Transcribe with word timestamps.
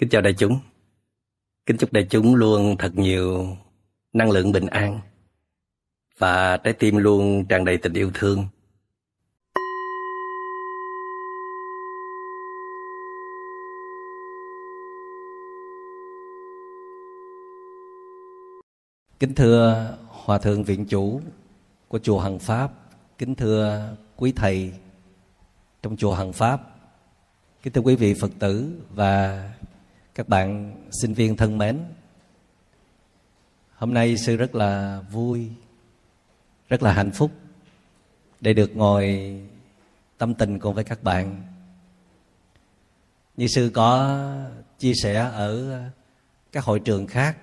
Kính 0.00 0.08
chào 0.08 0.22
đại 0.22 0.34
chúng. 0.38 0.58
Kính 1.66 1.76
chúc 1.76 1.92
đại 1.92 2.06
chúng 2.10 2.34
luôn 2.34 2.76
thật 2.78 2.92
nhiều 2.94 3.56
năng 4.12 4.30
lượng 4.30 4.52
bình 4.52 4.66
an 4.66 5.00
và 6.18 6.56
trái 6.56 6.72
tim 6.72 6.96
luôn 6.96 7.44
tràn 7.48 7.64
đầy 7.64 7.76
tình 7.76 7.92
yêu 7.92 8.10
thương. 8.14 8.46
Kính 19.18 19.34
thưa 19.34 19.88
Hòa 20.08 20.38
Thượng 20.38 20.64
Viện 20.64 20.86
Chủ 20.86 21.20
của 21.88 21.98
Chùa 21.98 22.18
Hằng 22.18 22.38
Pháp, 22.38 22.72
kính 23.18 23.34
thưa 23.34 23.90
quý 24.16 24.32
thầy 24.36 24.72
trong 25.82 25.96
Chùa 25.96 26.14
Hằng 26.14 26.32
Pháp, 26.32 26.60
kính 27.62 27.72
thưa 27.72 27.80
quý 27.80 27.96
vị 27.96 28.14
Phật 28.14 28.30
tử 28.38 28.70
và 28.94 29.44
các 30.14 30.28
bạn 30.28 30.76
sinh 31.02 31.14
viên 31.14 31.36
thân 31.36 31.58
mến, 31.58 31.78
hôm 33.74 33.94
nay 33.94 34.16
sư 34.16 34.36
rất 34.36 34.54
là 34.54 35.02
vui, 35.10 35.50
rất 36.68 36.82
là 36.82 36.92
hạnh 36.92 37.10
phúc 37.10 37.30
để 38.40 38.52
được 38.52 38.76
ngồi 38.76 39.34
tâm 40.18 40.34
tình 40.34 40.58
cùng 40.58 40.74
với 40.74 40.84
các 40.84 41.02
bạn. 41.02 41.42
Như 43.36 43.46
sư 43.46 43.70
có 43.74 44.20
chia 44.78 44.92
sẻ 45.02 45.14
ở 45.14 45.80
các 46.52 46.64
hội 46.64 46.80
trường 46.80 47.06
khác, 47.06 47.36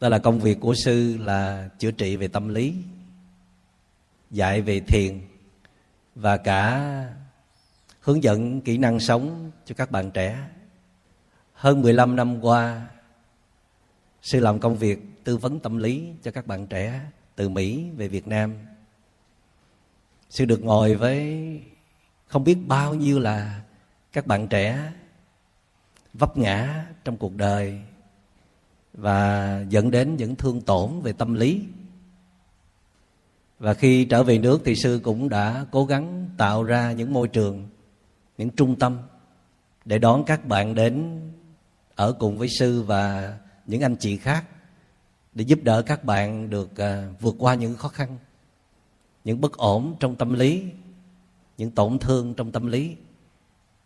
đó 0.00 0.08
là 0.08 0.18
công 0.18 0.40
việc 0.40 0.60
của 0.60 0.74
sư 0.84 1.16
là 1.16 1.68
chữa 1.78 1.90
trị 1.90 2.16
về 2.16 2.28
tâm 2.28 2.48
lý, 2.48 2.74
dạy 4.30 4.62
về 4.62 4.80
thiền 4.80 5.20
và 6.14 6.36
cả 6.36 6.82
hướng 8.00 8.22
dẫn 8.22 8.60
kỹ 8.60 8.78
năng 8.78 9.00
sống 9.00 9.50
cho 9.64 9.74
các 9.74 9.90
bạn 9.90 10.10
trẻ 10.10 10.48
hơn 11.56 11.82
15 11.82 12.16
năm 12.16 12.44
qua 12.44 12.86
sư 14.22 14.40
làm 14.40 14.58
công 14.58 14.76
việc 14.76 15.24
tư 15.24 15.36
vấn 15.36 15.60
tâm 15.60 15.76
lý 15.76 16.12
cho 16.22 16.30
các 16.30 16.46
bạn 16.46 16.66
trẻ 16.66 17.00
từ 17.34 17.48
Mỹ 17.48 17.90
về 17.96 18.08
Việt 18.08 18.28
Nam. 18.28 18.54
Sư 20.30 20.44
được 20.44 20.64
ngồi 20.64 20.94
với 20.94 21.40
không 22.26 22.44
biết 22.44 22.58
bao 22.66 22.94
nhiêu 22.94 23.18
là 23.18 23.60
các 24.12 24.26
bạn 24.26 24.48
trẻ 24.48 24.92
vấp 26.14 26.38
ngã 26.38 26.86
trong 27.04 27.16
cuộc 27.16 27.36
đời 27.36 27.80
và 28.92 29.60
dẫn 29.68 29.90
đến 29.90 30.16
những 30.16 30.36
thương 30.36 30.60
tổn 30.60 31.00
về 31.00 31.12
tâm 31.12 31.34
lý. 31.34 31.62
Và 33.58 33.74
khi 33.74 34.04
trở 34.04 34.22
về 34.22 34.38
nước 34.38 34.62
thì 34.64 34.74
sư 34.74 35.00
cũng 35.02 35.28
đã 35.28 35.66
cố 35.70 35.84
gắng 35.84 36.28
tạo 36.36 36.62
ra 36.62 36.92
những 36.92 37.12
môi 37.12 37.28
trường, 37.28 37.68
những 38.38 38.50
trung 38.50 38.76
tâm 38.78 38.98
để 39.84 39.98
đón 39.98 40.24
các 40.24 40.46
bạn 40.46 40.74
đến 40.74 41.20
ở 41.96 42.12
cùng 42.12 42.38
với 42.38 42.48
sư 42.48 42.82
và 42.82 43.34
những 43.66 43.80
anh 43.80 43.96
chị 43.96 44.16
khác 44.16 44.44
để 45.34 45.44
giúp 45.44 45.58
đỡ 45.62 45.82
các 45.82 46.04
bạn 46.04 46.50
được 46.50 46.70
uh, 46.72 47.20
vượt 47.20 47.34
qua 47.38 47.54
những 47.54 47.76
khó 47.76 47.88
khăn 47.88 48.18
những 49.24 49.40
bất 49.40 49.52
ổn 49.52 49.96
trong 50.00 50.16
tâm 50.16 50.34
lý 50.34 50.64
những 51.58 51.70
tổn 51.70 51.98
thương 51.98 52.34
trong 52.34 52.52
tâm 52.52 52.66
lý 52.66 52.96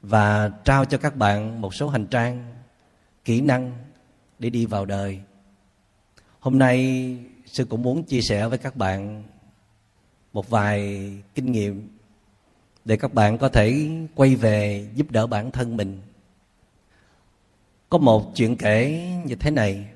và 0.02 0.48
trao 0.64 0.84
cho 0.84 0.98
các 0.98 1.16
bạn 1.16 1.60
một 1.60 1.74
số 1.74 1.88
hành 1.88 2.06
trang 2.06 2.54
kỹ 3.24 3.40
năng 3.40 3.72
để 4.38 4.50
đi 4.50 4.66
vào 4.66 4.86
đời. 4.86 5.20
Hôm 6.40 6.58
nay 6.58 7.16
sư 7.46 7.64
cũng 7.64 7.82
muốn 7.82 8.02
chia 8.02 8.20
sẻ 8.20 8.48
với 8.48 8.58
các 8.58 8.76
bạn 8.76 9.24
một 10.32 10.50
vài 10.50 11.10
kinh 11.34 11.52
nghiệm 11.52 11.88
để 12.84 12.96
các 12.96 13.14
bạn 13.14 13.38
có 13.38 13.48
thể 13.48 13.88
quay 14.14 14.36
về 14.36 14.88
giúp 14.94 15.10
đỡ 15.10 15.26
bản 15.26 15.50
thân 15.50 15.76
mình 15.76 16.00
có 17.90 17.98
một 17.98 18.32
chuyện 18.34 18.56
kể 18.56 19.08
như 19.24 19.34
thế 19.34 19.50
này. 19.50 19.88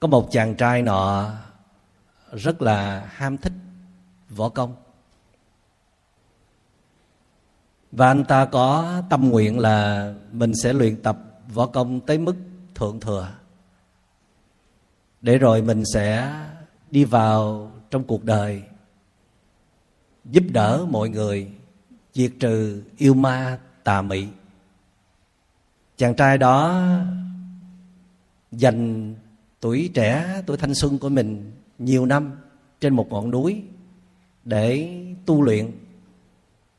Có 0.00 0.08
một 0.08 0.28
chàng 0.30 0.54
trai 0.54 0.82
nọ 0.82 1.30
rất 2.32 2.62
là 2.62 3.00
ham 3.00 3.38
thích 3.38 3.52
võ 4.30 4.48
công. 4.48 4.76
Và 7.92 8.06
anh 8.06 8.24
ta 8.24 8.44
có 8.44 9.02
tâm 9.10 9.28
nguyện 9.30 9.58
là 9.58 10.12
mình 10.32 10.52
sẽ 10.62 10.72
luyện 10.72 11.02
tập 11.02 11.18
võ 11.48 11.66
công 11.66 12.00
tới 12.00 12.18
mức 12.18 12.36
thượng 12.74 13.00
thừa. 13.00 13.28
Để 15.20 15.38
rồi 15.38 15.62
mình 15.62 15.82
sẽ 15.94 16.34
đi 16.90 17.04
vào 17.04 17.70
trong 17.90 18.04
cuộc 18.04 18.24
đời, 18.24 18.62
giúp 20.24 20.44
đỡ 20.52 20.86
mọi 20.90 21.08
người 21.08 21.50
diệt 22.12 22.32
trừ 22.40 22.82
yêu 22.96 23.14
ma 23.14 23.58
tà 23.84 24.02
mị 24.02 24.26
chàng 26.02 26.14
trai 26.14 26.38
đó 26.38 26.84
dành 28.52 29.14
tuổi 29.60 29.90
trẻ, 29.94 30.42
tuổi 30.46 30.56
thanh 30.56 30.74
xuân 30.74 30.98
của 30.98 31.08
mình 31.08 31.52
nhiều 31.78 32.06
năm 32.06 32.32
trên 32.80 32.94
một 32.94 33.08
ngọn 33.10 33.30
núi 33.30 33.62
để 34.44 34.98
tu 35.26 35.42
luyện 35.42 35.70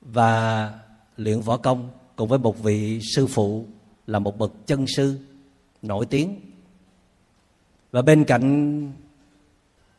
và 0.01 0.73
luyện 1.17 1.41
võ 1.41 1.57
công 1.57 1.89
cùng 2.15 2.29
với 2.29 2.39
một 2.39 2.63
vị 2.63 2.99
sư 3.15 3.27
phụ 3.27 3.65
là 4.07 4.19
một 4.19 4.37
bậc 4.37 4.51
chân 4.65 4.85
sư 4.87 5.19
nổi 5.81 6.05
tiếng. 6.05 6.39
Và 7.91 8.01
bên 8.01 8.23
cạnh 8.23 8.91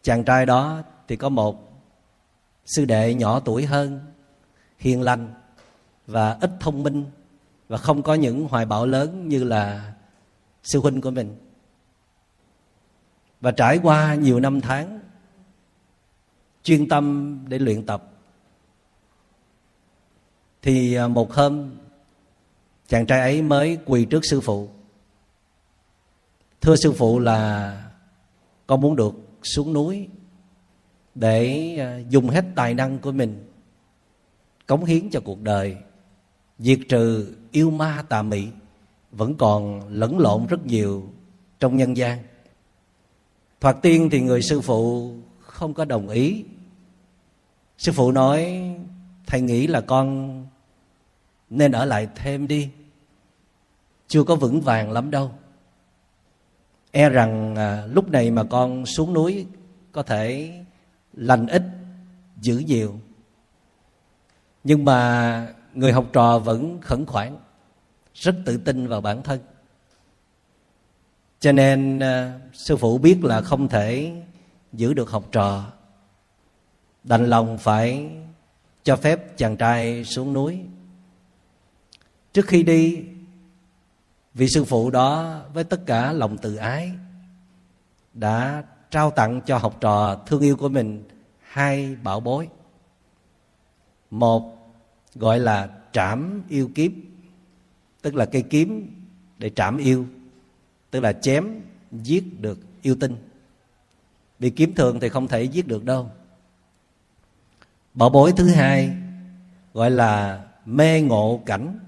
chàng 0.03 0.25
trai 0.25 0.47
đó 0.47 0.83
thì 1.09 1.17
có 1.17 1.29
một 1.29 1.83
sư 2.67 2.85
đệ 2.85 3.15
nhỏ 3.15 3.41
tuổi 3.41 3.65
hơn, 3.65 4.01
hiền 4.79 5.03
lành 5.03 5.35
và 6.07 6.39
ít 6.41 6.51
thông 6.61 6.83
minh 6.83 7.05
và 7.69 7.77
không 7.77 8.03
có 8.03 8.15
những 8.15 8.49
hoài 8.49 8.67
bão 8.67 8.87
lớn 8.87 9.29
như 9.29 9.45
là 9.45 9.95
sư 10.63 10.81
huynh 10.81 11.01
của 11.01 11.11
mình. 11.11 11.37
Và 13.41 13.51
trải 13.51 13.81
qua 13.83 14.15
nhiều 14.15 14.41
năm 14.41 14.61
tháng 14.61 15.01
chuyên 16.63 16.89
tâm 16.89 17.39
để 17.49 17.59
luyện 17.59 17.87
tập, 17.87 18.11
thì 20.63 20.95
à, 20.95 21.09
một 21.09 21.33
hôm, 21.33 21.71
chàng 22.89 23.07
trai 23.07 23.21
ấy 23.21 23.43
mới 23.43 23.79
quỳ 23.87 24.05
trước 24.05 24.21
sư 24.31 24.41
phụ. 24.41 24.69
Thưa 26.61 26.77
sư 26.77 26.93
phụ 26.93 27.19
là 27.19 27.91
con 28.67 28.81
muốn 28.81 28.97
được 28.97 29.15
xuống 29.43 29.73
núi 29.73 30.09
để 31.15 31.77
à, 31.79 31.99
dùng 32.09 32.29
hết 32.29 32.45
tài 32.55 32.75
năng 32.75 32.99
của 32.99 33.13
mình 33.13 33.51
cống 34.67 34.85
hiến 34.85 35.11
cho 35.11 35.21
cuộc 35.25 35.43
đời 35.43 35.77
diệt 36.59 36.79
trừ 36.89 37.35
yêu 37.51 37.71
ma 37.71 38.05
tà 38.09 38.23
mị 38.23 38.47
vẫn 39.13 39.35
còn 39.37 39.89
lẫn 39.89 40.19
lộn 40.19 40.47
rất 40.47 40.67
nhiều 40.67 41.09
trong 41.61 41.77
nhân 41.77 41.97
gian. 41.97 42.19
Thoạt 43.61 43.77
tiên 43.83 44.09
thì 44.13 44.21
người 44.21 44.43
sư 44.43 44.61
phụ 44.61 45.13
không 45.41 45.75
có 45.75 45.85
đồng 45.85 46.09
ý. 46.09 46.45
Sư 47.79 47.93
phụ 47.93 48.13
nói 48.13 48.63
thầy 49.27 49.41
nghĩ 49.41 49.67
là 49.67 49.81
con 49.81 50.47
nên 51.51 51.73
ở 51.73 51.85
lại 51.85 52.09
thêm 52.15 52.47
đi. 52.47 52.71
Chưa 54.09 54.25
có 54.25 54.37
vững 54.37 54.61
vàng 54.61 54.93
lắm 54.93 55.11
đâu. 55.11 55.33
E 56.91 57.09
rằng 57.09 57.57
à, 57.57 57.87
lúc 57.87 58.11
này 58.11 58.31
mà 58.31 58.45
con 58.45 58.87
xuống 58.87 59.13
núi 59.15 59.47
có 59.93 60.03
thể 60.03 60.53
lành 61.13 61.47
ít 61.47 61.63
dữ 62.41 62.59
nhiều. 62.59 62.99
Nhưng 64.65 64.85
mà 64.85 65.55
người 65.75 65.93
học 65.93 66.07
trò 66.13 66.39
vẫn 66.39 66.81
khẩn 66.81 67.07
khoản, 67.07 67.37
rất 68.15 68.37
tự 68.45 68.57
tin 68.57 68.87
vào 68.87 69.01
bản 69.01 69.23
thân. 69.23 69.41
Cho 71.41 71.53
nên 71.53 71.99
ờ, 71.99 72.41
sư 72.53 72.77
phụ 72.77 72.99
biết 72.99 73.25
là 73.25 73.41
không 73.41 73.69
thể 73.69 74.13
giữ 74.73 74.95
được 74.95 75.11
học 75.11 75.25
trò. 75.33 75.65
Đành 77.05 77.27
lòng 77.27 77.59
phải 77.59 78.11
cho 78.83 78.97
phép 78.97 79.37
chàng 79.37 79.57
trai 79.57 80.05
xuống 80.05 80.33
núi. 80.33 80.61
Trước 82.33 82.47
khi 82.47 82.63
đi, 82.63 83.05
vị 84.35 84.47
sư 84.49 84.65
phụ 84.65 84.91
đó 84.91 85.41
với 85.53 85.65
tất 85.65 85.81
cả 85.87 86.13
lòng 86.13 86.39
từ 86.39 86.57
ái 86.57 86.93
đã 88.15 88.65
trao 88.91 89.11
tặng 89.11 89.41
cho 89.47 89.59
học 89.59 89.77
trò 89.81 90.17
thương 90.27 90.41
yêu 90.41 90.57
của 90.57 90.69
mình 90.69 91.05
hai 91.41 91.97
bảo 92.03 92.21
bối. 92.21 92.49
Một 94.11 94.54
gọi 95.15 95.39
là 95.39 95.71
trảm 95.93 96.43
yêu 96.49 96.71
kiếm 96.75 97.15
tức 98.05 98.15
là 98.15 98.27
cây 98.27 98.43
kiếm 98.43 98.91
để 99.39 99.51
trảm 99.51 99.77
yêu, 99.77 100.07
tức 100.91 101.01
là 101.01 101.13
chém, 101.13 101.61
giết 101.93 102.41
được 102.41 102.59
yêu 102.83 102.97
tinh. 103.01 103.17
Vì 104.39 104.51
kiếm 104.51 104.75
thường 104.75 105.01
thì 105.01 105.09
không 105.09 105.29
thể 105.29 105.43
giết 105.43 105.67
được 105.67 105.85
đâu. 105.85 106.11
Bảo 107.95 108.11
bối 108.11 108.33
thứ 108.37 108.49
hai 108.49 108.97
gọi 109.75 109.91
là 109.91 110.45
mê 110.65 111.01
ngộ 111.01 111.43
cảnh, 111.47 111.79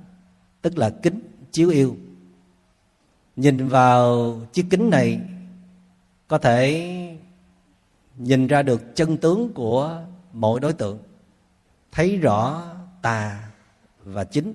tức 0.62 0.78
là 0.78 0.90
kính 0.90 1.20
chiếu 1.52 1.70
yêu. 1.70 1.96
Nhìn 3.36 3.68
vào 3.68 4.32
chiếc 4.52 4.66
kính 4.70 4.90
này, 4.90 5.20
có 6.28 6.38
thể 6.38 7.16
nhìn 8.16 8.46
ra 8.46 8.62
được 8.62 8.96
chân 8.96 9.16
tướng 9.16 9.52
của 9.52 10.02
mỗi 10.32 10.60
đối 10.60 10.72
tượng, 10.72 10.98
thấy 11.92 12.16
rõ 12.16 12.62
tà 13.06 13.48
và 14.04 14.24
chính. 14.24 14.54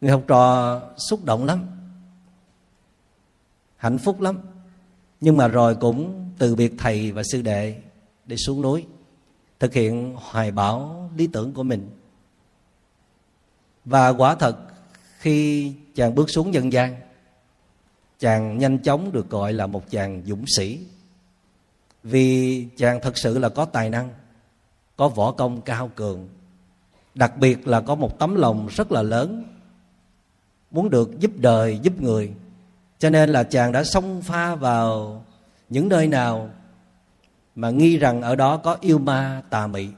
Người 0.00 0.10
học 0.10 0.22
trò 0.26 0.80
xúc 0.96 1.24
động 1.24 1.44
lắm, 1.44 1.66
hạnh 3.76 3.98
phúc 3.98 4.20
lắm. 4.20 4.38
Nhưng 5.20 5.36
mà 5.36 5.48
rồi 5.48 5.76
cũng 5.76 6.30
từ 6.38 6.54
biệt 6.54 6.72
thầy 6.78 7.12
và 7.12 7.22
sư 7.32 7.42
đệ 7.42 7.80
để 8.26 8.36
xuống 8.36 8.62
núi, 8.62 8.86
thực 9.58 9.72
hiện 9.74 10.16
hoài 10.16 10.50
bão 10.50 11.10
lý 11.16 11.26
tưởng 11.26 11.52
của 11.52 11.62
mình. 11.62 11.90
Và 13.84 14.08
quả 14.08 14.34
thật, 14.34 14.56
khi 15.18 15.72
chàng 15.94 16.14
bước 16.14 16.30
xuống 16.30 16.54
dân 16.54 16.72
gian, 16.72 16.96
chàng 18.18 18.58
nhanh 18.58 18.78
chóng 18.78 19.12
được 19.12 19.30
gọi 19.30 19.52
là 19.52 19.66
một 19.66 19.90
chàng 19.90 20.22
dũng 20.26 20.44
sĩ. 20.56 20.86
Vì 22.02 22.66
chàng 22.76 23.00
thật 23.02 23.18
sự 23.18 23.38
là 23.38 23.48
có 23.48 23.64
tài 23.64 23.90
năng, 23.90 24.14
có 24.96 25.08
võ 25.08 25.32
công 25.32 25.60
cao 25.60 25.90
cường 25.94 26.28
đặc 27.14 27.36
biệt 27.36 27.68
là 27.68 27.80
có 27.80 27.94
một 27.94 28.18
tấm 28.18 28.34
lòng 28.34 28.66
rất 28.66 28.92
là 28.92 29.02
lớn, 29.02 29.44
muốn 30.70 30.90
được 30.90 31.20
giúp 31.20 31.30
đời, 31.36 31.78
giúp 31.82 32.00
người. 32.00 32.32
Cho 32.98 33.10
nên 33.10 33.30
là 33.30 33.42
chàng 33.42 33.72
đã 33.72 33.84
xông 33.84 34.22
pha 34.22 34.54
vào 34.54 35.24
những 35.68 35.88
nơi 35.88 36.08
nào 36.08 36.50
mà 37.54 37.70
nghi 37.70 37.96
rằng 37.96 38.22
ở 38.22 38.36
đó 38.36 38.56
có 38.56 38.76
yêu 38.80 38.98
ma 38.98 39.42
tà 39.50 39.66
mị. 39.66 39.88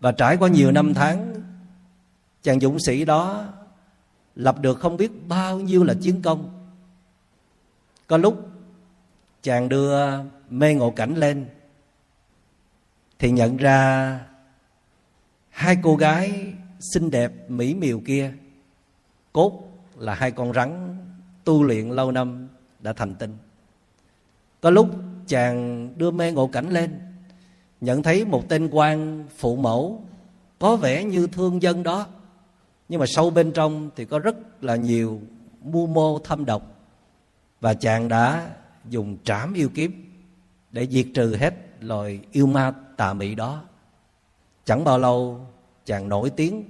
Và 0.00 0.12
trải 0.12 0.36
qua 0.36 0.48
nhiều 0.48 0.72
năm 0.72 0.94
tháng, 0.94 1.34
chàng 2.42 2.60
dũng 2.60 2.78
sĩ 2.86 3.04
đó 3.04 3.44
lập 4.34 4.60
được 4.60 4.80
không 4.80 4.96
biết 4.96 5.28
bao 5.28 5.60
nhiêu 5.60 5.84
là 5.84 5.94
chiến 6.00 6.22
công. 6.22 6.68
Có 8.06 8.16
lúc 8.16 8.48
chàng 9.42 9.68
đưa 9.68 9.98
mê 10.50 10.74
ngộ 10.74 10.90
cảnh 10.90 11.14
lên, 11.14 11.46
thì 13.18 13.30
nhận 13.30 13.56
ra 13.56 14.20
hai 15.54 15.76
cô 15.82 15.96
gái 15.96 16.52
xinh 16.80 17.10
đẹp, 17.10 17.50
mỹ 17.50 17.74
miều 17.74 18.00
kia, 18.00 18.32
cốt 19.32 19.62
là 19.96 20.14
hai 20.14 20.30
con 20.30 20.52
rắn 20.52 20.96
tu 21.44 21.62
luyện 21.62 21.88
lâu 21.88 22.12
năm 22.12 22.48
đã 22.80 22.92
thành 22.92 23.14
tinh. 23.14 23.36
Có 24.60 24.70
lúc 24.70 24.88
chàng 25.26 25.88
đưa 25.96 26.10
mê 26.10 26.32
ngộ 26.32 26.46
cảnh 26.46 26.70
lên, 26.70 27.00
nhận 27.80 28.02
thấy 28.02 28.24
một 28.24 28.48
tên 28.48 28.68
quan 28.72 29.24
phụ 29.36 29.56
mẫu 29.56 30.04
có 30.58 30.76
vẻ 30.76 31.04
như 31.04 31.26
thương 31.26 31.62
dân 31.62 31.82
đó, 31.82 32.06
nhưng 32.88 33.00
mà 33.00 33.06
sâu 33.06 33.30
bên 33.30 33.52
trong 33.52 33.90
thì 33.96 34.04
có 34.04 34.18
rất 34.18 34.64
là 34.64 34.76
nhiều 34.76 35.20
mưu 35.62 35.86
mô 35.86 36.18
thâm 36.18 36.44
độc, 36.44 36.62
và 37.60 37.74
chàng 37.74 38.08
đã 38.08 38.50
dùng 38.88 39.16
trảm 39.24 39.54
yêu 39.54 39.68
kiếm 39.74 40.12
để 40.70 40.86
diệt 40.86 41.06
trừ 41.14 41.36
hết 41.36 41.54
loài 41.80 42.20
yêu 42.32 42.46
ma 42.46 42.72
tà 42.96 43.12
mị 43.12 43.34
đó 43.34 43.62
chẳng 44.64 44.84
bao 44.84 44.98
lâu, 44.98 45.46
chàng 45.84 46.08
nổi 46.08 46.30
tiếng, 46.30 46.64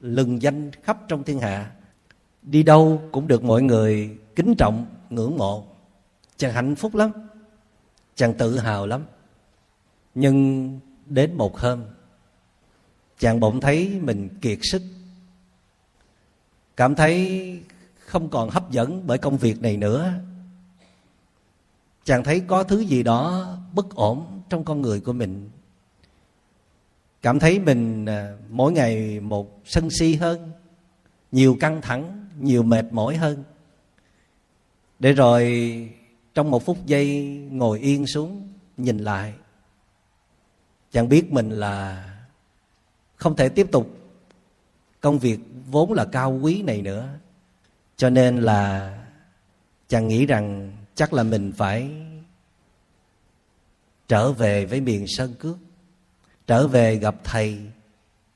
lừng 0.00 0.42
danh 0.42 0.70
khắp 0.82 0.98
trong 1.08 1.24
thiên 1.24 1.38
hạ. 1.38 1.72
Đi 2.42 2.62
đâu 2.62 3.02
cũng 3.12 3.28
được 3.28 3.44
mọi 3.44 3.62
người 3.62 4.18
kính 4.36 4.54
trọng, 4.58 4.86
ngưỡng 5.10 5.36
mộ. 5.36 5.64
Chàng 6.36 6.52
hạnh 6.52 6.74
phúc 6.74 6.94
lắm. 6.94 7.10
Chàng 8.14 8.34
tự 8.34 8.58
hào 8.58 8.86
lắm. 8.86 9.04
Nhưng 10.14 10.80
đến 11.06 11.34
một 11.34 11.58
hôm, 11.58 11.84
chàng 13.18 13.40
bỗng 13.40 13.60
thấy 13.60 14.00
mình 14.02 14.28
kiệt 14.40 14.58
sức. 14.62 14.82
Cảm 16.76 16.94
thấy 16.94 17.62
không 17.98 18.28
còn 18.28 18.50
hấp 18.50 18.70
dẫn 18.70 19.06
bởi 19.06 19.18
công 19.18 19.36
việc 19.36 19.62
này 19.62 19.76
nữa. 19.76 20.12
Chàng 22.04 22.24
thấy 22.24 22.40
có 22.40 22.62
thứ 22.62 22.78
gì 22.78 23.02
đó 23.02 23.46
bất 23.74 23.94
ổn 23.94 24.42
trong 24.48 24.64
con 24.64 24.82
người 24.82 25.00
của 25.00 25.12
mình 25.12 25.50
cảm 27.22 27.38
thấy 27.38 27.58
mình 27.58 28.06
à, 28.06 28.36
mỗi 28.48 28.72
ngày 28.72 29.20
một 29.20 29.60
sân 29.64 29.88
si 29.90 30.14
hơn, 30.14 30.52
nhiều 31.32 31.56
căng 31.60 31.80
thẳng, 31.80 32.28
nhiều 32.40 32.62
mệt 32.62 32.84
mỏi 32.90 33.16
hơn. 33.16 33.44
Để 34.98 35.12
rồi 35.12 35.44
trong 36.34 36.50
một 36.50 36.64
phút 36.64 36.86
giây 36.86 37.26
ngồi 37.50 37.80
yên 37.80 38.06
xuống, 38.06 38.48
nhìn 38.76 38.98
lại 38.98 39.34
chàng 40.92 41.08
biết 41.08 41.32
mình 41.32 41.50
là 41.50 42.04
không 43.16 43.36
thể 43.36 43.48
tiếp 43.48 43.68
tục 43.72 43.90
công 45.00 45.18
việc 45.18 45.40
vốn 45.70 45.92
là 45.92 46.04
cao 46.04 46.38
quý 46.42 46.62
này 46.62 46.82
nữa. 46.82 47.08
Cho 47.96 48.10
nên 48.10 48.36
là 48.36 48.94
chàng 49.88 50.08
nghĩ 50.08 50.26
rằng 50.26 50.72
chắc 50.94 51.12
là 51.12 51.22
mình 51.22 51.52
phải 51.56 51.90
trở 54.08 54.32
về 54.32 54.66
với 54.66 54.80
miền 54.80 55.04
sơn 55.08 55.34
cước 55.38 55.56
trở 56.48 56.66
về 56.66 56.96
gặp 56.96 57.14
thầy, 57.24 57.58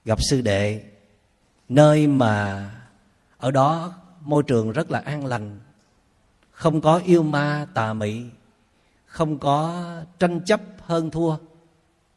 gặp 0.04 0.18
sư 0.30 0.40
đệ. 0.40 0.82
Nơi 1.68 2.06
mà 2.06 2.70
ở 3.38 3.50
đó 3.50 3.94
môi 4.20 4.42
trường 4.42 4.72
rất 4.72 4.90
là 4.90 4.98
an 4.98 5.26
lành, 5.26 5.60
không 6.50 6.80
có 6.80 7.00
yêu 7.04 7.22
ma 7.22 7.66
tà 7.74 7.92
mị, 7.92 8.22
không 9.06 9.38
có 9.38 9.84
tranh 10.18 10.40
chấp 10.44 10.60
hơn 10.78 11.10
thua, 11.10 11.36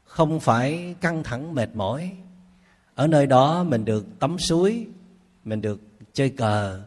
không 0.03 0.39
phải 0.39 0.95
căng 1.01 1.23
thẳng 1.23 1.55
mệt 1.55 1.69
mỏi. 1.75 2.11
Ở 2.95 3.07
nơi 3.07 3.27
đó 3.27 3.63
mình 3.63 3.85
được 3.85 4.05
tắm 4.19 4.39
suối, 4.39 4.87
mình 5.43 5.61
được 5.61 5.81
chơi 6.13 6.29
cờ, 6.29 6.81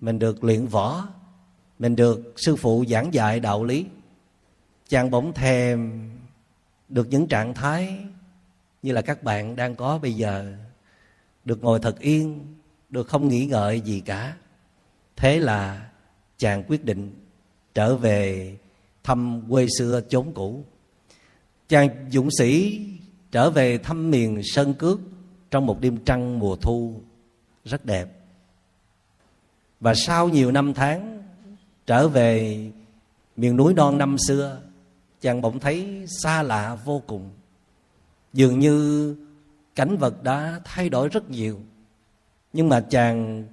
mình 0.00 0.18
được 0.18 0.44
luyện 0.44 0.66
võ, 0.66 1.08
mình 1.78 1.96
được 1.96 2.32
sư 2.36 2.56
phụ 2.56 2.84
giảng 2.88 3.14
dạy 3.14 3.40
đạo 3.40 3.64
lý. 3.64 3.86
Chàng 4.88 5.10
bỗng 5.10 5.32
thèm 5.32 6.10
được 6.88 7.08
những 7.10 7.26
trạng 7.26 7.54
thái 7.54 7.98
như 8.82 8.92
là 8.92 9.02
các 9.02 9.22
bạn 9.22 9.56
đang 9.56 9.74
có 9.74 9.98
bây 9.98 10.12
giờ, 10.12 10.56
được 11.44 11.62
ngồi 11.64 11.78
thật 11.80 11.98
yên, 11.98 12.46
được 12.88 13.08
không 13.08 13.28
nghĩ 13.28 13.46
ngợi 13.46 13.80
gì 13.80 14.00
cả. 14.00 14.36
Thế 15.16 15.38
là 15.38 15.90
chàng 16.38 16.64
quyết 16.68 16.84
định 16.84 17.14
trở 17.74 17.96
về 17.96 18.56
thăm 19.04 19.42
quê 19.50 19.66
xưa 19.78 20.00
chốn 20.08 20.32
cũ. 20.34 20.64
Chàng 21.68 21.88
dũng 22.10 22.28
sĩ 22.38 22.80
trở 23.30 23.50
về 23.50 23.78
thăm 23.78 24.10
miền 24.10 24.40
sơn 24.44 24.74
cước 24.74 25.00
trong 25.50 25.66
một 25.66 25.80
đêm 25.80 25.98
trăng 26.04 26.38
mùa 26.38 26.56
thu 26.56 27.00
rất 27.64 27.84
đẹp. 27.84 28.08
Và 29.80 29.94
sau 29.94 30.28
nhiều 30.28 30.52
năm 30.52 30.74
tháng 30.74 31.22
trở 31.86 32.08
về 32.08 32.58
miền 33.36 33.56
núi 33.56 33.74
non 33.74 33.98
năm 33.98 34.16
xưa, 34.28 34.60
chàng 35.20 35.40
bỗng 35.40 35.60
thấy 35.60 36.06
xa 36.22 36.42
lạ 36.42 36.78
vô 36.84 37.02
cùng 37.06 37.30
dường 38.32 38.58
như 38.58 39.16
cảnh 39.74 39.96
vật 39.96 40.22
đã 40.22 40.60
thay 40.64 40.88
đổi 40.88 41.08
rất 41.08 41.30
nhiều. 41.30 41.60
Nhưng 42.52 42.68
mà 42.68 42.80
chàng 42.80 43.44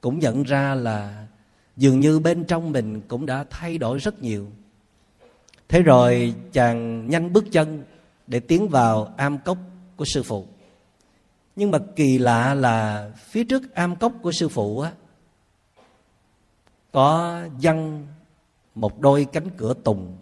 cũng 0.00 0.18
nhận 0.18 0.42
ra 0.42 0.74
là 0.74 1.26
dường 1.76 2.00
như 2.00 2.18
bên 2.18 2.44
trong 2.44 2.72
mình 2.72 3.00
cũng 3.08 3.26
đã 3.26 3.44
thay 3.50 3.78
đổi 3.78 3.98
rất 3.98 4.22
nhiều. 4.22 4.46
Thế 5.68 5.82
rồi 5.82 6.34
chàng 6.52 7.08
nhanh 7.08 7.32
bước 7.32 7.44
chân 7.52 7.84
để 8.26 8.40
tiến 8.40 8.68
vào 8.68 9.14
am 9.16 9.38
cốc 9.38 9.58
của 9.96 10.04
sư 10.04 10.22
phụ. 10.22 10.46
Nhưng 11.56 11.70
mà 11.70 11.78
kỳ 11.96 12.18
lạ 12.18 12.54
là 12.54 13.10
phía 13.16 13.44
trước 13.44 13.74
am 13.74 13.96
cốc 13.96 14.12
của 14.22 14.32
sư 14.32 14.48
phụ 14.48 14.80
á, 14.80 14.92
có 16.92 17.40
dăng 17.60 18.06
một 18.74 19.00
đôi 19.00 19.26
cánh 19.32 19.48
cửa 19.56 19.74
tùng 19.84 20.16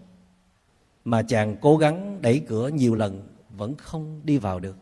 mà 1.05 1.23
chàng 1.23 1.57
cố 1.61 1.77
gắng 1.77 2.19
đẩy 2.23 2.43
cửa 2.49 2.69
nhiều 2.69 2.95
lần 2.95 3.36
vẫn 3.57 3.75
không 3.77 4.21
đi 4.25 4.39
vào 4.39 4.61
được. 4.61 4.77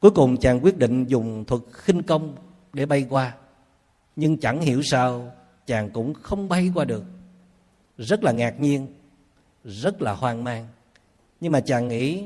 Cuối 0.00 0.10
cùng 0.10 0.36
chàng 0.36 0.64
quyết 0.64 0.78
định 0.78 1.04
dùng 1.04 1.44
thuật 1.44 1.62
khinh 1.72 2.02
công 2.02 2.36
để 2.72 2.86
bay 2.86 3.06
qua. 3.10 3.34
Nhưng 4.16 4.38
chẳng 4.38 4.60
hiểu 4.60 4.82
sao 4.82 5.32
chàng 5.66 5.90
cũng 5.90 6.14
không 6.14 6.48
bay 6.48 6.70
qua 6.74 6.84
được. 6.84 7.04
Rất 7.98 8.24
là 8.24 8.32
ngạc 8.32 8.60
nhiên, 8.60 8.86
rất 9.64 10.02
là 10.02 10.12
hoang 10.12 10.44
mang. 10.44 10.68
Nhưng 11.40 11.52
mà 11.52 11.60
chàng 11.60 11.88
nghĩ 11.88 12.24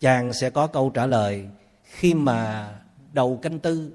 chàng 0.00 0.32
sẽ 0.32 0.50
có 0.50 0.66
câu 0.66 0.90
trả 0.90 1.06
lời 1.06 1.48
khi 1.84 2.14
mà 2.14 2.72
đầu 3.12 3.38
canh 3.42 3.58
tư. 3.58 3.92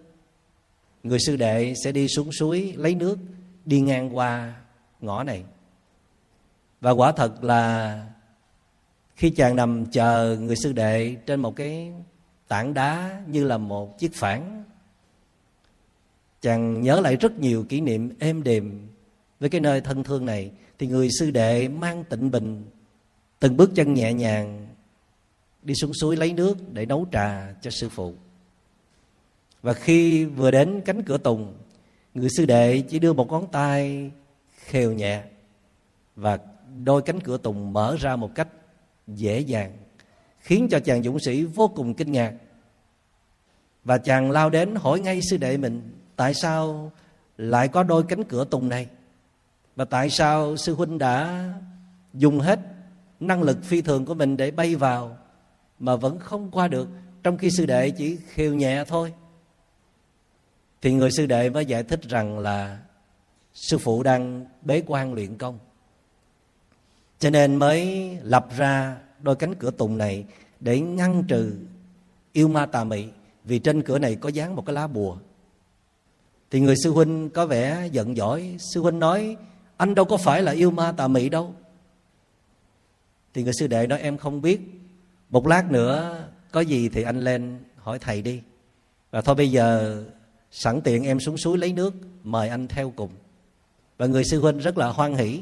Người 1.03 1.19
sư 1.19 1.35
đệ 1.35 1.73
sẽ 1.83 1.91
đi 1.91 2.07
xuống 2.07 2.31
suối 2.31 2.73
lấy 2.77 2.95
nước, 2.95 3.17
đi 3.65 3.81
ngang 3.81 4.17
qua 4.17 4.55
ngõ 5.01 5.23
này. 5.23 5.43
Và 6.81 6.91
quả 6.91 7.11
thật 7.11 7.43
là 7.43 8.07
khi 9.15 9.29
chàng 9.29 9.55
nằm 9.55 9.85
chờ 9.85 10.37
người 10.41 10.55
sư 10.55 10.73
đệ 10.73 11.15
trên 11.25 11.39
một 11.39 11.55
cái 11.55 11.91
tảng 12.47 12.73
đá 12.73 13.21
như 13.27 13.43
là 13.43 13.57
một 13.57 13.99
chiếc 13.99 14.13
phản. 14.13 14.63
Chàng 16.41 16.81
nhớ 16.81 17.01
lại 17.01 17.15
rất 17.15 17.39
nhiều 17.39 17.65
kỷ 17.69 17.81
niệm 17.81 18.09
êm 18.19 18.43
đềm 18.43 18.87
với 19.39 19.49
cái 19.49 19.61
nơi 19.61 19.81
thân 19.81 20.03
thương 20.03 20.25
này, 20.25 20.51
thì 20.79 20.87
người 20.87 21.09
sư 21.19 21.31
đệ 21.31 21.67
mang 21.67 22.03
tịnh 22.03 22.31
bình, 22.31 22.63
từng 23.39 23.57
bước 23.57 23.71
chân 23.75 23.93
nhẹ 23.93 24.13
nhàng 24.13 24.67
đi 25.61 25.73
xuống 25.75 25.93
suối 25.93 26.15
lấy 26.15 26.33
nước 26.33 26.73
để 26.73 26.85
nấu 26.85 27.05
trà 27.11 27.53
cho 27.61 27.71
sư 27.71 27.89
phụ. 27.89 28.13
Và 29.61 29.73
khi 29.73 30.25
vừa 30.25 30.51
đến 30.51 30.81
cánh 30.85 31.03
cửa 31.03 31.17
tùng, 31.17 31.53
người 32.13 32.29
sư 32.37 32.45
đệ 32.45 32.81
chỉ 32.81 32.99
đưa 32.99 33.13
một 33.13 33.31
ngón 33.31 33.47
tay 33.51 34.11
khều 34.65 34.93
nhẹ 34.93 35.23
và 36.15 36.39
đôi 36.83 37.01
cánh 37.01 37.19
cửa 37.19 37.37
tùng 37.37 37.73
mở 37.73 37.95
ra 37.99 38.15
một 38.15 38.35
cách 38.35 38.47
dễ 39.07 39.39
dàng, 39.39 39.71
khiến 40.39 40.67
cho 40.71 40.79
chàng 40.79 41.03
dũng 41.03 41.19
sĩ 41.19 41.43
vô 41.43 41.67
cùng 41.67 41.93
kinh 41.93 42.11
ngạc. 42.11 42.33
Và 43.83 43.97
chàng 43.97 44.31
lao 44.31 44.49
đến 44.49 44.75
hỏi 44.75 44.99
ngay 44.99 45.19
sư 45.29 45.37
đệ 45.37 45.57
mình, 45.57 45.91
tại 46.15 46.33
sao 46.33 46.91
lại 47.37 47.67
có 47.67 47.83
đôi 47.83 48.03
cánh 48.03 48.23
cửa 48.23 48.45
tùng 48.45 48.69
này? 48.69 48.87
Và 49.75 49.85
tại 49.85 50.09
sao 50.09 50.57
sư 50.57 50.75
huynh 50.75 50.97
đã 50.97 51.43
dùng 52.13 52.39
hết 52.39 52.59
năng 53.19 53.43
lực 53.43 53.63
phi 53.63 53.81
thường 53.81 54.05
của 54.05 54.13
mình 54.13 54.37
để 54.37 54.51
bay 54.51 54.75
vào 54.75 55.17
mà 55.79 55.95
vẫn 55.95 56.19
không 56.19 56.51
qua 56.51 56.67
được, 56.67 56.89
trong 57.23 57.37
khi 57.37 57.49
sư 57.49 57.65
đệ 57.65 57.89
chỉ 57.89 58.17
khều 58.33 58.55
nhẹ 58.55 58.83
thôi? 58.87 59.13
Thì 60.81 60.93
người 60.93 61.11
sư 61.11 61.25
đệ 61.25 61.49
mới 61.49 61.65
giải 61.65 61.83
thích 61.83 62.01
rằng 62.03 62.39
là 62.39 62.79
sư 63.53 63.77
phụ 63.77 64.03
đang 64.03 64.45
bế 64.61 64.83
quan 64.85 65.13
luyện 65.13 65.37
công 65.37 65.59
cho 67.25 67.31
nên 67.31 67.55
mới 67.55 68.09
lập 68.23 68.47
ra 68.57 68.97
đôi 69.21 69.35
cánh 69.35 69.55
cửa 69.55 69.71
tùng 69.71 69.97
này 69.97 70.25
để 70.59 70.79
ngăn 70.79 71.23
trừ 71.27 71.53
yêu 72.31 72.47
ma 72.47 72.65
tà 72.65 72.83
mị, 72.83 73.05
vì 73.43 73.59
trên 73.59 73.81
cửa 73.81 73.99
này 73.99 74.15
có 74.15 74.29
dán 74.29 74.55
một 74.55 74.65
cái 74.65 74.73
lá 74.73 74.87
bùa. 74.87 75.17
Thì 76.51 76.59
người 76.59 76.75
sư 76.83 76.91
huynh 76.91 77.29
có 77.29 77.45
vẻ 77.45 77.87
giận 77.91 78.15
dỗi. 78.15 78.55
Sư 78.59 78.81
huynh 78.81 78.99
nói, 78.99 79.37
anh 79.77 79.95
đâu 79.95 80.05
có 80.05 80.17
phải 80.17 80.41
là 80.41 80.51
yêu 80.51 80.71
ma 80.71 80.91
tà 80.91 81.07
mị 81.07 81.29
đâu. 81.29 81.53
Thì 83.33 83.43
người 83.43 83.53
sư 83.59 83.67
đệ 83.67 83.87
nói, 83.87 83.99
em 83.99 84.17
không 84.17 84.41
biết. 84.41 84.61
Một 85.29 85.47
lát 85.47 85.71
nữa 85.71 86.23
có 86.51 86.61
gì 86.61 86.89
thì 86.89 87.03
anh 87.03 87.19
lên 87.19 87.59
hỏi 87.75 87.99
thầy 87.99 88.21
đi. 88.21 88.41
Và 89.11 89.21
thôi 89.21 89.35
bây 89.35 89.51
giờ 89.51 90.03
sẵn 90.51 90.81
tiện 90.81 91.03
em 91.03 91.19
xuống 91.19 91.37
suối 91.37 91.57
lấy 91.57 91.73
nước, 91.73 91.93
mời 92.23 92.49
anh 92.49 92.67
theo 92.67 92.93
cùng. 92.95 93.11
Và 93.97 94.05
người 94.05 94.23
sư 94.23 94.41
huynh 94.41 94.57
rất 94.57 94.77
là 94.77 94.87
hoan 94.87 95.15
hỷ 95.15 95.41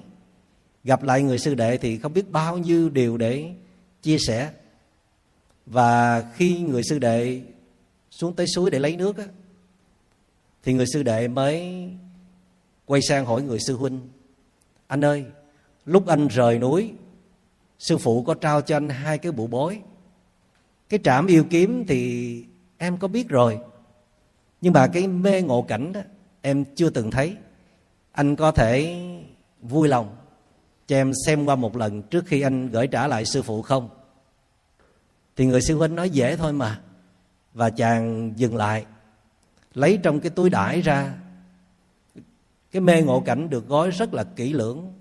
gặp 0.84 1.04
lại 1.04 1.24
người 1.24 1.40
sư 1.40 1.56
đệ 1.56 1.78
thì 1.78 1.98
không 1.98 2.14
biết 2.14 2.32
bao 2.32 2.58
nhiêu 2.58 2.90
điều 2.90 3.18
để 3.18 3.54
chia 4.02 4.18
sẻ. 4.28 4.52
Và 5.66 6.22
khi 6.36 6.60
người 6.60 6.84
sư 6.84 7.00
đệ 7.00 7.42
xuống 8.12 8.34
tới 8.34 8.48
suối 8.48 8.72
để 8.72 8.80
lấy 8.80 8.98
nước 8.98 9.18
á, 9.18 9.26
thì 10.64 10.74
người 10.74 10.86
sư 10.94 11.04
đệ 11.04 11.28
mới 11.28 11.90
quay 12.86 13.02
sang 13.02 13.26
hỏi 13.26 13.42
người 13.42 13.60
sư 13.60 13.76
huynh 13.76 14.10
anh 14.88 15.06
ơi 15.06 15.26
lúc 15.86 16.08
anh 16.08 16.28
rời 16.28 16.60
núi 16.60 16.92
sư 17.80 17.98
phụ 17.98 18.24
có 18.24 18.34
trao 18.34 18.62
cho 18.62 18.78
anh 18.78 18.90
hai 18.90 19.18
cái 19.18 19.32
bụ 19.32 19.48
bối 19.48 19.82
cái 20.90 21.00
trảm 21.04 21.28
yêu 21.28 21.46
kiếm 21.50 21.86
thì 21.88 22.46
em 22.78 22.98
có 22.98 23.08
biết 23.08 23.30
rồi 23.30 23.60
nhưng 24.62 24.74
mà 24.74 24.88
cái 24.88 25.08
mê 25.08 25.42
ngộ 25.42 25.62
cảnh 25.62 25.94
đó 25.94 26.02
em 26.42 26.66
chưa 26.76 26.90
từng 26.90 27.12
thấy. 27.12 27.36
Anh 28.12 28.36
có 28.36 28.52
thể 28.52 29.00
vui 29.62 29.88
lòng 29.88 30.16
cho 30.94 30.98
em 30.98 31.12
xem 31.26 31.46
qua 31.46 31.56
một 31.56 31.78
lần 31.78 32.02
trước 32.02 32.26
khi 32.28 32.42
anh 32.42 32.70
gửi 32.70 32.88
trả 32.88 33.08
lại 33.08 33.26
sư 33.26 33.42
phụ 33.42 33.62
không? 33.62 33.90
Thì 35.36 35.46
người 35.46 35.62
sư 35.62 35.78
huynh 35.78 35.96
nói 35.96 36.10
dễ 36.10 36.36
thôi 36.36 36.54
mà. 36.54 36.82
Và 37.54 37.70
chàng 37.70 38.34
dừng 38.36 38.56
lại, 38.56 38.86
lấy 39.74 40.00
trong 40.04 40.20
cái 40.20 40.30
túi 40.30 40.50
đãi 40.50 40.82
ra. 40.82 41.14
Cái 42.72 42.82
mê 42.82 43.02
ngộ 43.02 43.20
cảnh 43.20 43.50
được 43.50 43.68
gói 43.68 43.90
rất 43.90 44.14
là 44.14 44.24
kỹ 44.24 44.54
lưỡng. 44.54 44.94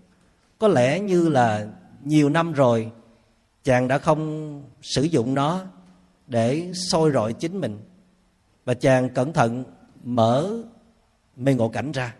Có 0.58 0.68
lẽ 0.68 1.00
như 1.00 1.28
là 1.28 1.66
nhiều 2.04 2.28
năm 2.28 2.52
rồi, 2.52 2.90
chàng 3.64 3.88
đã 3.88 3.98
không 3.98 4.62
sử 4.82 5.02
dụng 5.02 5.34
nó 5.34 5.64
để 6.26 6.70
soi 6.74 7.10
rọi 7.10 7.32
chính 7.32 7.60
mình. 7.60 7.78
Và 8.64 8.74
chàng 8.74 9.08
cẩn 9.08 9.32
thận 9.32 9.64
mở 10.04 10.52
mê 11.36 11.54
ngộ 11.54 11.68
cảnh 11.68 11.92
ra. 11.92 12.14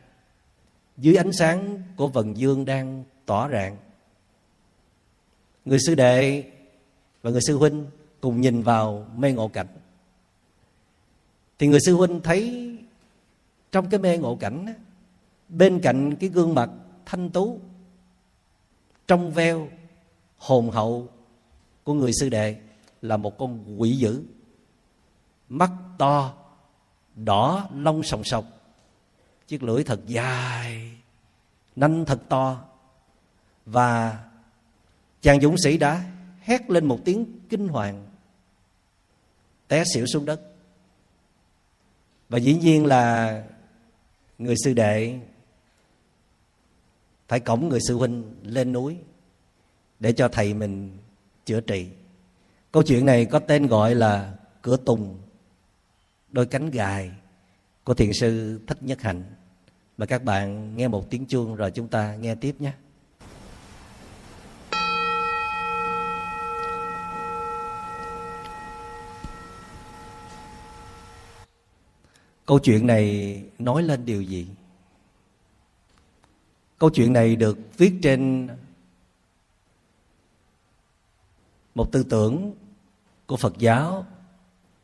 Dưới 0.97 1.15
ánh 1.15 1.33
sáng 1.33 1.83
của 1.97 2.09
vần 2.09 2.37
dương 2.37 2.65
đang 2.65 3.05
rõ 3.33 3.49
rạng. 3.49 3.77
Người 5.65 5.79
sư 5.87 5.95
đệ 5.95 6.45
và 7.23 7.31
người 7.31 7.41
sư 7.47 7.57
huynh 7.57 7.87
cùng 8.21 8.41
nhìn 8.41 8.63
vào 8.63 9.07
mê 9.17 9.33
ngộ 9.33 9.49
cảnh. 9.49 9.67
Thì 11.59 11.67
người 11.67 11.81
sư 11.81 11.95
huynh 11.95 12.21
thấy 12.21 12.43
trong 13.73 13.91
cái 13.91 14.01
mê 14.01 14.19
ngộ 14.19 14.37
cảnh 14.37 14.75
bên 15.49 15.81
cạnh 15.81 16.17
cái 16.21 16.29
gương 16.29 16.55
mặt 16.55 16.71
thanh 17.07 17.31
tú, 17.31 17.61
trong 19.07 19.33
veo, 19.33 19.69
hồn 20.39 20.71
hậu 20.71 21.09
của 21.85 21.95
người 21.95 22.13
sư 22.21 22.29
đệ 22.29 22.57
là 23.03 23.17
một 23.17 23.39
con 23.39 23.81
quỷ 23.81 23.97
dữ. 23.97 24.23
Mắt 25.49 25.71
to, 25.99 26.35
đỏ, 27.15 27.69
lông 27.75 28.03
sòng 28.03 28.25
sọc, 28.25 28.45
chiếc 29.47 29.63
lưỡi 29.63 29.85
thật 29.85 30.01
dài, 30.07 30.99
nanh 31.77 32.05
thật 32.05 32.21
to 32.29 32.72
và 33.67 34.25
chàng 35.21 35.41
dũng 35.41 35.57
sĩ 35.65 35.79
đã 35.79 36.05
hét 36.41 36.71
lên 36.71 36.85
một 36.85 36.99
tiếng 37.05 37.27
kinh 37.49 37.69
hoàng, 37.69 38.07
té 39.69 39.85
xỉu 39.95 40.07
xuống 40.07 40.25
đất. 40.25 40.41
Và 42.29 42.39
dĩ 42.39 42.55
nhiên 42.55 42.87
là 42.87 43.45
người 44.39 44.55
sư 44.65 44.75
đệ 44.75 45.19
phải 47.29 47.41
cổng 47.41 47.69
người 47.69 47.81
sư 47.89 47.97
huynh 47.97 48.35
lên 48.43 48.73
núi 48.73 48.97
để 50.01 50.13
cho 50.13 50.29
thầy 50.29 50.55
mình 50.55 50.99
chữa 51.45 51.61
trị. 51.61 51.87
Câu 52.73 52.83
chuyện 52.83 53.07
này 53.07 53.25
có 53.25 53.39
tên 53.39 53.67
gọi 53.67 53.95
là 53.95 54.35
cửa 54.63 54.77
tùng, 54.77 55.19
đôi 56.31 56.47
cánh 56.47 56.71
gài 56.71 57.11
của 57.85 57.95
thiền 57.95 58.13
sư 58.13 58.61
thích 58.67 58.83
nhất 58.83 59.03
hạnh. 59.03 59.25
Và 59.97 60.07
các 60.07 60.25
bạn 60.25 60.77
nghe 60.77 60.89
một 60.89 61.11
tiếng 61.11 61.27
chuông 61.27 61.55
rồi 61.55 61.71
chúng 61.71 61.89
ta 61.89 62.17
nghe 62.17 62.35
tiếp 62.35 62.55
nhé. 62.59 62.73
Câu 72.47 72.59
chuyện 72.59 72.87
này 72.87 73.43
nói 73.59 73.83
lên 73.83 74.05
điều 74.05 74.23
gì? 74.23 74.47
Câu 76.79 76.91
chuyện 76.91 77.13
này 77.13 77.37
được 77.37 77.59
viết 77.79 77.95
trên 78.03 78.49
một 81.75 81.93
tư 81.93 82.03
tưởng 82.03 82.55
của 83.27 83.37
phật 83.37 83.59
giáo 83.59 84.07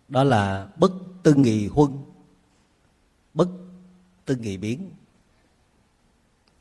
đó 0.09 0.25
là 0.25 0.69
bất 0.77 0.93
tư 1.23 1.35
nghị 1.35 1.67
huân 1.67 1.91
bất 3.35 3.49
tư 4.25 4.37
nghị 4.37 4.57
biến. 4.57 4.91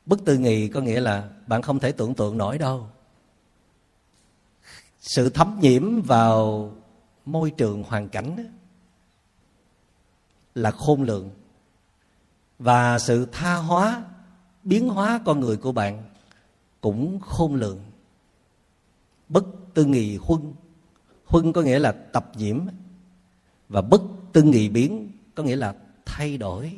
Bất 0.06 0.24
tư 0.24 0.38
nghị 0.38 0.68
có 0.68 0.80
nghĩa 0.80 1.00
là 1.00 1.30
bạn 1.46 1.62
không 1.62 1.78
thể 1.78 1.92
tưởng 1.92 2.14
tượng 2.14 2.38
nổi 2.38 2.58
đâu. 2.58 2.88
Sự 5.00 5.30
thấm 5.30 5.58
nhiễm 5.60 6.02
vào 6.02 6.72
môi 7.24 7.50
trường 7.50 7.82
hoàn 7.82 8.08
cảnh 8.08 8.36
đó, 8.36 8.42
là 10.58 10.70
khôn 10.70 11.02
lường. 11.02 11.30
Và 12.58 12.98
sự 12.98 13.26
tha 13.32 13.54
hóa, 13.54 14.04
biến 14.62 14.88
hóa 14.88 15.20
con 15.24 15.40
người 15.40 15.56
của 15.56 15.72
bạn 15.72 16.04
cũng 16.80 17.20
khôn 17.20 17.54
lường. 17.54 17.80
Bất 19.28 19.44
tư 19.74 19.84
nghị 19.84 20.16
huân. 20.16 20.54
Huân 21.24 21.52
có 21.52 21.62
nghĩa 21.62 21.78
là 21.78 21.92
tập 21.92 22.32
nhiễm. 22.36 22.60
Và 23.68 23.82
bất 23.82 24.02
tư 24.32 24.42
nghị 24.42 24.68
biến 24.68 25.12
có 25.34 25.42
nghĩa 25.42 25.56
là 25.56 25.74
thay 26.06 26.38
đổi. 26.38 26.76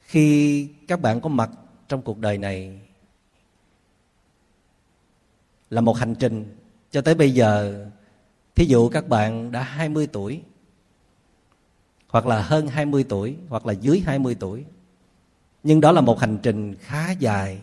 Khi 0.00 0.68
các 0.88 1.00
bạn 1.00 1.20
có 1.20 1.28
mặt 1.28 1.50
trong 1.88 2.02
cuộc 2.02 2.18
đời 2.18 2.38
này, 2.38 2.80
là 5.70 5.80
một 5.80 5.96
hành 5.96 6.14
trình 6.14 6.56
cho 6.90 7.00
tới 7.00 7.14
bây 7.14 7.30
giờ, 7.30 7.84
thí 8.54 8.64
dụ 8.64 8.88
các 8.88 9.08
bạn 9.08 9.52
đã 9.52 9.62
20 9.62 10.06
tuổi 10.06 10.42
hoặc 12.14 12.26
là 12.26 12.42
hơn 12.42 12.66
20 12.66 13.04
tuổi, 13.08 13.36
hoặc 13.48 13.66
là 13.66 13.72
dưới 13.72 14.02
20 14.06 14.36
tuổi. 14.40 14.64
Nhưng 15.62 15.80
đó 15.80 15.92
là 15.92 16.00
một 16.00 16.20
hành 16.20 16.38
trình 16.42 16.74
khá 16.80 17.10
dài. 17.10 17.60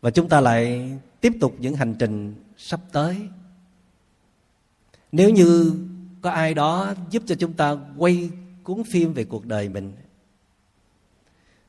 Và 0.00 0.10
chúng 0.10 0.28
ta 0.28 0.40
lại 0.40 0.92
tiếp 1.20 1.32
tục 1.40 1.54
những 1.58 1.74
hành 1.74 1.94
trình 1.98 2.34
sắp 2.56 2.80
tới. 2.92 3.28
Nếu 5.12 5.30
như 5.30 5.72
có 6.22 6.30
ai 6.30 6.54
đó 6.54 6.94
giúp 7.10 7.22
cho 7.26 7.34
chúng 7.34 7.52
ta 7.52 7.76
quay 7.96 8.30
cuốn 8.62 8.84
phim 8.84 9.12
về 9.12 9.24
cuộc 9.24 9.46
đời 9.46 9.68
mình, 9.68 9.92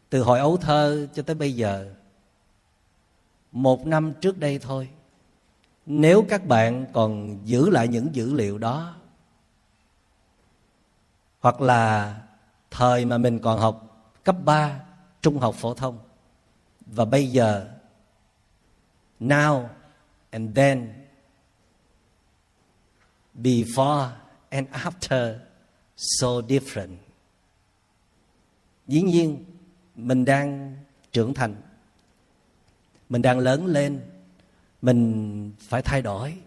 từ 0.09 0.21
hồi 0.21 0.39
ấu 0.39 0.57
thơ 0.57 1.07
cho 1.13 1.23
tới 1.23 1.35
bây 1.35 1.55
giờ, 1.55 1.93
một 3.51 3.87
năm 3.87 4.13
trước 4.21 4.37
đây 4.37 4.59
thôi, 4.59 4.89
nếu 5.85 6.25
các 6.29 6.47
bạn 6.47 6.85
còn 6.93 7.39
giữ 7.45 7.69
lại 7.69 7.87
những 7.87 8.15
dữ 8.15 8.33
liệu 8.33 8.57
đó 8.57 8.95
hoặc 11.39 11.62
là 11.62 12.15
thời 12.72 13.05
mà 13.05 13.17
mình 13.17 13.39
còn 13.39 13.60
học 13.60 14.03
cấp 14.24 14.36
3 14.46 14.79
trung 15.22 15.39
học 15.39 15.55
phổ 15.55 15.74
thông. 15.74 16.00
Và 16.86 17.05
bây 17.05 17.27
giờ, 17.27 17.69
now 19.19 19.67
and 20.29 20.55
then, 20.55 20.93
before 23.36 24.10
and 24.50 24.69
after, 24.69 25.36
so 25.96 26.27
different. 26.27 26.96
Dĩ 28.88 29.01
nhiên, 29.01 29.46
mình 29.96 30.25
đang 30.25 30.77
trưởng 31.12 31.34
thành. 31.34 31.55
Mình 33.10 33.22
đang 33.22 33.39
lớn 33.39 33.65
lên. 33.65 34.01
Mình 34.81 35.53
phải 35.60 35.81
thay 35.81 36.01
đổi. 36.01 36.38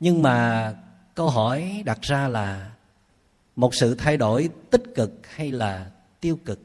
Nhưng 0.00 0.22
mà 0.22 0.74
câu 1.14 1.30
hỏi 1.30 1.82
đặt 1.86 1.98
ra 2.02 2.28
là 2.28 2.70
một 3.60 3.74
sự 3.74 3.94
thay 3.94 4.16
đổi 4.16 4.48
tích 4.70 4.82
cực 4.94 5.12
hay 5.22 5.52
là 5.52 5.90
tiêu 6.20 6.38
cực. 6.44 6.60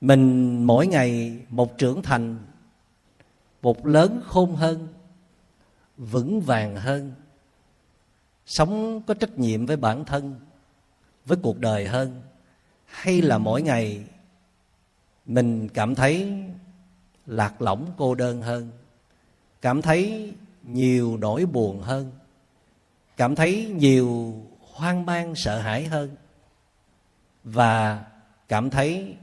Mình 0.00 0.54
mỗi 0.66 0.86
ngày 0.86 1.38
một 1.48 1.78
trưởng 1.78 2.02
thành, 2.02 2.38
một 3.62 3.86
lớn 3.86 4.20
khôn 4.24 4.56
hơn, 4.56 4.88
vững 5.96 6.40
vàng 6.40 6.76
hơn, 6.76 7.12
sống 8.46 9.02
có 9.06 9.14
trách 9.14 9.38
nhiệm 9.38 9.66
với 9.66 9.76
bản 9.76 10.04
thân, 10.04 10.40
với 11.26 11.38
cuộc 11.42 11.58
đời 11.58 11.86
hơn, 11.86 12.22
hay 12.84 13.22
là 13.22 13.38
mỗi 13.38 13.62
ngày 13.62 14.04
mình 15.26 15.68
cảm 15.68 15.94
thấy 15.94 16.32
lạc 17.26 17.62
lõng 17.62 17.86
cô 17.96 18.14
đơn 18.14 18.42
hơn, 18.42 18.70
cảm 19.60 19.82
thấy 19.82 20.32
nhiều 20.62 21.16
nỗi 21.16 21.46
buồn 21.46 21.82
hơn, 21.82 22.12
cảm 23.16 23.34
thấy 23.34 23.66
nhiều 23.76 24.34
hoang 24.74 25.06
mang, 25.06 25.34
sợ 25.34 25.60
hãi 25.60 25.84
hơn 25.84 26.16
và 27.44 28.04
cảm 28.48 28.70
thấy 28.70 29.16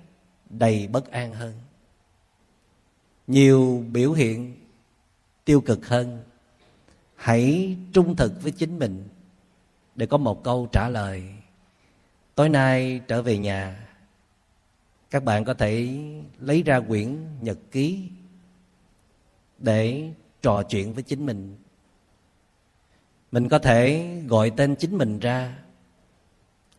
đầy 0.49 0.87
bất 0.87 1.11
an 1.11 1.33
hơn. 1.33 1.53
Nhiều 3.27 3.85
biểu 3.91 4.11
hiện 4.11 4.55
tiêu 5.45 5.61
cực 5.61 5.87
hơn. 5.87 6.23
Hãy 7.15 7.77
trung 7.93 8.15
thực 8.15 8.43
với 8.43 8.51
chính 8.51 8.79
mình 8.79 9.07
để 9.95 10.05
có 10.05 10.17
một 10.17 10.43
câu 10.43 10.67
trả 10.71 10.89
lời. 10.89 11.23
Tối 12.35 12.49
nay 12.49 13.01
trở 13.07 13.21
về 13.21 13.37
nhà, 13.37 13.87
các 15.09 15.23
bạn 15.23 15.43
có 15.43 15.53
thể 15.53 15.99
lấy 16.39 16.63
ra 16.63 16.79
quyển 16.79 17.17
nhật 17.41 17.57
ký 17.71 18.09
để 19.57 20.11
trò 20.41 20.63
chuyện 20.63 20.93
với 20.93 21.03
chính 21.03 21.25
mình 21.25 21.57
mình 23.31 23.49
có 23.49 23.59
thể 23.59 24.07
gọi 24.27 24.51
tên 24.57 24.75
chính 24.75 24.97
mình 24.97 25.19
ra, 25.19 25.57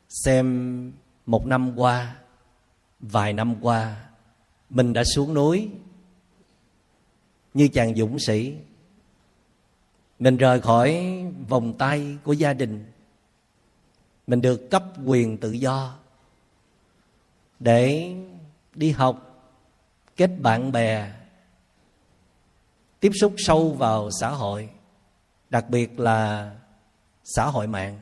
xem 0.08 0.92
một 1.26 1.46
năm 1.46 1.78
qua, 1.78 2.16
vài 3.00 3.32
năm 3.32 3.54
qua, 3.60 4.04
mình 4.70 4.92
đã 4.92 5.04
xuống 5.14 5.34
núi 5.34 5.70
như 7.54 7.68
chàng 7.68 7.94
dũng 7.94 8.18
sĩ. 8.18 8.54
Mình 10.18 10.36
rời 10.36 10.60
khỏi 10.60 11.16
vòng 11.48 11.78
tay 11.78 12.18
của 12.24 12.32
gia 12.32 12.52
đình. 12.52 12.84
Mình 14.26 14.40
được 14.40 14.70
cấp 14.70 14.84
quyền 15.04 15.38
tự 15.38 15.52
do 15.52 15.98
để 17.60 18.14
đi 18.74 18.90
học, 18.90 19.44
kết 20.16 20.30
bạn 20.40 20.72
bè, 20.72 21.12
tiếp 23.00 23.10
xúc 23.20 23.34
sâu 23.38 23.72
vào 23.72 24.10
xã 24.20 24.30
hội 24.30 24.68
đặc 25.52 25.70
biệt 25.70 26.00
là 26.00 26.50
xã 27.24 27.46
hội 27.46 27.66
mạng, 27.66 28.00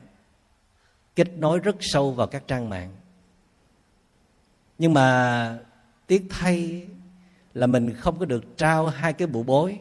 kết 1.15 1.37
nối 1.37 1.59
rất 1.59 1.75
sâu 1.79 2.11
vào 2.11 2.27
các 2.27 2.43
trang 2.47 2.69
mạng. 2.69 2.95
Nhưng 4.77 4.93
mà 4.93 5.59
tiếc 6.07 6.25
thay 6.29 6.87
là 7.53 7.67
mình 7.67 7.93
không 7.93 8.19
có 8.19 8.25
được 8.25 8.57
trao 8.57 8.87
hai 8.87 9.13
cái 9.13 9.27
bụ 9.27 9.43
bối. 9.43 9.79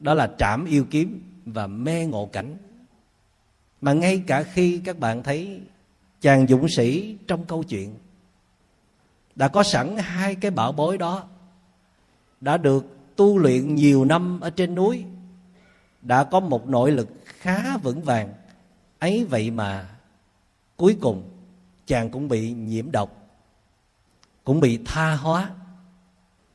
Đó 0.00 0.14
là 0.14 0.34
trảm 0.38 0.64
yêu 0.64 0.86
kiếm 0.90 1.22
và 1.44 1.66
mê 1.66 2.06
ngộ 2.06 2.26
cảnh. 2.26 2.56
Mà 3.80 3.92
ngay 3.92 4.24
cả 4.26 4.42
khi 4.42 4.80
các 4.84 4.98
bạn 4.98 5.22
thấy 5.22 5.60
chàng 6.20 6.46
dũng 6.46 6.66
sĩ 6.68 7.16
trong 7.26 7.44
câu 7.44 7.62
chuyện 7.62 7.94
đã 9.34 9.48
có 9.48 9.62
sẵn 9.62 9.96
hai 9.96 10.34
cái 10.34 10.50
bảo 10.50 10.72
bối 10.72 10.98
đó, 10.98 11.24
đã 12.40 12.56
được 12.56 12.86
tu 13.16 13.38
luyện 13.38 13.74
nhiều 13.74 14.04
năm 14.04 14.40
ở 14.40 14.50
trên 14.50 14.74
núi 14.74 15.04
đã 16.02 16.24
có 16.24 16.40
một 16.40 16.68
nội 16.68 16.92
lực 16.92 17.08
khá 17.24 17.76
vững 17.76 18.02
vàng. 18.02 18.34
Ấy 18.98 19.24
vậy 19.24 19.50
mà 19.50 19.88
cuối 20.76 20.96
cùng 21.00 21.30
chàng 21.86 22.10
cũng 22.10 22.28
bị 22.28 22.52
nhiễm 22.52 22.90
độc, 22.92 23.30
cũng 24.44 24.60
bị 24.60 24.78
tha 24.84 25.14
hóa, 25.14 25.50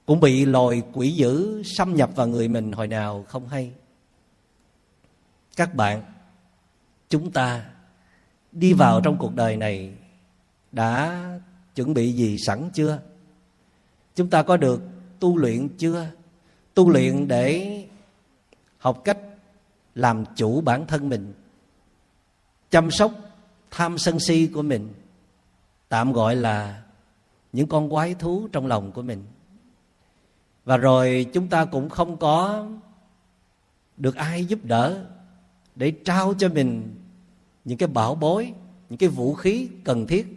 cũng 0.06 0.20
bị 0.20 0.46
loài 0.46 0.82
quỷ 0.94 1.12
dữ 1.12 1.64
xâm 1.64 1.96
nhập 1.96 2.10
vào 2.16 2.28
người 2.28 2.48
mình 2.48 2.72
hồi 2.72 2.88
nào 2.88 3.26
không 3.28 3.48
hay. 3.48 3.72
Các 5.56 5.76
bạn, 5.76 6.04
chúng 7.10 7.32
ta 7.32 7.66
đi 8.52 8.74
vào 8.74 9.02
trong 9.02 9.18
cuộc 9.18 9.36
đời 9.36 9.58
này 9.58 9.94
đã 10.72 11.24
chuẩn 11.76 11.94
bị 11.94 12.14
gì 12.14 12.38
sẵn 12.38 12.70
chưa? 12.74 13.00
Chúng 14.16 14.30
ta 14.30 14.44
có 14.44 14.58
được 14.58 14.82
tu 15.20 15.38
luyện 15.38 15.70
chưa? 15.78 16.08
Tu 16.74 16.90
luyện 16.90 17.28
để 17.28 17.86
học 18.78 19.02
cách 19.04 19.18
làm 19.98 20.24
chủ 20.36 20.62
bản 20.62 20.88
thân 20.88 21.10
mình, 21.10 21.34
chăm 22.70 22.92
sóc 22.92 23.12
tham 23.72 23.98
sân 23.98 24.20
si 24.20 24.48
của 24.48 24.62
mình, 24.62 24.94
tạm 25.90 26.12
gọi 26.14 26.36
là 26.36 26.84
những 27.54 27.68
con 27.68 27.90
quái 27.90 28.14
thú 28.14 28.48
trong 28.52 28.68
lòng 28.68 28.92
của 28.92 29.02
mình. 29.02 29.24
Và 30.66 30.78
rồi 30.78 31.26
chúng 31.34 31.48
ta 31.48 31.66
cũng 31.66 31.90
không 31.90 32.18
có 32.18 32.68
được 33.98 34.16
ai 34.16 34.46
giúp 34.46 34.60
đỡ 34.64 35.06
để 35.76 35.92
trao 36.06 36.34
cho 36.34 36.50
mình 36.50 36.96
những 37.66 37.78
cái 37.78 37.88
bảo 37.88 38.16
bối, 38.16 38.54
những 38.90 38.98
cái 38.98 39.10
vũ 39.10 39.34
khí 39.34 39.70
cần 39.84 40.08
thiết 40.08 40.28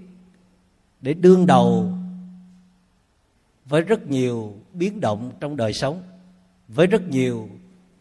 để 1.01 1.15
đương 1.15 1.47
đầu 1.47 1.93
với 3.65 3.81
rất 3.81 4.07
nhiều 4.07 4.55
biến 4.73 5.01
động 5.01 5.33
trong 5.41 5.57
đời 5.57 5.73
sống, 5.73 6.03
với 6.69 6.87
rất 6.87 7.03
nhiều 7.09 7.49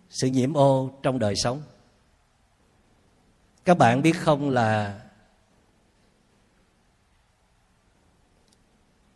sự 0.10 0.28
nhiễm 0.28 0.54
ô 0.54 0.92
trong 1.04 1.20
đời 1.20 1.36
sống. 1.36 1.62
Các 3.66 3.78
bạn 3.78 4.02
biết 4.02 4.14
không 4.18 4.50
là 4.50 5.02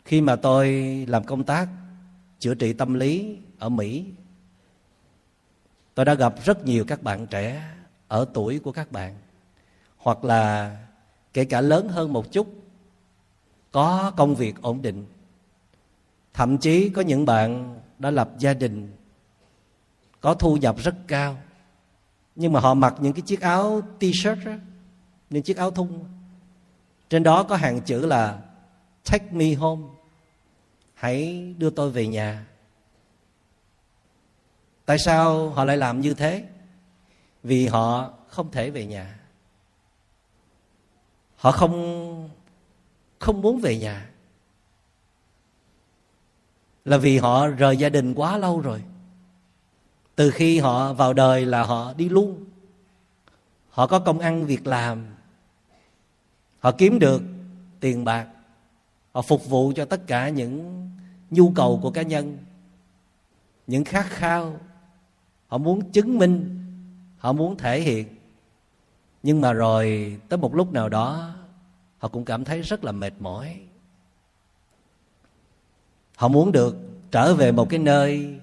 khi 0.06 0.22
mà 0.22 0.36
tôi 0.36 0.70
làm 1.08 1.24
công 1.24 1.44
tác 1.44 1.70
chữa 2.40 2.56
trị 2.56 2.74
tâm 2.74 2.94
lý 2.94 3.38
ở 3.60 3.70
mỹ, 3.70 4.06
tôi 5.94 6.06
đã 6.06 6.14
gặp 6.14 6.36
rất 6.46 6.66
nhiều 6.66 6.86
các 6.88 7.04
bạn 7.04 7.28
trẻ 7.28 7.70
ở 8.08 8.26
tuổi 8.34 8.60
của 8.60 8.72
các 8.72 8.92
bạn, 8.92 9.16
hoặc 9.98 10.24
là 10.24 10.78
kể 11.34 11.46
cả 11.46 11.62
lớn 11.62 11.88
hơn 11.88 12.14
một 12.14 12.32
chút, 12.32 12.48
có 13.72 14.12
công 14.18 14.36
việc 14.36 14.62
ổn 14.62 14.82
định. 14.82 15.06
Thậm 16.34 16.58
chí 16.58 16.90
có 16.90 17.02
những 17.02 17.26
bạn 17.26 17.80
đã 18.00 18.12
lập 18.12 18.30
gia 18.40 18.54
đình 18.54 18.92
có 20.24 20.34
thu 20.34 20.58
nhập 20.58 20.76
rất 20.78 20.96
cao. 21.08 21.38
Nhưng 22.36 22.54
mà 22.54 22.60
họ 22.60 22.74
mặc 22.74 22.96
những 23.00 23.14
cái 23.14 23.22
chiếc 23.22 23.42
áo 23.42 23.82
t-shirt 24.00 24.46
đó, 24.46 24.52
những 25.30 25.44
chiếc 25.44 25.58
áo 25.58 25.72
thun. 25.72 26.04
Trên 27.10 27.24
đó 27.24 27.44
có 27.44 27.56
hàng 27.56 27.82
chữ 27.82 28.06
là 28.06 28.40
take 29.12 29.32
me 29.32 29.54
home 29.54 29.88
hãy 30.94 31.54
đưa 31.58 31.70
tôi 31.70 31.92
về 31.92 32.08
nhà. 32.08 32.46
Tại 34.86 34.98
sao 35.00 35.50
họ 35.50 35.66
lại 35.66 35.78
làm 35.78 36.02
như 36.02 36.14
thế? 36.14 36.44
Vì 37.44 37.68
họ 37.68 38.14
không 38.28 38.52
thể 38.52 38.70
về 38.70 38.86
nhà. 38.86 39.20
Họ 41.36 41.52
không 41.52 42.30
không 43.20 43.42
muốn 43.42 43.62
về 43.62 43.78
nhà. 43.78 44.10
Là 46.86 46.98
vì 46.98 47.18
họ 47.18 47.48
rời 47.48 47.78
gia 47.78 47.90
đình 47.90 48.14
quá 48.14 48.38
lâu 48.38 48.60
rồi 48.62 48.84
từ 50.16 50.32
khi 50.32 50.60
họ 50.60 50.94
vào 50.94 51.14
đời 51.14 51.46
là 51.46 51.64
họ 51.64 51.94
đi 51.94 52.10
luôn. 52.10 52.46
Họ 53.70 53.88
có 53.88 54.00
công 54.00 54.20
ăn 54.20 54.46
việc 54.46 54.68
làm. 54.68 55.06
Họ 56.60 56.72
kiếm 56.72 57.00
được 57.00 57.22
tiền 57.80 58.04
bạc. 58.04 58.28
Họ 59.12 59.22
phục 59.22 59.50
vụ 59.50 59.74
cho 59.76 59.86
tất 59.86 60.08
cả 60.08 60.30
những 60.30 60.90
nhu 61.30 61.52
cầu 61.56 61.80
của 61.82 61.92
cá 61.92 62.02
nhân. 62.02 62.38
Những 63.68 63.84
khát 63.84 64.06
khao. 64.10 64.60
Họ 65.48 65.58
muốn 65.58 65.92
chứng 65.92 66.18
minh. 66.18 66.60
Họ 67.18 67.34
muốn 67.34 67.58
thể 67.58 67.82
hiện. 67.82 68.08
Nhưng 69.24 69.42
mà 69.42 69.54
rồi, 69.54 70.18
tới 70.30 70.38
một 70.38 70.56
lúc 70.56 70.74
nào 70.74 70.90
đó, 70.90 71.36
họ 71.98 72.08
cũng 72.08 72.26
cảm 72.26 72.44
thấy 72.44 72.62
rất 72.62 72.84
là 72.84 72.92
mệt 72.92 73.14
mỏi. 73.20 73.60
Họ 76.16 76.28
muốn 76.28 76.52
được 76.52 76.76
trở 77.12 77.34
về 77.36 77.52
một 77.52 77.70
cái 77.70 77.80
nơi 77.80 78.40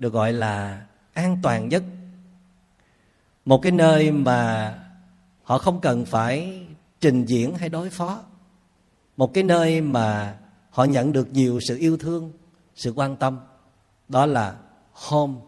được 0.00 0.12
gọi 0.12 0.32
là 0.32 0.86
an 1.12 1.38
toàn 1.42 1.68
nhất. 1.68 1.82
Một 3.44 3.62
cái 3.62 3.72
nơi 3.72 4.10
mà 4.10 4.74
họ 5.42 5.58
không 5.58 5.80
cần 5.80 6.04
phải 6.04 6.66
trình 7.00 7.24
diễn 7.24 7.54
hay 7.54 7.68
đối 7.68 7.90
phó. 7.90 8.22
Một 9.16 9.34
cái 9.34 9.44
nơi 9.44 9.80
mà 9.80 10.38
họ 10.70 10.84
nhận 10.84 11.12
được 11.12 11.32
nhiều 11.32 11.60
sự 11.68 11.76
yêu 11.76 11.96
thương, 11.96 12.32
sự 12.74 12.92
quan 12.96 13.16
tâm. 13.16 13.40
Đó 14.08 14.26
là 14.26 14.56
home 14.92 15.40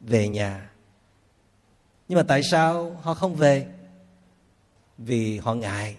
về 0.00 0.28
nhà. 0.28 0.70
Nhưng 2.08 2.16
mà 2.16 2.22
tại 2.22 2.42
sao 2.50 3.00
họ 3.02 3.14
không 3.14 3.34
về? 3.34 3.66
Vì 4.98 5.38
họ 5.38 5.54
ngại, 5.54 5.96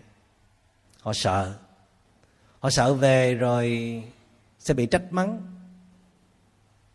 họ 1.02 1.14
sợ. 1.16 1.54
Họ 2.60 2.70
sợ 2.70 2.94
về 2.94 3.34
rồi 3.34 4.04
sẽ 4.60 4.74
bị 4.74 4.86
trách 4.86 5.14
mắng 5.14 5.57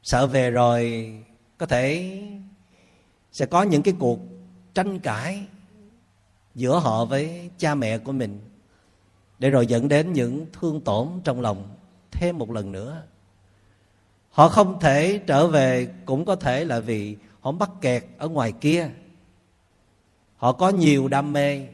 sợ 0.02 0.26
về 0.26 0.50
rồi 0.50 1.12
có 1.58 1.66
thể 1.66 2.20
sẽ 3.32 3.46
có 3.46 3.62
những 3.62 3.82
cái 3.82 3.94
cuộc 3.98 4.18
tranh 4.74 4.98
cãi 4.98 5.46
giữa 6.54 6.78
họ 6.78 7.04
với 7.04 7.50
cha 7.58 7.74
mẹ 7.74 7.98
của 7.98 8.12
mình 8.12 8.40
để 9.38 9.50
rồi 9.50 9.66
dẫn 9.66 9.88
đến 9.88 10.12
những 10.12 10.46
thương 10.52 10.80
tổn 10.80 11.08
trong 11.24 11.40
lòng 11.40 11.74
thêm 12.10 12.38
một 12.38 12.50
lần 12.50 12.72
nữa. 12.72 13.02
Họ 14.30 14.48
không 14.48 14.80
thể 14.80 15.20
trở 15.26 15.46
về 15.46 15.88
cũng 16.06 16.24
có 16.24 16.36
thể 16.36 16.64
là 16.64 16.80
vì 16.80 17.16
họ 17.40 17.50
mắc 17.52 17.70
kẹt 17.80 18.04
ở 18.18 18.28
ngoài 18.28 18.52
kia. 18.52 18.90
Họ 20.36 20.52
có 20.52 20.68
nhiều 20.68 21.08
đam 21.08 21.32
mê, 21.32 21.66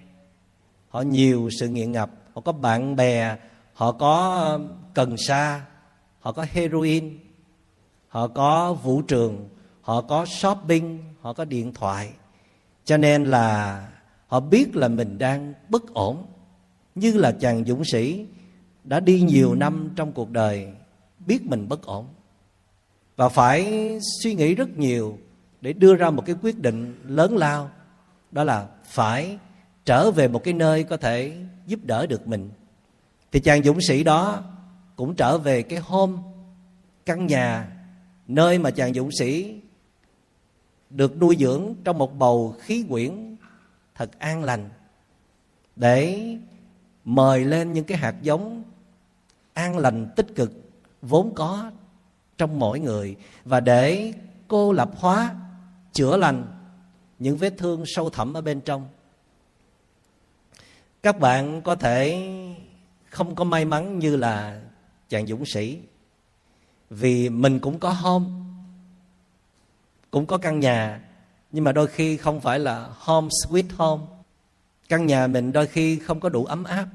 họ 0.89 1.01
nhiều 1.01 1.49
sự 1.61 1.69
nghiện 1.69 1.93
ngập, 1.93 2.11
họ 2.35 2.41
có 2.41 2.53
bạn 2.53 2.97
bè, 2.97 3.37
họ 3.73 3.93
có 3.93 4.59
cần 4.95 5.17
sa, 5.29 5.67
họ 6.21 6.33
có 6.33 6.47
heroin 6.51 7.19
họ 8.09 8.29
có 8.29 8.75
vũ 8.75 9.03
trường, 9.03 9.49
họ 9.81 10.01
có 10.01 10.27
shopping, 10.27 10.99
họ 11.21 11.33
có 11.33 11.45
điện 11.45 11.73
thoại. 11.75 12.11
Cho 12.85 12.97
nên 12.97 13.25
là 13.25 13.89
họ 14.27 14.41
biết 14.41 14.77
là 14.77 14.89
mình 14.89 15.19
đang 15.19 15.55
bất 15.69 15.95
ổn. 15.95 16.27
Như 16.95 17.13
là 17.13 17.33
chàng 17.33 17.65
dũng 17.65 17.85
sĩ 17.85 18.27
đã 18.85 19.01
đi 19.01 19.21
nhiều 19.21 19.55
năm 19.55 19.91
trong 19.97 20.13
cuộc 20.13 20.31
đời, 20.31 20.69
biết 21.27 21.47
mình 21.47 21.69
bất 21.69 21.83
ổn. 21.83 22.07
Và 23.17 23.29
phải 23.29 23.91
suy 24.23 24.35
nghĩ 24.35 24.55
rất 24.55 24.79
nhiều 24.79 25.19
để 25.61 25.73
đưa 25.73 25.95
ra 25.95 26.11
một 26.11 26.23
cái 26.27 26.37
quyết 26.43 26.59
định 26.59 27.03
lớn 27.05 27.37
lao. 27.37 27.71
Đó 28.33 28.45
là 28.45 28.67
phải 28.85 29.39
trở 29.85 30.11
về 30.11 30.29
một 30.29 30.45
cái 30.45 30.55
nơi 30.55 30.85
có 30.85 30.97
thể 30.97 31.37
giúp 31.67 31.81
đỡ 31.85 32.07
được 32.07 32.29
mình. 32.29 32.51
Thì 33.33 33.41
chàng 33.41 33.63
dũng 33.63 33.79
sĩ 33.89 34.05
đó 34.05 34.43
cũng 34.97 35.15
trở 35.15 35.39
về 35.39 35.63
cái 35.63 35.79
hôm 35.79 36.19
căn 37.07 37.27
nhà 37.27 37.78
nơi 38.29 38.59
mà 38.59 38.71
chàng 38.71 38.95
dũng 38.95 39.11
sĩ 39.19 39.61
được 40.91 41.21
nuôi 41.21 41.37
dưỡng 41.41 41.75
trong 41.85 41.99
một 41.99 42.19
bầu 42.19 42.57
khí 42.61 42.85
quyển 42.89 43.37
thật 43.95 44.19
an 44.19 44.45
lành, 44.45 44.71
để 45.77 46.27
mời 47.05 47.45
lên 47.45 47.73
những 47.73 47.85
cái 47.85 47.99
hạt 47.99 48.15
giống 48.23 48.63
an 49.53 49.79
lành, 49.79 50.09
tích 50.17 50.27
cực, 50.35 50.53
vốn 51.03 51.35
có 51.35 51.71
trong 52.39 52.59
mỗi 52.59 52.81
người, 52.81 53.17
và 53.45 53.61
để 53.61 54.13
cô 54.49 54.73
lập 54.73 54.91
hóa, 54.97 55.37
chữa 55.93 56.17
lành 56.17 56.47
những 57.19 57.37
vết 57.37 57.55
thương 57.59 57.85
sâu 57.87 58.11
thẳm 58.11 58.35
ở 58.35 58.41
bên 58.41 58.61
trong. 58.61 58.89
Các 61.03 61.21
bạn 61.21 61.63
có 61.63 61.75
thể 61.75 62.29
không 63.05 63.35
có 63.35 63.45
may 63.45 63.65
mắn 63.65 63.99
như 63.99 64.17
là 64.17 64.63
chàng 65.09 65.27
dũng 65.27 65.45
sĩ 65.47 65.79
vì 66.91 67.29
mình 67.29 67.59
cũng 67.59 67.79
có 67.79 67.91
home 67.91 68.27
cũng 70.11 70.27
có 70.27 70.39
căn 70.39 70.61
nhà, 70.61 71.01
nhưng 71.53 71.65
mà 71.65 71.73
đôi 71.73 71.87
khi 71.87 72.17
không 72.17 72.41
phải 72.41 72.59
là 72.59 72.89
home 72.99 73.29
sweet 73.29 73.65
home. 73.77 74.05
Căn 74.89 75.07
nhà 75.07 75.27
mình 75.27 75.53
đôi 75.53 75.67
khi 75.67 75.99
không 75.99 76.21
có 76.21 76.29
đủ 76.29 76.45
ấm 76.45 76.65
áp. 76.65 76.87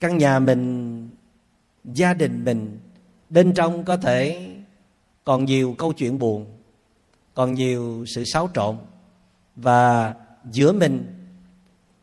Căn 0.00 0.18
nhà 0.18 0.38
mình, 0.38 1.10
gia 1.84 2.14
đình 2.14 2.44
mình, 2.44 2.78
bên 3.30 3.52
trong 3.54 3.84
có 3.84 3.96
thể 3.96 4.48
còn 5.24 5.44
nhiều 5.44 5.74
câu 5.78 5.92
chuyện 5.92 6.18
buồn, 6.18 6.46
còn 7.34 7.54
nhiều 7.54 8.04
sự 8.14 8.24
xáo 8.24 8.50
trộn. 8.54 8.76
Và 9.56 10.14
giữa 10.50 10.72
mình 10.72 11.06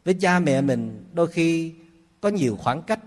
với 0.05 0.13
cha 0.13 0.39
mẹ 0.39 0.62
mình 0.62 1.05
đôi 1.13 1.27
khi 1.27 1.73
có 2.21 2.29
nhiều 2.29 2.58
khoảng 2.60 2.81
cách, 2.81 2.99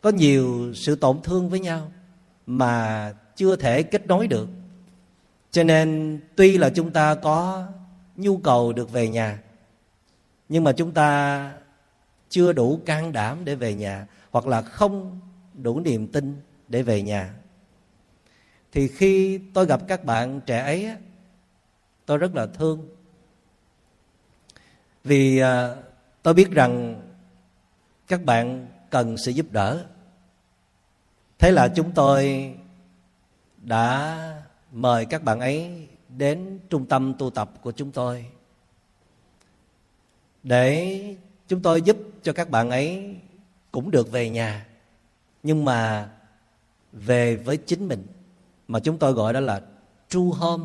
có 0.00 0.10
nhiều 0.10 0.72
sự 0.74 0.96
tổn 0.96 1.22
thương 1.22 1.48
với 1.48 1.60
nhau 1.60 1.92
mà 2.46 3.12
chưa 3.36 3.56
thể 3.56 3.82
kết 3.82 4.06
nối 4.06 4.26
được. 4.26 4.48
Cho 5.50 5.64
nên 5.64 6.20
tuy 6.36 6.58
là 6.58 6.70
chúng 6.70 6.90
ta 6.90 7.14
có 7.14 7.66
nhu 8.16 8.36
cầu 8.38 8.72
được 8.72 8.92
về 8.92 9.08
nhà, 9.08 9.42
nhưng 10.48 10.64
mà 10.64 10.72
chúng 10.72 10.92
ta 10.92 11.52
chưa 12.28 12.52
đủ 12.52 12.80
can 12.86 13.12
đảm 13.12 13.44
để 13.44 13.54
về 13.54 13.74
nhà, 13.74 14.06
hoặc 14.30 14.46
là 14.46 14.62
không 14.62 15.20
đủ 15.54 15.80
niềm 15.80 16.06
tin 16.06 16.40
để 16.68 16.82
về 16.82 17.02
nhà. 17.02 17.34
Thì 18.72 18.88
khi 18.88 19.40
tôi 19.54 19.66
gặp 19.66 19.80
các 19.88 20.04
bạn 20.04 20.40
trẻ 20.40 20.58
ấy 20.58 20.90
tôi 22.06 22.18
rất 22.18 22.34
là 22.34 22.46
thương. 22.46 22.88
Vì 25.04 25.38
à, 25.38 25.74
tôi 26.22 26.34
biết 26.34 26.50
rằng 26.50 27.02
các 28.08 28.24
bạn 28.24 28.66
cần 28.90 29.16
sự 29.16 29.30
giúp 29.30 29.46
đỡ 29.50 29.86
thế 31.38 31.52
là 31.52 31.68
chúng 31.68 31.92
tôi 31.92 32.54
đã 33.62 34.16
mời 34.72 35.04
các 35.04 35.22
bạn 35.22 35.40
ấy 35.40 35.88
đến 36.08 36.58
trung 36.70 36.86
tâm 36.86 37.14
tu 37.18 37.30
tập 37.30 37.50
của 37.62 37.72
chúng 37.72 37.92
tôi. 37.92 38.26
Để 40.42 41.00
chúng 41.48 41.62
tôi 41.62 41.82
giúp 41.82 41.96
cho 42.22 42.32
các 42.32 42.50
bạn 42.50 42.70
ấy 42.70 43.16
cũng 43.72 43.90
được 43.90 44.12
về 44.12 44.30
nhà. 44.30 44.66
Nhưng 45.42 45.64
mà 45.64 46.10
về 46.92 47.36
với 47.36 47.56
chính 47.56 47.88
mình, 47.88 48.06
mà 48.68 48.80
chúng 48.80 48.98
tôi 48.98 49.12
gọi 49.12 49.32
đó 49.32 49.40
là 49.40 49.60
true 50.08 50.38
home, 50.38 50.64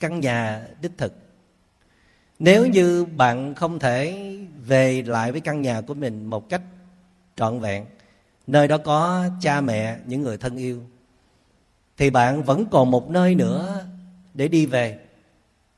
căn 0.00 0.20
nhà 0.20 0.66
đích 0.82 0.92
thực. 0.98 1.12
Nếu 2.38 2.66
như 2.66 3.04
bạn 3.04 3.54
không 3.54 3.78
thể 3.78 4.30
về 4.66 5.02
lại 5.02 5.32
với 5.32 5.40
căn 5.40 5.62
nhà 5.62 5.80
của 5.80 5.94
mình 5.94 6.26
một 6.26 6.48
cách 6.48 6.62
trọn 7.36 7.60
vẹn 7.60 7.86
nơi 8.46 8.68
đó 8.68 8.78
có 8.78 9.28
cha 9.40 9.60
mẹ, 9.60 9.98
những 10.06 10.22
người 10.22 10.38
thân 10.38 10.56
yêu. 10.56 10.82
Thì 11.96 12.10
bạn 12.10 12.42
vẫn 12.42 12.66
còn 12.70 12.90
một 12.90 13.10
nơi 13.10 13.34
nữa 13.34 13.86
để 14.34 14.48
đi 14.48 14.66
về. 14.66 14.98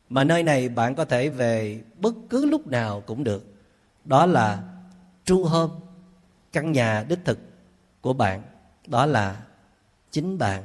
Mà 0.09 0.25
nơi 0.25 0.43
này 0.43 0.69
bạn 0.69 0.95
có 0.95 1.05
thể 1.05 1.29
về 1.29 1.81
bất 1.97 2.15
cứ 2.31 2.47
lúc 2.47 2.67
nào 2.67 3.03
cũng 3.07 3.25
được. 3.25 3.45
Đó 4.05 4.27
là 4.27 4.63
tru 5.25 5.45
home 5.45 5.75
căn 6.53 6.73
nhà 6.73 7.05
đích 7.09 7.19
thực 7.25 7.39
của 8.01 8.13
bạn. 8.13 8.43
Đó 8.87 9.07
là 9.07 9.43
chính 10.11 10.39
bạn. 10.39 10.65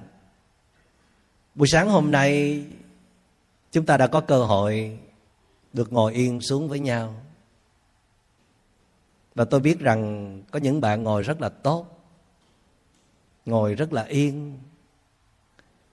Buổi 1.55 1.67
sáng 1.67 1.89
hôm 1.89 2.11
nay, 2.11 2.63
chúng 3.71 3.85
ta 3.85 3.97
đã 3.97 4.07
có 4.07 4.21
cơ 4.21 4.43
hội 4.43 4.99
được 5.73 5.93
ngồi 5.93 6.13
yên 6.13 6.41
xuống 6.41 6.69
với 6.69 6.79
nhau. 6.79 7.15
Và 9.35 9.45
tôi 9.45 9.59
biết 9.59 9.79
rằng 9.79 10.41
có 10.51 10.59
những 10.59 10.81
bạn 10.81 11.03
ngồi 11.03 11.23
rất 11.23 11.41
là 11.41 11.49
tốt 11.49 11.92
ngồi 13.45 13.75
rất 13.75 13.93
là 13.93 14.03
yên, 14.03 14.59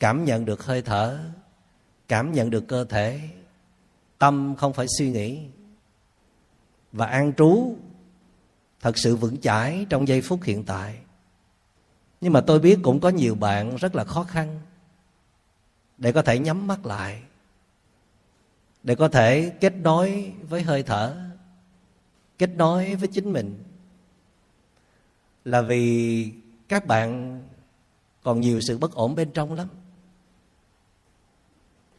cảm 0.01 0.25
nhận 0.25 0.45
được 0.45 0.65
hơi 0.65 0.83
thở, 0.83 1.19
cảm 2.09 2.33
nhận 2.33 2.51
được 2.51 2.65
cơ 2.69 2.85
thể, 2.85 3.21
tâm 4.19 4.55
không 4.59 4.73
phải 4.73 4.87
suy 4.99 5.11
nghĩ. 5.11 5.41
Và 6.93 7.07
an 7.07 7.33
trú 7.37 7.77
thật 8.81 8.99
sự 8.99 9.17
vững 9.17 9.41
chãi 9.41 9.87
trong 9.89 10.09
giây 10.09 10.21
phút 10.21 10.43
hiện 10.43 10.65
tại. 10.65 10.99
Nhưng 12.21 12.33
mà 12.33 12.41
tôi 12.41 12.61
biết 12.61 12.79
cũng 12.83 13.01
có 13.01 13.09
nhiều 13.09 13.35
bạn 13.35 13.77
rất 13.77 13.95
là 13.95 14.05
khó 14.05 14.23
khăn 14.23 14.61
để 15.99 16.13
có 16.13 16.23
thể 16.23 16.39
nhắm 16.39 16.67
mắt 16.67 16.87
lại, 16.87 17.23
để 18.83 18.95
có 18.95 19.09
thể 19.09 19.53
kết 19.61 19.75
nối 19.75 20.33
với 20.49 20.63
hơi 20.63 20.83
thở, 20.83 21.17
kết 22.39 22.51
nối 22.57 22.95
với 22.95 23.09
chính 23.09 23.33
mình. 23.33 23.65
Là 25.45 25.63
vì 25.63 26.33
các 26.71 26.87
bạn 26.87 27.41
còn 28.23 28.41
nhiều 28.41 28.61
sự 28.61 28.79
bất 28.79 28.95
ổn 28.95 29.15
bên 29.15 29.31
trong 29.31 29.55
lắm. 29.55 29.69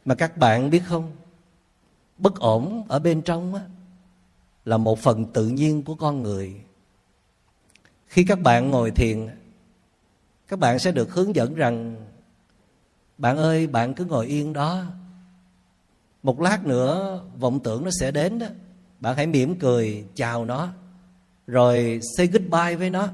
Mà 0.04 0.14
các 0.14 0.36
bạn 0.36 0.70
biết 0.70 0.82
không? 0.86 1.12
Bất 2.18 2.40
ổn 2.40 2.84
ở 2.88 2.98
bên 2.98 3.22
trong 3.22 3.54
á, 3.54 3.62
là 4.64 4.76
một 4.76 4.98
phần 4.98 5.32
tự 5.32 5.48
nhiên 5.48 5.82
của 5.82 5.94
con 5.94 6.22
người. 6.22 6.60
Khi 8.06 8.24
các 8.24 8.40
bạn 8.40 8.70
ngồi 8.70 8.90
thiền 8.90 9.28
các 10.48 10.58
bạn 10.58 10.78
sẽ 10.78 10.92
được 10.92 11.12
hướng 11.12 11.36
dẫn 11.36 11.54
rằng 11.54 12.06
bạn 13.18 13.36
ơi 13.36 13.66
bạn 13.66 13.94
cứ 13.94 14.04
ngồi 14.04 14.26
yên 14.26 14.52
đó. 14.52 14.84
Một 16.22 16.40
lát 16.40 16.66
nữa 16.66 17.20
vọng 17.38 17.60
tưởng 17.60 17.84
nó 17.84 17.90
sẽ 18.00 18.10
đến 18.10 18.38
đó. 18.38 18.46
Bạn 19.00 19.16
hãy 19.16 19.26
mỉm 19.26 19.58
cười 19.58 20.04
chào 20.14 20.44
nó 20.44 20.68
rồi 21.46 22.00
say 22.16 22.26
goodbye 22.26 22.76
với 22.76 22.90
nó 22.90 23.08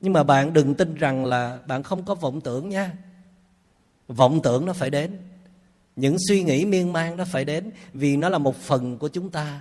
nhưng 0.00 0.12
mà 0.12 0.22
bạn 0.22 0.52
đừng 0.52 0.74
tin 0.74 0.94
rằng 0.94 1.24
là 1.24 1.58
bạn 1.66 1.82
không 1.82 2.04
có 2.04 2.14
vọng 2.14 2.40
tưởng 2.40 2.68
nha. 2.68 2.92
Vọng 4.08 4.40
tưởng 4.42 4.66
nó 4.66 4.72
phải 4.72 4.90
đến. 4.90 5.18
Những 5.96 6.16
suy 6.28 6.42
nghĩ 6.42 6.64
miên 6.64 6.92
man 6.92 7.16
nó 7.16 7.24
phải 7.24 7.44
đến 7.44 7.70
vì 7.92 8.16
nó 8.16 8.28
là 8.28 8.38
một 8.38 8.56
phần 8.56 8.98
của 8.98 9.08
chúng 9.08 9.30
ta. 9.30 9.60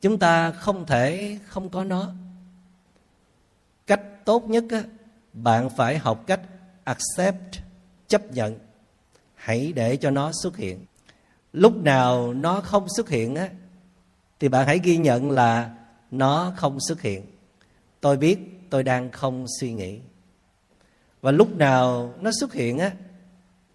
Chúng 0.00 0.18
ta 0.18 0.50
không 0.50 0.86
thể 0.86 1.38
không 1.46 1.68
có 1.68 1.84
nó. 1.84 2.12
Cách 3.86 4.24
tốt 4.24 4.48
nhất 4.48 4.64
á, 4.70 4.82
bạn 5.32 5.70
phải 5.70 5.98
học 5.98 6.24
cách 6.26 6.40
accept 6.84 7.56
chấp 8.08 8.32
nhận. 8.32 8.58
Hãy 9.34 9.72
để 9.72 9.96
cho 9.96 10.10
nó 10.10 10.30
xuất 10.42 10.56
hiện. 10.56 10.84
Lúc 11.52 11.76
nào 11.76 12.34
nó 12.34 12.60
không 12.60 12.86
xuất 12.96 13.08
hiện 13.08 13.34
á 13.34 13.48
thì 14.40 14.48
bạn 14.48 14.66
hãy 14.66 14.78
ghi 14.78 14.96
nhận 14.96 15.30
là 15.30 15.74
nó 16.10 16.52
không 16.56 16.78
xuất 16.80 17.00
hiện. 17.00 17.26
Tôi 18.00 18.16
biết 18.16 18.38
tôi 18.74 18.82
đang 18.82 19.10
không 19.10 19.46
suy 19.60 19.72
nghĩ. 19.72 19.98
Và 21.20 21.30
lúc 21.30 21.56
nào 21.56 22.14
nó 22.20 22.30
xuất 22.40 22.52
hiện 22.52 22.78
á, 22.78 22.92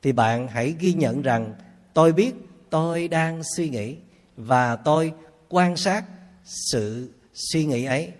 thì 0.02 0.12
bạn 0.12 0.48
hãy 0.48 0.76
ghi 0.80 0.94
nhận 0.94 1.22
rằng 1.22 1.54
tôi 1.94 2.14
biết 2.14 2.36
tôi 2.70 3.08
đang 3.08 3.42
suy 3.56 3.70
nghĩ 3.70 3.98
và 4.38 4.76
tôi 4.76 5.14
quan 5.50 5.78
sát 5.78 6.06
sự 6.44 7.10
suy 7.34 7.66
nghĩ 7.66 7.86
ấy. 7.86 8.12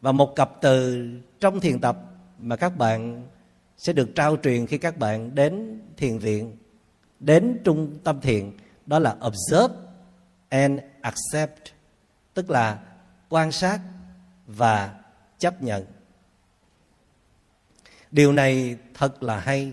Và 0.00 0.12
một 0.12 0.36
cặp 0.36 0.50
từ 0.60 1.06
trong 1.40 1.60
thiền 1.60 1.80
tập 1.80 1.98
mà 2.38 2.56
các 2.56 2.76
bạn 2.76 3.28
sẽ 3.78 3.92
được 3.92 4.14
trao 4.14 4.36
truyền 4.42 4.66
khi 4.66 4.78
các 4.78 4.98
bạn 4.98 5.34
đến 5.34 5.80
thiền 5.96 6.18
viện, 6.18 6.56
đến 7.20 7.60
trung 7.64 7.98
tâm 8.04 8.20
thiền, 8.20 8.52
đó 8.86 8.98
là 8.98 9.16
observe 9.26 9.74
and 10.48 10.80
accept, 11.00 11.60
tức 12.34 12.50
là 12.50 12.78
quan 13.28 13.52
sát 13.52 13.80
và 14.46 14.94
chấp 15.38 15.62
nhận. 15.62 15.84
Điều 18.10 18.32
này 18.32 18.76
thật 18.94 19.22
là 19.22 19.40
hay. 19.40 19.72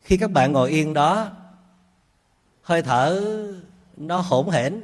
Khi 0.00 0.16
các 0.16 0.30
bạn 0.30 0.52
ngồi 0.52 0.70
yên 0.70 0.94
đó, 0.94 1.30
hơi 2.62 2.82
thở 2.82 3.22
nó 3.96 4.18
hỗn 4.18 4.48
hển 4.48 4.80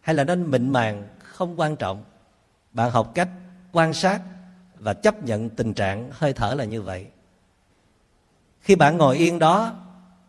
hay 0.00 0.14
là 0.14 0.24
nó 0.24 0.34
mịn 0.34 0.68
màng 0.68 1.08
không 1.18 1.60
quan 1.60 1.76
trọng. 1.76 2.04
Bạn 2.72 2.90
học 2.90 3.12
cách 3.14 3.28
quan 3.72 3.94
sát 3.94 4.20
và 4.78 4.94
chấp 4.94 5.22
nhận 5.22 5.50
tình 5.50 5.74
trạng 5.74 6.10
hơi 6.12 6.32
thở 6.32 6.54
là 6.54 6.64
như 6.64 6.82
vậy. 6.82 7.06
Khi 8.60 8.76
bạn 8.76 8.98
ngồi 8.98 9.16
yên 9.16 9.38
đó, 9.38 9.72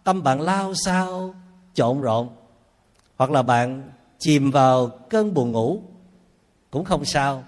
tâm 0.04 0.24
bạn 0.24 0.42
lao 0.42 0.74
sao 0.74 1.36
trộn 1.74 2.02
rộn, 2.02 2.30
hoặc 3.18 3.32
là 3.32 3.42
bạn 3.42 3.92
chìm 4.20 4.52
vào 4.52 4.88
cơn 4.88 5.34
buồn 5.34 5.52
ngủ 5.52 5.82
cũng 6.72 6.86
không 6.86 7.06
sao 7.06 7.44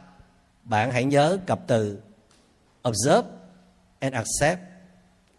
bạn 0.64 0.92
hãy 0.92 1.04
nhớ 1.04 1.38
cặp 1.46 1.60
từ 1.68 2.00
observe 2.88 3.30
and 4.00 4.16
accept. 4.16 4.62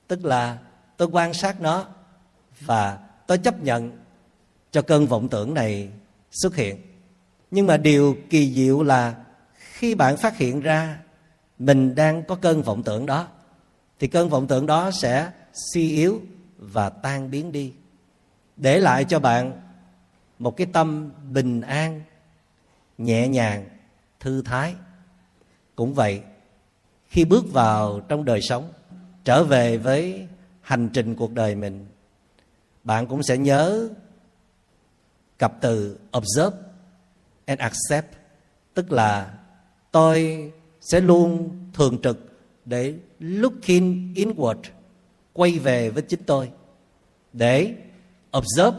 Tức 0.08 0.24
là 0.24 0.58
tôi 0.96 1.08
quan 1.12 1.34
sát 1.34 1.60
nó 1.60 1.86
và 2.60 2.98
tôi 3.26 3.38
chấp 3.38 3.62
nhận 3.62 3.98
cho 4.70 4.82
cơn 4.82 5.06
vọng 5.06 5.28
tưởng 5.28 5.54
này 5.54 5.88
xuất 6.30 6.56
hiện. 6.56 6.80
Nhưng 7.50 7.66
mà 7.66 7.76
điều 7.76 8.16
kỳ 8.30 8.54
diệu 8.54 8.82
là 8.82 9.14
khi 9.54 9.94
bạn 9.94 10.16
phát 10.16 10.36
hiện 10.36 10.60
ra 10.60 10.98
mình 11.58 11.94
đang 11.94 12.24
có 12.24 12.34
cơn 12.34 12.62
vọng 12.62 12.82
tưởng 12.82 13.06
đó, 13.06 13.28
thì 13.98 14.06
cơn 14.06 14.28
vọng 14.28 14.46
tưởng 14.46 14.66
đó 14.66 14.90
sẽ 14.90 15.30
suy 15.72 15.90
yếu 15.90 16.22
và 16.58 16.90
tan 16.90 17.30
biến 17.30 17.52
đi. 17.52 17.72
Để 18.56 18.78
lại 18.78 19.04
cho 19.04 19.18
bạn 19.18 19.60
một 20.38 20.56
cái 20.56 20.66
tâm 20.72 21.12
bình 21.32 21.60
an, 21.60 22.02
nhẹ 22.98 23.28
nhàng, 23.28 23.68
thư 24.20 24.42
thái 24.42 24.74
cũng 25.76 25.94
vậy, 25.94 26.22
khi 27.08 27.24
bước 27.24 27.52
vào 27.52 28.00
trong 28.08 28.24
đời 28.24 28.40
sống, 28.42 28.72
trở 29.24 29.44
về 29.44 29.76
với 29.76 30.26
hành 30.60 30.88
trình 30.88 31.14
cuộc 31.14 31.32
đời 31.32 31.54
mình, 31.54 31.86
bạn 32.84 33.06
cũng 33.06 33.22
sẽ 33.22 33.38
nhớ 33.38 33.88
cặp 35.38 35.52
từ 35.60 35.98
observe 36.18 36.56
and 37.44 37.60
accept, 37.60 38.16
tức 38.74 38.92
là 38.92 39.34
tôi 39.90 40.50
sẽ 40.80 41.00
luôn 41.00 41.50
thường 41.72 41.98
trực 42.02 42.18
để 42.64 42.94
looking 43.18 44.14
inward, 44.14 44.60
quay 45.32 45.58
về 45.58 45.90
với 45.90 46.02
chính 46.02 46.22
tôi, 46.26 46.50
để 47.32 47.74
observe, 48.38 48.78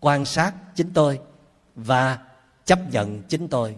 quan 0.00 0.24
sát 0.24 0.54
chính 0.74 0.92
tôi 0.94 1.20
và 1.74 2.18
chấp 2.64 2.78
nhận 2.92 3.22
chính 3.28 3.48
tôi 3.48 3.76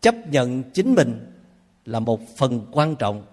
chấp 0.00 0.14
nhận 0.28 0.62
chính 0.62 0.94
mình 0.94 1.26
là 1.84 2.00
một 2.00 2.20
phần 2.36 2.66
quan 2.72 2.96
trọng 2.96 3.24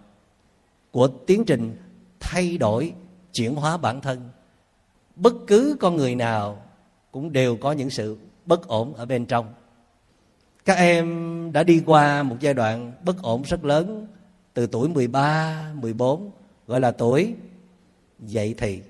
của 0.91 1.08
tiến 1.08 1.43
trình 1.45 1.75
thay 2.19 2.58
đổi 2.58 2.93
chuyển 3.34 3.56
hóa 3.56 3.77
bản 3.77 4.01
thân. 4.01 4.30
Bất 5.15 5.34
cứ 5.47 5.77
con 5.80 5.95
người 5.95 6.15
nào 6.15 6.63
cũng 7.12 7.32
đều 7.32 7.58
có 7.58 7.71
những 7.71 7.89
sự 7.89 8.17
bất 8.45 8.67
ổn 8.67 8.93
ở 8.93 9.06
bên 9.06 9.25
trong. 9.25 9.53
Các 10.65 10.77
em 10.77 11.51
đã 11.53 11.63
đi 11.63 11.84
qua 11.86 12.23
một 12.23 12.36
giai 12.39 12.53
đoạn 12.53 12.93
bất 13.06 13.21
ổn 13.21 13.41
rất 13.45 13.65
lớn 13.65 14.08
từ 14.53 14.67
tuổi 14.67 14.89
13, 14.89 15.71
14 15.75 16.32
gọi 16.67 16.80
là 16.80 16.91
tuổi 16.91 17.36
dậy 18.19 18.56
thì. 18.58 18.82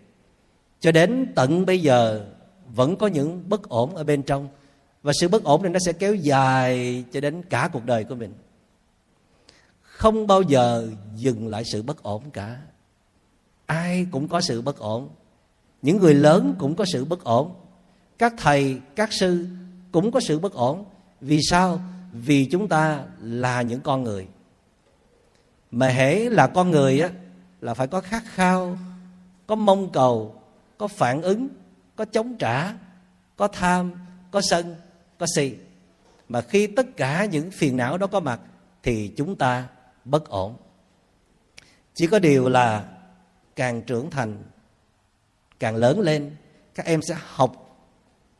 Cho 0.79 0.91
đến 0.91 1.31
tận 1.35 1.65
bây 1.65 1.81
giờ 1.81 2.25
vẫn 2.75 2.95
có 2.95 3.07
những 3.07 3.43
bất 3.49 3.69
ổn 3.69 3.95
ở 3.95 4.03
bên 4.03 4.23
trong 4.23 4.47
và 5.03 5.13
sự 5.21 5.27
bất 5.27 5.43
ổn 5.43 5.63
này 5.63 5.71
nó 5.71 5.79
sẽ 5.85 5.93
kéo 5.93 6.15
dài 6.15 7.03
cho 7.11 7.19
đến 7.19 7.43
cả 7.49 7.69
cuộc 7.73 7.85
đời 7.85 8.03
của 8.03 8.15
mình. 8.15 8.33
Không 9.81 10.27
bao 10.27 10.41
giờ 10.41 10.87
dừng 11.15 11.47
lại 11.47 11.63
sự 11.71 11.81
bất 11.81 12.03
ổn 12.03 12.31
cả. 12.31 12.57
Ai 13.65 14.07
cũng 14.11 14.27
có 14.27 14.41
sự 14.41 14.61
bất 14.61 14.77
ổn. 14.77 15.09
Những 15.81 15.97
người 15.97 16.13
lớn 16.13 16.55
cũng 16.59 16.75
có 16.75 16.85
sự 16.93 17.05
bất 17.05 17.23
ổn. 17.23 17.55
Các 18.17 18.33
thầy, 18.37 18.79
các 18.95 19.13
sư 19.13 19.47
cũng 19.91 20.11
có 20.11 20.19
sự 20.19 20.39
bất 20.39 20.53
ổn. 20.53 20.85
Vì 21.21 21.39
sao? 21.49 21.81
Vì 22.11 22.45
chúng 22.45 22.67
ta 22.67 23.03
là 23.21 23.61
những 23.61 23.81
con 23.81 24.03
người. 24.03 24.27
Mà 25.71 25.87
hễ 25.87 26.29
là 26.29 26.47
con 26.47 26.71
người 26.71 26.99
á, 26.99 27.09
là 27.61 27.73
phải 27.73 27.87
có 27.87 28.01
khát 28.01 28.23
khao, 28.25 28.77
có 29.47 29.55
mong 29.55 29.91
cầu, 29.91 30.41
có 30.77 30.87
phản 30.87 31.21
ứng, 31.21 31.47
có 31.95 32.05
chống 32.05 32.35
trả, 32.37 32.73
có 33.35 33.47
tham, 33.47 33.91
có 34.31 34.41
sân 34.49 34.75
có 35.17 35.25
si 35.35 35.55
mà 36.29 36.41
khi 36.41 36.67
tất 36.67 36.97
cả 36.97 37.25
những 37.25 37.51
phiền 37.51 37.77
não 37.77 37.97
đó 37.97 38.07
có 38.07 38.19
mặt, 38.19 38.39
thì 38.83 39.11
chúng 39.17 39.35
ta 39.35 39.67
bất 40.05 40.29
ổn. 40.29 40.55
Chỉ 41.93 42.07
có 42.07 42.19
điều 42.19 42.49
là 42.49 42.85
càng 43.55 43.81
trưởng 43.81 44.09
thành, 44.09 44.43
càng 45.59 45.75
lớn 45.75 45.99
lên, 45.99 46.35
các 46.75 46.85
em 46.85 47.01
sẽ 47.01 47.17
học 47.19 47.63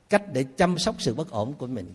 cách 0.10 0.34
để 0.34 0.46
chăm 0.58 0.78
sóc 0.78 0.96
sự 1.00 1.14
bất 1.14 1.32
ổn 1.32 1.54
của 1.54 1.68
mình. 1.68 1.94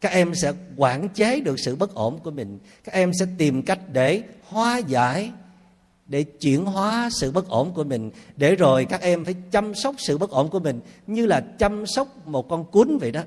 Các 0.00 0.12
em 0.12 0.34
sẽ 0.34 0.52
quản 0.76 1.08
chế 1.08 1.40
được 1.40 1.60
sự 1.60 1.76
bất 1.76 1.94
ổn 1.94 2.18
của 2.18 2.30
mình. 2.30 2.58
Các 2.84 2.92
em 2.92 3.10
sẽ 3.20 3.26
tìm 3.38 3.62
cách 3.62 3.80
để 3.92 4.22
hóa 4.42 4.78
giải, 4.78 5.32
để 6.06 6.22
chuyển 6.22 6.64
hóa 6.64 7.08
sự 7.20 7.30
bất 7.30 7.48
ổn 7.48 7.74
của 7.74 7.84
mình. 7.84 8.10
Để 8.36 8.54
rồi 8.56 8.84
các 8.84 9.00
em 9.00 9.24
phải 9.24 9.34
chăm 9.50 9.74
sóc 9.74 9.94
sự 9.98 10.18
bất 10.18 10.30
ổn 10.30 10.50
của 10.50 10.58
mình, 10.58 10.80
như 11.06 11.26
là 11.26 11.40
chăm 11.58 11.86
sóc 11.86 12.26
một 12.26 12.48
con 12.48 12.64
cún 12.70 12.98
vậy 12.98 13.12
đó 13.12 13.22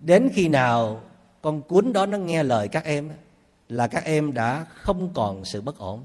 đến 0.00 0.30
khi 0.32 0.48
nào 0.48 1.00
con 1.42 1.62
cuốn 1.62 1.92
đó 1.92 2.06
nó 2.06 2.18
nghe 2.18 2.42
lời 2.42 2.68
các 2.68 2.84
em 2.84 3.10
là 3.68 3.88
các 3.88 4.04
em 4.04 4.34
đã 4.34 4.64
không 4.64 5.10
còn 5.14 5.44
sự 5.44 5.60
bất 5.60 5.78
ổn. 5.78 6.04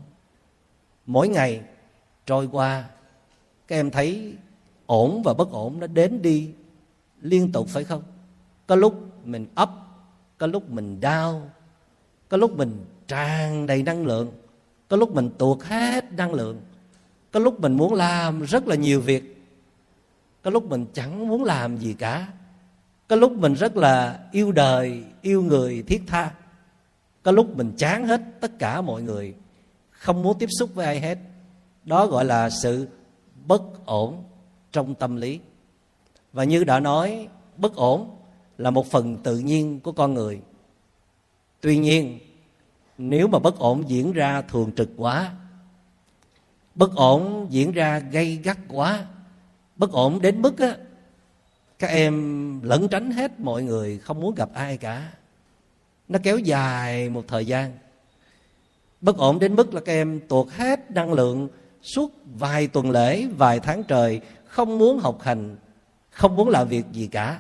Mỗi 1.05 1.27
ngày 1.27 1.61
trôi 2.25 2.49
qua, 2.51 2.85
các 3.67 3.75
em 3.75 3.91
thấy 3.91 4.33
ổn 4.85 5.21
và 5.23 5.33
bất 5.33 5.51
ổn 5.51 5.79
nó 5.79 5.87
đến 5.87 6.21
đi 6.21 6.49
liên 7.21 7.51
tục 7.51 7.67
phải 7.67 7.83
không? 7.83 8.03
Có 8.67 8.75
lúc 8.75 9.25
mình 9.25 9.47
up, 9.63 9.69
có 10.37 10.47
lúc 10.47 10.69
mình 10.69 10.99
down, 11.01 11.41
có 12.29 12.37
lúc 12.37 12.57
mình 12.57 12.85
tràn 13.07 13.65
đầy 13.65 13.83
năng 13.83 14.05
lượng, 14.05 14.31
có 14.87 14.97
lúc 14.97 15.15
mình 15.15 15.29
tuột 15.37 15.63
hết 15.63 16.11
năng 16.11 16.33
lượng, 16.33 16.61
có 17.31 17.39
lúc 17.39 17.59
mình 17.59 17.73
muốn 17.73 17.93
làm 17.93 18.41
rất 18.41 18.67
là 18.67 18.75
nhiều 18.75 19.01
việc, 19.01 19.45
có 20.41 20.51
lúc 20.51 20.69
mình 20.69 20.85
chẳng 20.93 21.27
muốn 21.27 21.43
làm 21.43 21.77
gì 21.77 21.93
cả 21.93 22.27
có 23.07 23.15
lúc 23.15 23.31
mình 23.31 23.53
rất 23.53 23.77
là 23.77 24.19
yêu 24.31 24.51
đời, 24.51 25.03
yêu 25.21 25.41
người, 25.41 25.83
thiết 25.87 26.03
tha. 26.07 26.31
Có 27.23 27.31
lúc 27.31 27.57
mình 27.57 27.73
chán 27.77 28.07
hết 28.07 28.21
tất 28.41 28.59
cả 28.59 28.81
mọi 28.81 29.01
người, 29.01 29.35
không 29.91 30.21
muốn 30.21 30.37
tiếp 30.39 30.49
xúc 30.59 30.69
với 30.73 30.85
ai 30.85 30.99
hết. 30.99 31.17
Đó 31.83 32.07
gọi 32.07 32.25
là 32.25 32.49
sự 32.49 32.87
bất 33.45 33.85
ổn 33.85 34.23
trong 34.71 34.95
tâm 34.95 35.15
lý. 35.15 35.39
Và 36.33 36.43
như 36.43 36.63
đã 36.63 36.79
nói, 36.79 37.27
bất 37.57 37.75
ổn 37.75 38.17
là 38.57 38.69
một 38.69 38.85
phần 38.85 39.17
tự 39.23 39.37
nhiên 39.37 39.79
của 39.79 39.91
con 39.91 40.13
người. 40.13 40.41
Tuy 41.61 41.77
nhiên, 41.77 42.19
nếu 42.97 43.27
mà 43.27 43.39
bất 43.39 43.59
ổn 43.59 43.89
diễn 43.89 44.11
ra 44.11 44.41
thường 44.41 44.71
trực 44.75 44.89
quá, 44.97 45.31
bất 46.75 46.95
ổn 46.95 47.47
diễn 47.49 47.71
ra 47.71 47.99
gây 47.99 48.35
gắt 48.35 48.57
quá, 48.67 49.05
bất 49.75 49.91
ổn 49.91 50.21
đến 50.21 50.41
mức 50.41 50.57
á 50.57 50.77
các 51.79 51.87
em 51.87 52.61
lẩn 52.61 52.87
tránh 52.87 53.11
hết 53.11 53.39
mọi 53.39 53.63
người, 53.63 53.97
không 53.97 54.19
muốn 54.19 54.35
gặp 54.35 54.49
ai 54.53 54.77
cả. 54.77 55.11
Nó 56.07 56.19
kéo 56.23 56.39
dài 56.39 57.09
một 57.09 57.23
thời 57.27 57.45
gian. 57.45 57.71
Bất 59.01 59.17
ổn 59.17 59.39
đến 59.39 59.55
mức 59.55 59.73
là 59.73 59.81
các 59.81 59.91
em 59.91 60.19
tuột 60.27 60.47
hết 60.49 60.91
năng 60.91 61.13
lượng 61.13 61.47
suốt 61.81 62.11
vài 62.39 62.67
tuần 62.67 62.91
lễ, 62.91 63.27
vài 63.37 63.59
tháng 63.59 63.83
trời, 63.83 64.21
không 64.47 64.77
muốn 64.77 64.99
học 64.99 65.21
hành, 65.21 65.55
không 66.09 66.35
muốn 66.35 66.49
làm 66.49 66.67
việc 66.67 66.85
gì 66.91 67.07
cả. 67.07 67.39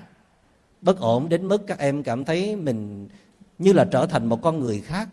Bất 0.81 0.99
ổn 0.99 1.29
đến 1.29 1.47
mức 1.47 1.67
các 1.67 1.79
em 1.79 2.03
cảm 2.03 2.25
thấy 2.25 2.55
mình 2.55 3.07
như 3.57 3.73
là 3.73 3.85
trở 3.85 4.05
thành 4.05 4.25
một 4.25 4.41
con 4.41 4.59
người 4.59 4.81
khác, 4.81 5.09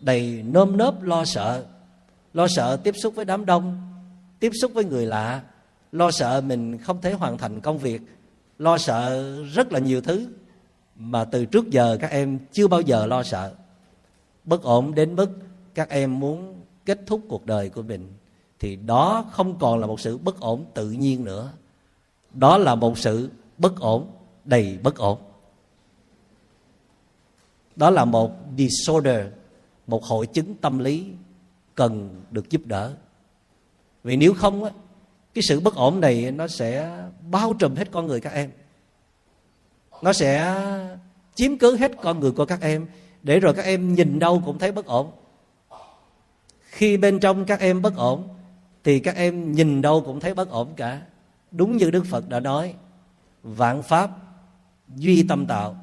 đầy 0.00 0.42
nơm 0.46 0.76
nớp 0.76 1.02
lo 1.02 1.24
sợ. 1.24 1.64
Lo 2.34 2.46
sợ 2.48 2.76
tiếp 2.76 2.94
xúc 3.02 3.14
với 3.14 3.24
đám 3.24 3.46
đông, 3.46 3.92
tiếp 4.40 4.52
xúc 4.60 4.72
với 4.74 4.84
người 4.84 5.06
lạ. 5.06 5.40
Lo 5.92 6.10
sợ 6.10 6.40
mình 6.40 6.78
không 6.78 7.00
thể 7.00 7.12
hoàn 7.12 7.38
thành 7.38 7.60
công 7.60 7.78
việc 7.78 8.02
lo 8.58 8.78
sợ 8.78 9.34
rất 9.42 9.72
là 9.72 9.78
nhiều 9.78 10.00
thứ 10.00 10.28
mà 10.96 11.24
từ 11.24 11.44
trước 11.44 11.70
giờ 11.70 11.98
các 12.00 12.10
em 12.10 12.38
chưa 12.52 12.68
bao 12.68 12.80
giờ 12.80 13.06
lo 13.06 13.22
sợ. 13.22 13.54
Bất 14.44 14.62
ổn 14.62 14.94
đến 14.94 15.16
mức 15.16 15.30
các 15.74 15.88
em 15.88 16.20
muốn 16.20 16.60
kết 16.84 17.00
thúc 17.06 17.20
cuộc 17.28 17.46
đời 17.46 17.68
của 17.68 17.82
mình, 17.82 18.12
thì 18.58 18.76
đó 18.76 19.24
không 19.30 19.58
còn 19.58 19.78
là 19.78 19.86
một 19.86 20.00
sự 20.00 20.18
bất 20.18 20.40
ổn 20.40 20.64
tự 20.74 20.90
nhiên 20.90 21.24
nữa. 21.24 21.52
Đó 22.32 22.58
là 22.58 22.74
một 22.74 22.98
sự 22.98 23.30
bất 23.58 23.80
ổn 23.80 24.10
đầy 24.44 24.78
bất 24.82 24.96
ổn. 24.96 25.18
Đó 27.76 27.90
là 27.90 28.04
một 28.04 28.32
disorder, 28.56 29.26
một 29.86 30.04
hội 30.04 30.26
chứng 30.26 30.54
tâm 30.54 30.78
lý 30.78 31.06
cần 31.74 32.20
được 32.30 32.50
giúp 32.50 32.66
đỡ. 32.66 32.94
Vì 34.04 34.16
nếu 34.16 34.34
không 34.34 34.64
á 34.64 34.70
cái 35.34 35.42
sự 35.48 35.60
bất 35.60 35.74
ổn 35.74 36.00
này 36.00 36.30
nó 36.30 36.48
sẽ 36.48 36.98
bao 37.30 37.54
trùm 37.54 37.74
hết 37.74 37.88
con 37.90 38.06
người 38.06 38.20
các 38.20 38.32
em. 38.32 38.50
Nó 40.02 40.12
sẽ 40.12 40.56
chiếm 41.34 41.58
cứ 41.58 41.76
hết 41.76 41.92
con 42.02 42.20
người 42.20 42.30
của 42.30 42.46
các 42.46 42.60
em, 42.60 42.86
để 43.22 43.40
rồi 43.40 43.54
các 43.54 43.64
em 43.64 43.94
nhìn 43.94 44.18
đâu 44.18 44.42
cũng 44.46 44.58
thấy 44.58 44.72
bất 44.72 44.86
ổn. 44.86 45.10
Khi 46.60 46.96
bên 46.96 47.20
trong 47.20 47.44
các 47.44 47.60
em 47.60 47.82
bất 47.82 47.96
ổn, 47.96 48.28
thì 48.84 49.00
các 49.00 49.16
em 49.16 49.52
nhìn 49.52 49.82
đâu 49.82 50.02
cũng 50.06 50.20
thấy 50.20 50.34
bất 50.34 50.50
ổn 50.50 50.74
cả. 50.76 51.02
Đúng 51.50 51.76
như 51.76 51.90
đức 51.90 52.06
phật 52.06 52.28
đã 52.28 52.40
nói, 52.40 52.74
vạn 53.42 53.82
pháp 53.82 54.10
duy 54.96 55.24
tâm 55.28 55.46
tạo. 55.46 55.76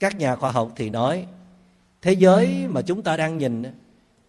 Các 0.00 0.16
nhà 0.18 0.36
khoa 0.36 0.50
học 0.50 0.72
thì 0.76 0.90
nói, 0.90 1.26
thế 2.02 2.12
giới 2.12 2.66
mà 2.68 2.82
chúng 2.82 3.02
ta 3.02 3.16
đang 3.16 3.38
nhìn, 3.38 3.62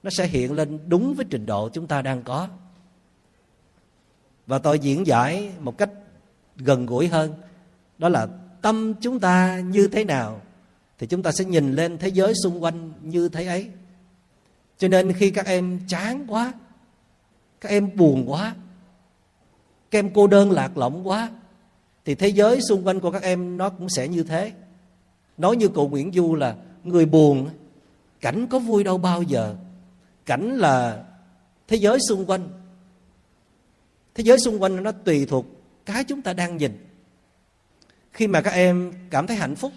nó 0.04 0.10
sẽ 0.18 0.28
hiện 0.28 0.54
lên 0.54 0.80
đúng 0.88 1.14
với 1.14 1.26
trình 1.30 1.46
độ 1.46 1.70
chúng 1.70 1.88
ta 1.88 2.02
đang 2.02 2.24
có 2.24 2.48
và 4.48 4.60
tôi 4.60 4.80
diễn 4.80 5.08
giải 5.08 5.52
một 5.60 5.78
cách 5.78 5.90
gần 6.58 6.86
gũi 6.86 7.08
hơn. 7.08 7.34
Đó 7.98 8.10
là 8.10 8.28
tâm 8.62 8.94
chúng 9.02 9.20
ta 9.20 9.60
như 9.60 9.88
thế 9.88 10.04
nào 10.04 10.42
thì 11.00 11.08
chúng 11.08 11.24
ta 11.24 11.32
sẽ 11.32 11.46
nhìn 11.46 11.74
lên 11.74 11.98
thế 11.98 12.08
giới 12.08 12.34
xung 12.44 12.64
quanh 12.64 12.94
như 13.02 13.30
thế 13.30 13.46
ấy. 13.46 13.70
Cho 14.78 14.88
nên 14.88 15.14
khi 15.14 15.32
các 15.32 15.46
em 15.46 15.80
chán 15.88 16.26
quá, 16.28 16.54
các 17.62 17.70
em 17.70 17.96
buồn 17.96 18.32
quá, 18.32 18.56
các 19.92 20.00
em 20.00 20.10
cô 20.14 20.28
đơn 20.28 20.52
lạc 20.52 20.78
lõng 20.78 21.08
quá, 21.08 21.30
thì 22.06 22.16
thế 22.16 22.28
giới 22.28 22.62
xung 22.62 22.88
quanh 22.88 23.00
của 23.00 23.12
các 23.12 23.22
em 23.22 23.58
nó 23.58 23.70
cũng 23.70 23.90
sẽ 23.90 24.08
như 24.08 24.24
thế. 24.24 24.52
Nói 25.38 25.56
như 25.56 25.68
cụ 25.68 25.88
nguyễn 25.88 26.12
du 26.14 26.36
là 26.36 26.56
người 26.84 27.06
buồn, 27.06 27.50
cảnh 28.22 28.48
có 28.48 28.60
vui 28.60 28.84
đâu 28.84 28.98
bao 28.98 29.22
giờ. 29.22 29.56
Cảnh 30.26 30.58
là 30.58 31.04
thế 31.68 31.78
giới 31.78 31.98
xung 32.10 32.26
quanh 32.26 32.48
thế 34.18 34.24
giới 34.24 34.38
xung 34.40 34.62
quanh 34.62 34.84
nó 34.84 34.92
tùy 34.92 35.26
thuộc 35.26 35.46
cái 35.86 36.04
chúng 36.04 36.22
ta 36.22 36.34
đang 36.34 36.58
nhìn. 36.58 36.86
Khi 38.12 38.28
mà 38.28 38.42
các 38.42 38.54
em 38.54 38.94
cảm 39.10 39.28
thấy 39.28 39.38
hạnh 39.38 39.56
phúc, 39.56 39.72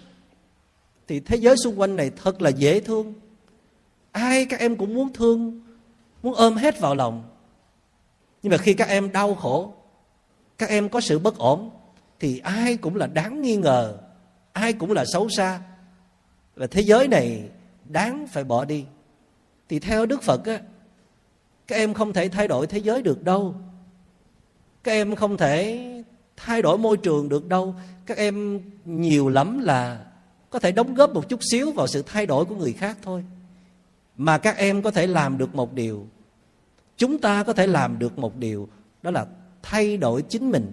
thì 1.07 1.19
thế 1.19 1.35
giới 1.35 1.55
xung 1.63 1.79
quanh 1.79 1.95
này 1.95 2.11
thật 2.23 2.41
là 2.41 2.49
dễ 2.49 2.79
thương. 2.79 3.13
Ai 4.11 4.45
các 4.45 4.59
em 4.59 4.75
cũng 4.75 4.93
muốn 4.93 5.13
thương, 5.13 5.61
muốn 6.23 6.33
ôm 6.33 6.55
hết 6.55 6.79
vào 6.79 6.95
lòng. 6.95 7.23
Nhưng 8.43 8.51
mà 8.51 8.57
khi 8.57 8.73
các 8.73 8.87
em 8.87 9.11
đau 9.11 9.35
khổ, 9.35 9.73
các 10.57 10.69
em 10.69 10.89
có 10.89 11.01
sự 11.01 11.19
bất 11.19 11.37
ổn, 11.37 11.69
thì 12.19 12.39
ai 12.39 12.77
cũng 12.77 12.95
là 12.95 13.07
đáng 13.07 13.41
nghi 13.41 13.55
ngờ, 13.55 13.97
ai 14.53 14.73
cũng 14.73 14.91
là 14.91 15.05
xấu 15.13 15.29
xa. 15.29 15.61
Và 16.55 16.67
thế 16.67 16.81
giới 16.81 17.07
này 17.07 17.49
đáng 17.85 18.27
phải 18.27 18.43
bỏ 18.43 18.65
đi. 18.65 18.85
Thì 19.69 19.79
theo 19.79 20.05
đức 20.05 20.23
phật 20.23 20.45
á, 20.45 20.59
các 21.67 21.75
em 21.75 21.93
không 21.93 22.13
thể 22.13 22.29
thay 22.29 22.47
đổi 22.47 22.67
thế 22.67 22.77
giới 22.77 23.01
được 23.01 23.23
đâu 23.23 23.55
các 24.83 24.91
em 24.91 25.15
không 25.15 25.37
thể 25.37 25.87
thay 26.37 26.61
đổi 26.61 26.77
môi 26.77 26.97
trường 26.97 27.29
được 27.29 27.47
đâu. 27.47 27.75
Các 28.05 28.17
em 28.17 28.61
nhiều 28.85 29.29
lắm 29.29 29.59
là 29.59 30.05
có 30.49 30.59
thể 30.59 30.71
đóng 30.71 30.93
góp 30.93 31.13
một 31.13 31.29
chút 31.29 31.39
xíu 31.51 31.71
vào 31.71 31.87
sự 31.87 32.03
thay 32.07 32.25
đổi 32.25 32.45
của 32.45 32.55
người 32.55 32.73
khác 32.73 32.97
thôi. 33.01 33.23
Mà 34.17 34.37
các 34.37 34.57
em 34.57 34.81
có 34.81 34.91
thể 34.91 35.07
làm 35.07 35.37
được 35.37 35.55
một 35.55 35.73
điều. 35.73 36.07
Chúng 36.97 37.17
ta 37.17 37.43
có 37.43 37.53
thể 37.53 37.67
làm 37.67 37.99
được 37.99 38.19
một 38.19 38.37
điều, 38.37 38.67
đó 39.01 39.11
là 39.11 39.25
thay 39.61 39.97
đổi 39.97 40.21
chính 40.21 40.51
mình. 40.51 40.71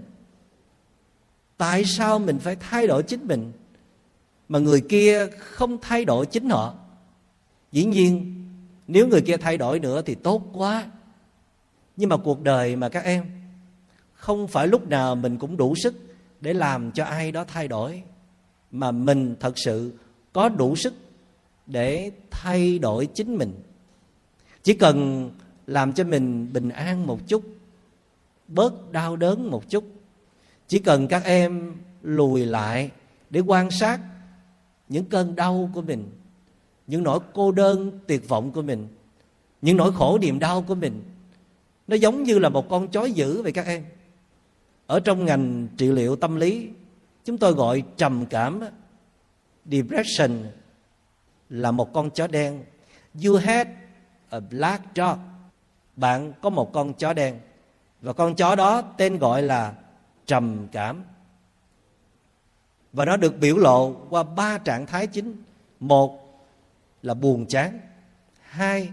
Tại 1.56 1.84
sao 1.84 2.18
mình 2.18 2.38
phải 2.38 2.56
thay 2.56 2.86
đổi 2.86 3.02
chính 3.02 3.26
mình 3.26 3.52
mà 4.48 4.58
người 4.58 4.80
kia 4.80 5.26
không 5.38 5.78
thay 5.80 6.04
đổi 6.04 6.26
chính 6.26 6.50
họ? 6.50 6.74
Dĩ 7.72 7.84
nhiên, 7.84 8.34
nếu 8.86 9.08
người 9.08 9.20
kia 9.20 9.36
thay 9.36 9.58
đổi 9.58 9.80
nữa 9.80 10.02
thì 10.02 10.14
tốt 10.14 10.42
quá. 10.52 10.90
Nhưng 11.96 12.08
mà 12.08 12.16
cuộc 12.16 12.42
đời 12.42 12.76
mà 12.76 12.88
các 12.88 13.04
em 13.04 13.37
không 14.28 14.48
phải 14.48 14.68
lúc 14.68 14.88
nào 14.88 15.16
mình 15.16 15.38
cũng 15.38 15.56
đủ 15.56 15.74
sức 15.76 15.94
để 16.40 16.52
làm 16.52 16.92
cho 16.92 17.04
ai 17.04 17.32
đó 17.32 17.44
thay 17.48 17.68
đổi, 17.68 18.02
mà 18.70 18.90
mình 18.90 19.36
thật 19.40 19.58
sự 19.58 19.92
có 20.32 20.48
đủ 20.48 20.76
sức 20.76 20.94
để 21.66 22.10
thay 22.30 22.78
đổi 22.78 23.08
chính 23.14 23.36
mình. 23.36 23.52
Chỉ 24.62 24.74
cần 24.74 25.30
làm 25.66 25.92
cho 25.92 26.04
mình 26.04 26.52
bình 26.52 26.68
an 26.68 27.06
một 27.06 27.28
chút, 27.28 27.42
bớt 28.48 28.92
đau 28.92 29.16
đớn 29.16 29.50
một 29.50 29.70
chút, 29.70 29.84
chỉ 30.66 30.78
cần 30.78 31.08
các 31.08 31.24
em 31.24 31.74
lùi 32.02 32.46
lại 32.46 32.90
để 33.30 33.40
quan 33.40 33.70
sát 33.70 34.00
những 34.88 35.04
cơn 35.04 35.36
đau 35.36 35.70
của 35.74 35.82
mình, 35.82 36.10
những 36.86 37.02
nỗi 37.02 37.18
cô 37.32 37.52
đơn 37.52 37.98
tuyệt 38.06 38.28
vọng 38.28 38.52
của 38.52 38.62
mình, 38.62 38.88
những 39.62 39.76
nỗi 39.76 39.92
khổ 39.92 40.18
niềm 40.18 40.38
đau 40.38 40.62
của 40.62 40.74
mình, 40.74 41.02
nó 41.86 41.96
giống 41.96 42.22
như 42.22 42.38
là 42.38 42.48
một 42.48 42.68
con 42.68 42.88
chó 42.88 43.04
dữ 43.04 43.42
vậy 43.42 43.52
các 43.52 43.66
em 43.66 43.84
ở 44.88 45.00
trong 45.00 45.24
ngành 45.24 45.68
trị 45.76 45.92
liệu 45.92 46.16
tâm 46.16 46.36
lý, 46.36 46.68
chúng 47.24 47.38
tôi 47.38 47.52
gọi 47.52 47.82
trầm 47.96 48.26
cảm, 48.26 48.60
depression 49.64 50.30
là 51.48 51.70
một 51.70 51.92
con 51.92 52.10
chó 52.10 52.26
đen. 52.26 52.64
You 53.24 53.36
had 53.36 53.68
a 54.30 54.40
black 54.40 54.84
dog. 54.96 55.18
Bạn 55.96 56.32
có 56.42 56.50
một 56.50 56.72
con 56.72 56.94
chó 56.94 57.12
đen. 57.12 57.38
Và 58.00 58.12
con 58.12 58.34
chó 58.34 58.54
đó 58.54 58.82
tên 58.82 59.18
gọi 59.18 59.42
là 59.42 59.74
trầm 60.26 60.66
cảm. 60.72 61.04
Và 62.92 63.04
nó 63.04 63.16
được 63.16 63.38
biểu 63.38 63.56
lộ 63.56 63.92
qua 64.10 64.22
ba 64.22 64.58
trạng 64.58 64.86
thái 64.86 65.06
chính. 65.06 65.42
Một 65.80 66.40
là 67.02 67.14
buồn 67.14 67.46
chán. 67.46 67.80
Hai 68.40 68.90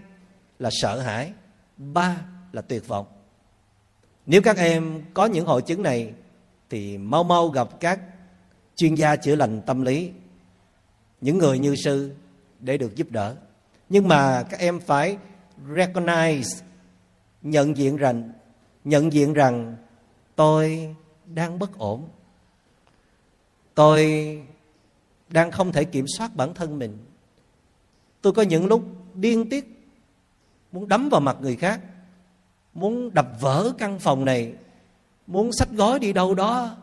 là 0.58 0.70
sợ 0.72 1.00
hãi. 1.00 1.32
Ba 1.76 2.16
là 2.52 2.62
tuyệt 2.62 2.88
vọng 2.88 3.06
nếu 4.26 4.42
các 4.42 4.56
em 4.56 5.02
có 5.14 5.26
những 5.26 5.46
hội 5.46 5.62
chứng 5.62 5.82
này, 5.82 6.12
thì 6.70 6.98
mau 6.98 7.24
mau 7.24 7.48
gặp 7.48 7.68
các 7.80 8.00
chuyên 8.76 8.94
gia 8.94 9.16
chữa 9.16 9.36
lành 9.36 9.62
tâm 9.66 9.82
lý, 9.82 10.10
những 11.20 11.38
người 11.38 11.58
như 11.58 11.76
sư 11.76 12.14
để 12.60 12.78
được 12.78 12.96
giúp 12.96 13.10
đỡ. 13.10 13.36
Nhưng 13.88 14.08
mà 14.08 14.42
các 14.42 14.60
em 14.60 14.80
phải 14.80 15.18
recognize, 15.68 16.62
nhận 17.42 17.76
diện 17.76 17.96
rằng, 17.96 18.32
nhận 18.84 19.12
diện 19.12 19.32
rằng 19.32 19.76
tôi 20.36 20.94
đang 21.26 21.58
bất 21.58 21.78
ổn. 21.78 22.08
Tôi 23.74 24.02
đang 25.28 25.50
không 25.50 25.72
thể 25.72 25.84
kiểm 25.84 26.04
soát 26.18 26.36
bản 26.36 26.54
thân 26.54 26.78
mình. 26.78 26.98
Tôi 28.22 28.32
có 28.32 28.42
những 28.42 28.66
lúc 28.66 28.84
điên 29.14 29.48
tiết, 29.48 29.88
muốn 30.72 30.88
đấm 30.88 31.08
vào 31.08 31.20
mặt 31.20 31.36
người 31.40 31.56
khác 31.56 31.80
muốn 32.76 33.14
đập 33.14 33.28
vỡ 33.40 33.72
căn 33.78 33.98
phòng 33.98 34.24
này, 34.24 34.52
muốn 35.26 35.52
sách 35.52 35.68
gói 35.72 35.98
đi 35.98 36.12
đâu 36.12 36.34
đó, 36.34 36.76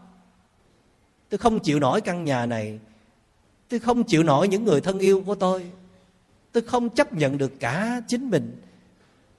tôi 1.29 1.37
không 1.37 1.59
chịu 1.59 1.79
nổi 1.79 2.01
căn 2.01 2.23
nhà 2.23 2.45
này. 2.45 2.79
Tôi 3.69 3.79
không 3.79 4.03
chịu 4.03 4.23
nổi 4.23 4.47
những 4.47 4.65
người 4.65 4.81
thân 4.81 4.99
yêu 4.99 5.23
của 5.25 5.35
tôi. 5.35 5.71
Tôi 6.51 6.63
không 6.63 6.89
chấp 6.89 7.13
nhận 7.13 7.37
được 7.37 7.51
cả 7.59 8.01
chính 8.07 8.29
mình. 8.29 8.61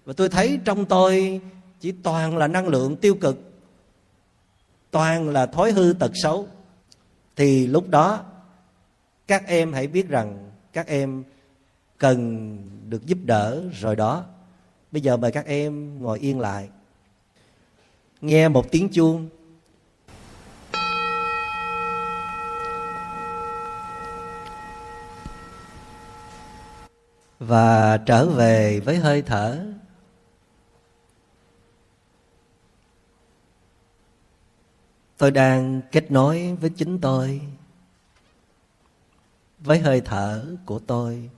Và 0.05 0.13
tôi 0.13 0.29
thấy 0.29 0.59
trong 0.65 0.85
tôi 0.85 1.41
chỉ 1.81 1.93
toàn 1.93 2.37
là 2.37 2.49
năng 2.49 2.69
lượng 2.69 2.97
tiêu 2.97 3.15
cực, 3.15 3.39
toàn 4.91 5.29
là 5.29 5.47
thói 5.47 5.73
hư 5.73 5.95
tật 5.99 6.11
xấu. 6.15 6.49
Thì 7.37 7.67
lúc 7.67 7.89
đó, 7.89 8.25
các 9.27 9.47
em 9.47 9.73
hãy 9.73 9.87
biết 9.87 10.09
rằng 10.09 10.51
các 10.73 10.87
em 10.87 11.25
cần 11.99 12.59
được 12.89 13.07
giúp 13.07 13.19
đỡ 13.25 13.63
rồi 13.81 13.97
đó 13.97 14.25
bây 14.95 15.03
giờ 15.03 15.17
mời 15.17 15.33
các 15.33 15.47
em 15.47 16.03
ngồi 16.03 16.19
yên 16.19 16.41
lại. 16.41 16.69
Nghe 18.21 18.49
một 18.49 18.71
tiếng 18.71 18.89
chuông. 18.89 19.29
Và 27.39 27.97
trở 27.97 28.27
về 28.27 28.81
với 28.81 28.97
hơi 28.97 29.23
thở. 29.23 29.67
Tôi 35.19 35.31
đang 35.31 35.83
kết 35.93 36.11
nối 36.11 36.57
với 36.61 36.71
chính 36.71 37.01
tôi, 37.01 37.41
với 39.59 39.79
hơi 39.79 40.01
thở 40.01 40.47
của 40.67 40.79
tôi. 40.79 41.31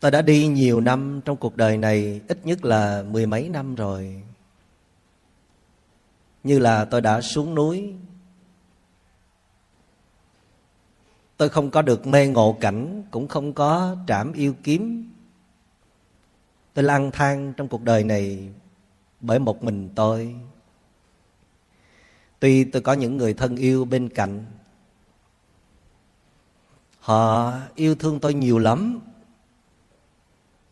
Tôi 0.00 0.10
đã 0.10 0.22
đi 0.22 0.46
nhiều 0.46 0.80
năm 0.80 1.20
trong 1.24 1.36
cuộc 1.36 1.56
đời 1.56 1.76
này, 1.76 2.20
ít 2.28 2.46
nhất 2.46 2.64
là 2.64 3.02
mười 3.02 3.26
mấy 3.26 3.48
năm 3.48 3.74
rồi. 3.74 4.22
Như 6.44 6.58
là 6.58 6.84
tôi 6.84 7.00
đã 7.00 7.20
xuống 7.20 7.54
núi. 7.54 7.94
Tôi 11.36 11.48
không 11.48 11.70
có 11.70 11.82
được 11.82 12.06
mê 12.06 12.26
ngộ 12.26 12.56
cảnh, 12.60 13.02
cũng 13.10 13.28
không 13.28 13.52
có 13.52 13.96
trảm 14.06 14.32
yêu 14.32 14.54
kiếm. 14.62 15.12
Tôi 16.74 16.84
lang 16.84 17.10
thang 17.10 17.52
trong 17.56 17.68
cuộc 17.68 17.82
đời 17.82 18.04
này 18.04 18.48
bởi 19.20 19.38
một 19.38 19.64
mình 19.64 19.88
tôi. 19.94 20.34
Tuy 22.40 22.64
tôi 22.64 22.82
có 22.82 22.92
những 22.92 23.16
người 23.16 23.34
thân 23.34 23.56
yêu 23.56 23.84
bên 23.84 24.08
cạnh, 24.08 24.44
họ 27.00 27.52
yêu 27.74 27.94
thương 27.94 28.20
tôi 28.20 28.34
nhiều 28.34 28.58
lắm 28.58 29.00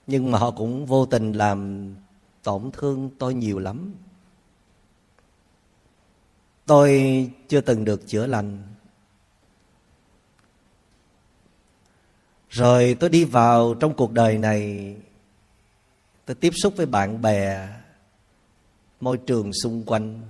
nhưng 0.07 0.31
mà 0.31 0.39
họ 0.39 0.51
cũng 0.51 0.87
vô 0.87 1.07
tình 1.07 1.33
làm 1.33 1.91
tổn 2.43 2.71
thương 2.73 3.11
tôi 3.19 3.35
nhiều 3.35 3.59
lắm. 3.59 3.95
Tôi 6.67 7.31
chưa 7.49 7.61
từng 7.61 7.85
được 7.85 8.07
chữa 8.07 8.27
lành. 8.27 8.63
Rồi 12.51 12.97
tôi 13.01 13.11
đi 13.11 13.25
vào 13.25 13.75
trong 13.75 13.95
cuộc 13.95 14.13
đời 14.13 14.39
này. 14.39 14.97
Tôi 16.25 16.35
tiếp 16.35 16.53
xúc 16.63 16.75
với 16.77 16.87
bạn 16.87 17.23
bè, 17.23 17.69
môi 19.01 19.17
trường 19.17 19.53
xung 19.53 19.85
quanh. 19.87 20.23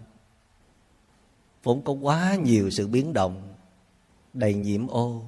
Vốn 1.63 1.83
có 1.83 1.93
quá 1.93 2.35
nhiều 2.35 2.71
sự 2.71 2.87
biến 2.87 3.13
động, 3.13 3.55
đầy 4.33 4.55
nhiễm 4.55 4.89
ô 4.89 5.23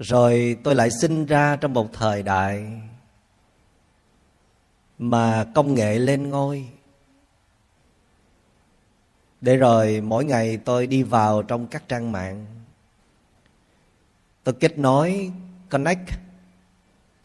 rồi 0.00 0.56
tôi 0.64 0.74
lại 0.74 0.88
sinh 1.00 1.26
ra 1.26 1.56
trong 1.56 1.74
một 1.74 1.92
thời 1.92 2.22
đại 2.22 2.80
mà 4.98 5.46
công 5.54 5.74
nghệ 5.74 5.98
lên 5.98 6.28
ngôi. 6.28 6.68
Để 9.40 9.56
rồi 9.56 10.00
mỗi 10.00 10.24
ngày 10.24 10.56
tôi 10.56 10.86
đi 10.86 11.02
vào 11.02 11.42
trong 11.42 11.66
các 11.66 11.88
trang 11.88 12.12
mạng. 12.12 12.46
Tôi 14.44 14.54
kết 14.60 14.78
nối, 14.78 15.30
connect 15.68 16.10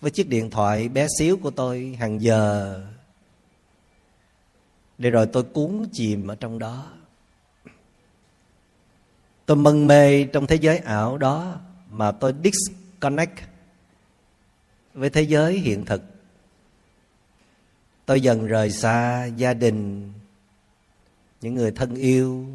với 0.01 0.11
chiếc 0.11 0.29
điện 0.29 0.49
thoại 0.49 0.89
bé 0.89 1.07
xíu 1.19 1.37
của 1.37 1.51
tôi 1.51 1.97
hàng 1.99 2.21
giờ. 2.21 2.81
Để 4.97 5.09
rồi 5.09 5.27
tôi 5.33 5.43
cuốn 5.43 5.85
chìm 5.91 6.27
ở 6.27 6.35
trong 6.35 6.59
đó. 6.59 6.87
Tôi 9.45 9.57
mân 9.57 9.87
mê 9.87 10.23
trong 10.23 10.47
thế 10.47 10.55
giới 10.55 10.77
ảo 10.77 11.17
đó 11.17 11.59
mà 11.97 12.11
tôi 12.11 12.33
disconnect 12.43 13.39
với 14.93 15.09
thế 15.09 15.21
giới 15.21 15.59
hiện 15.59 15.85
thực. 15.85 16.01
Tôi 18.05 18.21
dần 18.21 18.45
rời 18.45 18.71
xa 18.71 19.25
gia 19.25 19.53
đình, 19.53 20.11
những 21.41 21.55
người 21.55 21.71
thân 21.71 21.95
yêu. 21.95 22.45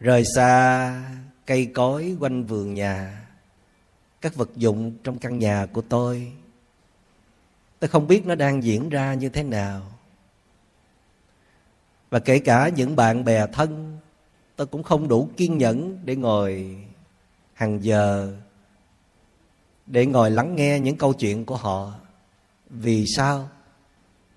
Rời 0.00 0.24
xa 0.36 1.02
cây 1.46 1.66
cối 1.66 2.16
quanh 2.20 2.44
vườn 2.44 2.74
nhà, 2.74 3.26
các 4.20 4.34
vật 4.34 4.50
dụng 4.56 4.96
trong 5.04 5.18
căn 5.18 5.38
nhà 5.38 5.66
của 5.72 5.82
tôi. 5.82 6.32
Tôi 7.78 7.88
không 7.88 8.06
biết 8.06 8.26
nó 8.26 8.34
đang 8.34 8.62
diễn 8.62 8.88
ra 8.88 9.14
như 9.14 9.28
thế 9.28 9.42
nào. 9.42 9.92
Và 12.10 12.18
kể 12.18 12.38
cả 12.38 12.68
những 12.68 12.96
bạn 12.96 13.24
bè 13.24 13.46
thân, 13.46 13.98
tôi 14.56 14.66
cũng 14.66 14.82
không 14.82 15.08
đủ 15.08 15.28
kiên 15.36 15.58
nhẫn 15.58 15.98
để 16.04 16.16
ngồi 16.16 16.76
hàng 17.58 17.84
giờ 17.84 18.32
để 19.86 20.06
ngồi 20.06 20.30
lắng 20.30 20.56
nghe 20.56 20.80
những 20.80 20.96
câu 20.96 21.12
chuyện 21.12 21.44
của 21.44 21.56
họ. 21.56 21.94
Vì 22.70 23.06
sao? 23.06 23.48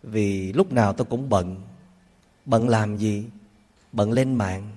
Vì 0.04 0.54
lúc 0.54 0.72
nào 0.72 0.94
tôi 0.94 1.08
cũng 1.10 1.30
bận. 1.30 1.62
Bận 2.46 2.70
làm 2.70 2.98
gì? 2.98 3.26
Bận 3.92 4.12
lên 4.12 4.36
mạng. 4.36 4.72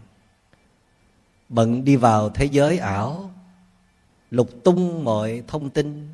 Bận 1.49 1.85
đi 1.85 1.97
vào 1.97 2.31
thế 2.31 2.45
giới 2.45 2.79
ảo, 2.79 3.31
lục 4.31 4.51
tung 4.65 5.05
mọi 5.05 5.43
thông 5.47 5.71
tin. 5.71 6.09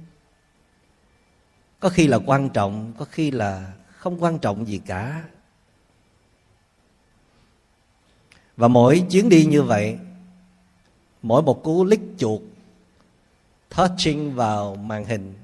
Có 1.80 1.88
khi 1.88 2.06
là 2.06 2.18
quan 2.26 2.48
trọng, 2.48 2.92
có 2.98 3.04
khi 3.04 3.30
là 3.30 3.72
không 3.88 4.22
quan 4.22 4.38
trọng 4.38 4.66
gì 4.66 4.80
cả. 4.86 5.24
Và 8.56 8.68
mỗi 8.68 9.06
chuyến 9.10 9.28
đi 9.28 9.44
như 9.44 9.62
vậy 9.62 9.98
mỗi 11.22 11.42
một 11.42 11.62
cú 11.62 11.84
lít 11.84 12.00
chuột 12.18 12.40
touching 13.76 14.34
vào 14.34 14.74
màn 14.74 15.04
hình. 15.04 15.34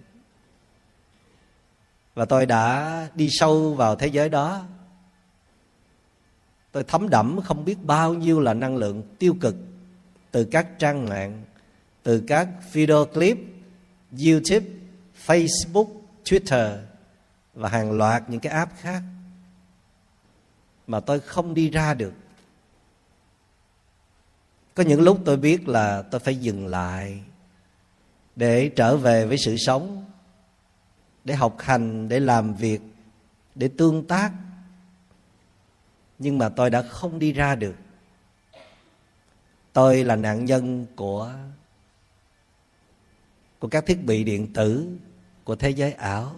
Và 2.14 2.24
tôi 2.24 2.46
đã 2.46 3.08
đi 3.14 3.28
sâu 3.30 3.74
vào 3.74 3.96
thế 3.96 4.06
giới 4.06 4.28
đó. 4.28 4.64
Tôi 6.72 6.84
thấm 6.84 7.08
đẫm 7.08 7.40
không 7.44 7.64
biết 7.64 7.76
bao 7.82 8.14
nhiêu 8.14 8.40
là 8.40 8.54
năng 8.54 8.76
lượng 8.76 9.02
tiêu 9.18 9.36
cực 9.40 9.56
từ 10.30 10.44
các 10.44 10.78
trang 10.78 11.08
mạng, 11.08 11.44
từ 12.02 12.22
các 12.26 12.48
video 12.72 13.04
clip, 13.04 13.38
youtube, 14.26 14.66
facebook, 15.26 15.88
twitter 16.24 16.78
và 17.54 17.68
hàng 17.68 17.92
loạt 17.92 18.30
những 18.30 18.40
cái 18.40 18.52
app 18.52 18.72
khác 18.80 19.02
mà 20.86 21.00
tôi 21.00 21.20
không 21.20 21.54
đi 21.54 21.70
ra 21.70 21.94
được 21.94 22.12
có 24.76 24.82
những 24.82 25.00
lúc 25.00 25.18
tôi 25.24 25.36
biết 25.36 25.68
là 25.68 26.02
tôi 26.02 26.20
phải 26.20 26.36
dừng 26.36 26.66
lại 26.66 27.20
để 28.36 28.70
trở 28.76 28.96
về 28.96 29.26
với 29.26 29.36
sự 29.38 29.56
sống, 29.56 30.04
để 31.24 31.34
học 31.34 31.56
hành, 31.58 32.08
để 32.08 32.20
làm 32.20 32.54
việc, 32.54 32.80
để 33.54 33.70
tương 33.78 34.06
tác. 34.06 34.32
Nhưng 36.18 36.38
mà 36.38 36.48
tôi 36.48 36.70
đã 36.70 36.82
không 36.82 37.18
đi 37.18 37.32
ra 37.32 37.54
được. 37.54 37.74
Tôi 39.72 40.04
là 40.04 40.16
nạn 40.16 40.44
nhân 40.44 40.86
của 40.96 41.32
của 43.58 43.68
các 43.68 43.86
thiết 43.86 44.04
bị 44.04 44.24
điện 44.24 44.52
tử 44.52 44.88
của 45.44 45.56
thế 45.56 45.70
giới 45.70 45.92
ảo. 45.92 46.36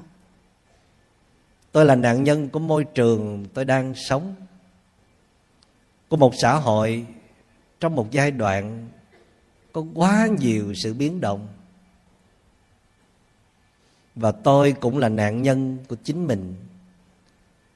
Tôi 1.73 1.85
là 1.85 1.95
nạn 1.95 2.25
nhân 2.25 2.49
của 2.49 2.59
môi 2.59 2.85
trường 2.85 3.47
tôi 3.55 3.65
đang 3.65 3.95
sống, 3.95 4.35
của 6.09 6.17
một 6.17 6.33
xã 6.43 6.55
hội 6.55 7.07
trong 7.81 7.95
một 7.95 8.11
giai 8.11 8.31
đoạn 8.31 8.89
có 9.73 9.85
quá 9.95 10.29
nhiều 10.39 10.75
sự 10.75 10.95
biến 10.95 11.21
động. 11.21 11.49
Và 14.15 14.33
tôi 14.33 14.73
cũng 14.81 14.99
là 14.99 15.09
nạn 15.09 15.43
nhân 15.43 15.79
của 15.89 15.97
chính 16.05 16.27
mình. 16.27 16.55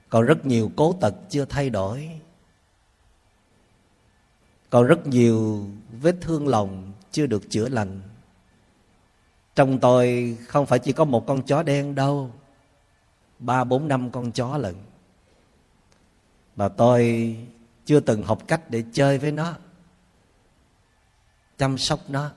Còn 0.08 0.26
rất 0.26 0.46
nhiều 0.46 0.70
cố 0.76 0.92
tật 1.00 1.14
chưa 1.28 1.44
thay 1.44 1.70
đổi. 1.70 2.10
Còn 4.70 4.86
rất 4.86 5.06
nhiều 5.06 5.66
vết 6.00 6.16
thương 6.20 6.48
lòng 6.48 6.92
chưa 7.10 7.26
được 7.26 7.50
chữa 7.50 7.68
lành. 7.68 8.00
Trong 9.54 9.80
tôi 9.80 10.36
không 10.48 10.66
phải 10.66 10.78
chỉ 10.78 10.92
có 10.92 11.04
một 11.04 11.26
con 11.26 11.42
chó 11.42 11.62
đen 11.62 11.94
đâu. 11.94 12.30
Ba, 13.38 13.64
bốn, 13.64 13.88
năm 13.88 14.10
con 14.10 14.32
chó 14.32 14.58
lần 14.58 14.74
mà 16.56 16.68
tôi 16.68 17.36
chưa 17.84 18.00
từng 18.00 18.22
học 18.22 18.48
cách 18.48 18.70
để 18.70 18.84
chơi 18.92 19.18
với 19.18 19.32
nó 19.32 19.54
chăm 21.62 21.78
sóc 21.78 22.10
nó. 22.10 22.30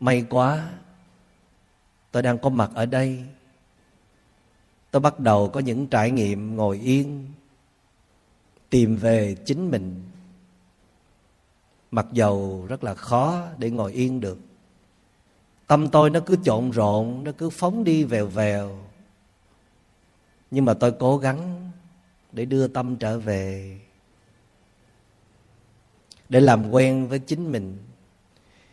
May 0.00 0.26
quá, 0.30 0.70
tôi 2.10 2.22
đang 2.22 2.38
có 2.38 2.50
mặt 2.50 2.70
ở 2.74 2.86
đây. 2.86 3.24
Tôi 4.90 5.00
bắt 5.00 5.20
đầu 5.20 5.48
có 5.48 5.60
những 5.60 5.86
trải 5.86 6.10
nghiệm 6.10 6.56
ngồi 6.56 6.78
yên, 6.78 7.28
tìm 8.70 8.96
về 8.96 9.36
chính 9.44 9.70
mình. 9.70 10.02
Mặc 11.90 12.06
dầu 12.12 12.66
rất 12.68 12.84
là 12.84 12.94
khó 12.94 13.46
để 13.58 13.70
ngồi 13.70 13.92
yên 13.92 14.20
được. 14.20 14.38
Tâm 15.66 15.88
tôi 15.88 16.10
nó 16.10 16.20
cứ 16.26 16.36
trộn 16.44 16.70
rộn, 16.70 17.24
nó 17.24 17.32
cứ 17.38 17.50
phóng 17.50 17.84
đi 17.84 18.04
vèo 18.04 18.26
vèo. 18.26 18.78
Nhưng 20.50 20.64
mà 20.64 20.74
tôi 20.74 20.92
cố 20.92 21.18
gắng 21.18 21.70
để 22.32 22.44
đưa 22.44 22.68
tâm 22.68 22.96
trở 22.96 23.18
về 23.18 23.78
để 26.30 26.40
làm 26.40 26.70
quen 26.70 27.08
với 27.08 27.18
chính 27.18 27.52
mình. 27.52 27.78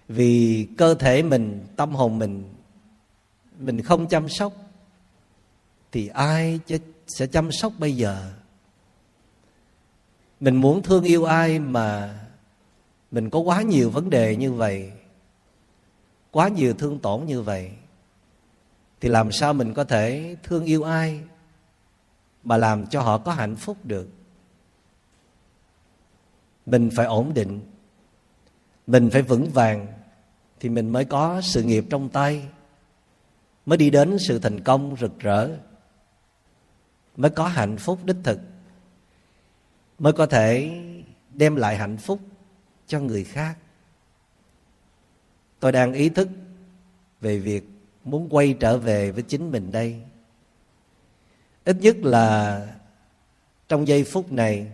Vì 0.08 0.68
cơ 0.78 0.94
thể 0.94 1.24
mình, 1.24 1.66
tâm 1.76 1.96
hồn 1.96 2.20
mình 2.20 2.54
mình 3.60 3.82
không 3.82 4.08
chăm 4.08 4.30
sóc, 4.30 4.54
thì 5.92 6.08
ai 6.08 6.60
sẽ 7.08 7.28
chăm 7.28 7.52
sóc 7.52 7.74
bây 7.78 7.96
giờ? 7.96 8.32
Mình 10.40 10.56
muốn 10.56 10.84
thương 10.84 11.04
yêu 11.04 11.24
ai 11.24 11.60
mà 11.60 12.20
mình 13.12 13.30
có 13.30 13.40
quá 13.40 13.62
nhiều 13.62 13.90
vấn 13.90 14.10
đề 14.10 14.36
như 14.36 14.54
vậy, 14.54 14.92
quá 16.32 16.48
nhiều 16.48 16.74
thương 16.74 17.00
tổn 17.00 17.26
như 17.26 17.42
vậy, 17.42 17.72
thì 19.02 19.10
làm 19.10 19.32
sao 19.32 19.54
mình 19.54 19.74
có 19.74 19.84
thể 19.84 20.36
thương 20.44 20.66
yêu 20.66 20.84
ai 20.84 21.22
mà 22.44 22.58
làm 22.58 22.88
cho 22.88 23.02
họ 23.02 23.18
có 23.18 23.32
hạnh 23.32 23.56
phúc 23.56 23.78
được? 23.84 24.08
Mình 26.68 26.90
phải 26.96 27.06
ổn 27.06 27.34
định. 27.34 27.62
Mình 28.88 29.10
phải 29.10 29.22
vững 29.22 29.50
vàng 29.50 29.88
thì 30.60 30.70
mình 30.70 30.90
mới 30.90 31.06
có 31.06 31.42
sự 31.42 31.64
nghiệp 31.64 31.86
trong 31.90 32.10
tay. 32.10 32.48
Mới 33.66 33.78
đi 33.78 33.90
đến 33.90 34.18
sự 34.20 34.40
thành 34.40 34.64
công 34.64 34.96
rực 35.00 35.20
rỡ. 35.20 35.50
Mới 37.16 37.32
có 37.32 37.48
hạnh 37.48 37.78
phúc 37.78 38.00
đích 38.06 38.16
thực. 38.24 38.40
Mới 40.00 40.14
có 40.14 40.26
thể 40.26 40.80
đem 41.34 41.56
lại 41.56 41.78
hạnh 41.78 41.98
phúc 41.98 42.20
cho 42.88 43.00
người 43.00 43.24
khác. 43.24 43.58
Tôi 45.60 45.72
đang 45.72 45.94
ý 45.94 46.10
thức 46.10 46.30
về 47.22 47.40
việc 47.40 47.64
muốn 48.04 48.28
quay 48.30 48.56
trở 48.60 48.78
về 48.78 49.12
với 49.12 49.24
chính 49.24 49.52
mình 49.52 49.72
đây. 49.72 50.02
Ít 51.66 51.78
nhất 51.82 51.98
là 51.98 52.62
trong 53.68 53.88
giây 53.88 54.04
phút 54.04 54.32
này 54.32 54.72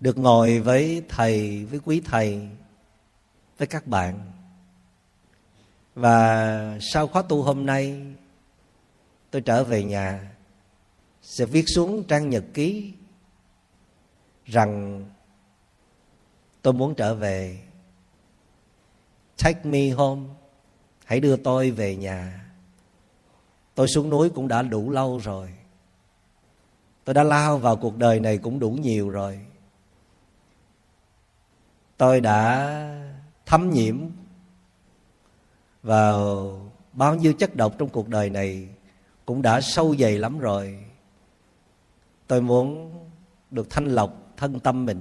được 0.00 0.18
ngồi 0.18 0.60
với 0.60 1.02
thầy, 1.08 1.64
với 1.64 1.80
quý 1.84 2.02
thầy, 2.04 2.48
với 3.58 3.66
các 3.66 3.86
bạn. 3.86 4.32
Và 5.94 6.78
sau 6.80 7.06
khóa 7.06 7.22
tu 7.22 7.42
hôm 7.42 7.66
nay, 7.66 8.02
tôi 9.30 9.42
trở 9.42 9.64
về 9.64 9.84
nhà, 9.84 10.32
sẽ 11.22 11.44
viết 11.44 11.64
xuống 11.66 12.04
trang 12.04 12.30
nhật 12.30 12.44
ký 12.54 12.92
rằng 14.46 15.04
tôi 16.62 16.72
muốn 16.72 16.94
trở 16.94 17.14
về. 17.14 17.58
Take 19.42 19.64
me 19.64 19.88
home, 19.88 20.28
hãy 21.04 21.20
đưa 21.20 21.36
tôi 21.36 21.70
về 21.70 21.96
nhà. 21.96 22.44
Tôi 23.74 23.88
xuống 23.88 24.10
núi 24.10 24.30
cũng 24.30 24.48
đã 24.48 24.62
đủ 24.62 24.90
lâu 24.90 25.18
rồi. 25.18 25.52
Tôi 27.04 27.14
đã 27.14 27.22
lao 27.22 27.58
vào 27.58 27.76
cuộc 27.76 27.96
đời 27.96 28.20
này 28.20 28.38
cũng 28.38 28.58
đủ 28.58 28.70
nhiều 28.70 29.10
rồi 29.10 29.40
tôi 31.98 32.20
đã 32.20 32.70
thấm 33.46 33.70
nhiễm 33.70 33.96
vào 35.82 36.50
bao 36.92 37.14
nhiêu 37.14 37.32
chất 37.32 37.56
độc 37.56 37.74
trong 37.78 37.88
cuộc 37.88 38.08
đời 38.08 38.30
này 38.30 38.68
cũng 39.26 39.42
đã 39.42 39.60
sâu 39.60 39.96
dày 39.98 40.18
lắm 40.18 40.38
rồi. 40.38 40.84
Tôi 42.26 42.40
muốn 42.40 42.92
được 43.50 43.70
thanh 43.70 43.86
lọc 43.86 44.32
thân 44.36 44.60
tâm 44.60 44.86
mình. 44.86 45.00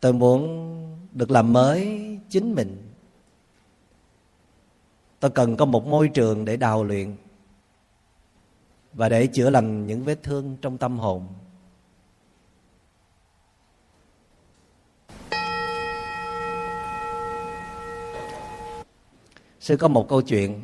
Tôi 0.00 0.12
muốn 0.12 0.68
được 1.12 1.30
làm 1.30 1.52
mới 1.52 1.98
chính 2.28 2.54
mình. 2.54 2.92
Tôi 5.20 5.30
cần 5.30 5.56
có 5.56 5.64
một 5.64 5.86
môi 5.86 6.08
trường 6.08 6.44
để 6.44 6.56
đào 6.56 6.84
luyện 6.84 7.16
và 8.92 9.08
để 9.08 9.26
chữa 9.26 9.50
lành 9.50 9.86
những 9.86 10.04
vết 10.04 10.22
thương 10.22 10.56
trong 10.62 10.78
tâm 10.78 10.98
hồn. 10.98 11.26
Sư 19.62 19.76
có 19.76 19.88
một 19.88 20.08
câu 20.08 20.22
chuyện. 20.22 20.62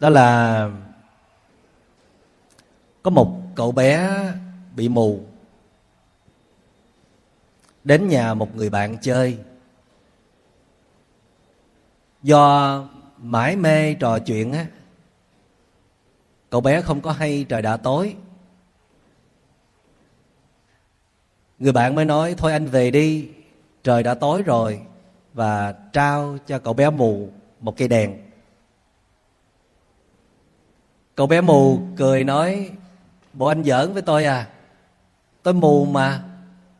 Đó 0.00 0.08
là 0.08 0.70
có 3.02 3.10
một 3.10 3.40
cậu 3.54 3.72
bé 3.72 4.10
bị 4.76 4.88
mù 4.88 5.20
đến 7.84 8.08
nhà 8.08 8.34
một 8.34 8.56
người 8.56 8.70
bạn 8.70 8.96
chơi. 9.02 9.38
Do 12.22 12.84
mãi 13.18 13.56
mê 13.56 13.94
trò 13.94 14.18
chuyện 14.18 14.52
á, 14.52 14.66
cậu 16.50 16.60
bé 16.60 16.80
không 16.80 17.00
có 17.00 17.12
hay 17.12 17.46
trời 17.48 17.62
đã 17.62 17.76
tối. 17.76 18.16
Người 21.58 21.72
bạn 21.72 21.94
mới 21.94 22.04
nói, 22.04 22.34
thôi 22.38 22.52
anh 22.52 22.66
về 22.66 22.90
đi, 22.90 23.28
trời 23.82 24.02
đã 24.02 24.14
tối 24.14 24.42
rồi 24.42 24.80
và 25.36 25.72
trao 25.92 26.38
cho 26.46 26.58
cậu 26.58 26.74
bé 26.74 26.90
mù 26.90 27.28
một 27.60 27.76
cây 27.76 27.88
đèn. 27.88 28.16
Cậu 31.14 31.26
bé 31.26 31.40
mù 31.40 31.78
cười 31.96 32.24
nói, 32.24 32.70
bộ 33.32 33.46
anh 33.46 33.64
giỡn 33.64 33.92
với 33.92 34.02
tôi 34.02 34.24
à? 34.24 34.48
Tôi 35.42 35.54
mù 35.54 35.84
mà. 35.84 36.24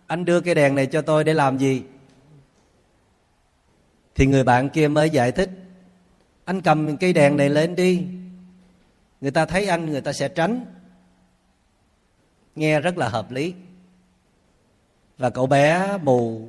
Anh 0.07 0.25
đưa 0.25 0.41
cây 0.41 0.55
đèn 0.55 0.75
này 0.75 0.87
cho 0.87 1.03
tôi 1.03 1.25
để 1.25 1.35
làm 1.35 1.59
gì? 1.59 1.83
Thì 4.15 4.27
người 4.27 4.45
bạn 4.45 4.69
kia 4.69 4.89
mới 4.89 5.11
giải 5.11 5.33
thích, 5.33 5.51
anh 6.45 6.61
cầm 6.61 6.97
cây 6.97 7.13
đèn 7.13 7.37
này 7.37 7.49
lên 7.49 7.77
đi. 7.77 8.07
Người 9.21 9.31
ta 9.31 9.47
thấy 9.47 9.67
anh, 9.67 9.87
người 9.87 10.01
ta 10.01 10.13
sẽ 10.13 10.29
tránh. 10.29 10.65
Nghe 12.55 12.81
rất 12.81 12.99
là 12.99 13.09
hợp 13.09 13.31
lý. 13.31 13.55
Và 15.19 15.31
cậu 15.31 15.47
bé 15.47 15.99
mù 16.03 16.49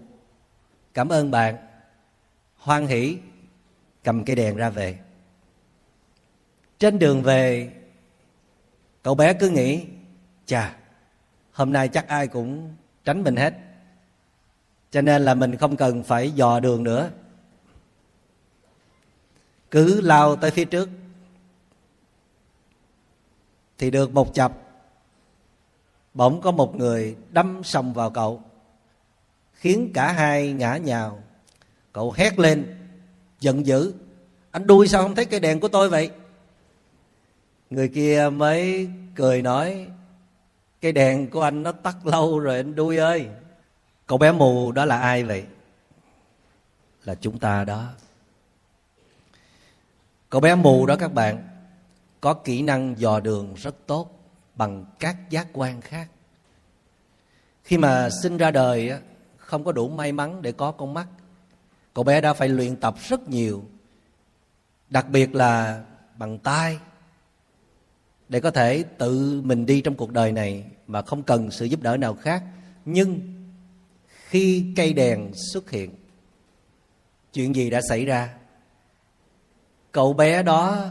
cảm 0.93 1.09
ơn 1.09 1.31
bạn 1.31 1.66
hoan 2.67 2.87
hỷ, 2.87 3.17
cầm 4.03 4.25
cây 4.25 4.35
đèn 4.35 4.55
ra 4.55 4.69
về. 4.69 4.99
Trên 6.79 6.99
đường 6.99 7.23
về, 7.23 7.71
cậu 9.03 9.15
bé 9.15 9.33
cứ 9.33 9.49
nghĩ, 9.49 9.85
chà, 10.45 10.75
hôm 11.51 11.73
nay 11.73 11.87
chắc 11.87 12.07
ai 12.07 12.27
cũng 12.27 12.75
tránh 13.03 13.23
mình 13.23 13.35
hết. 13.35 13.53
Cho 14.91 15.01
nên 15.01 15.25
là 15.25 15.33
mình 15.33 15.57
không 15.57 15.75
cần 15.75 16.03
phải 16.03 16.31
dò 16.31 16.59
đường 16.59 16.83
nữa. 16.83 17.11
Cứ 19.71 20.01
lao 20.01 20.35
tới 20.35 20.51
phía 20.51 20.65
trước. 20.65 20.89
Thì 23.77 23.91
được 23.91 24.11
một 24.11 24.33
chập, 24.33 24.53
bỗng 26.13 26.41
có 26.41 26.51
một 26.51 26.75
người 26.75 27.15
đâm 27.29 27.61
sòng 27.63 27.93
vào 27.93 28.09
cậu, 28.09 28.41
khiến 29.53 29.91
cả 29.93 30.11
hai 30.11 30.53
ngã 30.53 30.77
nhào 30.77 31.23
cậu 31.97 32.11
hét 32.11 32.39
lên, 32.39 32.75
giận 33.39 33.65
dữ. 33.65 33.93
Anh 34.51 34.67
đuôi 34.67 34.87
sao 34.87 35.03
không 35.03 35.15
thấy 35.15 35.25
cây 35.25 35.39
đèn 35.39 35.59
của 35.59 35.67
tôi 35.67 35.89
vậy? 35.89 36.11
Người 37.69 37.87
kia 37.87 38.29
mới 38.33 38.89
cười 39.15 39.41
nói, 39.41 39.87
cây 40.81 40.91
đèn 40.91 41.29
của 41.29 41.41
anh 41.41 41.63
nó 41.63 41.71
tắt 41.71 42.05
lâu 42.05 42.39
rồi 42.39 42.57
anh 42.57 42.75
đuôi 42.75 42.97
ơi. 42.97 43.27
Cậu 44.07 44.17
bé 44.17 44.31
mù 44.31 44.71
đó 44.71 44.85
là 44.85 44.99
ai 44.99 45.23
vậy? 45.23 45.43
Là 47.03 47.15
chúng 47.15 47.39
ta 47.39 47.63
đó. 47.63 47.89
Cậu 50.29 50.41
bé 50.41 50.55
mù 50.55 50.85
đó 50.85 50.95
các 50.95 51.13
bạn, 51.13 51.47
có 52.21 52.33
kỹ 52.33 52.61
năng 52.61 52.99
dò 52.99 53.19
đường 53.19 53.53
rất 53.53 53.75
tốt 53.87 54.09
bằng 54.55 54.85
các 54.99 55.29
giác 55.29 55.47
quan 55.53 55.81
khác. 55.81 56.07
Khi 57.63 57.77
mà 57.77 58.09
sinh 58.09 58.37
ra 58.37 58.51
đời 58.51 58.93
không 59.37 59.63
có 59.63 59.71
đủ 59.71 59.89
may 59.89 60.11
mắn 60.11 60.41
để 60.41 60.51
có 60.51 60.71
con 60.71 60.93
mắt 60.93 61.07
cậu 61.97 62.03
bé 62.03 62.21
đã 62.21 62.33
phải 62.33 62.49
luyện 62.49 62.75
tập 62.75 62.95
rất 62.99 63.29
nhiều, 63.29 63.63
đặc 64.89 65.09
biệt 65.09 65.35
là 65.35 65.83
bằng 66.17 66.39
tay, 66.39 66.79
để 68.29 68.39
có 68.39 68.51
thể 68.51 68.83
tự 68.97 69.41
mình 69.41 69.65
đi 69.65 69.81
trong 69.81 69.95
cuộc 69.95 70.11
đời 70.11 70.31
này 70.31 70.65
mà 70.87 71.01
không 71.01 71.23
cần 71.23 71.51
sự 71.51 71.65
giúp 71.65 71.81
đỡ 71.81 71.97
nào 71.97 72.15
khác. 72.15 72.43
Nhưng 72.85 73.19
khi 74.07 74.73
cây 74.75 74.93
đèn 74.93 75.31
xuất 75.53 75.71
hiện, 75.71 75.91
chuyện 77.33 77.55
gì 77.55 77.69
đã 77.69 77.81
xảy 77.89 78.05
ra? 78.05 78.37
Cậu 79.91 80.13
bé 80.13 80.43
đó 80.43 80.89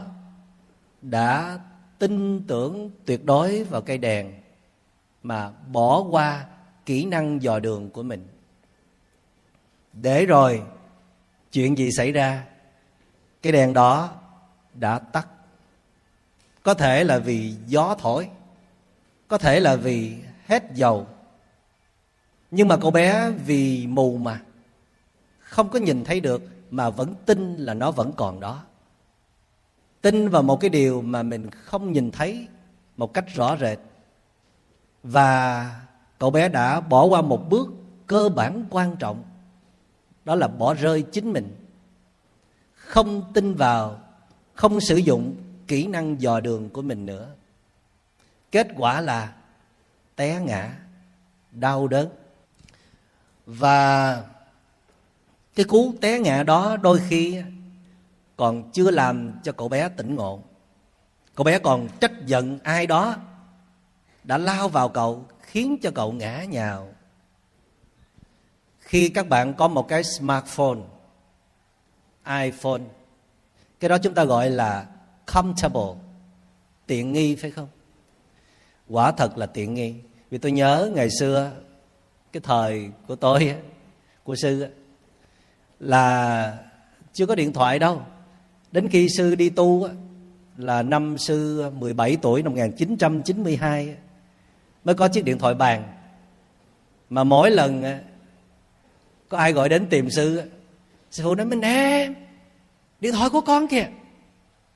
đã 1.01 1.59
tin 1.99 2.43
tưởng 2.47 2.91
tuyệt 3.05 3.25
đối 3.25 3.63
vào 3.63 3.81
cây 3.81 3.97
đèn 3.97 4.33
mà 5.23 5.49
bỏ 5.49 6.03
qua 6.11 6.45
kỹ 6.85 7.05
năng 7.05 7.41
dò 7.41 7.59
đường 7.59 7.89
của 7.89 8.03
mình. 8.03 8.27
Để 9.93 10.25
rồi 10.25 10.63
chuyện 11.57 11.77
gì 11.77 11.91
xảy 11.91 12.11
ra, 12.11 12.43
cái 13.41 13.53
đèn 13.53 13.73
đó 13.73 14.09
đã 14.73 14.99
tắt. 14.99 15.27
Có 16.63 16.73
thể 16.73 17.03
là 17.03 17.19
vì 17.19 17.55
gió 17.67 17.95
thổi, 17.99 18.29
có 19.27 19.37
thể 19.37 19.59
là 19.59 19.75
vì 19.75 20.15
hết 20.45 20.63
dầu. 20.73 21.07
Nhưng 22.51 22.67
mà 22.67 22.77
cậu 22.77 22.91
bé 22.91 23.29
vì 23.29 23.87
mù 23.87 24.17
mà, 24.17 24.41
không 25.39 25.69
có 25.69 25.79
nhìn 25.79 26.03
thấy 26.03 26.19
được 26.19 26.43
mà 26.71 26.89
vẫn 26.89 27.15
tin 27.25 27.55
là 27.55 27.73
nó 27.73 27.91
vẫn 27.91 28.11
còn 28.17 28.39
đó. 28.39 28.63
Tin 30.01 30.29
vào 30.29 30.43
một 30.43 30.59
cái 30.61 30.69
điều 30.69 31.01
mà 31.01 31.23
mình 31.23 31.49
không 31.51 31.91
nhìn 31.91 32.11
thấy 32.11 32.47
một 32.97 33.13
cách 33.13 33.25
rõ 33.35 33.57
rệt. 33.57 33.79
Và 35.03 35.71
cậu 36.19 36.29
bé 36.29 36.49
đã 36.49 36.79
bỏ 36.79 37.05
qua 37.05 37.21
một 37.21 37.49
bước 37.49 37.67
cơ 38.07 38.29
bản 38.29 38.65
quan 38.69 38.95
trọng 38.95 39.23
đó 40.27 40.35
là 40.35 40.47
bỏ 40.47 40.73
rơi 40.73 41.01
chính 41.01 41.33
mình. 41.33 41.55
Không 42.73 43.33
tin 43.33 43.53
vào, 43.53 43.99
không 44.53 44.81
sử 44.81 44.95
dụng 44.97 45.35
kỹ 45.67 45.87
năng 45.87 46.21
dò 46.21 46.39
đường 46.39 46.69
của 46.69 46.81
mình 46.81 47.05
nữa. 47.05 47.29
Kết 48.51 48.67
quả 48.77 49.01
là 49.01 49.33
té 50.15 50.39
ngã, 50.39 50.77
đau 51.51 51.87
đớn. 51.87 52.09
Và 53.45 54.23
cái 55.55 55.65
cú 55.65 55.93
té 56.01 56.19
ngã 56.19 56.43
đó 56.43 56.77
đôi 56.77 56.99
khi 57.09 57.41
còn 58.35 58.71
chưa 58.71 58.91
làm 58.91 59.31
cho 59.43 59.51
cậu 59.51 59.69
bé 59.69 59.89
tỉnh 59.89 60.15
ngộ. 60.15 60.43
Cậu 61.35 61.43
bé 61.43 61.59
còn 61.59 61.87
trách 61.99 62.25
giận 62.25 62.59
ai 62.63 62.87
đó 62.87 63.15
đã 64.23 64.37
lao 64.37 64.69
vào 64.69 64.89
cậu, 64.89 65.25
khiến 65.41 65.77
cho 65.81 65.91
cậu 65.95 66.11
ngã 66.11 66.43
nhào 66.43 66.87
khi 68.87 69.09
các 69.09 69.29
bạn 69.29 69.53
có 69.53 69.67
một 69.67 69.87
cái 69.87 70.03
smartphone, 70.03 70.79
iphone, 72.43 72.81
cái 73.79 73.89
đó 73.89 73.97
chúng 73.97 74.13
ta 74.13 74.23
gọi 74.23 74.49
là 74.49 74.85
comfortable, 75.25 75.95
tiện 76.85 77.13
nghi, 77.13 77.35
phải 77.35 77.51
không? 77.51 77.67
Quả 78.89 79.11
thật 79.11 79.37
là 79.37 79.45
tiện 79.45 79.73
nghi. 79.73 79.95
Vì 80.29 80.37
tôi 80.37 80.51
nhớ 80.51 80.91
ngày 80.95 81.09
xưa, 81.19 81.51
cái 82.31 82.41
thời 82.43 82.91
của 83.07 83.15
tôi 83.15 83.55
của 84.23 84.35
sư 84.35 84.67
là 85.79 86.57
chưa 87.13 87.25
có 87.25 87.35
điện 87.35 87.53
thoại 87.53 87.79
đâu. 87.79 88.01
Đến 88.71 88.89
khi 88.89 89.07
sư 89.17 89.35
đi 89.35 89.49
tu 89.49 89.89
là 90.57 90.83
năm 90.83 91.17
sư 91.17 91.69
17 91.69 92.17
tuổi, 92.21 92.43
năm 92.43 92.51
1992 92.51 93.95
mới 94.83 94.95
có 94.95 95.07
chiếc 95.07 95.25
điện 95.25 95.37
thoại 95.37 95.53
bàn. 95.53 95.93
Mà 97.09 97.23
mỗi 97.23 97.51
lần 97.51 97.83
có 99.29 99.37
ai 99.37 99.53
gọi 99.53 99.69
đến 99.69 99.87
tìm 99.89 100.09
sư 100.09 100.41
sư 101.11 101.23
phụ 101.23 101.35
nói, 101.35 101.45
mình 101.45 101.59
nè, 101.59 102.09
điện 102.99 103.13
thoại 103.13 103.29
của 103.29 103.41
con 103.41 103.67
kìa. 103.67 103.87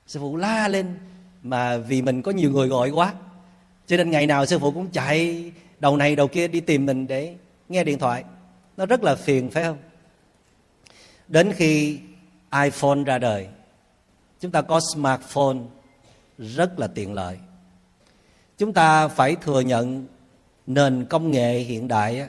Sư 0.08 0.20
phụ 0.20 0.38
la 0.38 0.68
lên, 0.68 0.98
mà 1.44 1.78
vì 1.78 2.02
mình 2.02 2.22
có 2.22 2.32
nhiều 2.32 2.52
người 2.52 2.68
gọi 2.68 2.90
quá, 2.90 3.14
cho 3.88 3.98
nên 3.98 4.10
ngày 4.10 4.28
nào 4.28 4.46
sư 4.46 4.60
phụ 4.60 4.72
cũng 4.72 4.88
chạy 4.88 5.52
đầu 5.80 5.98
này 5.98 6.16
đầu 6.16 6.28
kia 6.28 6.48
đi 6.48 6.62
tìm 6.62 6.86
mình 6.86 7.08
để 7.08 7.36
nghe 7.70 7.84
điện 7.84 8.00
thoại. 8.00 8.24
Nó 8.78 8.86
rất 8.86 9.04
là 9.04 9.16
phiền, 9.16 9.50
phải 9.50 9.64
không? 9.64 9.78
Đến 11.28 11.52
khi 11.54 12.00
iphone 12.64 13.04
ra 13.04 13.18
đời, 13.18 13.48
chúng 14.40 14.52
ta 14.52 14.62
có 14.62 14.80
smartphone 14.94 15.58
rất 16.38 16.80
là 16.80 16.88
tiện 16.88 17.14
lợi. 17.14 17.38
Chúng 18.58 18.74
ta 18.74 19.08
phải 19.08 19.36
thừa 19.36 19.60
nhận 19.60 20.08
nền 20.68 21.06
công 21.06 21.32
nghệ 21.32 21.60
hiện 21.60 21.88
đại 21.88 22.28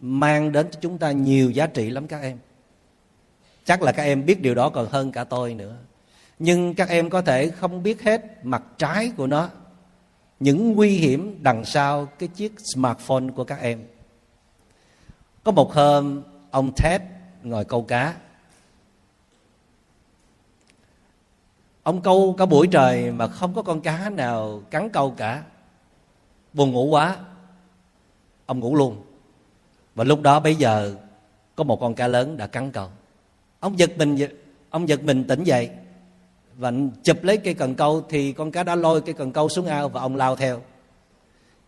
mang 0.00 0.52
đến 0.52 0.68
cho 0.70 0.78
chúng 0.82 0.98
ta 0.98 1.12
nhiều 1.12 1.50
giá 1.50 1.66
trị 1.66 1.90
lắm 1.90 2.06
các 2.06 2.22
em. 2.22 2.38
Chắc 3.64 3.82
là 3.82 3.92
các 3.92 4.02
em 4.02 4.26
biết 4.26 4.42
điều 4.42 4.54
đó 4.54 4.68
còn 4.68 4.88
hơn 4.88 5.12
cả 5.12 5.24
tôi 5.24 5.54
nữa. 5.54 5.76
Nhưng 6.38 6.74
các 6.74 6.88
em 6.88 7.10
có 7.10 7.22
thể 7.22 7.50
không 7.50 7.82
biết 7.82 8.02
hết 8.02 8.44
mặt 8.44 8.62
trái 8.78 9.12
của 9.16 9.26
nó, 9.26 9.48
những 10.40 10.72
nguy 10.72 10.90
hiểm 10.90 11.38
đằng 11.42 11.64
sau 11.64 12.06
cái 12.06 12.28
chiếc 12.28 12.54
smartphone 12.74 13.24
của 13.36 13.44
các 13.44 13.60
em. 13.60 13.84
Có 15.44 15.52
một 15.52 15.72
hôm, 15.72 16.22
ông 16.50 16.72
Ted 16.76 17.00
ngồi 17.42 17.64
câu 17.64 17.82
cá. 17.82 18.14
Ông 21.82 22.00
câu 22.00 22.34
cả 22.38 22.46
buổi 22.46 22.68
trời 22.70 23.10
mà 23.10 23.26
không 23.26 23.54
có 23.54 23.62
con 23.62 23.80
cá 23.80 24.10
nào 24.10 24.62
cắn 24.70 24.90
câu 24.90 25.14
cả. 25.16 25.42
Buồn 26.52 26.72
ngủ 26.72 26.84
quá. 26.84 27.16
Ông 28.46 28.60
ngủ 28.60 28.74
luôn 28.74 29.07
và 29.98 30.04
lúc 30.04 30.22
đó 30.22 30.40
bây 30.40 30.54
giờ, 30.54 30.94
có 31.56 31.64
một 31.64 31.80
con 31.80 31.94
cá 31.94 32.08
lớn 32.08 32.36
đã 32.36 32.46
cắn 32.46 32.70
câu 32.70 32.88
ông 33.60 33.78
giật 33.78 33.90
mình 33.96 34.18
ông 34.70 34.88
giật 34.88 35.02
mình 35.02 35.24
tỉnh 35.24 35.44
dậy. 35.44 35.70
Và 36.54 36.72
chụp 37.02 37.16
lấy 37.22 37.36
cây 37.36 37.54
cần 37.54 37.74
câu 37.74 38.02
thì 38.08 38.32
con 38.32 38.50
cá 38.50 38.62
đã 38.62 38.74
lôi 38.74 39.00
cây 39.00 39.14
cần 39.14 39.32
câu 39.32 39.48
xuống 39.48 39.66
ao 39.66 39.88
và 39.88 40.00
ông 40.00 40.16
lao 40.16 40.36
theo. 40.36 40.60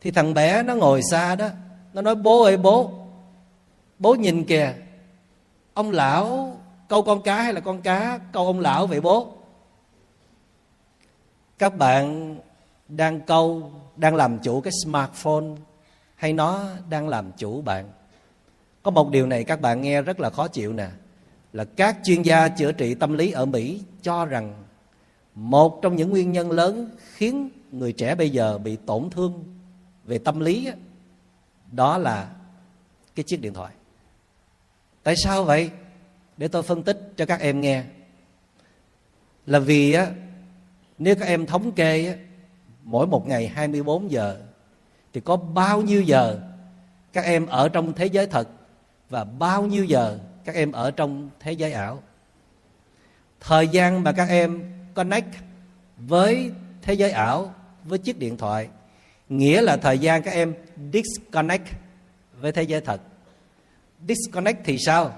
Thì 0.00 0.10
thằng 0.10 0.34
bé 0.34 0.62
nó 0.62 0.74
ngồi 0.74 1.00
xa 1.10 1.36
đó, 1.36 1.48
nó 1.92 2.02
nói, 2.02 2.14
bố 2.14 2.42
ơi, 2.42 2.56
bố 2.56 2.90
bố 3.98 4.14
nhìn 4.14 4.44
kìa, 4.44 4.74
ông 5.74 5.90
lão 5.90 6.56
câu 6.88 7.02
con 7.02 7.22
cá 7.22 7.42
hay 7.42 7.52
là 7.52 7.60
con 7.60 7.82
cá 7.82 8.20
câu 8.32 8.46
ông 8.46 8.60
lão 8.60 8.86
vậy 8.86 9.00
bố? 9.00 9.32
Các 11.58 11.78
bạn 11.78 12.36
đang 12.88 13.20
câu, 13.20 13.72
đang 13.96 14.14
làm 14.14 14.38
chủ 14.38 14.60
cái 14.60 14.72
smartphone 14.84 15.46
hay 16.14 16.32
nó 16.32 16.64
đang 16.88 17.08
làm 17.08 17.32
chủ 17.32 17.62
bạn? 17.62 17.88
Có 18.82 18.90
một 18.90 19.10
điều 19.10 19.26
này 19.26 19.44
các 19.44 19.60
bạn 19.60 19.82
nghe 19.82 20.02
rất 20.02 20.20
là 20.20 20.30
khó 20.30 20.48
chịu 20.48 20.72
nè. 20.72 20.88
Là 21.52 21.64
các 21.64 21.96
chuyên 22.04 22.22
gia 22.22 22.48
chữa 22.48 22.72
trị 22.72 22.94
tâm 22.94 23.12
lý 23.12 23.30
ở 23.30 23.46
mỹ 23.46 23.82
cho 24.02 24.24
rằng 24.24 24.64
một 25.34 25.78
trong 25.82 25.96
những 25.96 26.10
nguyên 26.10 26.32
nhân 26.32 26.50
lớn 26.50 26.90
khiến 27.14 27.50
người 27.72 27.92
trẻ 27.92 28.14
bây 28.14 28.30
giờ 28.30 28.58
bị 28.58 28.76
tổn 28.76 29.10
thương 29.10 29.44
về 30.04 30.18
tâm 30.18 30.40
lý 30.40 30.68
đó 31.72 31.98
là 31.98 32.30
cái 33.14 33.24
chiếc 33.24 33.40
điện 33.40 33.54
thoại. 33.54 33.72
Tại 35.02 35.14
sao 35.16 35.44
vậy? 35.44 35.70
Để 36.36 36.48
tôi 36.48 36.62
phân 36.62 36.82
tích 36.82 37.12
cho 37.16 37.26
các 37.26 37.40
em 37.40 37.60
nghe. 37.60 37.84
Là 39.46 39.58
vì 39.58 39.92
á 39.92 40.06
nếu 40.98 41.14
các 41.14 41.26
em 41.26 41.46
thống 41.46 41.72
kê 41.72 42.06
á, 42.06 42.14
mỗi 42.82 43.06
một 43.06 43.28
ngày 43.28 43.48
24 43.48 44.10
giờ 44.10 44.40
thì 45.12 45.20
có 45.20 45.36
bao 45.36 45.82
nhiêu 45.82 46.02
giờ 46.02 46.40
các 47.12 47.24
em 47.24 47.46
ở 47.46 47.68
trong 47.68 47.92
thế 47.92 48.06
giới 48.06 48.26
thật 48.26 48.48
và 49.10 49.24
bao 49.24 49.66
nhiêu 49.66 49.84
giờ 49.84 50.18
các 50.44 50.54
em 50.54 50.72
ở 50.72 50.90
trong 50.90 51.30
thế 51.40 51.52
giới 51.52 51.72
ảo? 51.72 52.02
Thời 53.40 53.68
gian 53.68 54.04
mà 54.04 54.12
các 54.12 54.28
em 54.28 54.62
connect 54.94 55.34
với 55.98 56.50
thế 56.82 56.94
giới 56.94 57.10
ảo, 57.10 57.54
với 57.84 57.98
chiếc 57.98 58.18
điện 58.18 58.36
thoại, 58.36 58.68
nghĩa 59.28 59.62
là 59.62 59.76
thời 59.76 59.98
gian 59.98 60.22
các 60.22 60.30
em 60.30 60.54
disconnect 60.92 61.66
với 62.40 62.52
thế 62.52 62.62
giới 62.62 62.80
thật. 62.80 63.00
Disconnect 64.08 64.60
thì 64.64 64.78
sao? 64.78 65.14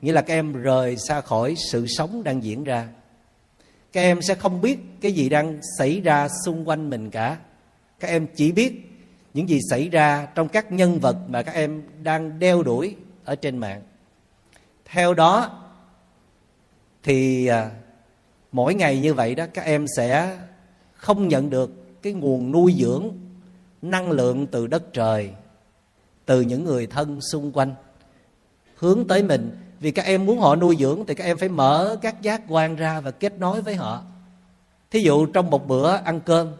Nghĩa 0.00 0.12
là 0.12 0.22
các 0.22 0.34
em 0.34 0.52
rời 0.52 0.96
xa 0.96 1.20
khỏi 1.20 1.54
sự 1.72 1.86
sống 1.86 2.22
đang 2.24 2.42
diễn 2.42 2.64
ra. 2.64 2.88
Các 3.92 4.00
em 4.00 4.22
sẽ 4.22 4.34
không 4.34 4.60
biết 4.60 4.78
cái 5.00 5.12
gì 5.12 5.28
đang 5.28 5.60
xảy 5.78 6.00
ra 6.00 6.28
xung 6.44 6.68
quanh 6.68 6.90
mình 6.90 7.10
cả. 7.10 7.36
Các 8.00 8.08
em 8.08 8.26
chỉ 8.36 8.52
biết 8.52 8.72
những 9.34 9.48
gì 9.48 9.60
xảy 9.70 9.88
ra 9.88 10.26
trong 10.34 10.48
các 10.48 10.72
nhân 10.72 10.98
vật 11.00 11.16
mà 11.28 11.42
các 11.42 11.54
em 11.54 11.82
đang 12.02 12.38
đeo 12.38 12.62
đuổi 12.62 12.96
ở 13.26 13.34
trên 13.34 13.58
mạng. 13.58 13.82
Theo 14.84 15.14
đó, 15.14 15.62
thì 17.02 17.46
à, 17.46 17.70
mỗi 18.52 18.74
ngày 18.74 19.00
như 19.00 19.14
vậy 19.14 19.34
đó, 19.34 19.44
các 19.54 19.64
em 19.64 19.86
sẽ 19.96 20.38
không 20.92 21.28
nhận 21.28 21.50
được 21.50 22.02
cái 22.02 22.12
nguồn 22.12 22.52
nuôi 22.52 22.74
dưỡng 22.78 23.10
năng 23.82 24.10
lượng 24.10 24.46
từ 24.46 24.66
đất 24.66 24.92
trời, 24.92 25.30
từ 26.24 26.40
những 26.40 26.64
người 26.64 26.86
thân 26.86 27.20
xung 27.20 27.52
quanh, 27.52 27.74
hướng 28.76 29.06
tới 29.08 29.22
mình. 29.22 29.56
Vì 29.80 29.90
các 29.90 30.04
em 30.04 30.26
muốn 30.26 30.38
họ 30.38 30.56
nuôi 30.56 30.76
dưỡng 30.80 31.04
thì 31.06 31.14
các 31.14 31.24
em 31.24 31.38
phải 31.38 31.48
mở 31.48 31.96
các 32.02 32.22
giác 32.22 32.42
quan 32.48 32.76
ra 32.76 33.00
và 33.00 33.10
kết 33.10 33.38
nối 33.38 33.62
với 33.62 33.74
họ. 33.74 34.02
Thí 34.90 35.00
dụ 35.00 35.26
trong 35.26 35.50
một 35.50 35.68
bữa 35.68 35.96
ăn 35.96 36.20
cơm 36.20 36.52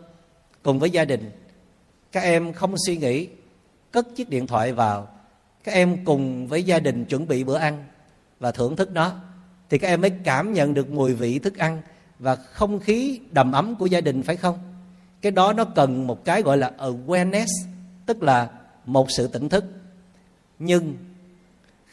cùng 0.63 0.79
với 0.79 0.91
gia 0.91 1.05
đình, 1.05 1.31
các 2.13 2.23
em 2.23 2.53
không 2.53 2.75
suy 2.87 2.97
nghĩ, 2.97 3.29
cất 3.91 4.07
chiếc 4.17 4.29
điện 4.29 4.47
thoại 4.47 4.73
vào 4.73 5.09
các 5.67 5.73
em 5.73 6.05
cùng 6.05 6.49
với 6.49 6.63
gia 6.63 6.79
đình 6.79 7.05
chuẩn 7.05 7.29
bị 7.29 7.45
bữa 7.45 7.57
ăn 7.57 7.85
và 8.41 8.53
thưởng 8.53 8.77
thức 8.77 8.93
nó, 8.93 9.13
thì 9.71 9.79
các 9.79 9.89
em 9.89 10.01
mới 10.01 10.11
cảm 10.11 10.53
nhận 10.53 10.75
được 10.75 10.91
mùi 10.91 11.15
vị 11.15 11.39
thức 11.39 11.59
ăn 11.59 11.83
và 12.19 12.37
không 12.37 12.81
khí 12.81 13.21
đầm 13.31 13.53
ấm 13.53 13.75
của 13.77 13.87
gia 13.87 14.01
đình, 14.01 14.23
phải 14.23 14.37
không? 14.37 14.59
Cái 15.23 15.33
đó 15.33 15.53
nó 15.53 15.65
cần 15.65 16.07
một 16.07 16.25
cái 16.25 16.43
gọi 16.43 16.59
là 16.59 16.73
awareness, 16.79 17.47
tức 18.07 18.23
là 18.23 18.49
một 18.85 19.07
sự 19.11 19.27
tỉnh 19.27 19.49
thức. 19.49 19.65
Nhưng 20.59 20.97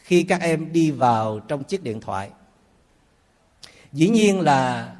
khi 0.03 0.23
các 0.23 0.41
em 0.41 0.73
đi 0.73 0.91
vào 0.91 1.39
trong 1.39 1.63
chiếc 1.63 1.83
điện 1.83 2.01
thoại, 2.01 2.29
dĩ 3.93 4.09
nhiên 4.09 4.39
là 4.39 4.93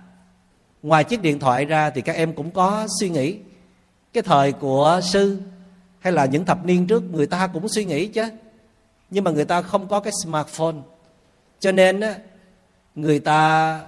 ngoài 0.84 1.04
chiếc 1.04 1.22
điện 1.22 1.40
thoại 1.40 1.66
ra 1.66 1.90
thì 1.90 2.02
các 2.02 2.16
em 2.16 2.34
cũng 2.34 2.52
có 2.52 2.88
suy 3.00 3.10
nghĩ 3.10 3.38
cái 4.14 4.24
thời 4.24 4.52
của 4.52 5.02
sư 5.04 5.42
hay 6.00 6.14
là 6.14 6.26
những 6.26 6.46
thập 6.46 6.66
niên 6.66 6.88
trước 6.88 7.04
người 7.04 7.28
ta 7.28 7.48
cũng 7.48 7.68
suy 7.68 7.86
nghĩ 7.86 8.08
chứ 8.08 8.24
nhưng 9.14 9.24
mà 9.24 9.32
người 9.32 9.46
ta 9.46 9.62
không 9.62 9.88
có 9.88 10.00
cái 10.00 10.14
smartphone. 10.24 10.76
Cho 11.60 11.72
nên 11.72 12.00
á, 12.00 12.16
người 12.96 13.20
ta 13.20 13.82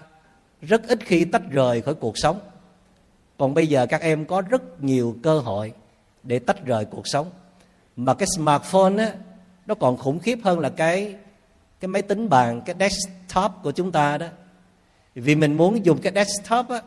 rất 0.61 0.87
ít 0.87 0.99
khi 1.05 1.25
tách 1.25 1.41
rời 1.51 1.81
khỏi 1.81 1.93
cuộc 1.93 2.17
sống. 2.17 2.39
Còn 3.37 3.53
bây 3.53 3.67
giờ 3.67 3.85
các 3.85 4.01
em 4.01 4.25
có 4.25 4.41
rất 4.41 4.83
nhiều 4.83 5.15
cơ 5.23 5.39
hội 5.39 5.73
để 6.23 6.39
tách 6.39 6.65
rời 6.65 6.85
cuộc 6.85 7.07
sống. 7.07 7.29
Mà 7.95 8.13
cái 8.13 8.27
smartphone 8.35 8.97
á 8.97 9.13
nó 9.65 9.75
còn 9.75 9.97
khủng 9.97 10.19
khiếp 10.19 10.39
hơn 10.43 10.59
là 10.59 10.69
cái 10.69 11.15
cái 11.79 11.87
máy 11.87 12.01
tính 12.01 12.29
bàn 12.29 12.61
cái 12.65 12.75
desktop 12.79 13.51
của 13.63 13.71
chúng 13.71 13.91
ta 13.91 14.17
đó. 14.17 14.27
Vì 15.15 15.35
mình 15.35 15.57
muốn 15.57 15.85
dùng 15.85 16.01
cái 16.01 16.13
desktop 16.15 16.69
á 16.69 16.81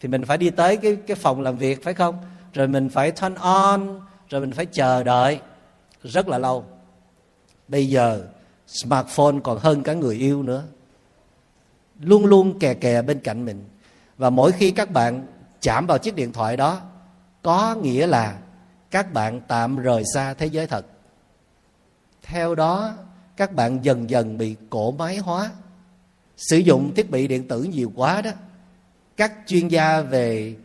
thì 0.00 0.08
mình 0.08 0.24
phải 0.24 0.38
đi 0.38 0.50
tới 0.50 0.76
cái 0.76 0.96
cái 1.06 1.16
phòng 1.16 1.40
làm 1.40 1.56
việc 1.56 1.84
phải 1.84 1.94
không? 1.94 2.18
Rồi 2.52 2.68
mình 2.68 2.88
phải 2.88 3.10
turn 3.10 3.34
on 3.34 4.00
rồi 4.28 4.40
mình 4.40 4.52
phải 4.52 4.66
chờ 4.66 5.02
đợi 5.02 5.40
rất 6.02 6.28
là 6.28 6.38
lâu 6.38 6.64
bây 7.68 7.88
giờ 7.88 8.26
smartphone 8.66 9.36
còn 9.44 9.58
hơn 9.58 9.82
cả 9.82 9.94
người 9.94 10.16
yêu 10.16 10.42
nữa. 10.42 10.64
Luôn 12.00 12.26
luôn 12.26 12.58
kè 12.58 12.74
kè 12.74 13.02
bên 13.02 13.20
cạnh 13.20 13.44
mình. 13.44 13.64
Và 14.16 14.30
mỗi 14.30 14.52
khi 14.52 14.70
các 14.70 14.90
bạn 14.90 15.26
chạm 15.60 15.86
vào 15.86 15.98
chiếc 15.98 16.14
điện 16.14 16.32
thoại 16.32 16.56
đó, 16.56 16.80
có 17.42 17.74
nghĩa 17.74 18.06
là 18.06 18.38
các 18.90 19.12
bạn 19.12 19.40
tạm 19.48 19.76
rời 19.76 20.02
xa 20.14 20.34
thế 20.34 20.46
giới 20.46 20.66
thật. 20.66 20.86
Theo 22.22 22.54
đó, 22.54 22.94
các 23.36 23.54
bạn 23.54 23.84
dần 23.84 24.10
dần 24.10 24.38
bị 24.38 24.56
cổ 24.70 24.90
máy 24.90 25.16
hóa. 25.16 25.50
Sử 26.36 26.56
dụng 26.56 26.94
thiết 26.94 27.10
bị 27.10 27.28
điện 27.28 27.48
tử 27.48 27.62
nhiều 27.62 27.92
quá 27.94 28.22
đó, 28.22 28.30
các 29.16 29.32
chuyên 29.46 29.68
gia 29.68 30.00
về 30.00 30.56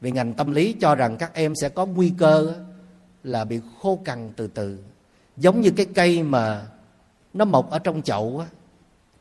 về 0.00 0.10
ngành 0.10 0.34
tâm 0.34 0.52
lý 0.52 0.72
cho 0.80 0.94
rằng 0.94 1.16
các 1.16 1.34
em 1.34 1.54
sẽ 1.60 1.68
có 1.68 1.86
nguy 1.86 2.12
cơ 2.18 2.54
là 3.24 3.44
bị 3.44 3.60
khô 3.80 4.00
cằn 4.04 4.32
từ 4.36 4.46
từ 4.46 4.78
giống 5.38 5.60
như 5.60 5.70
cái 5.70 5.86
cây 5.94 6.22
mà 6.22 6.66
nó 7.34 7.44
mọc 7.44 7.70
ở 7.70 7.78
trong 7.78 8.02
chậu 8.02 8.38
á, 8.38 8.46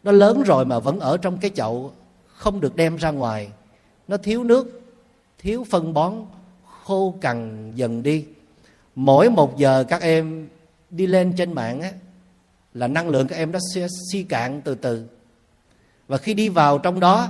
nó 0.04 0.12
lớn 0.12 0.44
rồi 0.46 0.66
mà 0.66 0.80
vẫn 0.80 1.00
ở 1.00 1.18
trong 1.18 1.38
cái 1.38 1.52
chậu, 1.56 1.92
không 2.28 2.60
được 2.60 2.76
đem 2.76 2.96
ra 2.96 3.12
ngoài. 3.12 3.50
Nó 4.08 4.18
thiếu 4.18 4.44
nước, 4.44 4.82
thiếu 5.40 5.66
phân 5.70 5.94
bón, 5.94 6.14
khô 6.84 7.16
cằn 7.22 7.72
dần 7.76 8.04
đi. 8.04 8.26
Mỗi 8.96 9.30
một 9.30 9.58
giờ 9.58 9.84
các 9.88 10.02
em 10.02 10.48
đi 10.90 11.08
lên 11.08 11.34
trên 11.38 11.54
mạng 11.54 11.82
á, 11.82 11.92
là 12.74 12.88
năng 12.88 13.10
lượng 13.10 13.28
các 13.28 13.36
em 13.36 13.52
nó 13.52 13.60
sẽ 13.76 13.88
suy 14.12 14.24
cạn 14.24 14.62
từ 14.62 14.76
từ. 14.76 15.06
Và 16.08 16.18
khi 16.18 16.34
đi 16.34 16.50
vào 16.50 16.78
trong 16.78 17.00
đó, 17.00 17.30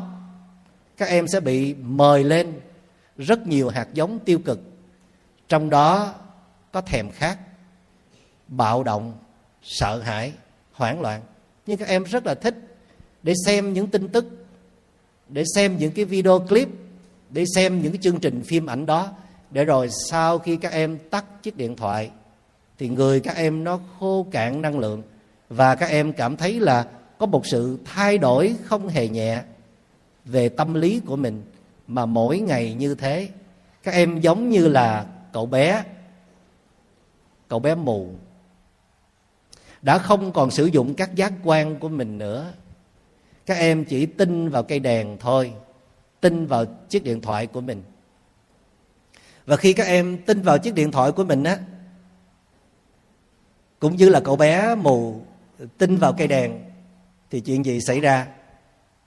các 0.98 1.10
em 1.10 1.28
sẽ 1.28 1.40
bị 1.40 1.74
mời 1.74 2.24
lên 2.24 2.60
rất 3.18 3.48
nhiều 3.48 3.70
hạt 3.70 3.88
giống 3.94 4.20
tiêu 4.20 4.40
cực. 4.40 4.60
Trong 5.50 5.70
đó 5.70 6.14
có 6.72 6.82
thèm 6.82 7.10
khát 7.12 7.38
bạo 8.48 8.84
động, 8.84 9.14
sợ 9.64 10.00
hãi, 10.00 10.34
hoảng 10.72 11.02
loạn. 11.02 11.22
Nhưng 11.66 11.78
các 11.78 11.88
em 11.88 12.04
rất 12.04 12.26
là 12.26 12.36
thích 12.36 12.56
để 13.24 13.34
xem 13.46 13.74
những 13.74 13.88
tin 13.88 14.08
tức, 14.08 14.26
để 15.30 15.44
xem 15.56 15.78
những 15.78 15.92
cái 15.92 16.06
video 16.06 16.40
clip, 16.40 16.70
để 17.30 17.46
xem 17.56 17.82
những 17.82 17.92
cái 17.92 18.00
chương 18.02 18.20
trình 18.20 18.42
phim 18.44 18.66
ảnh 18.66 18.86
đó, 18.86 19.10
để 19.52 19.66
rồi 19.66 19.90
sau 20.10 20.40
khi 20.40 20.58
các 20.58 20.72
em 20.72 20.98
tắt 21.10 21.44
chiếc 21.44 21.58
điện 21.58 21.76
thoại 21.76 22.12
thì 22.78 22.90
người 22.90 23.20
các 23.20 23.36
em 23.36 23.64
nó 23.64 23.80
khô 24.00 24.28
cạn 24.32 24.62
năng 24.62 24.80
lượng. 24.80 25.04
Và 25.50 25.76
các 25.76 25.90
em 25.90 26.14
cảm 26.14 26.38
thấy 26.38 26.60
là 26.60 26.86
có 27.18 27.26
một 27.26 27.46
sự 27.46 27.80
thay 27.86 28.18
đổi 28.18 28.56
không 28.64 28.88
hề 28.88 29.08
nhẹ 29.08 29.42
về 30.26 30.50
tâm 30.50 30.74
lý 30.74 31.02
của 31.06 31.16
mình 31.16 31.44
mà 31.88 32.06
mỗi 32.06 32.40
ngày 32.40 32.74
như 32.74 32.96
thế. 32.96 33.30
Các 33.84 33.94
em 33.94 34.20
giống 34.20 34.50
như 34.50 34.68
là 34.68 35.06
cậu 35.34 35.46
bé 35.46 35.84
cậu 37.48 37.60
bé 37.60 37.76
mù 37.76 38.10
đã 39.82 39.98
không 39.98 40.32
còn 40.32 40.52
sử 40.52 40.66
dụng 40.66 40.94
các 40.94 41.16
giác 41.16 41.34
quan 41.44 41.80
của 41.80 41.90
mình 41.90 42.18
nữa. 42.18 42.54
Các 43.46 43.58
em 43.58 43.86
chỉ 43.86 44.06
tin 44.06 44.50
vào 44.50 44.64
cây 44.64 44.80
đèn 44.80 45.18
thôi, 45.20 45.54
tin 46.22 46.46
vào 46.46 46.66
chiếc 46.90 47.04
điện 47.04 47.22
thoại 47.22 47.48
của 47.48 47.62
mình. 47.62 47.84
Và 49.46 49.56
khi 49.56 49.74
các 49.74 49.88
em 49.88 50.18
tin 50.18 50.42
vào 50.42 50.58
chiếc 50.58 50.74
điện 50.74 50.92
thoại 50.92 51.12
của 51.12 51.24
mình 51.24 51.44
á, 51.44 51.58
cũng 53.80 53.96
như 53.96 54.10
là 54.10 54.20
cậu 54.20 54.36
bé 54.36 54.76
mù 54.76 55.22
tin 55.78 55.96
vào 55.96 56.14
cây 56.14 56.28
đèn, 56.28 56.64
thì 57.32 57.40
chuyện 57.40 57.66
gì 57.66 57.82
xảy 57.82 58.00
ra? 58.00 58.28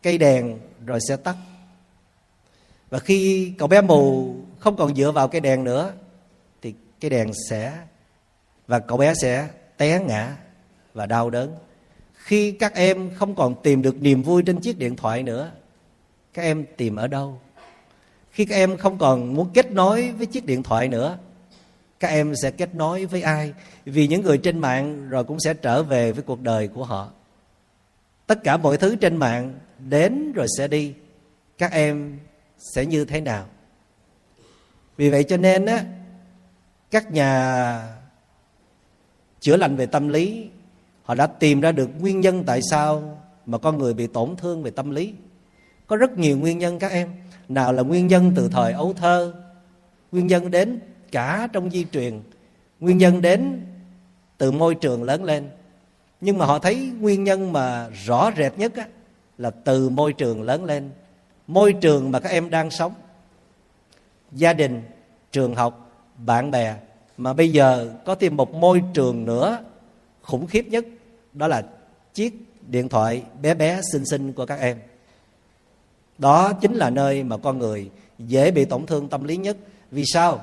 Cây 0.03 0.19
đèn 0.19 0.59
rồi 0.87 0.99
sẽ 1.09 1.17
tắt. 1.17 1.37
Và 2.91 2.99
khi 2.99 3.53
cậu 3.59 3.69
bé 3.69 3.81
mù 3.81 4.35
không 4.59 4.77
còn 4.77 4.95
dựa 4.95 5.11
vào 5.11 5.29
cây 5.29 5.41
đèn 5.41 5.65
nữa, 5.65 5.93
thì 6.63 6.75
cây 7.01 7.11
đèn 7.11 7.31
sẽ, 7.49 7.79
và 8.67 8.79
cậu 8.79 8.99
bé 8.99 9.15
sẽ 9.23 9.49
té 9.77 10.01
ngã 10.01 10.37
và 10.95 11.07
đau 11.07 11.31
đớn. 11.31 11.57
Khi 12.15 12.53
các 12.53 12.75
em 12.75 13.11
không 13.15 13.35
còn 13.35 13.55
tìm 13.63 13.83
được 13.83 14.03
niềm 14.03 14.23
vui 14.23 14.43
trên 14.43 14.61
chiếc 14.61 14.79
điện 14.79 14.97
thoại 14.97 15.23
nữa, 15.23 15.51
các 16.35 16.43
em 16.43 16.65
tìm 16.77 16.97
ở 16.97 17.07
đâu? 17.07 17.41
Khi 18.31 18.45
các 18.45 18.55
em 18.55 18.77
không 18.77 18.99
còn 18.99 19.35
muốn 19.35 19.51
kết 19.55 19.73
nối 19.73 20.13
với 20.13 20.27
chiếc 20.27 20.47
điện 20.47 20.63
thoại 20.63 20.89
nữa, 20.89 21.19
các 22.01 22.09
em 22.09 22.35
sẽ 22.43 22.51
kết 22.51 22.75
nối 22.75 23.07
với 23.07 23.23
ai? 23.23 23.53
Vì 23.85 24.07
những 24.07 24.23
người 24.23 24.39
trên 24.39 24.59
mạng 24.59 25.09
rồi 25.09 25.25
cũng 25.25 25.41
sẽ 25.41 25.55
trở 25.55 25.83
về 25.83 26.13
với 26.13 26.23
cuộc 26.23 26.41
đời 26.41 26.69
của 26.69 26.85
họ. 26.85 27.11
Tất 28.27 28.45
cả 28.45 28.57
mọi 28.57 28.77
thứ 28.77 28.97
trên 28.97 29.17
mạng 29.17 29.59
đến 29.79 30.33
rồi 30.33 30.47
sẽ 30.59 30.69
đi. 30.69 30.95
Các 31.59 31.73
em 31.73 32.19
sẽ 32.75 32.87
như 32.87 33.05
thế 33.05 33.21
nào? 33.21 33.47
Vì 34.97 35.11
vậy 35.11 35.25
cho 35.25 35.37
nên 35.37 35.67
á, 35.67 35.85
các 36.91 37.13
nhà 37.13 37.83
chữa 39.41 39.57
lành 39.57 39.77
về 39.77 39.87
tâm 39.87 40.09
lý 40.09 40.49
họ 41.11 41.15
đã 41.15 41.27
tìm 41.27 41.61
ra 41.61 41.73
được 41.73 41.91
nguyên 42.01 42.21
nhân 42.21 42.45
tại 42.47 42.61
sao 42.71 43.19
mà 43.47 43.59
con 43.59 43.79
người 43.79 43.95
bị 43.95 44.07
tổn 44.07 44.37
thương 44.37 44.63
về 44.63 44.71
tâm 44.71 44.91
lý. 44.91 45.15
Có 45.87 45.97
rất 45.97 46.19
nhiều 46.19 46.39
nguyên 46.39 46.59
nhân 46.59 46.79
các 46.79 46.93
em. 46.93 47.09
Nào 47.49 47.73
là 47.73 47.83
nguyên 47.83 48.07
nhân 48.07 48.33
từ 48.37 48.49
thời 48.53 48.73
ấu 48.73 48.93
thơ 48.93 49.35
nguyên 50.13 50.27
nhân 50.27 50.51
đến 50.51 50.81
cả 51.13 51.49
trong 51.53 51.71
di 51.71 51.87
truyền 51.93 52.21
nguyên 52.81 52.99
nhân 52.99 53.23
đến 53.23 53.67
từ 54.39 54.51
môi 54.51 54.75
trường 54.75 55.03
lớn 55.03 55.25
lên. 55.25 55.49
Nhưng 56.21 56.39
mà 56.39 56.47
họ 56.47 56.59
thấy 56.59 56.91
nguyên 57.01 57.25
nhân 57.25 57.53
mà 57.53 57.89
rõ 57.89 58.31
rệt 58.37 58.59
nhất 58.59 58.77
á, 58.77 58.87
là 59.39 59.51
từ 59.51 59.89
môi 59.89 60.13
trường 60.13 60.43
lớn 60.43 60.65
lên 60.65 60.91
môi 61.47 61.73
trường 61.73 62.11
mà 62.11 62.21
các 62.21 62.29
em 62.29 62.51
đang 62.51 62.71
sống. 62.71 62.93
Gia 64.33 64.53
đình 64.53 64.83
trường 65.33 65.55
học 65.55 65.91
bạn 66.17 66.51
bè 66.51 66.75
mà 67.17 67.33
bây 67.33 67.53
giờ 67.53 67.91
có 68.05 68.15
thêm 68.15 68.37
một 68.37 68.55
môi 68.55 68.83
trường 68.95 69.25
nữa 69.25 69.59
khủng 70.23 70.47
khiếp 70.47 70.67
nhất 70.69 70.85
đó 71.33 71.49
là 71.49 71.63
chiếc 72.15 72.35
điện 72.69 72.89
thoại 72.89 73.23
bé 73.43 73.55
bé 73.55 73.81
xinh 73.93 74.07
xinh 74.07 74.33
của 74.33 74.47
các 74.47 74.61
em. 74.61 74.79
Đó 76.19 76.53
chính 76.53 76.75
là 76.75 76.91
nơi 76.91 77.23
mà 77.23 77.37
con 77.37 77.59
người 77.59 77.91
dễ 78.19 78.51
bị 78.51 78.65
tổn 78.65 78.87
thương 78.87 79.09
tâm 79.09 79.25
lý 79.25 79.37
nhất. 79.37 79.57
Vì 79.91 80.05
sao? 80.07 80.43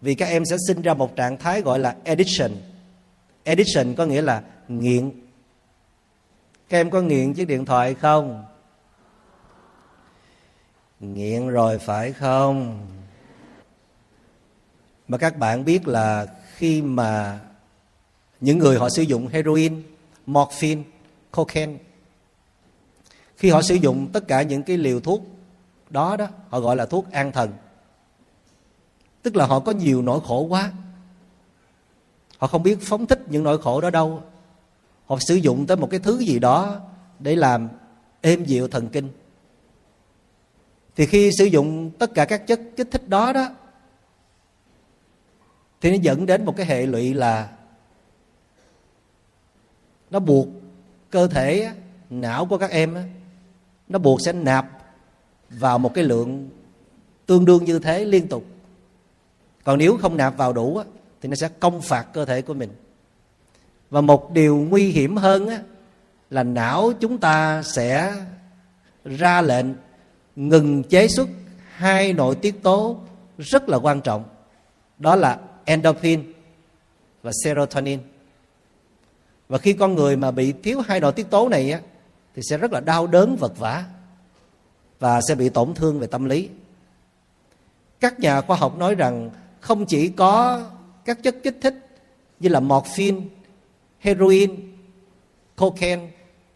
Vì 0.00 0.14
các 0.14 0.26
em 0.26 0.44
sẽ 0.44 0.56
sinh 0.66 0.82
ra 0.82 0.94
một 0.94 1.16
trạng 1.16 1.36
thái 1.36 1.62
gọi 1.62 1.78
là 1.78 1.96
addiction. 2.04 2.50
Addiction 3.44 3.94
có 3.94 4.06
nghĩa 4.06 4.22
là 4.22 4.42
nghiện. 4.68 5.10
Các 6.68 6.78
em 6.78 6.90
có 6.90 7.02
nghiện 7.02 7.34
chiếc 7.34 7.48
điện 7.48 7.64
thoại 7.64 7.94
không? 7.94 8.44
Nghiện 11.00 11.48
rồi 11.48 11.78
phải 11.78 12.12
không? 12.12 12.86
Mà 15.08 15.18
các 15.18 15.38
bạn 15.38 15.64
biết 15.64 15.88
là 15.88 16.26
khi 16.54 16.82
mà 16.82 17.40
những 18.40 18.58
người 18.58 18.78
họ 18.78 18.88
sử 18.88 19.02
dụng 19.02 19.28
heroin, 19.28 19.82
morphine, 20.26 20.82
cocaine. 21.30 21.78
Khi 23.36 23.50
họ 23.50 23.62
sử 23.62 23.74
dụng 23.74 24.08
tất 24.12 24.28
cả 24.28 24.42
những 24.42 24.62
cái 24.62 24.76
liều 24.76 25.00
thuốc 25.00 25.22
đó 25.90 26.16
đó, 26.16 26.28
họ 26.48 26.60
gọi 26.60 26.76
là 26.76 26.86
thuốc 26.86 27.10
an 27.12 27.32
thần. 27.32 27.50
Tức 29.22 29.36
là 29.36 29.46
họ 29.46 29.60
có 29.60 29.72
nhiều 29.72 30.02
nỗi 30.02 30.20
khổ 30.24 30.40
quá. 30.40 30.72
Họ 32.38 32.46
không 32.46 32.62
biết 32.62 32.78
phóng 32.80 33.06
thích 33.06 33.20
những 33.28 33.44
nỗi 33.44 33.62
khổ 33.62 33.80
đó 33.80 33.90
đâu. 33.90 34.22
Họ 35.06 35.18
sử 35.20 35.34
dụng 35.34 35.66
tới 35.66 35.76
một 35.76 35.90
cái 35.90 36.00
thứ 36.00 36.18
gì 36.18 36.38
đó 36.38 36.80
để 37.18 37.36
làm 37.36 37.68
êm 38.20 38.44
dịu 38.44 38.68
thần 38.68 38.88
kinh. 38.88 39.08
Thì 40.96 41.06
khi 41.06 41.30
sử 41.38 41.44
dụng 41.44 41.90
tất 41.98 42.14
cả 42.14 42.24
các 42.24 42.46
chất 42.46 42.60
kích 42.76 42.88
thích 42.90 43.08
đó 43.08 43.32
đó, 43.32 43.48
thì 45.80 45.90
nó 45.90 45.96
dẫn 46.02 46.26
đến 46.26 46.44
một 46.44 46.56
cái 46.56 46.66
hệ 46.66 46.86
lụy 46.86 47.14
là 47.14 47.48
nó 50.10 50.18
buộc 50.18 50.48
cơ 51.10 51.26
thể 51.26 51.70
não 52.10 52.46
của 52.46 52.58
các 52.58 52.70
em 52.70 52.96
nó 53.88 53.98
buộc 53.98 54.20
sẽ 54.20 54.32
nạp 54.32 54.66
vào 55.50 55.78
một 55.78 55.94
cái 55.94 56.04
lượng 56.04 56.48
tương 57.26 57.44
đương 57.44 57.64
như 57.64 57.78
thế 57.78 58.04
liên 58.04 58.28
tục. 58.28 58.44
Còn 59.64 59.78
nếu 59.78 59.96
không 59.96 60.16
nạp 60.16 60.36
vào 60.36 60.52
đủ 60.52 60.80
thì 61.20 61.28
nó 61.28 61.34
sẽ 61.34 61.48
công 61.60 61.82
phạt 61.82 62.06
cơ 62.12 62.24
thể 62.24 62.42
của 62.42 62.54
mình. 62.54 62.70
Và 63.90 64.00
một 64.00 64.32
điều 64.32 64.56
nguy 64.56 64.90
hiểm 64.90 65.16
hơn 65.16 65.48
là 66.30 66.42
não 66.42 66.92
chúng 67.00 67.18
ta 67.18 67.62
sẽ 67.62 68.14
ra 69.04 69.42
lệnh 69.42 69.66
ngừng 70.36 70.82
chế 70.82 71.08
xuất 71.08 71.28
hai 71.70 72.12
nội 72.12 72.34
tiết 72.34 72.62
tố 72.62 72.96
rất 73.38 73.68
là 73.68 73.76
quan 73.76 74.00
trọng. 74.00 74.24
Đó 74.98 75.16
là 75.16 75.38
endorphin 75.64 76.32
và 77.22 77.30
serotonin 77.44 78.00
và 79.50 79.58
khi 79.58 79.72
con 79.72 79.94
người 79.94 80.16
mà 80.16 80.30
bị 80.30 80.52
thiếu 80.52 80.80
hai 80.80 81.00
nội 81.00 81.12
tiết 81.12 81.30
tố 81.30 81.48
này 81.48 81.72
á, 81.72 81.80
thì 82.34 82.42
sẽ 82.50 82.58
rất 82.58 82.72
là 82.72 82.80
đau 82.80 83.06
đớn, 83.06 83.36
vật 83.36 83.58
vã 83.58 83.84
và 84.98 85.20
sẽ 85.28 85.34
bị 85.34 85.48
tổn 85.48 85.74
thương 85.74 85.98
về 85.98 86.06
tâm 86.06 86.24
lý. 86.24 86.48
Các 88.00 88.20
nhà 88.20 88.40
khoa 88.40 88.56
học 88.56 88.78
nói 88.78 88.94
rằng 88.94 89.30
không 89.60 89.86
chỉ 89.86 90.08
có 90.08 90.62
các 91.04 91.22
chất 91.22 91.36
kích 91.42 91.58
thích 91.60 91.86
như 92.40 92.48
là 92.48 92.60
morphine, 92.60 93.20
heroin, 93.98 94.54
cocaine 95.56 96.08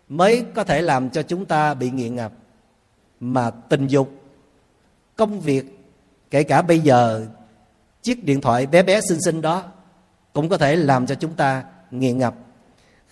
mới 0.08 0.44
có 0.54 0.64
thể 0.64 0.82
làm 0.82 1.10
cho 1.10 1.22
chúng 1.22 1.46
ta 1.46 1.74
bị 1.74 1.90
nghiện 1.90 2.14
ngập, 2.14 2.32
mà 3.20 3.50
tình 3.50 3.86
dục, 3.86 4.10
công 5.16 5.40
việc, 5.40 5.78
kể 6.30 6.42
cả 6.42 6.62
bây 6.62 6.78
giờ, 6.78 7.26
chiếc 8.02 8.24
điện 8.24 8.40
thoại 8.40 8.66
bé 8.66 8.82
bé 8.82 9.00
xinh 9.08 9.18
xinh 9.24 9.40
đó 9.40 9.64
cũng 10.32 10.48
có 10.48 10.58
thể 10.58 10.76
làm 10.76 11.06
cho 11.06 11.14
chúng 11.14 11.34
ta 11.34 11.64
nghiện 11.90 12.18
ngập 12.18 12.34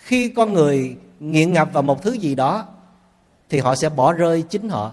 khi 0.04 0.28
con 0.28 0.52
người 0.52 0.96
nghiện 1.20 1.52
ngập 1.52 1.72
vào 1.72 1.82
một 1.82 2.02
thứ 2.02 2.12
gì 2.12 2.34
đó 2.34 2.66
thì 3.48 3.58
họ 3.58 3.74
sẽ 3.74 3.88
bỏ 3.88 4.12
rơi 4.12 4.42
chính 4.42 4.68
họ. 4.68 4.92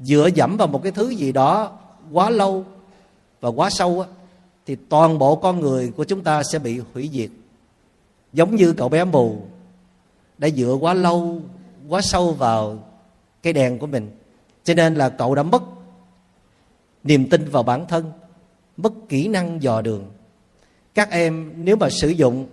Dựa 0.00 0.28
dẫm 0.34 0.56
vào 0.56 0.68
một 0.68 0.82
cái 0.82 0.92
thứ 0.92 1.08
gì 1.08 1.32
đó 1.32 1.78
quá 2.12 2.30
lâu 2.30 2.64
và 3.40 3.48
quá 3.48 3.70
sâu 3.70 4.00
á, 4.00 4.08
thì 4.66 4.76
toàn 4.88 5.18
bộ 5.18 5.36
con 5.36 5.60
người 5.60 5.92
của 5.96 6.04
chúng 6.04 6.22
ta 6.22 6.42
sẽ 6.52 6.58
bị 6.58 6.80
hủy 6.94 7.10
diệt. 7.12 7.30
Giống 8.32 8.56
như 8.56 8.72
cậu 8.72 8.88
bé 8.88 9.04
mù 9.04 9.38
đã 10.38 10.48
dựa 10.48 10.72
quá 10.80 10.94
lâu 10.94 11.40
quá 11.88 12.00
sâu 12.00 12.32
vào 12.32 12.78
cái 13.42 13.52
đèn 13.52 13.78
của 13.78 13.86
mình. 13.86 14.10
Cho 14.64 14.74
nên 14.74 14.94
là 14.94 15.08
cậu 15.08 15.34
đã 15.34 15.42
mất 15.42 15.62
niềm 17.04 17.28
tin 17.28 17.48
vào 17.48 17.62
bản 17.62 17.86
thân 17.86 18.12
mất 18.76 18.92
kỹ 19.08 19.28
năng 19.28 19.62
dò 19.62 19.82
đường. 19.82 20.04
Các 20.94 21.10
em 21.10 21.52
nếu 21.56 21.76
mà 21.76 21.90
sử 21.90 22.08
dụng 22.08 22.46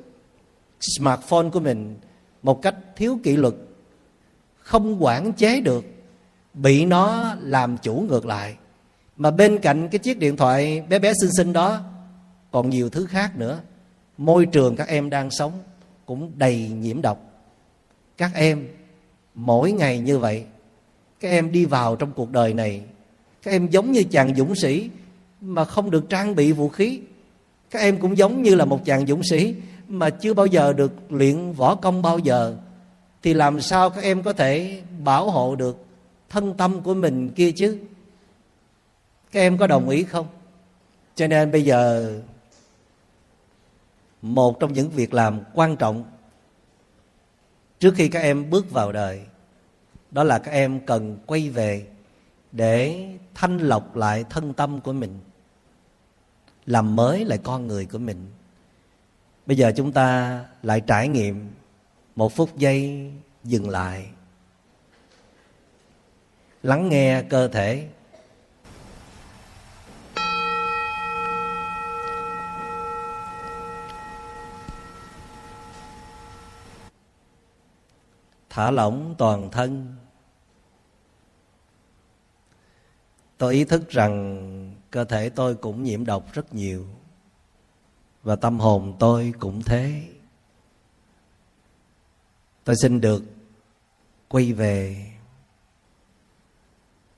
smartphone 0.97 1.49
của 1.49 1.59
mình 1.59 1.95
một 2.43 2.61
cách 2.61 2.75
thiếu 2.95 3.19
kỷ 3.23 3.35
luật, 3.35 3.53
không 4.57 5.03
quản 5.03 5.33
chế 5.33 5.61
được, 5.61 5.85
bị 6.53 6.85
nó 6.85 7.35
làm 7.41 7.77
chủ 7.77 8.05
ngược 8.09 8.25
lại. 8.25 8.55
Mà 9.17 9.31
bên 9.31 9.57
cạnh 9.57 9.89
cái 9.89 9.99
chiếc 9.99 10.19
điện 10.19 10.37
thoại 10.37 10.81
bé 10.89 10.99
bé 10.99 11.13
xinh 11.21 11.31
xinh 11.37 11.53
đó, 11.53 11.81
còn 12.51 12.69
nhiều 12.69 12.89
thứ 12.89 13.05
khác 13.05 13.37
nữa. 13.37 13.59
Môi 14.17 14.45
trường 14.45 14.75
các 14.75 14.87
em 14.87 15.09
đang 15.09 15.31
sống 15.31 15.51
cũng 16.05 16.31
đầy 16.35 16.67
nhiễm 16.67 17.01
độc. 17.01 17.19
Các 18.17 18.31
em, 18.35 18.67
mỗi 19.35 19.71
ngày 19.71 19.99
như 19.99 20.17
vậy, 20.17 20.45
các 21.19 21.29
em 21.29 21.51
đi 21.51 21.65
vào 21.65 21.95
trong 21.95 22.11
cuộc 22.11 22.31
đời 22.31 22.53
này, 22.53 22.81
các 23.43 23.51
em 23.51 23.67
giống 23.67 23.91
như 23.91 24.03
chàng 24.03 24.35
dũng 24.35 24.55
sĩ 24.55 24.89
mà 25.41 25.65
không 25.65 25.91
được 25.91 26.09
trang 26.09 26.35
bị 26.35 26.51
vũ 26.51 26.69
khí. 26.69 26.99
Các 27.71 27.79
em 27.79 27.97
cũng 27.97 28.17
giống 28.17 28.41
như 28.41 28.55
là 28.55 28.65
một 28.65 28.85
chàng 28.85 29.07
dũng 29.07 29.21
sĩ 29.23 29.55
mà 29.87 30.09
chưa 30.09 30.33
bao 30.33 30.45
giờ 30.45 30.73
được 30.73 30.91
luyện 31.09 31.51
võ 31.51 31.75
công 31.75 32.01
bao 32.01 32.19
giờ, 32.19 32.57
thì 33.21 33.33
làm 33.33 33.61
sao 33.61 33.89
các 33.89 34.03
em 34.03 34.23
có 34.23 34.33
thể 34.33 34.81
bảo 35.03 35.31
hộ 35.31 35.55
được 35.55 35.85
thân 36.29 36.53
tâm 36.53 36.81
của 36.81 36.93
mình 36.93 37.29
kia 37.29 37.51
chứ? 37.51 37.79
Các 39.31 39.39
em 39.39 39.57
có 39.57 39.67
đồng 39.67 39.89
ý 39.89 40.03
không? 40.03 40.27
Cho 41.15 41.27
nên 41.27 41.51
bây 41.51 41.63
giờ, 41.63 42.13
một 44.21 44.59
trong 44.59 44.73
những 44.73 44.89
việc 44.89 45.13
làm 45.13 45.39
quan 45.53 45.75
trọng 45.75 46.03
trước 47.79 47.93
khi 47.95 48.07
các 48.07 48.19
em 48.19 48.49
bước 48.49 48.71
vào 48.71 48.91
đời, 48.91 49.21
đó 50.11 50.23
là 50.23 50.39
các 50.39 50.51
em 50.51 50.79
cần 50.85 51.17
quay 51.25 51.49
về 51.49 51.87
để 52.51 53.07
thanh 53.33 53.57
lọc 53.57 53.95
lại 53.95 54.25
thân 54.29 54.53
tâm 54.53 54.81
của 54.81 54.93
mình, 54.93 55.19
làm 56.65 56.95
mới 56.95 57.25
lại 57.25 57.37
con 57.43 57.67
người 57.67 57.85
của 57.85 57.97
mình 57.97 58.25
bây 59.45 59.57
giờ 59.57 59.71
chúng 59.75 59.91
ta 59.91 60.39
lại 60.63 60.81
trải 60.81 61.07
nghiệm 61.07 61.51
một 62.15 62.33
phút 62.33 62.57
giây 62.57 63.11
dừng 63.43 63.69
lại. 63.69 64.07
Lắng 66.63 66.89
nghe 66.89 67.23
cơ 67.29 67.47
thể. 67.47 67.87
Thả 78.49 78.71
lỏng 78.71 79.15
toàn 79.17 79.51
thân. 79.51 79.95
Tôi 83.37 83.53
ý 83.53 83.65
thức 83.65 83.89
rằng 83.89 84.75
cơ 84.91 85.05
thể 85.05 85.29
tôi 85.29 85.55
cũng 85.55 85.83
nhiễm 85.83 86.05
độc 86.05 86.33
rất 86.33 86.53
nhiều 86.53 86.87
và 88.23 88.35
tâm 88.35 88.59
hồn 88.59 88.95
tôi 88.99 89.33
cũng 89.39 89.61
thế. 89.61 90.09
Tôi 92.63 92.75
xin 92.81 93.01
được 93.01 93.23
quay 94.27 94.53
về 94.53 95.09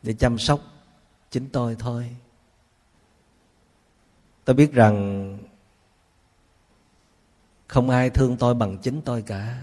để 0.04 0.14
chăm 0.14 0.38
sóc 0.38 0.60
chính 1.32 1.50
tôi 1.50 1.76
thôi. 1.80 2.16
Tôi 4.46 4.54
biết 4.54 4.74
rằng 4.74 5.38
không 7.68 7.90
ai 7.90 8.10
thương 8.10 8.38
tôi 8.38 8.54
bằng 8.54 8.78
chính 8.78 9.02
tôi 9.02 9.22
cả. 9.22 9.62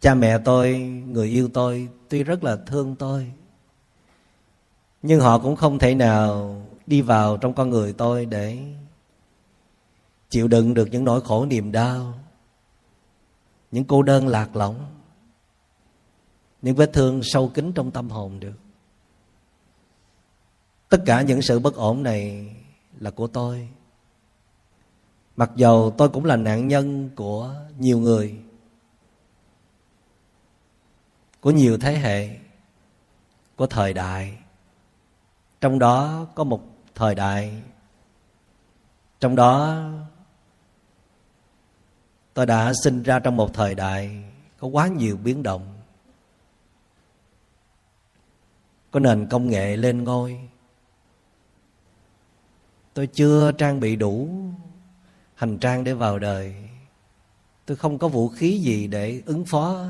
Cha 0.00 0.14
mẹ 0.14 0.38
tôi, 0.44 0.78
người 1.06 1.28
yêu 1.28 1.48
tôi 1.54 1.88
tuy 2.08 2.22
rất 2.22 2.44
là 2.44 2.56
thương 2.66 2.96
tôi, 2.96 3.32
nhưng 5.02 5.20
họ 5.20 5.38
cũng 5.38 5.56
không 5.56 5.78
thể 5.78 5.94
nào 5.94 6.56
đi 6.86 7.02
vào 7.02 7.36
trong 7.36 7.54
con 7.54 7.70
người 7.70 7.92
tôi 7.92 8.26
để 8.26 8.58
chịu 10.28 10.48
đựng 10.48 10.74
được 10.74 10.88
những 10.90 11.04
nỗi 11.04 11.20
khổ 11.20 11.46
niềm 11.46 11.72
đau, 11.72 12.14
những 13.70 13.84
cô 13.84 14.02
đơn 14.02 14.28
lạc 14.28 14.56
lõng, 14.56 14.86
những 16.62 16.76
vết 16.76 16.90
thương 16.92 17.20
sâu 17.22 17.48
kín 17.48 17.72
trong 17.72 17.90
tâm 17.90 18.10
hồn 18.10 18.40
được. 18.40 18.56
Tất 20.88 20.98
cả 21.06 21.22
những 21.22 21.42
sự 21.42 21.58
bất 21.58 21.74
ổn 21.74 22.02
này 22.02 22.54
là 22.98 23.10
của 23.10 23.26
tôi. 23.26 23.68
Mặc 25.36 25.50
dầu 25.56 25.94
tôi 25.98 26.08
cũng 26.08 26.24
là 26.24 26.36
nạn 26.36 26.68
nhân 26.68 27.10
của 27.16 27.54
nhiều 27.78 27.98
người, 27.98 28.38
của 31.40 31.50
nhiều 31.50 31.78
thế 31.78 31.96
hệ, 31.98 32.38
của 33.56 33.66
thời 33.66 33.92
đại. 33.92 34.38
Trong 35.60 35.78
đó 35.78 36.26
có 36.34 36.44
một 36.44 36.62
thời 36.94 37.14
đại, 37.14 37.62
trong 39.20 39.36
đó 39.36 39.82
tôi 42.36 42.46
đã 42.46 42.72
sinh 42.84 43.02
ra 43.02 43.18
trong 43.18 43.36
một 43.36 43.54
thời 43.54 43.74
đại 43.74 44.24
có 44.58 44.68
quá 44.68 44.88
nhiều 44.88 45.16
biến 45.16 45.42
động. 45.42 45.74
Có 48.90 49.00
nền 49.00 49.26
công 49.26 49.48
nghệ 49.48 49.76
lên 49.76 50.04
ngôi. 50.04 50.40
Tôi 52.94 53.06
chưa 53.06 53.52
trang 53.52 53.80
bị 53.80 53.96
đủ 53.96 54.28
hành 55.34 55.58
trang 55.58 55.84
để 55.84 55.94
vào 55.94 56.18
đời. 56.18 56.54
Tôi 57.66 57.76
không 57.76 57.98
có 57.98 58.08
vũ 58.08 58.28
khí 58.28 58.58
gì 58.58 58.86
để 58.86 59.22
ứng 59.26 59.44
phó 59.44 59.86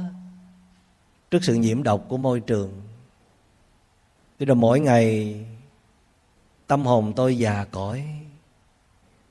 trước 1.31 1.45
sự 1.45 1.55
nhiễm 1.55 1.83
độc 1.83 2.05
của 2.09 2.17
môi 2.17 2.41
trường. 2.41 2.83
Thế 4.39 4.47
rồi 4.47 4.57
mỗi 4.57 4.81
ngày, 4.81 5.37
tâm 6.67 6.85
hồn 6.85 7.13
tôi 7.17 7.39
già 7.39 7.65
cõi 7.65 8.05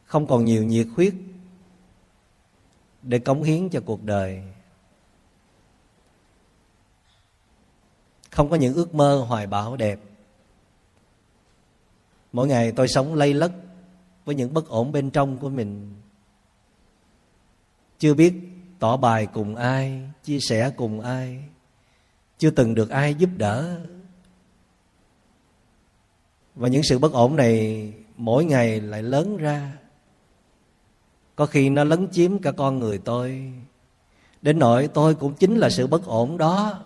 không 0.05 0.27
còn 0.27 0.45
nhiều 0.45 0.63
nhiệt 0.63 0.87
huyết 0.95 1.13
để 3.05 3.19
cống 3.19 3.43
hiến 3.43 3.69
cho 3.69 3.81
cuộc 3.85 4.03
đời. 4.03 4.43
Không 8.31 8.49
có 8.49 8.55
những 8.55 8.73
ước 8.73 8.95
mơ 8.95 9.25
hoài 9.27 9.47
bão 9.47 9.75
đẹp. 9.75 9.99
Mỗi 12.33 12.47
ngày 12.47 12.71
tôi 12.71 12.87
sống 12.87 13.13
lây 13.13 13.33
lất 13.33 13.51
với 14.25 14.35
những 14.35 14.53
bất 14.53 14.67
ổn 14.67 14.91
bên 14.91 15.09
trong 15.09 15.37
của 15.37 15.49
mình. 15.49 15.93
Chưa 17.99 18.13
biết 18.13 18.33
tỏ 18.79 18.97
bài 18.97 19.27
cùng 19.33 19.55
ai, 19.55 20.01
chia 20.23 20.39
sẻ 20.39 20.71
cùng 20.75 21.01
ai. 21.01 21.43
Chưa 22.37 22.49
từng 22.49 22.75
được 22.75 22.89
ai 22.89 23.15
giúp 23.15 23.29
đỡ. 23.37 23.79
Và 26.55 26.67
những 26.67 26.83
sự 26.83 26.99
bất 26.99 27.13
ổn 27.13 27.35
này 27.35 27.93
mỗi 28.17 28.45
ngày 28.45 28.81
lại 28.81 29.03
lớn 29.03 29.37
ra 29.37 29.77
có 31.35 31.45
khi 31.45 31.69
nó 31.69 31.83
lấn 31.83 32.07
chiếm 32.11 32.39
cả 32.39 32.51
con 32.51 32.79
người 32.79 32.97
tôi. 32.97 33.53
Đến 34.41 34.59
nỗi 34.59 34.87
tôi 34.87 35.15
cũng 35.15 35.33
chính 35.33 35.55
là 35.55 35.69
sự 35.69 35.87
bất 35.87 36.05
ổn 36.05 36.37
đó. 36.37 36.83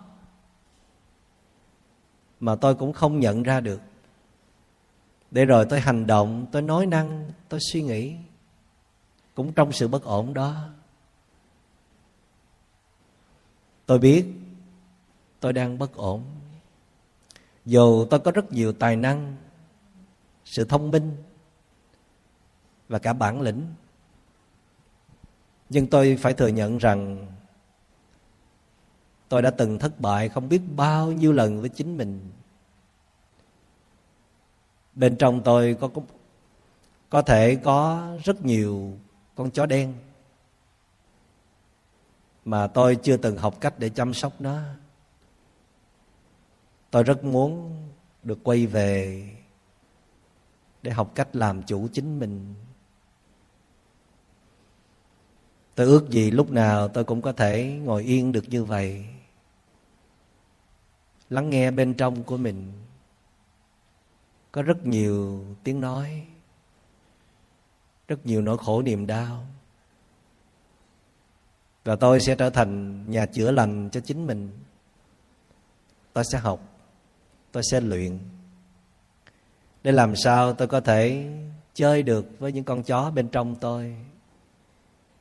Mà 2.40 2.54
tôi 2.54 2.74
cũng 2.74 2.92
không 2.92 3.20
nhận 3.20 3.42
ra 3.42 3.60
được. 3.60 3.80
Để 5.30 5.44
rồi 5.44 5.66
tôi 5.70 5.80
hành 5.80 6.06
động, 6.06 6.46
tôi 6.52 6.62
nói 6.62 6.86
năng, 6.86 7.30
tôi 7.48 7.60
suy 7.72 7.82
nghĩ. 7.82 8.16
Cũng 9.34 9.52
trong 9.52 9.72
sự 9.72 9.88
bất 9.88 10.04
ổn 10.04 10.34
đó. 10.34 10.68
Tôi 13.86 13.98
biết 13.98 14.26
tôi 15.40 15.52
đang 15.52 15.78
bất 15.78 15.94
ổn. 15.94 16.24
Dù 17.64 18.06
tôi 18.10 18.20
có 18.20 18.30
rất 18.30 18.52
nhiều 18.52 18.72
tài 18.72 18.96
năng, 18.96 19.36
sự 20.44 20.64
thông 20.64 20.90
minh 20.90 21.16
và 22.88 22.98
cả 22.98 23.12
bản 23.12 23.40
lĩnh 23.40 23.66
nhưng 25.70 25.86
tôi 25.86 26.16
phải 26.20 26.34
thừa 26.34 26.48
nhận 26.48 26.78
rằng 26.78 27.26
tôi 29.28 29.42
đã 29.42 29.50
từng 29.50 29.78
thất 29.78 30.00
bại 30.00 30.28
không 30.28 30.48
biết 30.48 30.60
bao 30.76 31.12
nhiêu 31.12 31.32
lần 31.32 31.60
với 31.60 31.68
chính 31.68 31.96
mình. 31.96 32.30
Bên 34.94 35.16
trong 35.16 35.42
tôi 35.44 35.76
có 35.80 35.88
có 37.10 37.22
thể 37.22 37.56
có 37.56 38.08
rất 38.24 38.44
nhiều 38.44 38.98
con 39.34 39.50
chó 39.50 39.66
đen 39.66 39.94
mà 42.44 42.66
tôi 42.66 42.96
chưa 42.96 43.16
từng 43.16 43.36
học 43.36 43.60
cách 43.60 43.74
để 43.78 43.88
chăm 43.88 44.14
sóc 44.14 44.40
nó. 44.40 44.60
Tôi 46.90 47.02
rất 47.02 47.24
muốn 47.24 47.76
được 48.22 48.38
quay 48.44 48.66
về 48.66 49.28
để 50.82 50.90
học 50.90 51.12
cách 51.14 51.36
làm 51.36 51.62
chủ 51.62 51.88
chính 51.92 52.18
mình. 52.18 52.54
Tôi 55.80 55.88
ước 55.88 56.10
gì 56.10 56.30
lúc 56.30 56.50
nào 56.50 56.88
tôi 56.88 57.04
cũng 57.04 57.22
có 57.22 57.32
thể 57.32 57.78
ngồi 57.84 58.02
yên 58.02 58.32
được 58.32 58.48
như 58.48 58.64
vậy. 58.64 59.04
Lắng 61.30 61.50
nghe 61.50 61.70
bên 61.70 61.94
trong 61.94 62.22
của 62.22 62.36
mình. 62.36 62.72
Có 64.52 64.62
rất 64.62 64.86
nhiều 64.86 65.44
tiếng 65.64 65.80
nói. 65.80 66.26
Rất 68.08 68.26
nhiều 68.26 68.42
nỗi 68.42 68.58
khổ 68.58 68.82
niềm 68.82 69.06
đau. 69.06 69.46
Và 71.84 71.96
tôi 71.96 72.20
sẽ 72.20 72.34
trở 72.34 72.50
thành 72.50 73.04
nhà 73.10 73.26
chữa 73.26 73.50
lành 73.50 73.90
cho 73.92 74.00
chính 74.00 74.26
mình. 74.26 74.50
Tôi 76.12 76.24
sẽ 76.32 76.38
học. 76.38 76.60
Tôi 77.52 77.62
sẽ 77.70 77.80
luyện. 77.80 78.18
Để 79.82 79.92
làm 79.92 80.16
sao 80.16 80.52
tôi 80.52 80.68
có 80.68 80.80
thể 80.80 81.30
chơi 81.74 82.02
được 82.02 82.26
với 82.38 82.52
những 82.52 82.64
con 82.64 82.82
chó 82.82 83.10
bên 83.10 83.28
trong 83.28 83.56
tôi? 83.56 83.96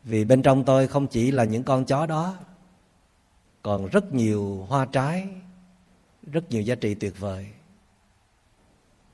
Vì 0.04 0.26
bên 0.26 0.42
trong 0.42 0.64
tôi 0.64 0.88
không 0.88 1.08
chỉ 1.08 1.32
là 1.32 1.44
những 1.44 1.64
con 1.64 1.86
chó 1.86 2.06
đó, 2.06 2.36
còn 3.62 3.88
rất 3.88 4.14
nhiều 4.14 4.66
hoa 4.70 4.86
trái, 4.86 5.28
rất 6.32 6.50
nhiều 6.50 6.62
giá 6.62 6.76
trị 6.76 6.96
tuyệt 6.96 7.20
vời. 7.20 7.48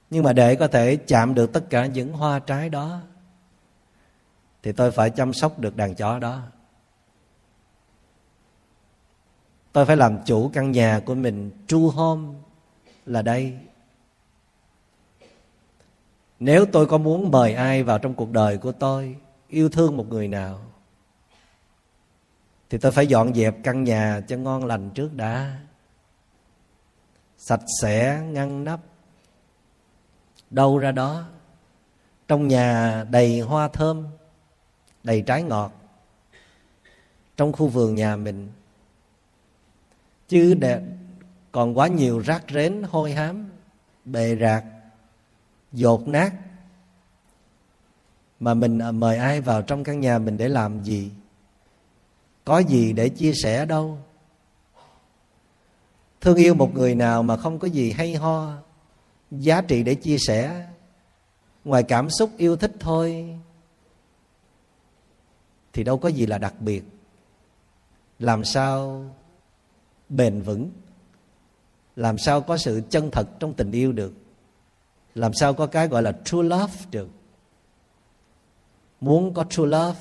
Nhưng 0.09 0.23
mà 0.23 0.33
để 0.33 0.55
có 0.55 0.67
thể 0.67 0.95
chạm 0.95 1.33
được 1.33 1.53
tất 1.53 1.69
cả 1.69 1.85
những 1.85 2.13
hoa 2.13 2.39
trái 2.39 2.69
đó, 2.69 3.01
thì 4.63 4.71
tôi 4.71 4.91
phải 4.91 5.09
chăm 5.09 5.33
sóc 5.33 5.59
được 5.59 5.75
đàn 5.75 5.95
chó 5.95 6.19
đó. 6.19 6.41
Tôi 9.71 9.85
phải 9.85 9.97
làm 9.97 10.17
chủ 10.25 10.49
căn 10.53 10.71
nhà 10.71 11.01
của 11.05 11.15
mình. 11.15 11.51
True 11.67 11.87
home 11.93 12.39
là 13.05 13.21
đây. 13.21 13.57
Nếu 16.39 16.65
tôi 16.65 16.85
có 16.85 16.97
muốn 16.97 17.31
mời 17.31 17.53
ai 17.53 17.83
vào 17.83 17.99
trong 17.99 18.13
cuộc 18.13 18.31
đời 18.31 18.57
của 18.57 18.71
tôi, 18.71 19.15
yêu 19.47 19.69
thương 19.69 19.97
một 19.97 20.09
người 20.09 20.27
nào 20.27 20.59
thì 22.69 22.77
tôi 22.77 22.91
phải 22.91 23.07
dọn 23.07 23.33
dẹp 23.33 23.55
căn 23.63 23.83
nhà 23.83 24.21
cho 24.27 24.37
ngon 24.37 24.65
lành 24.65 24.89
trước 24.89 25.13
đã. 25.13 25.59
Sạch 27.37 27.61
sẽ, 27.81 28.21
ngăn 28.31 28.63
nắp. 28.63 28.79
Đâu 30.49 30.77
ra 30.77 30.91
đó? 30.91 31.23
Trong 32.27 32.47
nhà 32.47 33.03
đầy 33.09 33.39
hoa 33.39 33.67
thơm, 33.67 34.07
đầy 35.03 35.21
trái 35.21 35.43
ngọt. 35.43 35.71
Trong 37.37 37.51
khu 37.51 37.67
vườn 37.67 37.95
nhà 37.95 38.15
mình. 38.15 38.51
Chứ 40.27 40.53
đẹp 40.53 40.81
còn 41.51 41.77
quá 41.77 41.87
nhiều 41.87 42.19
rác 42.19 42.43
rến, 42.49 42.83
hôi 42.83 43.11
hám, 43.11 43.49
bề 44.05 44.35
rạc, 44.35 44.63
dột 45.71 46.07
nát. 46.07 46.33
Mà 48.39 48.53
mình 48.53 48.79
à, 48.79 48.91
mời 48.91 49.17
ai 49.17 49.41
vào 49.41 49.61
trong 49.61 49.83
căn 49.83 49.99
nhà 49.99 50.19
mình 50.19 50.37
để 50.37 50.47
làm 50.47 50.83
gì? 50.83 51.11
Có 52.45 52.59
gì 52.59 52.93
để 52.93 53.09
chia 53.09 53.33
sẻ 53.43 53.65
đâu. 53.65 53.97
Thương 56.21 56.35
yêu 56.35 56.53
một 56.53 56.73
người 56.73 56.95
nào 56.95 57.23
mà 57.23 57.37
không 57.37 57.59
có 57.59 57.67
gì 57.67 57.91
hay 57.91 58.15
ho, 58.15 58.53
giá 59.31 59.61
trị 59.61 59.83
để 59.83 59.95
chia 59.95 60.17
sẻ. 60.27 60.67
Ngoài 61.65 61.83
cảm 61.83 62.09
xúc 62.09 62.31
yêu 62.37 62.55
thích 62.55 62.71
thôi, 62.79 63.35
thì 65.73 65.83
đâu 65.83 65.97
có 65.97 66.09
gì 66.09 66.25
là 66.25 66.37
đặc 66.37 66.53
biệt. 66.59 66.83
Làm 68.19 68.43
sao 68.43 69.05
bền 70.09 70.41
vững? 70.41 70.71
Làm 71.95 72.17
sao 72.17 72.41
có 72.41 72.57
sự 72.57 72.81
chân 72.89 73.11
thật 73.11 73.27
trong 73.39 73.53
tình 73.53 73.71
yêu 73.71 73.91
được? 73.91 74.13
Làm 75.15 75.33
sao 75.33 75.53
có 75.53 75.67
cái 75.67 75.87
gọi 75.87 76.03
là 76.03 76.11
true 76.25 76.43
love 76.43 76.73
được? 76.91 77.09
Muốn 79.01 79.33
có 79.33 79.43
true 79.43 79.65
love 79.65 79.99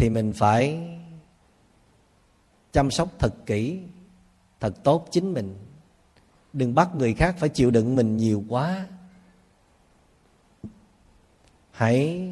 thì 0.00 0.10
mình 0.10 0.32
phải 0.32 0.88
chăm 2.72 2.90
sóc 2.90 3.08
thật 3.18 3.34
kỹ, 3.46 3.80
thật 4.60 4.74
tốt 4.84 5.06
chính 5.10 5.34
mình. 5.34 5.58
Đừng 6.52 6.74
bắt 6.74 6.94
người 6.94 7.14
khác 7.14 7.34
phải 7.38 7.48
chịu 7.48 7.70
đựng 7.70 7.96
mình 7.96 8.16
nhiều 8.16 8.44
quá. 8.48 8.86
Hãy 11.70 12.30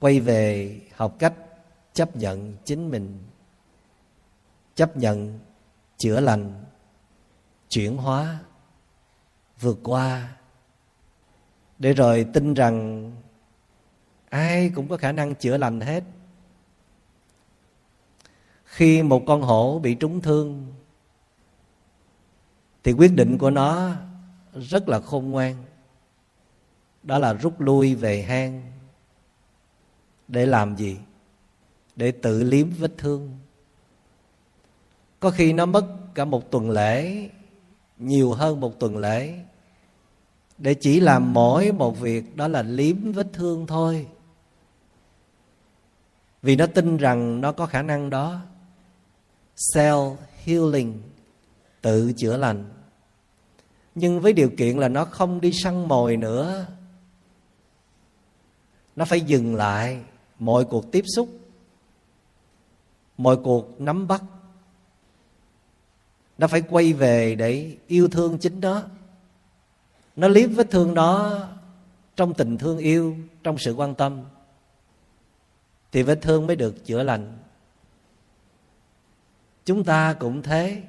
quay 0.00 0.20
về 0.20 0.80
học 0.94 1.16
cách 1.18 1.34
chấp 1.92 2.16
nhận 2.16 2.56
chính 2.64 2.90
mình, 2.90 3.18
chấp 4.74 4.96
nhận 4.96 5.38
chữa 5.96 6.20
lành, 6.20 6.64
chuyển 7.68 7.96
hóa, 7.96 8.38
vượt 9.60 9.78
qua. 9.82 10.36
Để 11.78 11.92
rồi 11.92 12.26
tin 12.32 12.54
rằng 12.54 13.10
ai 14.28 14.72
cũng 14.74 14.88
có 14.88 14.96
khả 14.96 15.12
năng 15.12 15.34
chữa 15.34 15.56
lành 15.56 15.80
hết 15.80 16.04
khi 18.72 19.02
một 19.02 19.22
con 19.26 19.42
hổ 19.42 19.78
bị 19.78 19.94
trúng 19.94 20.20
thương, 20.20 20.66
thì 22.84 22.92
quyết 22.92 23.14
định 23.14 23.38
của 23.38 23.50
nó 23.50 23.92
rất 24.54 24.88
là 24.88 25.00
khôn 25.00 25.30
ngoan. 25.30 25.56
Đó 27.02 27.18
là 27.18 27.32
rút 27.32 27.60
lui 27.60 27.94
về 27.94 28.22
hang 28.22 28.62
để 30.28 30.46
làm 30.46 30.76
gì? 30.76 30.96
Để 31.96 32.12
tự 32.12 32.42
liếm 32.42 32.70
vết 32.70 32.92
thương. 32.98 33.38
Có 35.20 35.30
khi 35.30 35.52
nó 35.52 35.66
mất 35.66 35.84
cả 36.14 36.24
một 36.24 36.50
tuần 36.50 36.70
lễ, 36.70 37.28
nhiều 37.98 38.32
hơn 38.32 38.60
một 38.60 38.80
tuần 38.80 38.96
lễ, 38.96 39.34
để 40.58 40.74
chỉ 40.74 41.00
làm 41.00 41.32
mỗi 41.32 41.72
một 41.72 42.00
việc, 42.00 42.36
đó 42.36 42.48
là 42.48 42.62
liếm 42.62 43.12
vết 43.12 43.26
thương 43.32 43.66
thôi. 43.66 44.06
Vì 46.42 46.56
nó 46.56 46.66
tin 46.66 46.96
rằng 46.96 47.40
nó 47.40 47.52
có 47.52 47.66
khả 47.66 47.82
năng 47.82 48.10
đó 48.10 48.40
self 49.56 50.16
healing, 50.44 51.02
tự 51.80 52.12
chữa 52.16 52.36
lành. 52.36 52.64
Nhưng 53.94 54.20
với 54.20 54.32
điều 54.32 54.50
kiện 54.56 54.78
là 54.78 54.88
nó 54.88 55.04
không 55.04 55.40
đi 55.40 55.52
săn 55.52 55.88
mồi 55.88 56.16
nữa. 56.16 56.66
Nó 58.96 59.04
phải 59.04 59.20
dừng 59.20 59.54
lại 59.54 60.02
mọi 60.38 60.64
cuộc 60.64 60.92
tiếp 60.92 61.04
xúc, 61.16 61.28
mọi 63.16 63.36
cuộc 63.36 63.80
nắm 63.80 64.06
bắt. 64.06 64.22
Nó 66.38 66.46
phải 66.46 66.62
quay 66.62 66.92
về 66.92 67.34
để 67.34 67.76
yêu 67.86 68.08
thương 68.08 68.38
chính 68.38 68.60
nó. 68.60 68.82
Nó 70.16 70.28
liếm 70.28 70.50
vết 70.50 70.70
thương 70.70 70.94
đó 70.94 71.40
trong 72.16 72.34
tình 72.34 72.58
thương 72.58 72.78
yêu, 72.78 73.16
trong 73.42 73.58
sự 73.58 73.72
quan 73.72 73.94
tâm. 73.94 74.24
Thì 75.92 76.02
vết 76.02 76.18
thương 76.22 76.46
mới 76.46 76.56
được 76.56 76.84
chữa 76.84 77.02
lành 77.02 77.38
chúng 79.64 79.84
ta 79.84 80.16
cũng 80.20 80.42
thế. 80.42 80.82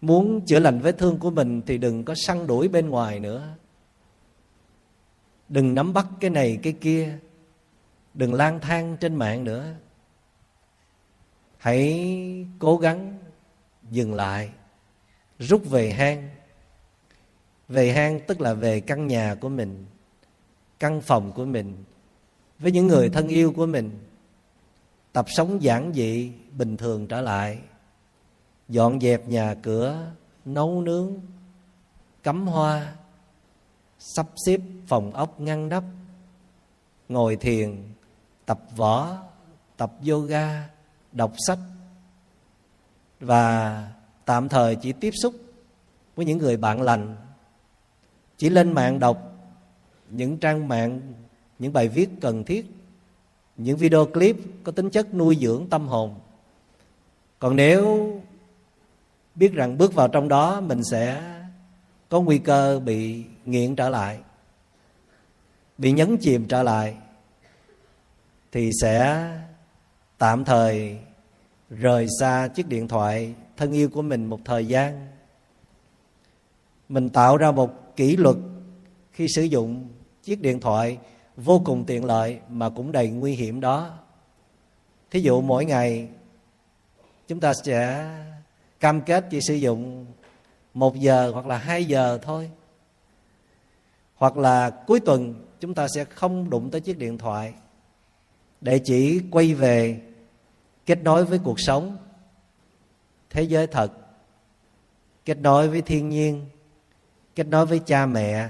Muốn 0.00 0.46
chữa 0.46 0.58
lành 0.58 0.80
vết 0.80 0.98
thương 0.98 1.18
của 1.18 1.30
mình 1.30 1.62
thì 1.66 1.78
đừng 1.78 2.04
có 2.04 2.14
săn 2.14 2.46
đuổi 2.46 2.68
bên 2.68 2.88
ngoài 2.88 3.20
nữa. 3.20 3.48
Đừng 5.48 5.74
nắm 5.74 5.92
bắt 5.92 6.06
cái 6.20 6.30
này, 6.30 6.58
cái 6.62 6.72
kia. 6.72 7.18
Đừng 8.14 8.34
lang 8.34 8.60
thang 8.60 8.96
trên 9.00 9.14
mạng 9.14 9.44
nữa. 9.44 9.74
Hãy 11.58 12.46
cố 12.58 12.76
gắng 12.76 13.18
dừng 13.90 14.14
lại, 14.14 14.50
rút 15.38 15.70
về 15.70 15.90
hang. 15.90 16.28
Về 17.68 17.92
hang 17.92 18.20
tức 18.26 18.40
là 18.40 18.54
về 18.54 18.80
căn 18.80 19.06
nhà 19.06 19.34
của 19.34 19.48
mình, 19.48 19.86
căn 20.78 21.00
phòng 21.00 21.32
của 21.32 21.44
mình, 21.44 21.84
với 22.58 22.72
những 22.72 22.86
người 22.86 23.08
thân 23.08 23.28
yêu 23.28 23.52
của 23.52 23.66
mình. 23.66 23.90
Tập 25.12 25.26
sống 25.28 25.62
giản 25.62 25.92
dị 25.94 26.32
bình 26.58 26.76
thường 26.76 27.06
trở 27.06 27.20
lại. 27.20 27.58
Dọn 28.68 29.00
dẹp 29.00 29.28
nhà 29.28 29.54
cửa, 29.62 30.10
nấu 30.44 30.82
nướng, 30.82 31.14
cắm 32.22 32.46
hoa, 32.46 32.94
sắp 33.98 34.26
xếp 34.46 34.60
phòng 34.86 35.12
ốc 35.12 35.40
ngăn 35.40 35.68
nắp, 35.68 35.84
ngồi 37.08 37.36
thiền, 37.36 37.82
tập 38.46 38.60
võ, 38.76 39.16
tập 39.76 39.92
yoga, 40.08 40.68
đọc 41.12 41.32
sách. 41.46 41.58
Và 43.20 43.88
tạm 44.24 44.48
thời 44.48 44.76
chỉ 44.76 44.92
tiếp 44.92 45.10
xúc 45.22 45.34
với 46.16 46.26
những 46.26 46.38
người 46.38 46.56
bạn 46.56 46.82
lành. 46.82 47.16
Chỉ 48.36 48.48
lên 48.48 48.72
mạng 48.72 48.98
đọc 48.98 49.32
những 50.10 50.38
trang 50.38 50.68
mạng, 50.68 51.00
những 51.58 51.72
bài 51.72 51.88
viết 51.88 52.08
cần 52.20 52.44
thiết, 52.44 52.66
những 53.56 53.76
video 53.76 54.06
clip 54.06 54.36
có 54.64 54.72
tính 54.72 54.90
chất 54.90 55.14
nuôi 55.14 55.38
dưỡng 55.40 55.66
tâm 55.70 55.88
hồn 55.88 56.14
còn 57.38 57.56
nếu 57.56 58.12
biết 59.34 59.52
rằng 59.52 59.78
bước 59.78 59.94
vào 59.94 60.08
trong 60.08 60.28
đó, 60.28 60.60
mình 60.60 60.84
sẽ 60.84 61.22
có 62.08 62.20
nguy 62.20 62.38
cơ 62.38 62.80
bị 62.84 63.24
nghiện 63.44 63.76
trở 63.76 63.88
lại, 63.88 64.18
bị 65.78 65.92
nhấn 65.92 66.16
chìm 66.20 66.48
trở 66.48 66.62
lại, 66.62 66.96
thì 68.52 68.70
sẽ 68.80 69.28
tạm 70.18 70.44
thời 70.44 70.98
rời 71.70 72.06
xa 72.20 72.48
chiếc 72.48 72.68
điện 72.68 72.88
thoại 72.88 73.34
thân 73.56 73.72
yêu 73.72 73.88
của 73.88 74.02
mình 74.02 74.24
một 74.24 74.40
thời 74.44 74.66
gian. 74.66 75.06
Mình 76.88 77.08
tạo 77.08 77.36
ra 77.36 77.50
một 77.50 77.96
kỷ 77.96 78.16
luật 78.16 78.36
khi 79.12 79.26
sử 79.28 79.42
dụng 79.42 79.88
chiếc 80.22 80.42
điện 80.42 80.60
thoại 80.60 80.98
vô 81.36 81.62
cùng 81.64 81.84
tiện 81.84 82.04
lợi 82.04 82.38
mà 82.48 82.70
cũng 82.70 82.92
đầy 82.92 83.08
nguy 83.08 83.34
hiểm 83.34 83.60
đó. 83.60 83.98
Thí 85.10 85.20
dụ 85.20 85.40
mỗi 85.40 85.64
ngày 85.64 86.08
chúng 87.28 87.40
ta 87.40 87.52
sẽ 87.64 88.10
cam 88.80 89.00
kết 89.00 89.24
chỉ 89.30 89.40
sử 89.40 89.54
dụng 89.54 90.06
một 90.74 90.96
giờ 90.96 91.30
hoặc 91.34 91.46
là 91.46 91.58
hai 91.58 91.84
giờ 91.84 92.18
thôi. 92.22 92.50
Hoặc 94.14 94.36
là 94.36 94.70
cuối 94.70 95.00
tuần 95.00 95.46
chúng 95.60 95.74
ta 95.74 95.86
sẽ 95.94 96.04
không 96.04 96.50
đụng 96.50 96.70
tới 96.70 96.80
chiếc 96.80 96.98
điện 96.98 97.18
thoại 97.18 97.54
để 98.60 98.78
chỉ 98.78 99.20
quay 99.30 99.54
về 99.54 100.00
kết 100.86 101.02
nối 101.02 101.24
với 101.24 101.38
cuộc 101.38 101.60
sống, 101.60 101.96
thế 103.30 103.42
giới 103.42 103.66
thật, 103.66 103.92
kết 105.24 105.38
nối 105.38 105.68
với 105.68 105.82
thiên 105.82 106.08
nhiên, 106.08 106.46
kết 107.34 107.46
nối 107.46 107.66
với 107.66 107.80
cha 107.86 108.06
mẹ, 108.06 108.48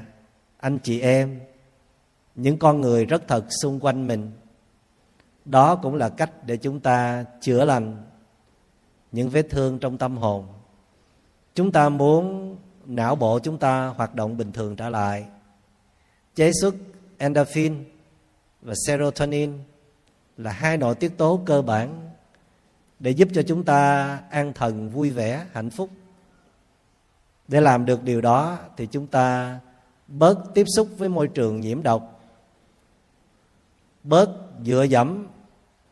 anh 0.58 0.78
chị 0.78 1.00
em, 1.00 1.40
những 2.34 2.58
con 2.58 2.80
người 2.80 3.06
rất 3.06 3.28
thật 3.28 3.44
xung 3.62 3.80
quanh 3.80 4.06
mình. 4.06 4.30
Đó 5.44 5.76
cũng 5.76 5.94
là 5.94 6.08
cách 6.08 6.30
để 6.46 6.56
chúng 6.56 6.80
ta 6.80 7.24
chữa 7.40 7.64
lành 7.64 8.04
những 9.16 9.28
vết 9.28 9.46
thương 9.50 9.78
trong 9.78 9.98
tâm 9.98 10.16
hồn. 10.16 10.46
Chúng 11.54 11.72
ta 11.72 11.88
muốn 11.88 12.56
não 12.86 13.16
bộ 13.16 13.38
chúng 13.38 13.58
ta 13.58 13.86
hoạt 13.86 14.14
động 14.14 14.36
bình 14.36 14.52
thường 14.52 14.76
trở 14.76 14.88
lại. 14.88 15.26
Chế 16.34 16.50
xuất 16.60 16.74
endorphin 17.18 17.84
và 18.62 18.74
serotonin 18.86 19.52
là 20.36 20.52
hai 20.52 20.76
nội 20.76 20.94
tiết 20.94 21.18
tố 21.18 21.40
cơ 21.46 21.62
bản 21.62 22.10
để 22.98 23.10
giúp 23.10 23.28
cho 23.34 23.42
chúng 23.42 23.64
ta 23.64 24.08
an 24.30 24.52
thần, 24.52 24.90
vui 24.90 25.10
vẻ, 25.10 25.46
hạnh 25.52 25.70
phúc. 25.70 25.90
Để 27.48 27.60
làm 27.60 27.84
được 27.84 28.02
điều 28.02 28.20
đó 28.20 28.58
thì 28.76 28.86
chúng 28.86 29.06
ta 29.06 29.58
bớt 30.08 30.38
tiếp 30.54 30.64
xúc 30.76 30.88
với 30.98 31.08
môi 31.08 31.28
trường 31.28 31.60
nhiễm 31.60 31.82
độc, 31.82 32.20
bớt 34.02 34.30
dựa 34.64 34.82
dẫm 34.82 35.26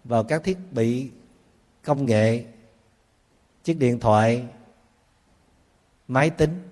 vào 0.05 0.25
các 0.25 0.45
thiết 0.45 0.59
bị 0.73 1.11
công 1.83 2.07
nghệ 2.07 2.45
chiếc 3.65 3.79
điện 3.79 4.01
thoại, 4.01 4.45
máy 6.09 6.31
tính, 6.31 6.69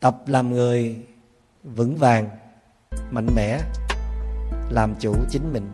tập 0.00 0.22
làm 0.26 0.50
người 0.50 1.06
vững 1.62 1.96
vàng, 1.96 2.28
mạnh 3.10 3.26
mẽ, 3.36 3.60
làm 4.70 4.94
chủ 5.00 5.14
chính 5.30 5.52
mình. 5.52 5.72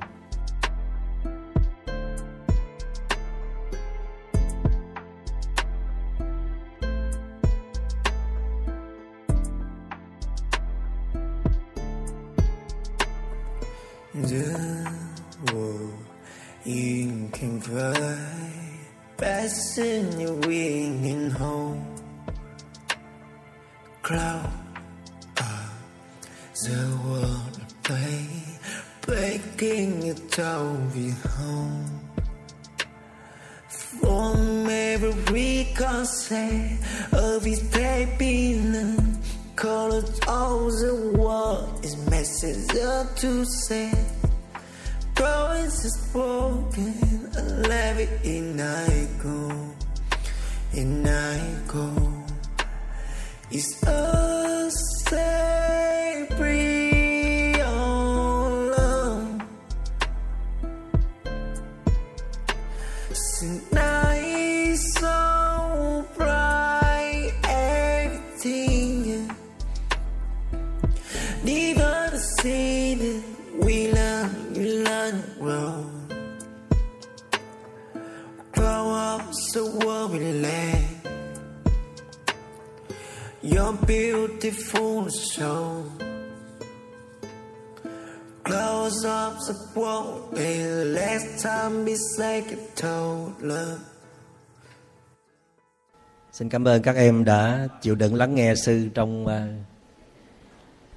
Xin 96.40 96.48
cảm 96.48 96.68
ơn 96.68 96.82
các 96.82 96.96
em 96.96 97.24
đã 97.24 97.68
chịu 97.80 97.94
đựng 97.94 98.14
lắng 98.14 98.34
nghe 98.34 98.54
sư 98.54 98.88
trong 98.94 99.26
à, 99.26 99.48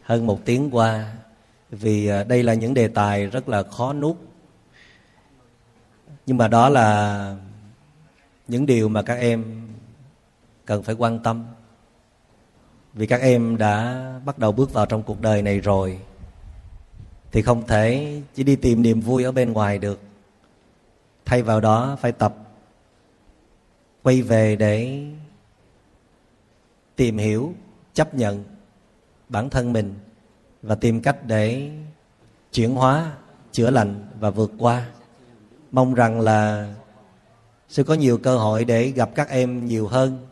hơn 0.04 0.26
một 0.26 0.46
tiếng 0.46 0.70
qua. 0.72 1.14
Vì 1.70 2.08
à, 2.08 2.24
đây 2.24 2.44
là 2.44 2.54
những 2.54 2.74
đề 2.74 2.88
tài 2.88 3.26
rất 3.26 3.50
là 3.50 3.64
khó 3.64 3.94
nuốt. 3.94 4.16
Nhưng 6.26 6.38
mà 6.38 6.48
đó 6.48 6.70
là 6.70 7.36
những 8.48 8.66
điều 8.66 8.90
mà 8.90 9.02
các 9.02 9.14
em 9.14 9.68
cần 10.66 10.84
phải 10.84 10.96
quan 10.96 11.20
tâm. 11.20 11.46
Vì 12.94 13.08
các 13.08 13.22
em 13.22 13.58
đã 13.58 14.06
bắt 14.26 14.40
đầu 14.40 14.52
bước 14.52 14.74
vào 14.74 14.86
trong 14.86 15.04
cuộc 15.04 15.22
đời 15.22 15.42
này 15.42 15.60
rồi, 15.60 16.00
thì 17.32 17.42
không 17.42 17.68
thể 17.68 18.22
chỉ 18.34 18.44
đi 18.44 18.56
tìm 18.56 18.82
niềm 18.82 19.02
vui 19.02 19.24
ở 19.24 19.32
bên 19.32 19.54
ngoài 19.54 19.78
được. 19.78 20.00
Thay 21.26 21.42
vào 21.42 21.60
đó 21.60 21.98
phải 22.02 22.12
tập 22.12 22.36
quay 24.04 24.22
về 24.22 24.56
để 24.56 25.04
tìm 26.96 27.18
hiểu, 27.18 27.54
chấp 27.94 28.16
nhận 28.16 28.44
bản 29.30 29.50
thân 29.50 29.74
mình 29.74 29.94
và 30.62 30.76
tìm 30.76 31.02
cách 31.02 31.26
để 31.26 31.72
chuyển 32.52 32.76
hóa, 32.76 33.12
chữa 33.52 33.70
lành 33.70 34.08
và 34.20 34.30
vượt 34.30 34.52
qua. 34.58 34.86
Mong 35.72 35.94
rằng 35.94 36.22
là 36.22 36.74
sẽ 37.70 37.84
có 37.84 37.94
nhiều 37.94 38.18
cơ 38.18 38.38
hội 38.38 38.66
để 38.66 38.88
gặp 38.88 39.10
các 39.16 39.30
em 39.30 39.66
nhiều 39.66 39.88
hơn, 39.88 40.28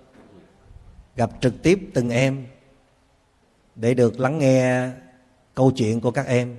gặp 1.16 1.30
trực 1.42 1.54
tiếp 1.64 1.90
từng 1.94 2.10
em 2.10 2.46
để 3.76 3.94
được 3.94 4.20
lắng 4.20 4.38
nghe 4.38 4.90
câu 5.56 5.72
chuyện 5.76 6.02
của 6.02 6.12
các 6.12 6.28
em. 6.28 6.56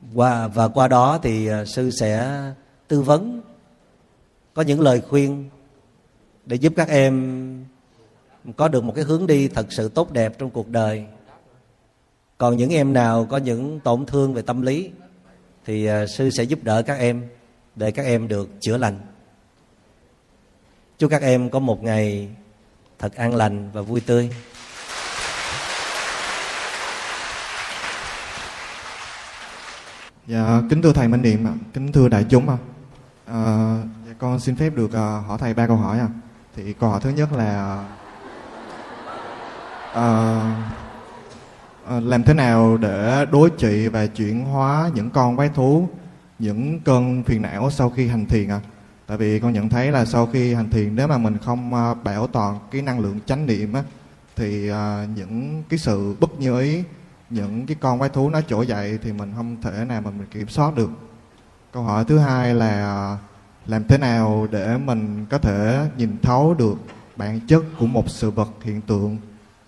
Và 0.00 0.48
và 0.48 0.68
qua 0.68 0.88
đó 0.88 1.18
thì 1.22 1.46
à, 1.46 1.64
sư 1.64 1.90
sẽ 1.90 2.42
tư 2.88 3.02
vấn, 3.02 3.42
có 4.54 4.62
những 4.62 4.80
lời 4.80 5.00
khuyên 5.00 5.50
để 6.46 6.56
giúp 6.56 6.72
các 6.76 6.88
em 6.88 7.64
có 8.56 8.68
được 8.68 8.84
một 8.84 8.92
cái 8.96 9.04
hướng 9.04 9.26
đi 9.26 9.48
thật 9.48 9.66
sự 9.70 9.88
tốt 9.88 10.12
đẹp 10.12 10.38
trong 10.38 10.50
cuộc 10.50 10.68
đời 10.68 11.04
còn 12.38 12.56
những 12.56 12.70
em 12.70 12.92
nào 12.92 13.26
có 13.30 13.36
những 13.36 13.80
tổn 13.80 14.06
thương 14.06 14.34
về 14.34 14.42
tâm 14.42 14.62
lý 14.62 14.90
thì 15.64 15.86
à, 15.86 16.06
sư 16.06 16.30
sẽ 16.30 16.42
giúp 16.42 16.58
đỡ 16.62 16.82
các 16.82 16.98
em 16.98 17.28
để 17.76 17.90
các 17.90 18.06
em 18.06 18.28
được 18.28 18.48
chữa 18.60 18.76
lành 18.76 19.00
chúc 20.98 21.10
các 21.10 21.22
em 21.22 21.50
có 21.50 21.58
một 21.58 21.82
ngày 21.82 22.28
thật 22.98 23.14
an 23.14 23.34
lành 23.34 23.70
và 23.72 23.82
vui 23.82 24.00
tươi 24.00 24.30
Dạ, 30.26 30.62
kính 30.70 30.82
thưa 30.82 30.92
thầy 30.92 31.08
Minh 31.08 31.22
Niệm, 31.22 31.46
ạ, 31.46 31.54
kính 31.72 31.92
thưa 31.92 32.08
đại 32.08 32.24
chúng 32.28 32.48
ạ. 32.48 32.56
À, 33.26 33.76
dạ, 34.06 34.12
con 34.18 34.40
xin 34.40 34.56
phép 34.56 34.74
được 34.74 34.92
à, 34.92 35.22
hỏi 35.26 35.38
thầy 35.38 35.54
ba 35.54 35.66
câu 35.66 35.76
hỏi 35.76 35.98
ạ. 35.98 36.08
Thì 36.56 36.72
câu 36.72 36.90
hỏi 36.90 37.00
thứ 37.02 37.10
nhất 37.10 37.32
là 37.32 37.44
à, 37.44 37.95
à, 39.96 42.00
làm 42.00 42.22
thế 42.22 42.34
nào 42.34 42.76
để 42.76 43.26
đối 43.32 43.50
trị 43.50 43.88
và 43.88 44.06
chuyển 44.06 44.44
hóa 44.44 44.90
những 44.94 45.10
con 45.10 45.36
quái 45.36 45.48
thú, 45.48 45.88
những 46.38 46.80
cơn 46.80 47.22
phiền 47.22 47.42
não 47.42 47.70
sau 47.70 47.90
khi 47.90 48.08
hành 48.08 48.26
thiền 48.26 48.48
ạ? 48.48 48.60
Tại 49.06 49.18
vì 49.18 49.40
con 49.40 49.52
nhận 49.52 49.68
thấy 49.68 49.92
là 49.92 50.04
sau 50.04 50.26
khi 50.26 50.54
hành 50.54 50.70
thiền 50.70 50.96
nếu 50.96 51.08
mà 51.08 51.18
mình 51.18 51.38
không 51.38 51.74
ờ, 51.74 51.94
bảo 51.94 52.26
toàn 52.26 52.58
cái 52.70 52.82
năng 52.82 53.00
lượng 53.00 53.20
chánh 53.26 53.46
niệm 53.46 53.72
á 53.72 53.82
thì 54.36 54.68
à, 54.68 55.06
những 55.16 55.62
cái 55.68 55.78
sự 55.78 56.16
bất 56.20 56.40
như 56.40 56.60
ý 56.60 56.82
những 57.30 57.66
cái 57.66 57.76
con 57.80 57.98
quái 57.98 58.10
thú 58.10 58.30
nó 58.30 58.40
trỗi 58.40 58.66
dậy 58.66 58.98
thì 59.02 59.12
mình 59.12 59.32
không 59.36 59.56
thể 59.62 59.84
nào 59.88 60.00
mà 60.00 60.10
mình 60.10 60.26
kiểm 60.30 60.48
soát 60.48 60.74
được 60.74 60.90
câu 61.72 61.82
hỏi 61.82 62.04
thứ 62.04 62.18
hai 62.18 62.54
là 62.54 63.18
làm 63.66 63.84
thế 63.88 63.98
nào 63.98 64.48
để 64.50 64.76
mình 64.76 65.26
có 65.30 65.38
thể 65.38 65.88
nhìn 65.96 66.16
thấu 66.22 66.54
được 66.54 66.74
bản 67.16 67.40
chất 67.46 67.64
của 67.78 67.86
một 67.86 68.10
sự 68.10 68.30
vật 68.30 68.50
hiện 68.62 68.80
tượng 68.80 69.18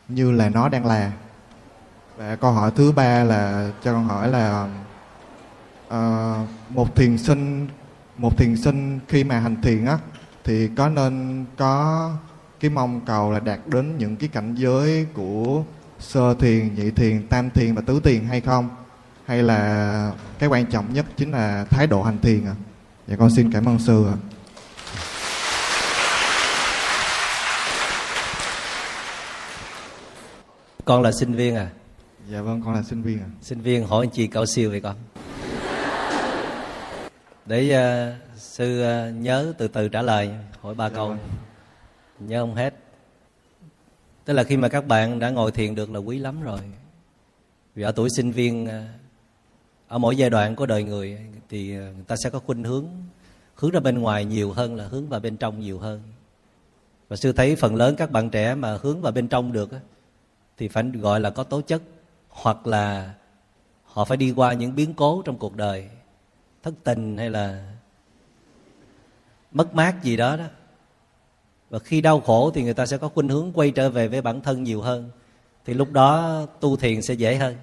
như 0.09 0.31
là 0.31 0.49
nó 0.49 0.69
đang 0.69 0.87
là 0.87 1.13
và 2.17 2.37
câu 2.37 2.53
hỏi 2.53 2.71
thứ 2.77 2.93
ba 2.93 3.25
là 3.25 3.71
cho 3.85 3.93
con 3.93 4.05
hỏi 4.05 4.29
là 4.29 4.69
uh, 5.87 6.49
một 6.71 6.97
thiền 6.97 7.19
sinh 7.19 7.69
một 8.17 8.39
thiền 8.39 8.57
sinh 8.57 9.01
khi 9.09 9.25
mà 9.25 9.41
hành 9.41 9.63
thiền 9.63 9.85
á 9.85 9.99
thì 10.45 10.69
có 10.77 10.89
nên 10.89 11.45
có 11.57 12.11
cái 12.61 12.71
mong 12.71 13.01
cầu 13.01 13.33
là 13.33 13.41
đạt 13.41 13.59
đến 13.67 13.99
những 13.99 14.17
cái 14.17 14.29
cảnh 14.29 14.55
giới 14.55 15.07
của 15.15 15.63
sơ 15.99 16.35
thiền, 16.35 16.75
nhị 16.75 16.91
thiền, 16.91 17.27
tam 17.29 17.51
thiền 17.51 17.75
và 17.75 17.83
tứ 17.87 18.01
thiền 18.01 18.25
hay 18.25 18.41
không? 18.41 18.69
Hay 19.27 19.43
là 19.43 20.13
cái 20.39 20.49
quan 20.49 20.67
trọng 20.67 20.95
nhất 20.95 21.07
chính 21.17 21.31
là 21.31 21.65
thái 21.71 21.87
độ 21.87 22.03
hành 22.03 22.19
thiền 22.19 22.45
à? 22.45 22.55
Dạ 23.07 23.17
con 23.17 23.31
xin 23.31 23.53
cảm 23.53 23.65
ơn 23.65 23.79
sư 23.79 24.07
ạ. 24.07 24.17
Con 30.89 31.03
là 31.03 31.13
sinh 31.13 31.33
viên 31.33 31.57
à? 31.57 31.71
Dạ 32.31 32.43
vâng, 32.43 32.63
con 32.65 32.75
là 32.75 32.83
sinh 32.83 33.03
viên 33.03 33.19
ạ. 33.19 33.27
sinh 33.41 33.61
viên 33.61 33.87
hỏi 33.87 34.07
anh 34.07 34.11
chị 34.11 34.27
cao 34.27 34.47
siêu 34.47 34.71
vậy 34.71 34.81
con. 34.81 34.97
Để 37.47 37.61
uh, 37.67 38.39
sư 38.41 38.83
uh, 38.83 39.15
nhớ 39.23 39.53
từ 39.59 39.69
từ 39.69 39.89
trả 39.89 40.03
lời 40.03 40.31
hỏi 40.61 40.75
ba 40.75 40.89
câu. 40.89 41.17
nhớ 42.19 42.43
không 42.43 42.55
hết. 42.55 42.75
Tức 44.25 44.33
là 44.33 44.45
khi 44.45 44.57
mà 44.57 44.69
các 44.69 44.87
bạn 44.87 45.19
đã 45.19 45.31
ngồi 45.31 45.53
thiền 45.53 45.75
được 45.75 45.91
là 45.91 45.99
quý 45.99 46.19
lắm 46.19 46.43
rồi. 46.43 46.61
Vì 47.75 47.83
ở 47.83 47.93
tuổi 47.93 48.09
sinh 48.17 48.33
viên 48.33 48.65
uh, 48.65 48.71
ở 49.89 49.99
mỗi 49.99 50.17
giai 50.17 50.31
đoạn 50.31 50.57
của 50.57 50.67
đời 50.67 50.83
người 50.83 51.19
thì 51.49 51.69
người 51.69 52.05
ta 52.07 52.17
sẽ 52.25 52.31
có 52.31 52.39
khuynh 52.39 52.65
hướng 52.65 52.87
hướng 53.55 53.71
ra 53.71 53.81
bên 53.81 53.99
ngoài 53.99 54.25
nhiều 54.25 54.53
hơn 54.53 54.77
là 54.77 54.89
hướng 54.89 55.09
vào 55.09 55.21
bên 55.21 55.37
trong 55.37 55.61
nhiều 55.61 55.79
hơn. 55.79 56.03
Và 57.09 57.17
sư 57.17 57.33
thấy 57.33 57.57
phần 57.57 57.75
lớn 57.75 57.97
các 57.97 58.11
bạn 58.11 58.31
trẻ 58.31 58.55
mà 58.55 58.79
hướng 58.83 59.01
vào 59.01 59.13
bên 59.13 59.29
trong 59.29 59.53
được 59.53 59.71
thì 60.59 60.69
phải 60.69 60.85
gọi 60.95 61.21
là 61.21 61.31
có 61.31 61.43
tố 61.43 61.61
chất, 61.61 61.83
hoặc 62.29 62.67
là 62.67 63.15
họ 63.85 64.05
phải 64.05 64.17
đi 64.17 64.31
qua 64.31 64.53
những 64.53 64.75
biến 64.75 64.95
cố 64.95 65.23
trong 65.25 65.39
cuộc 65.39 65.57
đời, 65.57 65.89
thất 66.63 66.75
tình 66.85 67.19
hay 67.19 67.31
là 67.31 67.73
mất 69.53 69.75
mát 69.75 70.03
gì 70.03 70.17
đó 70.17 70.37
đó. 70.37 70.45
Và 71.71 71.79
khi 71.79 72.01
đau 72.01 72.21
khổ 72.21 72.51
thì 72.55 72.63
người 72.63 72.75
ta 72.75 72.87
sẽ 72.87 72.97
có 72.97 73.09
khuynh 73.09 73.29
hướng 73.29 73.53
quay 73.53 73.71
trở 73.71 73.91
về 73.91 74.09
với 74.09 74.23
bản 74.23 74.41
thân 74.41 74.63
nhiều 74.63 74.81
hơn, 74.81 75.11
thì 75.65 75.75
lúc 75.75 75.93
đó 75.93 76.41
tu 76.61 76.77
thiền 76.77 77.03
sẽ 77.03 77.15
dễ 77.15 77.37
hơn. 77.37 77.57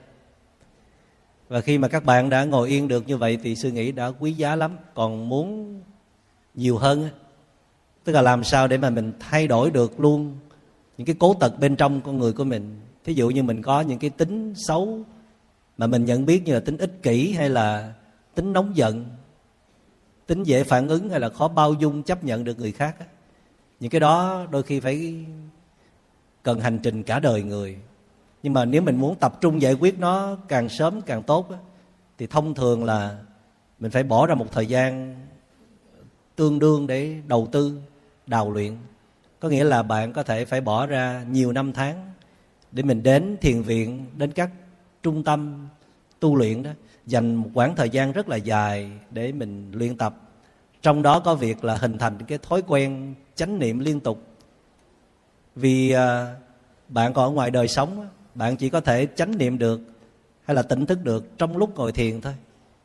Và 1.47 1.61
khi 1.61 1.77
mà 1.77 1.87
các 1.87 2.05
bạn 2.05 2.29
đã 2.29 2.43
ngồi 2.43 2.69
yên 2.69 2.87
được 2.87 3.07
như 3.07 3.17
vậy 3.17 3.37
thì 3.43 3.55
sư 3.55 3.71
nghĩ 3.71 3.91
đã 3.91 4.11
quý 4.19 4.33
giá 4.33 4.55
lắm, 4.55 4.77
còn 4.93 5.29
muốn 5.29 5.81
nhiều 6.53 6.77
hơn 6.77 7.09
tức 8.05 8.13
là 8.13 8.21
làm 8.21 8.43
sao 8.43 8.67
để 8.67 8.77
mà 8.77 8.89
mình 8.89 9.13
thay 9.19 9.47
đổi 9.47 9.71
được 9.71 9.99
luôn 9.99 10.37
những 10.97 11.07
cái 11.07 11.15
cố 11.19 11.33
tật 11.33 11.59
bên 11.59 11.75
trong 11.75 12.01
con 12.01 12.17
người 12.17 12.33
của 12.33 12.43
mình. 12.43 12.79
Thí 13.03 13.13
dụ 13.13 13.29
như 13.29 13.43
mình 13.43 13.61
có 13.61 13.81
những 13.81 13.99
cái 13.99 14.09
tính 14.09 14.53
xấu 14.55 14.99
mà 15.77 15.87
mình 15.87 16.05
nhận 16.05 16.25
biết 16.25 16.43
như 16.45 16.53
là 16.53 16.59
tính 16.59 16.77
ích 16.77 17.03
kỷ 17.03 17.31
hay 17.31 17.49
là 17.49 17.93
tính 18.35 18.53
nóng 18.53 18.77
giận, 18.77 19.05
tính 20.27 20.43
dễ 20.43 20.63
phản 20.63 20.87
ứng 20.87 21.09
hay 21.09 21.19
là 21.19 21.29
khó 21.29 21.47
bao 21.47 21.73
dung, 21.73 22.03
chấp 22.03 22.23
nhận 22.23 22.43
được 22.43 22.59
người 22.59 22.71
khác 22.71 22.95
những 23.79 23.91
cái 23.91 23.99
đó 23.99 24.45
đôi 24.51 24.63
khi 24.63 24.79
phải 24.79 25.25
cần 26.43 26.59
hành 26.59 26.79
trình 26.83 27.03
cả 27.03 27.19
đời 27.19 27.43
người. 27.43 27.77
Nhưng 28.43 28.53
mà 28.53 28.65
nếu 28.65 28.81
mình 28.81 28.95
muốn 28.95 29.15
tập 29.15 29.41
trung 29.41 29.61
giải 29.61 29.73
quyết 29.73 29.99
nó 29.99 30.35
càng 30.47 30.69
sớm 30.69 31.01
càng 31.01 31.23
tốt 31.23 31.49
thì 32.17 32.27
thông 32.27 32.53
thường 32.53 32.83
là 32.83 33.17
mình 33.79 33.91
phải 33.91 34.03
bỏ 34.03 34.27
ra 34.27 34.35
một 34.35 34.51
thời 34.51 34.65
gian 34.65 35.15
tương 36.35 36.59
đương 36.59 36.87
để 36.87 37.15
đầu 37.27 37.47
tư, 37.51 37.79
đào 38.27 38.51
luyện 38.51 38.77
có 39.45 39.49
nghĩa 39.49 39.63
là 39.63 39.83
bạn 39.83 40.13
có 40.13 40.23
thể 40.23 40.45
phải 40.45 40.61
bỏ 40.61 40.85
ra 40.85 41.25
nhiều 41.29 41.51
năm 41.51 41.73
tháng 41.73 42.11
để 42.71 42.83
mình 42.83 43.03
đến 43.03 43.37
thiền 43.41 43.61
viện, 43.61 44.05
đến 44.17 44.31
các 44.31 44.49
trung 45.03 45.23
tâm 45.23 45.67
tu 46.19 46.35
luyện 46.35 46.63
đó, 46.63 46.71
dành 47.05 47.35
một 47.35 47.49
khoảng 47.53 47.75
thời 47.75 47.89
gian 47.89 48.11
rất 48.11 48.29
là 48.29 48.35
dài 48.35 48.91
để 49.11 49.31
mình 49.31 49.71
luyện 49.71 49.97
tập. 49.97 50.15
Trong 50.81 51.01
đó 51.01 51.19
có 51.19 51.35
việc 51.35 51.63
là 51.63 51.75
hình 51.75 51.97
thành 51.97 52.17
cái 52.27 52.37
thói 52.37 52.61
quen 52.67 53.15
chánh 53.35 53.59
niệm 53.59 53.79
liên 53.79 53.99
tục. 53.99 54.21
Vì 55.55 55.91
à, 55.91 56.35
bạn 56.87 57.13
còn 57.13 57.25
ở 57.25 57.31
ngoài 57.31 57.51
đời 57.51 57.67
sống 57.67 58.07
bạn 58.35 58.57
chỉ 58.57 58.69
có 58.69 58.81
thể 58.81 59.07
chánh 59.15 59.37
niệm 59.37 59.57
được 59.57 59.81
hay 60.45 60.55
là 60.55 60.61
tỉnh 60.61 60.85
thức 60.85 61.03
được 61.03 61.37
trong 61.37 61.57
lúc 61.57 61.75
ngồi 61.75 61.91
thiền 61.91 62.21
thôi. 62.21 62.35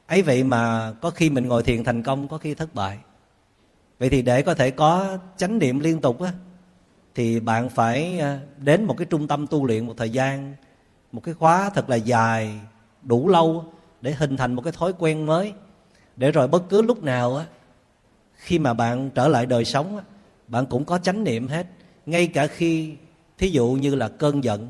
Ấy 0.07 0.23
vậy 0.23 0.45
mà 0.45 0.93
có 1.01 1.11
khi 1.11 1.31
mình 1.31 1.49
ngồi 1.49 1.63
thiền 1.63 1.85
thành 1.85 2.03
công, 2.03 2.29
có 2.29 2.39
khi 2.39 2.55
thất 2.55 2.75
bại. 2.75 2.99
Vậy 3.99 4.09
thì 4.09 4.23
để 4.23 4.43
có 4.43 4.55
thể 4.55 4.71
có 4.71 5.19
chánh 5.37 5.59
niệm 5.59 5.81
liên 5.81 6.01
tục 6.01 6.23
á 6.23 6.33
thì 7.15 7.41
bạn 7.41 7.69
phải 7.69 8.19
ờ, 8.19 8.39
đến 8.59 8.85
một 8.85 8.95
cái 8.99 9.07
trung 9.11 9.29
tâm 9.29 9.47
tu 9.47 9.67
luyện 9.67 9.87
một 9.87 9.95
thời 9.97 10.11
gian, 10.11 10.55
một 11.13 11.21
cái 11.25 11.35
khóa 11.35 11.71
thật 11.71 11.91
là 11.91 11.97
dài, 11.97 12.61
đủ 13.03 13.29
lâu 13.29 13.65
để 14.01 14.13
hình 14.13 14.37
thành 14.37 14.55
một 14.55 14.63
cái 14.63 14.73
thói 14.73 14.93
quen 14.99 15.27
mới. 15.27 15.53
Để 16.17 16.31
rồi 16.31 16.49
bất 16.49 16.69
cứ 16.69 16.83
lúc 16.83 17.03
nào 17.03 17.37
á, 17.37 17.47
khi 18.35 18.59
mà 18.59 18.75
bạn 18.75 19.11
trở 19.11 19.29
lại 19.29 19.47
đời 19.47 19.65
sống 19.65 19.97
á, 19.97 20.03
bạn 20.49 20.67
cũng 20.67 20.85
có 20.85 20.99
chánh 20.99 21.25
niệm 21.25 21.49
hết. 21.49 21.67
Ngay 22.07 22.27
cả 22.27 22.47
khi, 22.47 22.95
thí 23.39 23.51
dụ 23.51 23.69
như 23.69 23.95
là 23.95 24.09
cơn 24.09 24.45
giận, 24.45 24.69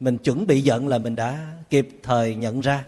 mình 0.00 0.18
chuẩn 0.18 0.46
bị 0.46 0.60
giận 0.60 0.88
là 0.88 0.98
mình 0.98 1.16
đã 1.16 1.52
kịp 1.70 1.88
thời 2.02 2.34
nhận 2.34 2.60
ra 2.60 2.84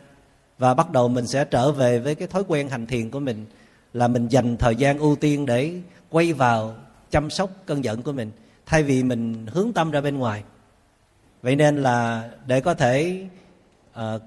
và 0.59 0.75
bắt 0.75 0.91
đầu 0.91 1.09
mình 1.09 1.27
sẽ 1.27 1.45
trở 1.45 1.73
về 1.73 1.99
với 1.99 2.15
cái 2.15 2.29
thói 2.29 2.45
quen 2.49 2.69
hành 2.69 2.87
thiền 2.87 3.11
của 3.11 3.21
mình, 3.21 3.47
là 3.93 4.09
mình 4.09 4.29
dành 4.29 4.57
thời 4.57 4.77
gian 4.77 4.99
ưu 4.99 5.17
tiên 5.17 5.47
để 5.47 5.73
quay 6.11 6.33
vào 6.33 6.75
chăm 7.11 7.31
sóc 7.31 7.51
cơn 7.67 7.85
giận 7.85 8.03
của 8.03 8.13
mình 8.13 8.31
thay 8.71 8.83
vì 8.83 9.03
mình 9.03 9.47
hướng 9.47 9.73
tâm 9.73 9.91
ra 9.91 10.01
bên 10.01 10.19
ngoài. 10.19 10.43
Vậy 11.43 11.57
nên 11.57 11.83
là 11.83 12.31
để 12.47 12.61
có 12.61 12.75
thể 12.75 13.25
uh, 13.99 14.23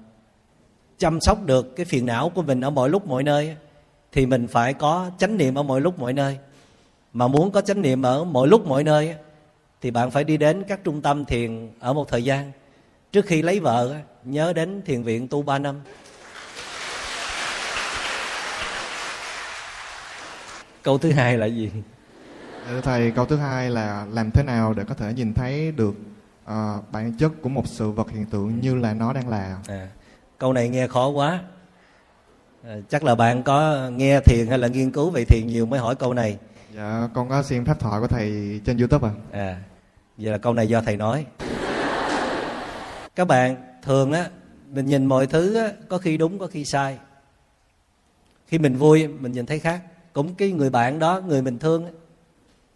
chăm 0.98 1.20
sóc 1.20 1.44
được 1.44 1.76
cái 1.76 1.86
phiền 1.86 2.06
não 2.06 2.28
của 2.28 2.42
mình 2.42 2.60
ở 2.60 2.70
mọi 2.70 2.88
lúc 2.90 3.06
mọi 3.06 3.22
nơi 3.22 3.56
thì 4.12 4.26
mình 4.26 4.46
phải 4.46 4.74
có 4.74 5.10
chánh 5.18 5.36
niệm 5.36 5.54
ở 5.54 5.62
mọi 5.62 5.80
lúc 5.80 5.98
mọi 5.98 6.12
nơi. 6.12 6.38
Mà 7.12 7.28
muốn 7.28 7.50
có 7.50 7.60
chánh 7.60 7.82
niệm 7.82 8.02
ở 8.02 8.24
mọi 8.24 8.48
lúc 8.48 8.66
mọi 8.66 8.84
nơi 8.84 9.14
thì 9.80 9.90
bạn 9.90 10.10
phải 10.10 10.24
đi 10.24 10.36
đến 10.36 10.64
các 10.68 10.84
trung 10.84 11.02
tâm 11.02 11.24
thiền 11.24 11.70
ở 11.80 11.92
một 11.92 12.08
thời 12.08 12.24
gian. 12.24 12.52
Trước 13.12 13.26
khi 13.26 13.42
lấy 13.42 13.60
vợ 13.60 13.96
nhớ 14.24 14.52
đến 14.52 14.82
thiền 14.84 15.02
viện 15.02 15.28
tu 15.28 15.42
ba 15.42 15.58
năm. 15.58 15.80
Câu 20.82 20.98
thứ 20.98 21.12
hai 21.12 21.38
là 21.38 21.46
gì? 21.46 21.70
Thầy 22.82 23.10
câu 23.10 23.26
thứ 23.26 23.36
hai 23.36 23.70
là 23.70 24.06
làm 24.12 24.30
thế 24.30 24.42
nào 24.42 24.74
để 24.74 24.84
có 24.84 24.94
thể 24.94 25.12
nhìn 25.12 25.34
thấy 25.34 25.72
được 25.72 25.94
uh, 26.44 26.92
bản 26.92 27.12
chất 27.18 27.32
của 27.42 27.48
một 27.48 27.66
sự 27.66 27.90
vật 27.90 28.10
hiện 28.10 28.26
tượng 28.26 28.60
như 28.60 28.74
là 28.74 28.94
nó 28.94 29.12
đang 29.12 29.28
là? 29.28 29.58
À, 29.68 29.88
câu 30.38 30.52
này 30.52 30.68
nghe 30.68 30.86
khó 30.86 31.08
quá. 31.08 31.40
À, 32.64 32.76
chắc 32.88 33.04
là 33.04 33.14
bạn 33.14 33.42
có 33.42 33.88
nghe 33.90 34.20
thiền 34.20 34.46
hay 34.46 34.58
là 34.58 34.68
nghiên 34.68 34.90
cứu 34.90 35.10
về 35.10 35.24
thiền 35.24 35.46
nhiều 35.46 35.66
mới 35.66 35.80
hỏi 35.80 35.94
câu 35.94 36.14
này. 36.14 36.38
Dạ 36.76 37.08
con 37.14 37.28
có 37.28 37.42
xem 37.42 37.64
pháp 37.64 37.80
thoại 37.80 38.00
của 38.00 38.06
thầy 38.06 38.60
trên 38.64 38.78
youtube 38.78 39.08
à? 39.08 39.14
À 39.32 39.60
vậy 40.18 40.32
là 40.32 40.38
câu 40.38 40.52
này 40.52 40.68
do 40.68 40.80
thầy 40.80 40.96
nói. 40.96 41.26
Các 43.16 43.28
bạn 43.28 43.56
thường 43.82 44.12
á 44.12 44.28
mình 44.70 44.86
nhìn 44.86 45.06
mọi 45.06 45.26
thứ 45.26 45.54
á, 45.54 45.72
có 45.88 45.98
khi 45.98 46.16
đúng 46.16 46.38
có 46.38 46.46
khi 46.46 46.64
sai. 46.64 46.98
Khi 48.46 48.58
mình 48.58 48.76
vui 48.76 49.08
mình 49.08 49.32
nhìn 49.32 49.46
thấy 49.46 49.58
khác. 49.58 49.80
Cũng 50.12 50.34
cái 50.34 50.52
người 50.52 50.70
bạn 50.70 50.98
đó 50.98 51.20
người 51.20 51.42
mình 51.42 51.58
thương 51.58 51.86
á 51.86 51.90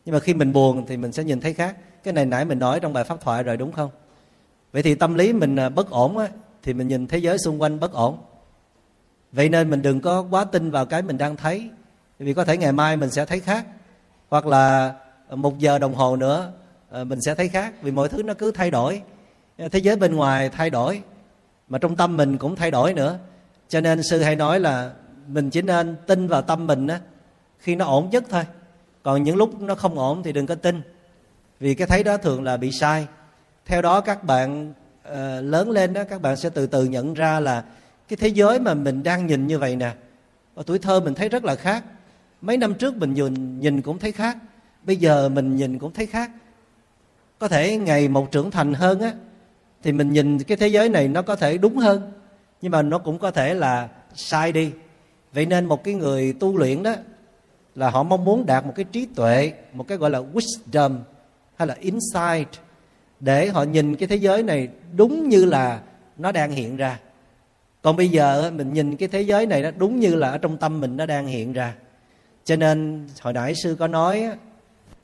nhưng 0.08 0.12
mà 0.12 0.20
khi 0.20 0.34
mình 0.34 0.52
buồn 0.52 0.86
thì 0.86 0.96
mình 0.96 1.12
sẽ 1.12 1.24
nhìn 1.24 1.40
thấy 1.40 1.54
khác. 1.54 1.76
Cái 2.04 2.14
này 2.14 2.26
nãy 2.26 2.44
mình 2.44 2.58
nói 2.58 2.80
trong 2.80 2.92
bài 2.92 3.04
pháp 3.04 3.20
thoại 3.20 3.42
rồi 3.42 3.56
đúng 3.56 3.72
không? 3.72 3.90
Vậy 4.72 4.82
thì 4.82 4.94
tâm 4.94 5.14
lý 5.14 5.32
mình 5.32 5.56
à, 5.56 5.68
bất 5.68 5.90
ổn 5.90 6.18
á, 6.18 6.28
thì 6.62 6.74
mình 6.74 6.88
nhìn 6.88 7.06
thế 7.06 7.18
giới 7.18 7.38
xung 7.38 7.62
quanh 7.62 7.80
bất 7.80 7.92
ổn. 7.92 8.18
Vậy 9.32 9.48
nên 9.48 9.70
mình 9.70 9.82
đừng 9.82 10.00
có 10.00 10.26
quá 10.30 10.44
tin 10.44 10.70
vào 10.70 10.86
cái 10.86 11.02
mình 11.02 11.18
đang 11.18 11.36
thấy 11.36 11.70
vì 12.18 12.34
có 12.34 12.44
thể 12.44 12.56
ngày 12.56 12.72
mai 12.72 12.96
mình 12.96 13.10
sẽ 13.10 13.24
thấy 13.24 13.40
khác. 13.40 13.66
Hoặc 14.28 14.46
là 14.46 14.94
à, 15.28 15.36
một 15.36 15.58
giờ 15.58 15.78
đồng 15.78 15.94
hồ 15.94 16.16
nữa 16.16 16.52
à, 16.90 17.04
mình 17.04 17.20
sẽ 17.20 17.34
thấy 17.34 17.48
khác 17.48 17.74
vì 17.82 17.90
mọi 17.90 18.08
thứ 18.08 18.22
nó 18.22 18.34
cứ 18.34 18.50
thay 18.50 18.70
đổi. 18.70 19.02
Thế 19.58 19.78
giới 19.78 19.96
bên 19.96 20.16
ngoài 20.16 20.48
thay 20.48 20.70
đổi 20.70 21.02
mà 21.68 21.78
trong 21.78 21.96
tâm 21.96 22.16
mình 22.16 22.38
cũng 22.38 22.56
thay 22.56 22.70
đổi 22.70 22.94
nữa. 22.94 23.18
Cho 23.68 23.80
nên 23.80 24.02
sư 24.02 24.22
hay 24.22 24.36
nói 24.36 24.60
là 24.60 24.92
mình 25.26 25.50
chỉ 25.50 25.62
nên 25.62 25.96
tin 26.06 26.26
vào 26.28 26.42
tâm 26.42 26.66
mình 26.66 26.86
á 26.86 27.00
khi 27.58 27.76
nó 27.76 27.84
ổn 27.84 28.10
nhất 28.10 28.24
thôi 28.30 28.44
còn 29.08 29.22
những 29.22 29.36
lúc 29.36 29.62
nó 29.62 29.74
không 29.74 29.98
ổn 29.98 30.22
thì 30.22 30.32
đừng 30.32 30.46
có 30.46 30.54
tin 30.54 30.80
vì 31.60 31.74
cái 31.74 31.86
thấy 31.86 32.02
đó 32.02 32.16
thường 32.16 32.42
là 32.42 32.56
bị 32.56 32.72
sai. 32.72 33.06
Theo 33.66 33.82
đó 33.82 34.00
các 34.00 34.24
bạn 34.24 34.72
uh, 35.08 35.14
lớn 35.42 35.70
lên 35.70 35.92
đó 35.92 36.04
các 36.04 36.22
bạn 36.22 36.36
sẽ 36.36 36.50
từ 36.50 36.66
từ 36.66 36.84
nhận 36.84 37.14
ra 37.14 37.40
là 37.40 37.64
cái 38.08 38.16
thế 38.16 38.28
giới 38.28 38.60
mà 38.60 38.74
mình 38.74 39.02
đang 39.02 39.26
nhìn 39.26 39.46
như 39.46 39.58
vậy 39.58 39.76
nè 39.76 39.92
ở 40.54 40.62
tuổi 40.66 40.78
thơ 40.78 41.00
mình 41.00 41.14
thấy 41.14 41.28
rất 41.28 41.44
là 41.44 41.54
khác. 41.54 41.84
Mấy 42.40 42.56
năm 42.56 42.74
trước 42.74 42.96
mình 42.96 43.14
nhìn 43.14 43.60
nhìn 43.60 43.82
cũng 43.82 43.98
thấy 43.98 44.12
khác 44.12 44.36
bây 44.82 44.96
giờ 44.96 45.28
mình 45.28 45.56
nhìn 45.56 45.78
cũng 45.78 45.92
thấy 45.92 46.06
khác. 46.06 46.30
Có 47.38 47.48
thể 47.48 47.76
ngày 47.76 48.08
một 48.08 48.30
trưởng 48.30 48.50
thành 48.50 48.74
hơn 48.74 49.00
á 49.00 49.12
thì 49.82 49.92
mình 49.92 50.12
nhìn 50.12 50.42
cái 50.42 50.56
thế 50.56 50.68
giới 50.68 50.88
này 50.88 51.08
nó 51.08 51.22
có 51.22 51.36
thể 51.36 51.58
đúng 51.58 51.76
hơn 51.76 52.12
nhưng 52.62 52.72
mà 52.72 52.82
nó 52.82 52.98
cũng 52.98 53.18
có 53.18 53.30
thể 53.30 53.54
là 53.54 53.88
sai 54.14 54.52
đi. 54.52 54.72
Vậy 55.32 55.46
nên 55.46 55.64
một 55.64 55.84
cái 55.84 55.94
người 55.94 56.32
tu 56.32 56.58
luyện 56.58 56.82
đó 56.82 56.94
là 57.78 57.90
họ 57.90 58.02
mong 58.02 58.24
muốn 58.24 58.46
đạt 58.46 58.66
một 58.66 58.72
cái 58.76 58.84
trí 58.92 59.06
tuệ, 59.06 59.52
một 59.72 59.88
cái 59.88 59.98
gọi 59.98 60.10
là 60.10 60.22
wisdom 60.34 60.98
hay 61.56 61.68
là 61.68 61.74
insight 61.80 62.48
để 63.20 63.48
họ 63.48 63.62
nhìn 63.62 63.96
cái 63.96 64.08
thế 64.08 64.16
giới 64.16 64.42
này 64.42 64.68
đúng 64.96 65.28
như 65.28 65.44
là 65.44 65.80
nó 66.16 66.32
đang 66.32 66.50
hiện 66.50 66.76
ra. 66.76 66.98
Còn 67.82 67.96
bây 67.96 68.08
giờ 68.08 68.50
mình 68.54 68.72
nhìn 68.72 68.96
cái 68.96 69.08
thế 69.08 69.20
giới 69.20 69.46
này 69.46 69.62
nó 69.62 69.70
đúng 69.70 70.00
như 70.00 70.14
là 70.14 70.30
ở 70.30 70.38
trong 70.38 70.56
tâm 70.56 70.80
mình 70.80 70.96
nó 70.96 71.06
đang 71.06 71.26
hiện 71.26 71.52
ra. 71.52 71.74
Cho 72.44 72.56
nên 72.56 73.08
hồi 73.20 73.32
nãy 73.32 73.54
sư 73.54 73.76
có 73.78 73.86
nói 73.86 74.30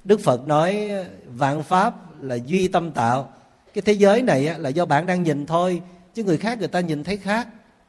đức 0.05 0.20
phật 0.20 0.48
nói 0.48 0.90
vạn 1.26 1.62
pháp 1.62 2.22
là 2.22 2.34
duy 2.34 2.68
tâm 2.68 2.90
tạo. 2.90 3.32
Cái 3.74 3.82
thế 3.82 3.92
giới 3.92 4.22
này 4.22 4.59
là 4.59 4.68
do 4.68 4.86
bạn 4.86 5.06
đang 5.06 5.22
nhìn 5.22 5.46
thôi, 5.46 5.82
chứ 6.14 6.24
người 6.24 6.36
khác 6.36 6.59
người 6.59 6.68
ta 6.68 6.80
nhìn 6.80 7.05
thấy 7.05 7.16
khác. 7.16 7.48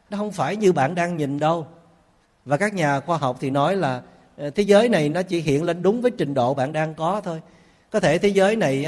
Nó 0.10 0.18
không 0.18 0.32
phải 0.32 0.56
như 0.56 0.74
bạn 0.74 0.96
đang 0.96 1.18
nhìn 1.18 1.40
đâu. 1.40 1.68
Và 2.46 2.58
các 2.58 2.74
nhà 2.74 3.00
khoa 3.00 3.18
học 3.18 3.38
thì 3.40 3.50
nói 3.50 3.76
là 3.76 4.02
Ờ, 4.38 4.50
thế 4.50 4.64
giới 4.64 4.90
này 4.90 5.10
nó 5.10 5.22
chỉ 5.22 5.40
hiện 5.40 5.64
lên 5.64 5.82
đúng 5.82 6.02
với 6.02 6.12
trình 6.12 6.34
độ 6.34 6.54
bạn 6.54 6.74
đang 6.74 6.94
có 6.94 7.22
thôi. 7.24 7.42
Có 7.90 8.00
thể 8.00 8.18
thế 8.18 8.30
giới 8.30 8.56
này 8.56 8.88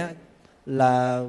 là 0.65 1.24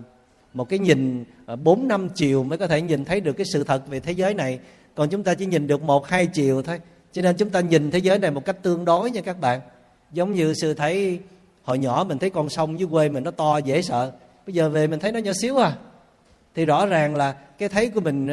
một 0.55 0.69
cái 0.69 0.78
nhìn 0.78 1.24
ờ, 1.47 1.57
bốn 1.57 1.89
năm 1.89 2.09
chiều 2.15 2.45
mới 2.45 2.59
có 2.59 2.66
thể 2.66 2.82
nhìn 2.82 3.05
thấy 3.05 3.20
được 3.20 3.32
cái 3.32 3.47
sự 3.53 3.65
thật 3.65 3.89
về 3.89 4.01
thế 4.01 4.12
giới 4.12 4.35
này. 4.35 4.59
Còn 4.95 5.09
chúng 5.09 5.23
ta 5.23 5.35
chỉ 5.35 5.47
nhìn 5.47 5.66
được 5.66 5.82
một, 5.82 6.07
hai 6.07 6.27
chiều 6.27 6.62
thôi. 6.62 6.81
Cho 7.12 7.23
nên 7.23 7.36
chúng 7.36 7.51
ta 7.51 7.61
nhìn 7.61 7.90
thế 7.90 7.99
giới 7.99 8.19
này 8.19 8.31
một 8.31 8.45
cách 8.45 8.57
tương 8.62 8.85
đối 8.85 9.11
nha 9.11 9.20
các 9.20 9.40
bạn. 9.40 9.61
Giống 10.12 10.32
như 10.32 10.55
sư 10.55 10.74
thấy 10.74 11.19
hồi 11.65 11.78
nhỏ 11.78 12.05
mình 12.09 12.19
thấy 12.19 12.31
con 12.31 12.49
sông 12.49 12.78
dưới 12.78 12.89
quê 12.90 13.09
mình 13.09 13.24
nó 13.24 13.31
to, 13.31 13.59
dễ 13.59 13.82
sợ. 13.82 14.12
Bây 14.47 14.55
giờ 14.55 14.69
về 14.69 14.86
mình 14.86 15.01
thấy 15.01 15.12
nó 15.12 15.19
nhỏ 15.19 15.32
xíu 15.40 15.57
à. 15.57 15.77
Thì 16.55 16.65
rõ 16.65 16.86
ràng 16.86 17.16
là 17.16 17.32
cái 17.59 17.69
thấy 17.69 17.89
của 17.90 18.01
mình 18.01 18.28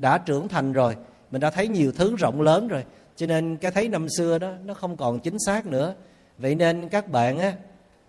đã 0.00 0.18
trưởng 0.18 0.48
thành 0.48 0.72
rồi. 0.72 0.96
Mình 1.30 1.40
đã 1.40 1.50
thấy 1.50 1.68
nhiều 1.68 1.92
thứ 1.92 2.16
rộng 2.16 2.40
lớn 2.40 2.68
rồi 2.68 2.84
cho 3.18 3.26
nên 3.26 3.56
cái 3.56 3.70
thấy 3.70 3.88
năm 3.88 4.06
xưa 4.16 4.38
đó, 4.38 4.52
nó 4.64 4.74
không 4.74 4.96
còn 4.96 5.20
chính 5.20 5.36
xác 5.46 5.66
nữa. 5.66 5.94
Vậy 6.38 6.54
nên 6.54 6.88
các 6.88 7.08
bạn 7.08 7.38
á, 7.38 7.52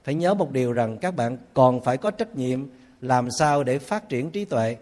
phải 0.04 0.16
nhớ 0.16 0.34
một 0.34 0.52
điều 0.52 0.74
rằng 0.74 0.98
các 0.98 1.16
bạn 1.16 1.38
còn 1.54 1.82
phải 1.82 1.98
có 1.98 2.12
trách 2.12 2.36
nhiệm 2.36 2.68
làm 3.02 3.28
sao 3.40 3.64
để 3.64 3.80
phát 3.80 4.10
triển 4.10 4.32
trí 4.32 4.46
tuệ. 4.46 4.76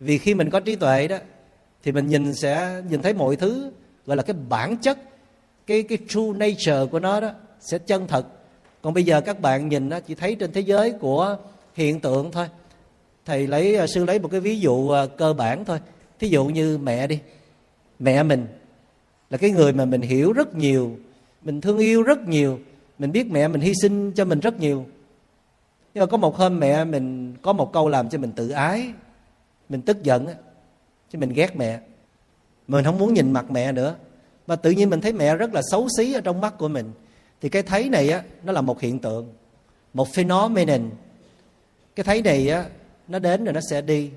Vì 0.00 0.18
khi 0.18 0.34
mình 0.34 0.50
có 0.50 0.60
trí 0.60 0.76
tuệ 0.76 1.08
đó, 1.08 1.16
thì 1.82 1.92
mình 1.92 2.06
nhìn 2.06 2.34
sẽ 2.34 2.82
nhìn 2.90 3.02
thấy 3.02 3.14
mọi 3.14 3.36
thứ, 3.36 3.70
gọi 4.06 4.16
là 4.16 4.22
cái 4.22 4.36
bản 4.48 4.76
chất, 4.76 4.98
cái 5.66 5.82
cái 5.82 5.98
true 6.08 6.32
nature 6.36 6.86
của 6.90 7.00
nó 7.00 7.20
đó 7.20 7.30
sẽ 7.60 7.78
chân 7.78 8.06
thật. 8.06 8.26
Còn 8.82 8.94
bây 8.94 9.04
giờ 9.04 9.20
các 9.20 9.40
bạn 9.40 9.68
nhìn 9.68 9.88
nó 9.88 10.00
chỉ 10.00 10.14
thấy 10.14 10.34
trên 10.34 10.52
thế 10.52 10.60
giới 10.60 10.92
của 10.92 11.36
hiện 11.74 12.00
tượng 12.00 12.30
thôi. 12.32 12.48
Thầy 13.24 13.46
lấy, 13.46 13.78
sư 13.94 14.04
lấy 14.04 14.18
một 14.18 14.28
cái 14.30 14.40
ví 14.40 14.60
dụ 14.60 14.88
ờ, 14.88 15.06
cơ 15.06 15.32
bản 15.32 15.64
thôi. 15.64 15.78
Thí 16.18 16.28
dụ 16.28 16.44
như 16.46 16.78
mẹ 16.78 17.06
đi, 17.06 17.18
mẹ 17.98 18.22
mình 18.22 18.46
là 19.30 19.38
cái 19.38 19.50
người 19.50 19.72
mà 19.72 19.84
mình 19.84 20.00
hiểu 20.00 20.32
rất 20.32 20.54
nhiều, 20.54 20.98
mình 21.42 21.60
thương 21.60 21.78
yêu 21.78 22.02
rất 22.02 22.28
nhiều, 22.28 22.60
mình 22.98 23.12
biết 23.12 23.30
mẹ 23.30 23.48
mình 23.48 23.60
hy 23.60 23.72
sinh 23.82 24.12
cho 24.12 24.24
mình 24.24 24.40
rất 24.40 24.60
nhiều. 24.60 24.86
Nhưng 25.94 26.02
mà 26.02 26.06
có 26.06 26.16
một 26.16 26.36
hôm 26.36 26.60
mẹ 26.60 26.84
mình 26.84 27.34
có 27.42 27.52
một 27.52 27.72
câu 27.72 27.88
làm 27.88 28.08
cho 28.08 28.18
mình 28.18 28.32
tự 28.32 28.48
ái, 28.48 28.92
mình 29.68 29.82
tức 29.82 30.02
giận 30.02 30.26
chứ 31.12 31.18
mình 31.18 31.32
ghét 31.32 31.56
mẹ. 31.56 31.80
Mình 32.68 32.84
không 32.84 32.98
muốn 32.98 33.14
nhìn 33.14 33.32
mặt 33.32 33.50
mẹ 33.50 33.72
nữa. 33.72 33.94
Mà 34.46 34.56
tự 34.56 34.70
nhiên 34.70 34.90
mình 34.90 35.00
thấy 35.00 35.12
mẹ 35.12 35.36
rất 35.36 35.54
là 35.54 35.62
xấu 35.70 35.88
xí 35.98 36.12
ở 36.12 36.20
trong 36.20 36.40
mắt 36.40 36.58
của 36.58 36.68
mình. 36.68 36.92
Thì 37.40 37.48
cái 37.48 37.62
thấy 37.62 37.88
này 37.88 38.10
á, 38.10 38.22
nó 38.44 38.52
là 38.52 38.60
một 38.60 38.80
hiện 38.80 38.98
tượng, 38.98 39.32
một 39.94 40.08
phenomenon. 40.14 40.90
Cái 41.96 42.04
thấy 42.04 42.22
này 42.22 42.48
á, 42.48 42.64
nó 43.08 43.18
đến 43.18 43.44
rồi 43.44 43.54
nó 43.54 43.60
sẽ 43.70 43.80
đi 43.80 44.10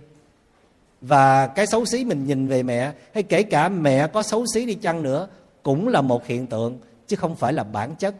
và 1.02 1.48
cái 1.48 1.68
xấu 1.68 1.86
xí 1.86 2.06
mình 2.06 2.26
nhìn 2.26 2.48
về 2.48 2.64
mẹ 2.64 2.92
hay 3.14 3.24
kể 3.24 3.44
cả 3.44 3.70
mẹ 3.70 4.08
có 4.08 4.24
xấu 4.24 4.46
xí 4.54 4.66
đi 4.66 4.76
chăng 4.76 5.04
nữa 5.04 5.28
cũng 5.64 5.88
là 5.88 6.02
một 6.02 6.26
hiện 6.26 6.48
tượng 6.48 6.80
chứ 7.08 7.16
không 7.16 7.36
phải 7.36 7.54
là 7.54 7.64
bản 7.64 7.96
chất. 7.96 8.16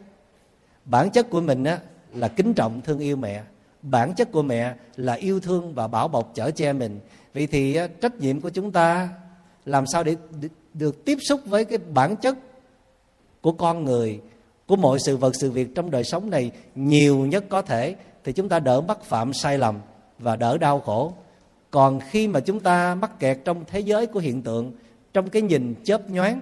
Bản 0.84 1.10
chất 1.10 1.30
của 1.30 1.40
mình 1.40 1.64
á 1.64 1.78
là 2.14 2.28
kính 2.28 2.54
trọng 2.54 2.80
thương 2.80 2.98
yêu 2.98 3.16
mẹ. 3.16 3.42
Bản 3.82 4.14
chất 4.14 4.32
của 4.32 4.42
mẹ 4.42 4.74
là 4.96 5.12
yêu 5.12 5.40
thương 5.40 5.74
và 5.74 5.86
bảo 5.86 6.08
bọc 6.08 6.34
chở 6.34 6.50
che 6.50 6.72
mình. 6.72 7.00
Vậy 7.34 7.46
thì 7.46 7.74
á, 7.74 7.88
trách 8.00 8.14
nhiệm 8.14 8.40
của 8.40 8.50
chúng 8.50 8.72
ta 8.72 9.08
làm 9.66 9.86
sao 9.86 10.04
để 10.04 10.16
được 10.74 11.04
tiếp 11.04 11.18
xúc 11.28 11.40
với 11.46 11.64
cái 11.64 11.78
bản 11.78 12.16
chất 12.16 12.38
của 13.40 13.52
con 13.52 13.84
người 13.84 14.20
của 14.66 14.76
mọi 14.76 14.98
sự 15.06 15.16
vật 15.16 15.32
sự 15.40 15.50
việc 15.50 15.74
trong 15.74 15.90
đời 15.90 16.04
sống 16.04 16.30
này 16.30 16.50
nhiều 16.74 17.18
nhất 17.18 17.44
có 17.48 17.62
thể 17.62 17.94
thì 18.24 18.32
chúng 18.32 18.48
ta 18.48 18.58
đỡ 18.58 18.80
mắc 18.80 19.04
phạm 19.04 19.32
sai 19.32 19.58
lầm 19.58 19.80
và 20.18 20.36
đỡ 20.36 20.58
đau 20.58 20.80
khổ 20.80 21.12
còn 21.70 22.00
khi 22.10 22.28
mà 22.28 22.40
chúng 22.40 22.60
ta 22.60 22.94
mắc 22.94 23.18
kẹt 23.18 23.38
trong 23.44 23.64
thế 23.66 23.80
giới 23.80 24.06
của 24.06 24.20
hiện 24.20 24.42
tượng 24.42 24.72
trong 25.12 25.30
cái 25.30 25.42
nhìn 25.42 25.74
chớp 25.84 26.10
nhoáng 26.10 26.40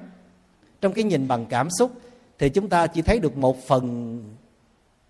trong 0.80 0.92
cái 0.92 1.04
nhìn 1.04 1.28
bằng 1.28 1.46
cảm 1.46 1.68
xúc 1.78 1.92
thì 2.38 2.48
chúng 2.48 2.68
ta 2.68 2.86
chỉ 2.86 3.02
thấy 3.02 3.18
được 3.18 3.36
một 3.36 3.66
phần 3.66 4.18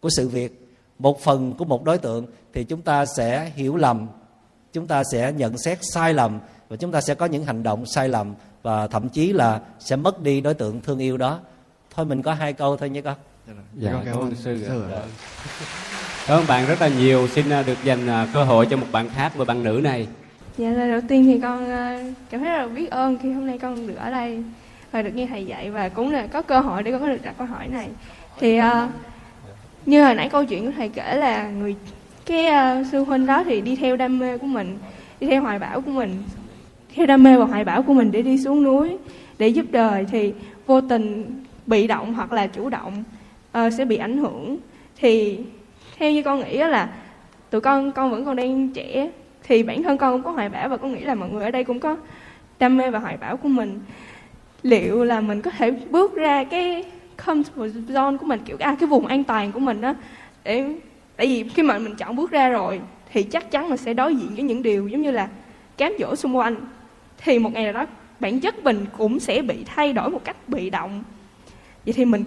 của 0.01 0.09
sự 0.17 0.29
việc 0.29 0.69
một 0.99 1.21
phần 1.21 1.55
của 1.59 1.65
một 1.65 1.85
đối 1.85 1.99
tượng 1.99 2.27
thì 2.53 2.65
chúng 2.65 2.83
ta 2.83 3.07
sẽ 3.07 3.53
hiểu 3.55 3.77
lầm 3.77 4.07
chúng 4.73 4.87
ta 4.87 5.03
sẽ 5.13 5.33
nhận 5.33 5.59
xét 5.59 5.79
sai 5.95 6.15
lầm 6.15 6.41
và 6.69 6.77
chúng 6.77 6.93
ta 6.93 7.01
sẽ 7.01 7.15
có 7.15 7.27
những 7.27 7.45
hành 7.45 7.63
động 7.63 7.87
sai 7.87 8.09
lầm 8.09 8.35
và 8.63 8.87
thậm 8.87 9.09
chí 9.09 9.33
là 9.33 9.61
sẽ 9.81 9.97
mất 9.97 10.21
đi 10.21 10.41
đối 10.41 10.55
tượng 10.55 10.81
thương 10.81 10.99
yêu 10.99 11.17
đó. 11.17 11.41
Thôi 11.95 12.07
mình 12.07 12.23
có 12.23 12.35
hai 12.35 12.53
câu 12.53 12.77
thôi 12.77 12.91
nhé 12.91 13.01
con 13.01 13.17
dạ, 13.47 13.55
dạ 13.75 14.03
cảm 14.05 14.19
ơn 14.19 14.35
sư, 14.35 14.65
sư 14.67 14.85
dạ. 14.91 15.03
cảm 16.29 16.39
ơn 16.39 16.47
bạn 16.49 16.67
rất 16.67 16.81
là 16.81 16.89
nhiều. 16.89 17.27
Xin 17.29 17.51
à, 17.51 17.63
được 17.63 17.85
dành 17.85 18.07
à, 18.07 18.27
cơ 18.35 18.45
hội 18.45 18.67
cho 18.67 18.77
một 18.77 18.87
bạn 18.93 19.09
khác 19.15 19.33
và 19.37 19.45
bạn 19.45 19.65
nữ 19.65 19.81
này. 19.85 20.07
Dạ 20.59 20.71
lời 20.71 20.91
đầu 20.91 21.01
tiên 21.09 21.25
thì 21.25 21.41
con 21.43 21.71
à, 21.71 22.05
cảm 22.31 22.41
thấy 22.41 22.51
rất 22.51 22.59
là 22.59 22.67
biết 22.67 22.91
ơn 22.91 23.19
khi 23.23 23.33
hôm 23.33 23.47
nay 23.47 23.59
con 23.59 23.87
được 23.87 23.97
ở 23.97 24.11
đây 24.11 24.43
và 24.93 25.03
được 25.03 25.11
nghe 25.15 25.27
thầy 25.27 25.47
dạy 25.47 25.71
và 25.71 25.89
cũng 25.89 26.11
là 26.11 26.27
có 26.27 26.43
cơ 26.43 26.61
hội 26.61 26.83
để 26.83 26.93
con 26.93 27.01
có 27.01 27.09
được 27.09 27.23
đặt 27.23 27.35
câu 27.39 27.47
hỏi 27.47 27.69
này. 27.69 27.89
Thì 28.41 28.61
uh, 28.61 28.65
như 29.87 30.05
hồi 30.05 30.15
nãy 30.15 30.29
câu 30.29 30.45
chuyện 30.45 30.67
của 30.67 30.73
thầy 30.77 30.89
kể 30.89 31.17
là 31.17 31.49
người 31.49 31.77
cái 32.27 32.47
uh, 32.47 32.87
sư 32.93 33.05
huynh 33.05 33.27
đó 33.27 33.45
thì 33.45 33.61
đi 33.61 33.77
theo 33.77 33.97
đam 33.97 34.19
mê 34.19 34.39
của 34.39 34.47
mình 34.47 34.79
đi 35.21 35.27
theo 35.27 35.43
hoài 35.43 35.59
bão 35.59 35.81
của 35.81 35.91
mình 35.91 36.23
theo 36.95 37.07
đam 37.07 37.23
mê 37.23 37.37
và 37.37 37.45
hoài 37.45 37.65
bão 37.65 37.83
của 37.83 37.95
mình 37.95 38.11
để 38.11 38.23
đi 38.23 38.39
xuống 38.39 38.63
núi 38.63 38.97
để 39.39 39.49
giúp 39.49 39.67
đời 39.71 40.07
thì 40.11 40.33
vô 40.67 40.81
tình 40.81 41.25
bị 41.67 41.87
động 41.87 42.15
hoặc 42.15 42.33
là 42.33 42.47
chủ 42.47 42.69
động 42.69 43.05
uh, 43.59 43.73
sẽ 43.79 43.85
bị 43.85 43.97
ảnh 43.97 44.19
hưởng. 44.19 44.57
Thì 45.01 45.39
theo 45.99 46.13
như 46.13 46.23
con 46.23 46.41
nghĩ 46.41 46.59
là 46.59 46.89
tụi 47.51 47.61
con 47.61 47.93
con 47.93 48.11
vẫn 48.11 48.25
còn 48.25 48.37
đang 48.37 48.69
trẻ, 48.69 49.11
thì 49.43 49.63
bản 49.63 49.83
thân 49.83 49.99
con 49.99 50.13
cũng 50.13 50.23
có 50.23 50.31
hoài 50.31 50.49
bão 50.49 50.69
và 50.69 50.77
con 50.77 50.93
nghĩ 50.93 51.01
là 51.01 51.15
mọi 51.15 51.29
người 51.29 51.45
ở 51.45 51.51
đây 51.51 51.65
cũng 51.65 51.81
có 51.81 51.97
đam 52.59 52.77
mê 52.77 52.91
và 52.91 52.99
hoài 52.99 53.17
bão 53.17 53.37
của 53.37 53.49
mình. 53.49 53.81
Liệu 54.63 55.05
là 55.05 55.21
mình 55.21 55.43
có 55.43 55.51
thể 55.51 55.71
bước 55.71 56.15
ra 56.15 56.45
cái 56.45 56.85
comfort 57.25 57.87
zone 57.87 58.19
của 58.19 58.27
mình, 58.27 58.41
kiểu 58.45 58.57
à 58.61 58.77
cái 58.81 58.89
vùng 58.89 59.07
an 59.07 59.25
toàn 59.25 59.53
của 59.53 59.61
mình 59.61 59.81
đó 59.81 59.95
để, 60.45 60.75
tại 61.17 61.27
vì 61.27 61.49
khi 61.49 61.63
mà 61.63 61.79
mình 61.79 61.95
chọn 61.95 62.17
bước 62.17 62.31
ra 62.31 62.49
rồi, 62.49 62.81
thì 63.13 63.23
chắc 63.23 63.51
chắn 63.51 63.69
mình 63.69 63.79
sẽ 63.79 63.95
đối 63.95 64.17
diện 64.17 64.29
với 64.35 64.45
những 64.45 64.63
điều 64.63 64.89
giống 64.89 65.03
như 65.03 65.11
là 65.11 65.29
cám 65.77 65.93
dỗ 65.99 66.17
xung 66.17 66.37
quanh. 66.37 66.57
Thì 67.19 67.39
một 67.39 67.53
ngày 67.53 67.65
nào 67.65 67.73
đó, 67.73 67.87
bản 68.21 68.41
chất 68.41 68.65
mình 68.65 68.87
cũng 68.99 69.21
sẽ 69.21 69.43
bị 69.43 69.65
thay 69.67 69.93
đổi 69.93 70.11
một 70.11 70.25
cách 70.25 70.37
bị 70.49 70.71
động. 70.71 71.05
Vậy 71.85 71.93
thì 71.93 72.05
mình 72.05 72.25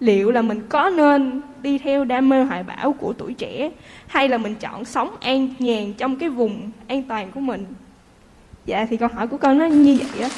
liệu 0.00 0.30
là 0.30 0.42
mình 0.42 0.66
có 0.68 0.90
nên 0.90 1.40
đi 1.62 1.78
theo 1.78 2.04
đam 2.04 2.28
mê 2.28 2.42
hoài 2.42 2.62
bão 2.62 2.92
của 2.92 3.12
tuổi 3.18 3.34
trẻ, 3.34 3.70
hay 4.06 4.28
là 4.28 4.38
mình 4.38 4.54
chọn 4.54 4.84
sống 4.84 5.16
an 5.20 5.54
nhàn 5.58 5.92
trong 5.92 6.18
cái 6.18 6.28
vùng 6.28 6.70
an 6.88 7.02
toàn 7.02 7.30
của 7.30 7.40
mình? 7.40 7.66
Dạ 8.66 8.86
thì 8.90 8.96
câu 8.96 9.08
hỏi 9.14 9.26
của 9.26 9.36
con 9.36 9.58
nó 9.58 9.64
như 9.66 9.98
vậy 10.12 10.22
á. 10.22 10.28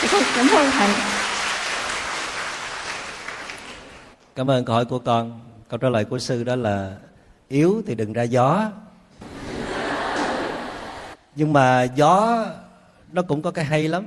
Thì 0.00 0.08
con 0.12 0.22
cảm 0.36 0.46
ơn 0.56 0.70
thầy. 0.70 0.88
Cảm 4.34 4.50
ơn 4.50 4.64
câu 4.64 4.74
hỏi 4.74 4.84
của 4.84 4.98
con. 4.98 5.40
Câu 5.68 5.78
trả 5.78 5.88
lời 5.88 6.04
của 6.04 6.18
sư 6.18 6.44
đó 6.44 6.56
là, 6.56 6.96
yếu 7.48 7.82
thì 7.86 7.94
đừng 7.94 8.12
ra 8.12 8.22
gió. 8.22 8.70
Nhưng 11.36 11.52
mà 11.52 11.82
gió 11.82 12.44
nó 13.12 13.22
cũng 13.22 13.42
có 13.42 13.50
cái 13.50 13.64
hay 13.64 13.88
lắm 13.88 14.04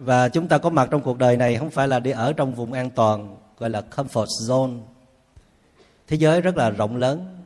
và 0.00 0.28
chúng 0.28 0.48
ta 0.48 0.58
có 0.58 0.70
mặt 0.70 0.88
trong 0.90 1.02
cuộc 1.02 1.18
đời 1.18 1.36
này 1.36 1.56
không 1.56 1.70
phải 1.70 1.88
là 1.88 2.00
đi 2.00 2.10
ở 2.10 2.32
trong 2.32 2.54
vùng 2.54 2.72
an 2.72 2.90
toàn, 2.90 3.36
gọi 3.58 3.70
là 3.70 3.82
comfort 3.96 4.26
zone. 4.26 4.80
Thế 6.08 6.16
giới 6.16 6.40
rất 6.40 6.56
là 6.56 6.70
rộng 6.70 6.96
lớn, 6.96 7.38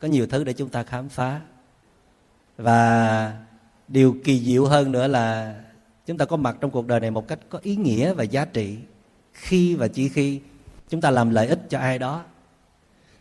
có 0.00 0.08
nhiều 0.08 0.26
thứ 0.26 0.44
để 0.44 0.52
chúng 0.52 0.68
ta 0.68 0.82
khám 0.82 1.08
phá. 1.08 1.40
Và 2.56 3.32
điều 3.88 4.16
kỳ 4.24 4.40
diệu 4.40 4.66
hơn 4.66 4.92
nữa 4.92 5.06
là 5.06 5.54
chúng 6.06 6.18
ta 6.18 6.24
có 6.24 6.36
mặt 6.36 6.56
trong 6.60 6.70
cuộc 6.70 6.86
đời 6.86 7.00
này 7.00 7.10
một 7.10 7.28
cách 7.28 7.38
có 7.48 7.58
ý 7.62 7.76
nghĩa 7.76 8.12
và 8.12 8.24
giá 8.24 8.44
trị. 8.44 8.78
Khi 9.32 9.74
và 9.74 9.88
chỉ 9.88 10.08
khi 10.08 10.40
chúng 10.88 11.00
ta 11.00 11.10
làm 11.10 11.30
lợi 11.30 11.46
ích 11.46 11.60
cho 11.68 11.78
ai 11.78 11.98
đó. 11.98 12.24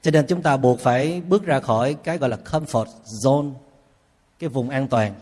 Cho 0.01 0.11
nên 0.11 0.27
chúng 0.27 0.41
ta 0.41 0.57
buộc 0.57 0.79
phải 0.79 1.21
bước 1.21 1.43
ra 1.43 1.59
khỏi 1.59 1.93
cái 2.03 2.17
gọi 2.17 2.29
là 2.29 2.37
comfort 2.51 2.87
zone, 3.05 3.51
cái 4.39 4.49
vùng 4.49 4.69
an 4.69 4.87
toàn. 4.87 5.13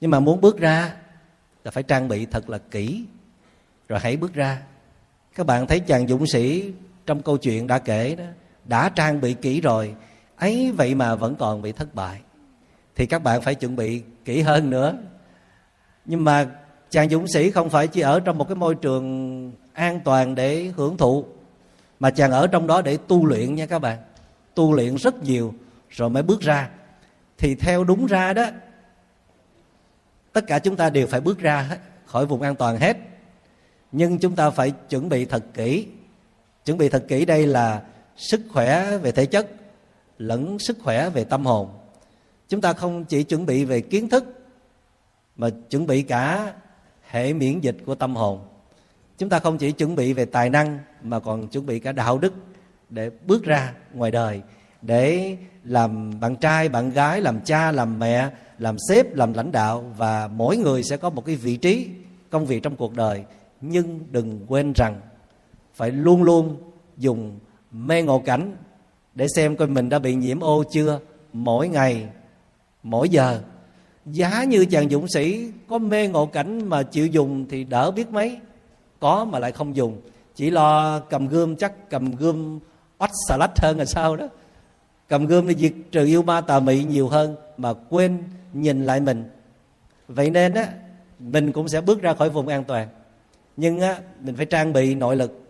Nhưng 0.00 0.10
mà 0.10 0.20
muốn 0.20 0.40
bước 0.40 0.58
ra 0.58 0.96
là 1.64 1.70
phải 1.70 1.82
trang 1.82 2.08
bị 2.08 2.26
thật 2.26 2.50
là 2.50 2.58
kỹ. 2.58 3.04
Rồi 3.88 4.00
hãy 4.02 4.16
bước 4.16 4.34
ra. 4.34 4.62
Các 5.34 5.46
bạn 5.46 5.66
thấy 5.66 5.80
chàng 5.80 6.08
dũng 6.08 6.26
sĩ 6.26 6.72
trong 7.06 7.22
câu 7.22 7.36
chuyện 7.36 7.66
đã 7.66 7.78
kể 7.78 8.14
đó, 8.14 8.24
đã 8.64 8.88
trang 8.88 9.20
bị 9.20 9.34
kỹ 9.34 9.60
rồi, 9.60 9.94
ấy 10.36 10.72
vậy 10.76 10.94
mà 10.94 11.14
vẫn 11.14 11.36
còn 11.36 11.62
bị 11.62 11.72
thất 11.72 11.94
bại. 11.94 12.20
Thì 12.96 13.06
các 13.06 13.22
bạn 13.22 13.42
phải 13.42 13.54
chuẩn 13.54 13.76
bị 13.76 14.02
kỹ 14.24 14.40
hơn 14.40 14.70
nữa. 14.70 14.96
Nhưng 16.04 16.24
mà 16.24 16.46
chàng 16.90 17.10
dũng 17.10 17.28
sĩ 17.28 17.50
không 17.50 17.70
phải 17.70 17.86
chỉ 17.86 18.00
ở 18.00 18.20
trong 18.20 18.38
một 18.38 18.48
cái 18.48 18.54
môi 18.54 18.74
trường 18.74 19.52
an 19.72 20.00
toàn 20.04 20.34
để 20.34 20.72
hưởng 20.76 20.96
thụ, 20.96 21.24
mà 22.00 22.10
chàng 22.10 22.30
ở 22.30 22.46
trong 22.46 22.66
đó 22.66 22.82
để 22.82 22.98
tu 23.08 23.26
luyện 23.26 23.54
nha 23.54 23.66
các 23.66 23.78
bạn. 23.78 23.98
Tu 24.54 24.74
luyện 24.74 24.96
rất 24.96 25.22
nhiều, 25.22 25.54
rồi 25.90 26.10
mới 26.10 26.22
bước 26.22 26.40
ra. 26.40 26.68
Thì 27.38 27.54
theo 27.54 27.84
đúng 27.84 28.06
ra 28.06 28.32
đó 28.32 28.46
tất 30.32 30.46
cả 30.46 30.58
chúng 30.58 30.76
ta 30.76 30.90
đều 30.90 31.06
phải 31.06 31.20
bước 31.20 31.38
ra 31.38 31.78
khỏi 32.06 32.26
vùng 32.26 32.42
an 32.42 32.56
toàn 32.56 32.78
hết. 32.78 32.96
Nhưng 33.92 34.18
chúng 34.18 34.36
ta 34.36 34.50
phải 34.50 34.70
chuẩn 34.70 35.08
bị 35.08 35.24
thật 35.24 35.44
kỹ. 35.54 35.86
Chuẩn 36.64 36.78
bị 36.78 36.88
thật 36.88 37.04
kỹ 37.08 37.24
đây 37.24 37.46
là 37.46 37.82
sức 38.16 38.40
khỏe 38.52 38.98
về 38.98 39.12
thể 39.12 39.26
chất 39.26 39.48
lẫn 40.18 40.58
sức 40.58 40.78
khỏe 40.82 41.10
về 41.10 41.24
tâm 41.24 41.46
hồn. 41.46 41.68
Chúng 42.48 42.60
ta 42.60 42.72
không 42.72 43.04
chỉ 43.04 43.22
chuẩn 43.22 43.46
bị 43.46 43.64
về 43.64 43.80
kiến 43.80 44.08
thức, 44.08 44.24
mà 45.36 45.48
chuẩn 45.70 45.86
bị 45.86 46.02
cả 46.02 46.54
hệ 47.08 47.32
miễn 47.32 47.60
dịch 47.60 47.76
của 47.86 47.94
tâm 47.94 48.16
hồn. 48.16 48.40
Chúng 49.18 49.28
ta 49.28 49.38
không 49.38 49.58
chỉ 49.58 49.72
chuẩn 49.72 49.96
bị 49.96 50.12
về 50.12 50.24
tài 50.24 50.50
năng, 50.50 50.78
mà 51.02 51.20
còn 51.20 51.48
chuẩn 51.48 51.66
bị 51.66 51.80
cả 51.80 51.92
đạo 51.92 52.18
đức 52.18 52.32
để 52.88 53.10
bước 53.26 53.44
ra 53.44 53.74
ngoài 53.92 54.10
đời 54.10 54.42
để 54.82 55.36
làm 55.64 56.20
bạn 56.20 56.36
trai, 56.36 56.68
bạn 56.68 56.90
gái, 56.90 57.20
làm 57.20 57.40
cha, 57.40 57.72
làm 57.72 57.98
mẹ, 57.98 58.30
làm 58.58 58.76
sếp, 58.88 59.14
làm 59.14 59.32
lãnh 59.32 59.52
đạo 59.52 59.84
và 59.96 60.28
mỗi 60.28 60.56
người 60.56 60.82
sẽ 60.82 60.96
có 60.96 61.10
một 61.10 61.24
cái 61.24 61.36
vị 61.36 61.56
trí, 61.56 61.88
công 62.30 62.46
việc 62.46 62.62
trong 62.62 62.76
cuộc 62.76 62.96
đời. 62.96 63.24
Nhưng 63.60 64.00
đừng 64.10 64.40
quên 64.48 64.72
rằng 64.72 65.00
phải 65.74 65.90
luôn 65.90 66.22
luôn 66.22 66.56
dùng 66.96 67.38
mê 67.70 68.02
ngộ 68.02 68.18
cảnh 68.18 68.56
để 69.14 69.26
xem 69.36 69.56
coi 69.56 69.68
mình 69.68 69.88
đã 69.88 69.98
bị 69.98 70.14
nhiễm 70.14 70.40
ô 70.40 70.64
chưa 70.72 71.00
mỗi 71.32 71.68
ngày, 71.68 72.08
mỗi 72.82 73.08
giờ. 73.08 73.40
Giá 74.06 74.44
như 74.44 74.64
chàng 74.64 74.90
dũng 74.90 75.08
sĩ 75.08 75.52
có 75.68 75.78
mê 75.78 76.08
ngộ 76.08 76.26
cảnh 76.26 76.68
mà 76.68 76.82
chịu 76.82 77.06
dùng 77.06 77.46
thì 77.48 77.64
đỡ 77.64 77.90
biết 77.90 78.10
mấy, 78.10 78.38
có 79.00 79.24
mà 79.24 79.38
lại 79.38 79.52
không 79.52 79.76
dùng. 79.76 80.00
Chỉ 80.34 80.50
lo 80.50 80.98
cầm 81.00 81.28
gươm 81.28 81.56
chắc 81.56 81.90
cầm 81.90 82.10
gươm 82.10 82.58
oách 82.98 83.10
xà 83.28 83.36
lách 83.36 83.58
hơn 83.60 83.78
là 83.78 83.84
sao 83.84 84.16
đó 84.16 84.28
cầm 85.12 85.26
gươm 85.26 85.48
để 85.48 85.54
diệt 85.54 85.72
trừ 85.90 86.06
yêu 86.06 86.22
ma 86.22 86.40
tà 86.40 86.60
mị 86.60 86.84
nhiều 86.84 87.08
hơn 87.08 87.36
mà 87.56 87.72
quên 87.72 88.22
nhìn 88.52 88.84
lại 88.84 89.00
mình. 89.00 89.24
Vậy 90.08 90.30
nên 90.30 90.54
á, 90.54 90.68
mình 91.18 91.52
cũng 91.52 91.68
sẽ 91.68 91.80
bước 91.80 92.02
ra 92.02 92.14
khỏi 92.14 92.30
vùng 92.30 92.48
an 92.48 92.64
toàn. 92.64 92.88
Nhưng 93.56 93.80
á, 93.80 93.98
mình 94.20 94.36
phải 94.36 94.46
trang 94.46 94.72
bị 94.72 94.94
nội 94.94 95.16
lực, 95.16 95.40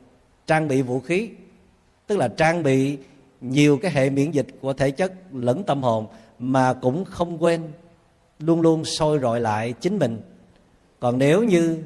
trang 0.47 0.69
bị 0.69 0.83
vũ 0.83 1.01
khí, 1.01 1.31
tức 2.07 2.19
là 2.19 2.29
trang 2.29 2.63
bị 2.63 2.99
nhiều 3.41 3.79
cái 3.83 3.91
hệ 3.91 4.11
miễn 4.11 4.31
dịch 4.31 4.47
của 4.61 4.73
thể 4.73 4.91
chất 4.91 5.13
lẫn 5.33 5.65
tâm 5.65 5.83
hồn 5.83 6.07
mà 6.39 6.75
cũng 6.75 7.05
không 7.05 7.43
quên, 7.43 7.63
luôn 8.39 8.61
luôn 8.61 8.85
sôi 8.85 9.19
rọi 9.19 9.41
lại 9.41 9.75
chính 9.81 9.99
mình. 9.99 10.21
Còn 11.01 11.19
nếu 11.19 11.43
như 11.43 11.83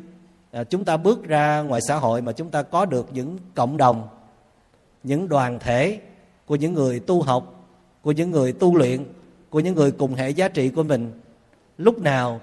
à, 0.50 0.64
chúng 0.64 0.84
ta 0.84 0.96
bước 0.96 1.24
ra 1.24 1.60
ngoài 1.60 1.80
xã 1.88 1.96
hội 1.96 2.22
mà 2.22 2.32
chúng 2.32 2.50
ta 2.50 2.62
có 2.62 2.84
được 2.84 3.08
những 3.12 3.38
cộng 3.54 3.76
đồng, 3.76 4.08
những 5.02 5.28
đoàn 5.28 5.58
thể 5.58 6.00
của 6.46 6.56
những 6.56 6.74
người 6.74 7.00
tu 7.00 7.22
học 7.22 7.52
của 8.06 8.12
những 8.12 8.30
người 8.30 8.52
tu 8.52 8.76
luyện 8.76 9.04
của 9.50 9.60
những 9.60 9.74
người 9.74 9.90
cùng 9.90 10.14
hệ 10.14 10.30
giá 10.30 10.48
trị 10.48 10.68
của 10.68 10.82
mình 10.82 11.12
lúc 11.78 11.98
nào 12.02 12.40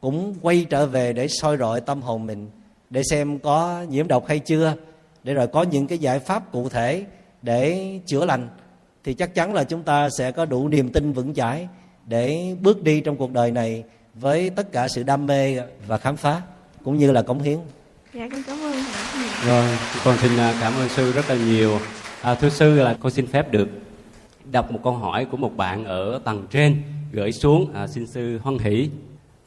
cũng 0.00 0.34
quay 0.42 0.66
trở 0.70 0.86
về 0.86 1.12
để 1.12 1.28
soi 1.28 1.56
rọi 1.56 1.80
tâm 1.80 2.02
hồn 2.02 2.26
mình 2.26 2.50
để 2.90 3.02
xem 3.10 3.38
có 3.38 3.84
nhiễm 3.90 4.08
độc 4.08 4.26
hay 4.26 4.38
chưa 4.38 4.74
để 5.22 5.34
rồi 5.34 5.46
có 5.46 5.62
những 5.62 5.86
cái 5.86 5.98
giải 5.98 6.18
pháp 6.18 6.52
cụ 6.52 6.68
thể 6.68 7.04
để 7.42 7.90
chữa 8.06 8.24
lành 8.24 8.48
thì 9.04 9.14
chắc 9.14 9.34
chắn 9.34 9.54
là 9.54 9.64
chúng 9.64 9.82
ta 9.82 10.08
sẽ 10.18 10.32
có 10.32 10.44
đủ 10.44 10.68
niềm 10.68 10.92
tin 10.92 11.12
vững 11.12 11.34
chãi 11.34 11.68
để 12.06 12.54
bước 12.60 12.82
đi 12.82 13.00
trong 13.00 13.16
cuộc 13.16 13.32
đời 13.32 13.50
này 13.50 13.84
với 14.14 14.50
tất 14.50 14.72
cả 14.72 14.88
sự 14.88 15.02
đam 15.02 15.26
mê 15.26 15.56
và 15.86 15.98
khám 15.98 16.16
phá 16.16 16.42
cũng 16.84 16.98
như 16.98 17.12
là 17.12 17.22
cống 17.22 17.42
hiến. 17.42 17.58
Dạ 18.14 18.28
con 18.32 18.42
cảm 18.46 18.58
ơn. 18.60 18.76
Rồi, 19.46 19.78
con 20.04 20.16
xin 20.22 20.38
à, 20.38 20.58
cảm 20.60 20.74
ơn 20.76 20.88
sư 20.88 21.12
rất 21.12 21.30
là 21.30 21.36
nhiều. 21.36 21.78
À, 22.22 22.34
thưa 22.34 22.48
sư 22.48 22.74
là 22.74 22.96
con 23.00 23.12
xin 23.12 23.26
phép 23.26 23.52
được 23.52 23.68
đọc 24.50 24.72
một 24.72 24.80
câu 24.84 24.92
hỏi 24.92 25.24
của 25.24 25.36
một 25.36 25.56
bạn 25.56 25.84
ở 25.84 26.20
tầng 26.24 26.46
trên 26.50 26.82
gửi 27.12 27.32
xuống 27.32 27.72
à, 27.74 27.86
xin 27.86 28.06
sư 28.06 28.38
hoan 28.42 28.58
hỷ. 28.58 28.90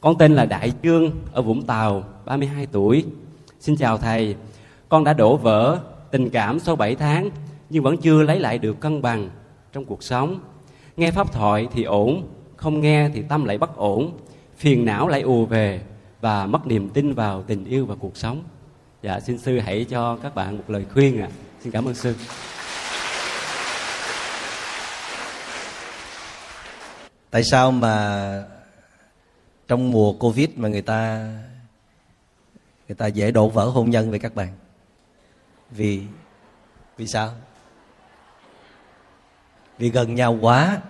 Con 0.00 0.18
tên 0.18 0.34
là 0.34 0.44
Đại 0.44 0.72
Dương 0.82 1.10
ở 1.32 1.42
Vũng 1.42 1.62
Tàu 1.62 2.04
32 2.24 2.66
tuổi. 2.66 3.04
Xin 3.60 3.76
chào 3.76 3.98
thầy. 3.98 4.36
Con 4.88 5.04
đã 5.04 5.12
đổ 5.12 5.36
vỡ 5.36 5.80
tình 6.10 6.30
cảm 6.30 6.58
sau 6.58 6.76
7 6.76 6.94
tháng 6.94 7.30
nhưng 7.70 7.82
vẫn 7.82 7.96
chưa 7.96 8.22
lấy 8.22 8.40
lại 8.40 8.58
được 8.58 8.80
cân 8.80 9.02
bằng 9.02 9.30
trong 9.72 9.84
cuộc 9.84 10.02
sống. 10.02 10.40
Nghe 10.96 11.10
pháp 11.10 11.32
thoại 11.32 11.68
thì 11.72 11.82
ổn 11.82 12.28
không 12.56 12.80
nghe 12.80 13.08
thì 13.14 13.22
tâm 13.28 13.44
lại 13.44 13.58
bất 13.58 13.76
ổn. 13.76 14.12
Phiền 14.56 14.84
não 14.84 15.08
lại 15.08 15.22
ùa 15.22 15.44
về 15.44 15.80
và 16.20 16.46
mất 16.46 16.66
niềm 16.66 16.88
tin 16.88 17.12
vào 17.12 17.42
tình 17.42 17.64
yêu 17.64 17.86
và 17.86 17.94
cuộc 17.94 18.16
sống. 18.16 18.42
Dạ 19.02 19.20
xin 19.20 19.38
sư 19.38 19.58
hãy 19.58 19.84
cho 19.84 20.16
các 20.22 20.34
bạn 20.34 20.56
một 20.56 20.64
lời 20.68 20.84
khuyên 20.92 21.20
ạ. 21.20 21.28
À. 21.30 21.34
xin 21.60 21.72
cảm 21.72 21.84
ơn 21.84 21.94
sư. 21.94 22.14
Tại 27.32 27.44
sao 27.44 27.70
mà 27.70 28.44
trong 29.68 29.90
mùa 29.90 30.12
covid 30.12 30.48
mà 30.56 30.68
người 30.68 30.82
ta 30.82 31.30
người 32.88 32.94
ta 32.94 33.06
dễ 33.06 33.30
đổ 33.30 33.48
vỡ 33.48 33.64
hôn 33.64 33.90
nhân 33.90 34.10
với 34.10 34.18
các 34.18 34.34
bạn? 34.34 34.48
Vì 35.70 36.02
vì 36.96 37.06
sao? 37.06 37.32
Vì 39.78 39.90
gần 39.90 40.14
nhau 40.14 40.38
quá. 40.40 40.80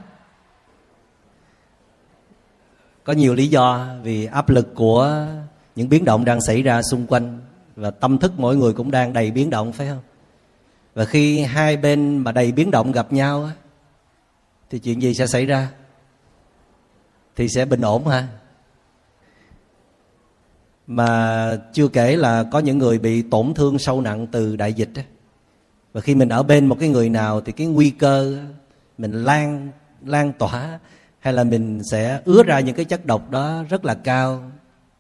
Có 3.05 3.13
nhiều 3.13 3.35
lý 3.35 3.47
do, 3.47 3.87
vì 4.03 4.27
áp 4.27 4.51
lực 4.51 4.75
của 4.75 5.27
những 5.77 5.89
biến 5.89 6.05
động 6.05 6.25
đang 6.25 6.41
xảy 6.41 6.63
ra 6.63 6.83
xung 6.83 7.07
quanh 7.07 7.41
và 7.77 7.91
tâm 7.91 8.19
thức 8.19 8.33
mỗi 8.37 8.57
người 8.57 8.73
cũng 8.73 8.91
đang 8.91 9.13
đầy 9.13 9.31
biến 9.31 9.51
động, 9.51 9.73
phải 9.73 9.89
không? 9.89 10.03
Và 10.95 11.05
khi 11.05 11.41
hai 11.41 11.77
bên 11.77 12.19
mà 12.19 12.33
đầy 12.33 12.53
biến 12.53 12.71
động 12.71 12.93
gặp 12.93 13.13
nhau 13.13 13.51
thì 14.71 14.79
chuyện 14.79 15.03
gì 15.03 15.15
sẽ 15.15 15.27
xảy 15.27 15.47
ra? 15.47 15.69
Thì 17.37 17.49
sẽ 17.49 17.65
bình 17.65 17.81
ổn 17.81 18.07
ha. 18.07 18.29
Mà 20.87 21.59
chưa 21.73 21.89
kể 21.89 22.17
là 22.17 22.45
có 22.53 22.59
những 22.59 22.79
người 22.79 22.99
bị 22.99 23.23
tổn 23.23 23.55
thương 23.55 23.79
sâu 23.79 24.01
nặng 24.01 24.27
từ 24.27 24.57
đại 24.57 24.73
dịch 24.73 24.91
và 25.93 26.01
khi 26.01 26.15
mình 26.15 26.29
ở 26.29 26.43
bên 26.43 26.67
một 26.67 26.77
cái 26.81 26.89
người 26.89 27.09
nào 27.09 27.41
thì 27.41 27.53
cái 27.53 27.67
nguy 27.67 27.91
cơ 27.91 28.39
mình 28.99 29.13
lan 29.25 29.71
lan 30.07 30.33
tỏa, 30.33 30.79
hay 31.19 31.33
là 31.33 31.45
mình 31.45 31.81
sẽ 31.91 32.21
ứa 32.25 32.43
ra 32.43 32.61
những 32.61 32.75
cái 32.75 32.85
chất 32.85 33.07
độc 33.07 33.31
đó 33.31 33.65
rất 33.69 33.85
là 33.85 33.95
cao 33.95 34.51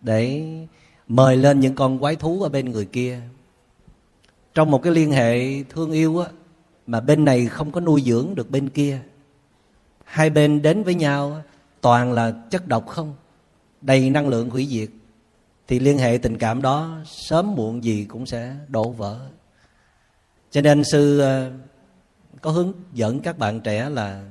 để 0.00 0.44
mời 1.08 1.36
lên 1.36 1.60
những 1.60 1.74
con 1.74 1.98
quái 1.98 2.16
thú 2.16 2.42
ở 2.42 2.48
bên 2.48 2.70
người 2.70 2.84
kia. 2.84 3.20
Trong 4.54 4.70
một 4.70 4.82
cái 4.82 4.92
liên 4.92 5.10
hệ 5.10 5.62
thương 5.62 5.92
yêu 5.92 6.18
á, 6.18 6.28
mà 6.86 7.00
bên 7.00 7.24
này 7.24 7.46
không 7.46 7.72
có 7.72 7.80
nuôi 7.80 8.02
dưỡng 8.06 8.34
được 8.34 8.50
bên 8.50 8.68
kia, 8.68 9.00
hai 10.04 10.30
bên 10.30 10.62
đến 10.62 10.82
với 10.82 10.94
nhau 10.94 11.42
toàn 11.82 12.12
là 12.12 12.32
chất 12.50 12.68
độc 12.68 12.86
không? 12.86 13.14
Đầy 13.80 14.10
năng 14.10 14.28
lượng 14.28 14.50
hủy 14.50 14.66
diệt 14.66 14.88
thì 15.68 15.78
liên 15.78 15.98
hệ 15.98 16.18
tình 16.22 16.38
cảm 16.38 16.62
đó 16.62 16.98
sớm 17.04 17.54
muộn 17.54 17.84
gì 17.84 18.04
cũng 18.04 18.26
sẽ 18.26 18.56
đổ 18.68 18.90
vỡ. 18.90 19.20
Cho 20.50 20.60
nên 20.60 20.84
sư 20.84 21.20
ờ, 21.20 21.50
có 22.40 22.50
hướng 22.50 22.72
dẫn 22.92 23.20
các 23.20 23.38
bạn 23.38 23.60
trẻ 23.60 23.90
là 23.90 24.24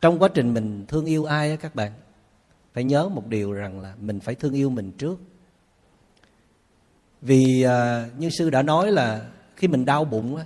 trong 0.00 0.18
quá 0.18 0.28
trình 0.34 0.54
mình 0.54 0.84
thương 0.88 1.04
yêu 1.04 1.24
ai 1.24 1.56
các 1.56 1.74
bạn 1.74 1.92
phải 2.74 2.84
nhớ 2.84 3.08
một 3.08 3.26
điều 3.26 3.52
rằng 3.52 3.80
là 3.80 3.94
mình 4.00 4.20
phải 4.20 4.34
thương 4.34 4.52
yêu 4.52 4.70
mình 4.70 4.92
trước. 4.92 5.20
Vì 7.22 7.62
ờ, 7.62 8.06
như 8.18 8.30
sư 8.30 8.50
đã 8.50 8.62
nói 8.62 8.92
là 8.92 9.26
khi 9.56 9.68
mình 9.68 9.84
đau 9.84 10.04
bụng 10.04 10.36
á, 10.36 10.44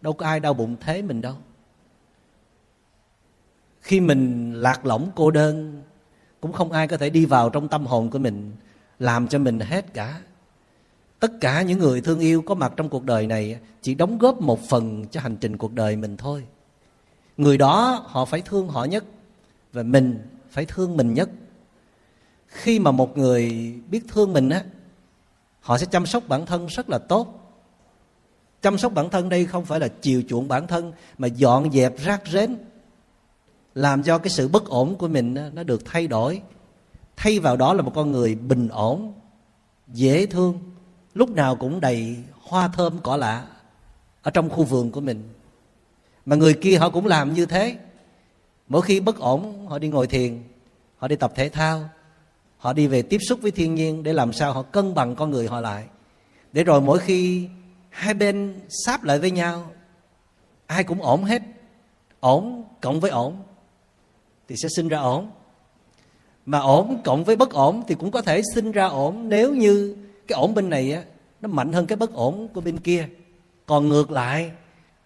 đâu 0.00 0.12
có 0.12 0.26
ai 0.26 0.40
đau 0.40 0.54
bụng 0.54 0.76
thế 0.80 1.02
mình 1.02 1.20
đâu 1.20 1.34
khi 3.82 4.00
mình 4.00 4.52
lạc 4.54 4.86
lõng 4.86 5.10
cô 5.14 5.30
đơn, 5.30 5.82
cũng 6.40 6.52
không 6.52 6.72
ai 6.72 6.88
có 6.88 6.96
thể 6.96 7.10
đi 7.10 7.24
vào 7.24 7.50
trong 7.50 7.68
tâm 7.68 7.86
hồn 7.86 8.10
của 8.10 8.18
mình, 8.18 8.52
làm 8.98 9.28
cho 9.28 9.38
mình 9.38 9.60
hết 9.60 9.94
cả. 9.94 10.20
Tất 11.20 11.32
cả 11.40 11.62
những 11.62 11.78
người 11.78 12.00
thương 12.00 12.20
yêu 12.20 12.42
có 12.42 12.54
mặt 12.54 12.72
trong 12.76 12.88
cuộc 12.88 13.04
đời 13.04 13.26
này 13.26 13.58
chỉ 13.82 13.94
đóng 13.94 14.18
góp 14.18 14.40
một 14.40 14.60
phần 14.68 15.06
cho 15.10 15.20
hành 15.20 15.36
trình 15.36 15.56
cuộc 15.56 15.72
đời 15.72 15.96
mình 15.96 16.16
thôi. 16.16 16.44
Người 17.36 17.58
đó 17.58 18.04
họ 18.06 18.24
phải 18.24 18.40
thương 18.40 18.68
họ 18.68 18.84
nhất 18.84 19.04
và 19.72 19.82
mình 19.82 20.18
phải 20.50 20.64
thương 20.66 20.96
mình 20.96 21.14
nhất. 21.14 21.30
Khi 22.46 22.78
mà 22.78 22.90
một 22.90 23.18
người 23.18 23.72
biết 23.90 24.00
thương 24.08 24.32
mình 24.32 24.48
á, 24.48 24.64
họ 25.60 25.78
sẽ 25.78 25.86
chăm 25.86 26.06
sóc 26.06 26.22
bản 26.28 26.46
thân 26.46 26.66
rất 26.66 26.88
là 26.88 26.98
tốt. 26.98 27.38
Chăm 28.62 28.78
sóc 28.78 28.94
bản 28.94 29.10
thân 29.10 29.28
đây 29.28 29.46
không 29.46 29.64
phải 29.64 29.80
là 29.80 29.88
chiều 29.88 30.22
chuộng 30.28 30.48
bản 30.48 30.66
thân, 30.66 30.92
mà 31.18 31.28
dọn 31.28 31.72
dẹp, 31.72 31.98
rác 31.98 32.22
rến 32.26 32.56
làm 33.74 34.02
cho 34.02 34.18
cái 34.18 34.30
sự 34.30 34.48
bất 34.48 34.64
ổn 34.64 34.96
của 34.96 35.08
mình 35.08 35.36
nó 35.54 35.62
được 35.62 35.82
thay 35.84 36.06
đổi. 36.06 36.42
Thay 37.16 37.38
vào 37.38 37.56
đó 37.56 37.74
là 37.74 37.82
một 37.82 37.92
con 37.94 38.12
người 38.12 38.34
bình 38.34 38.68
ổn, 38.68 39.12
dễ 39.88 40.26
thương, 40.26 40.58
lúc 41.14 41.30
nào 41.30 41.56
cũng 41.56 41.80
đầy 41.80 42.16
hoa 42.40 42.68
thơm 42.68 42.98
cỏ 43.02 43.16
lạ 43.16 43.46
ở 44.22 44.30
trong 44.30 44.50
khu 44.50 44.64
vườn 44.64 44.90
của 44.90 45.00
mình. 45.00 45.28
Mà 46.26 46.36
người 46.36 46.54
kia 46.54 46.76
họ 46.76 46.90
cũng 46.90 47.06
làm 47.06 47.34
như 47.34 47.46
thế. 47.46 47.76
Mỗi 48.68 48.82
khi 48.82 49.00
bất 49.00 49.18
ổn, 49.18 49.66
họ 49.66 49.78
đi 49.78 49.88
ngồi 49.88 50.06
thiền, 50.06 50.42
họ 50.96 51.08
đi 51.08 51.16
tập 51.16 51.32
thể 51.34 51.48
thao, 51.48 51.88
họ 52.58 52.72
đi 52.72 52.86
về 52.86 53.02
tiếp 53.02 53.18
xúc 53.28 53.38
với 53.42 53.50
thiên 53.50 53.74
nhiên 53.74 54.02
để 54.02 54.12
làm 54.12 54.32
sao 54.32 54.52
họ 54.52 54.62
cân 54.62 54.94
bằng 54.94 55.14
con 55.14 55.30
người 55.30 55.48
họ 55.48 55.60
lại. 55.60 55.84
Để 56.52 56.64
rồi 56.64 56.80
mỗi 56.80 56.98
khi 56.98 57.48
hai 57.90 58.14
bên 58.14 58.60
sáp 58.86 59.04
lại 59.04 59.18
với 59.18 59.30
nhau, 59.30 59.70
ai 60.66 60.84
cũng 60.84 61.02
ổn 61.02 61.24
hết, 61.24 61.42
ổn 62.20 62.64
cộng 62.80 63.00
với 63.00 63.10
ổn 63.10 63.42
thì 64.48 64.56
sẽ 64.62 64.68
sinh 64.76 64.88
ra 64.88 64.98
ổn. 64.98 65.30
Mà 66.46 66.58
ổn 66.58 67.00
cộng 67.04 67.24
với 67.24 67.36
bất 67.36 67.50
ổn 67.50 67.82
thì 67.88 67.94
cũng 67.94 68.10
có 68.10 68.22
thể 68.22 68.42
sinh 68.54 68.72
ra 68.72 68.86
ổn 68.86 69.28
nếu 69.28 69.54
như 69.54 69.96
cái 70.26 70.38
ổn 70.38 70.54
bên 70.54 70.70
này 70.70 70.92
á, 70.92 71.02
nó 71.40 71.48
mạnh 71.48 71.72
hơn 71.72 71.86
cái 71.86 71.96
bất 71.96 72.12
ổn 72.12 72.48
của 72.54 72.60
bên 72.60 72.78
kia. 72.78 73.08
Còn 73.66 73.88
ngược 73.88 74.10
lại, 74.10 74.50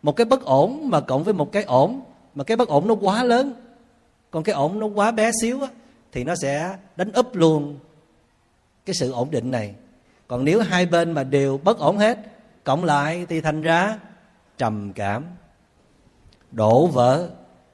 một 0.03 0.17
cái 0.17 0.25
bất 0.25 0.45
ổn 0.45 0.91
mà 0.91 1.01
cộng 1.01 1.25
với 1.25 1.35
một 1.35 1.53
cái 1.53 1.63
ổn 1.63 2.01
mà 2.35 2.45
cái 2.45 2.57
bất 2.57 2.69
ổn 2.69 2.89
nó 2.89 2.95
quá 2.95 3.25
lớn, 3.25 3.53
còn 4.31 4.43
cái 4.43 4.55
ổn 4.55 4.79
nó 4.79 4.87
quá 4.87 5.11
bé 5.11 5.31
xíu 5.43 5.63
á, 5.63 5.69
thì 6.13 6.25
nó 6.25 6.35
sẽ 6.43 6.77
đánh 6.97 7.13
úp 7.13 7.35
luôn 7.35 7.79
cái 8.87 8.95
sự 8.95 9.13
ổn 9.13 9.31
định 9.31 9.51
này. 9.51 9.75
Còn 10.29 10.45
nếu 10.45 10.61
hai 10.61 10.87
bên 10.87 11.13
mà 11.13 11.25
đều 11.25 11.59
bất 11.59 11.79
ổn 11.79 11.99
hết, 11.99 12.19
cộng 12.65 12.85
lại 12.85 13.27
thì 13.29 13.41
thành 13.41 13.63
ra 13.63 13.99
trầm 14.59 14.93
cảm, 14.93 15.25
đổ 16.51 16.87
vỡ, 16.87 17.29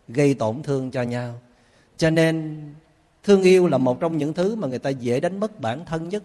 gây 0.09 0.35
tổn 0.35 0.63
thương 0.63 0.91
cho 0.91 1.03
nhau 1.03 1.35
cho 1.97 2.11
nên, 2.11 2.61
thương 3.23 3.43
yêu 3.43 3.69
là 3.69 3.79
một 3.79 4.01
trong 4.01 4.19
những 4.19 4.35
thứ 4.35 4.57
mà 4.57 4.69
người 4.69 4.79
ta 4.79 4.91
dễ 4.91 5.21
đánh 5.21 5.41
mất 5.41 5.61
bản 5.61 5.85
thân 5.85 6.09
nhất. 6.09 6.23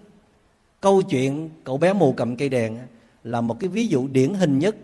Câu 0.81 1.01
chuyện 1.01 1.49
cậu 1.63 1.77
bé 1.77 1.93
mù 1.93 2.13
cầm 2.13 2.35
cây 2.35 2.49
đèn 2.49 2.77
là 3.23 3.41
một 3.41 3.59
cái 3.59 3.67
ví 3.67 3.87
dụ 3.87 4.07
điển 4.07 4.33
hình 4.33 4.59
nhất 4.59 4.75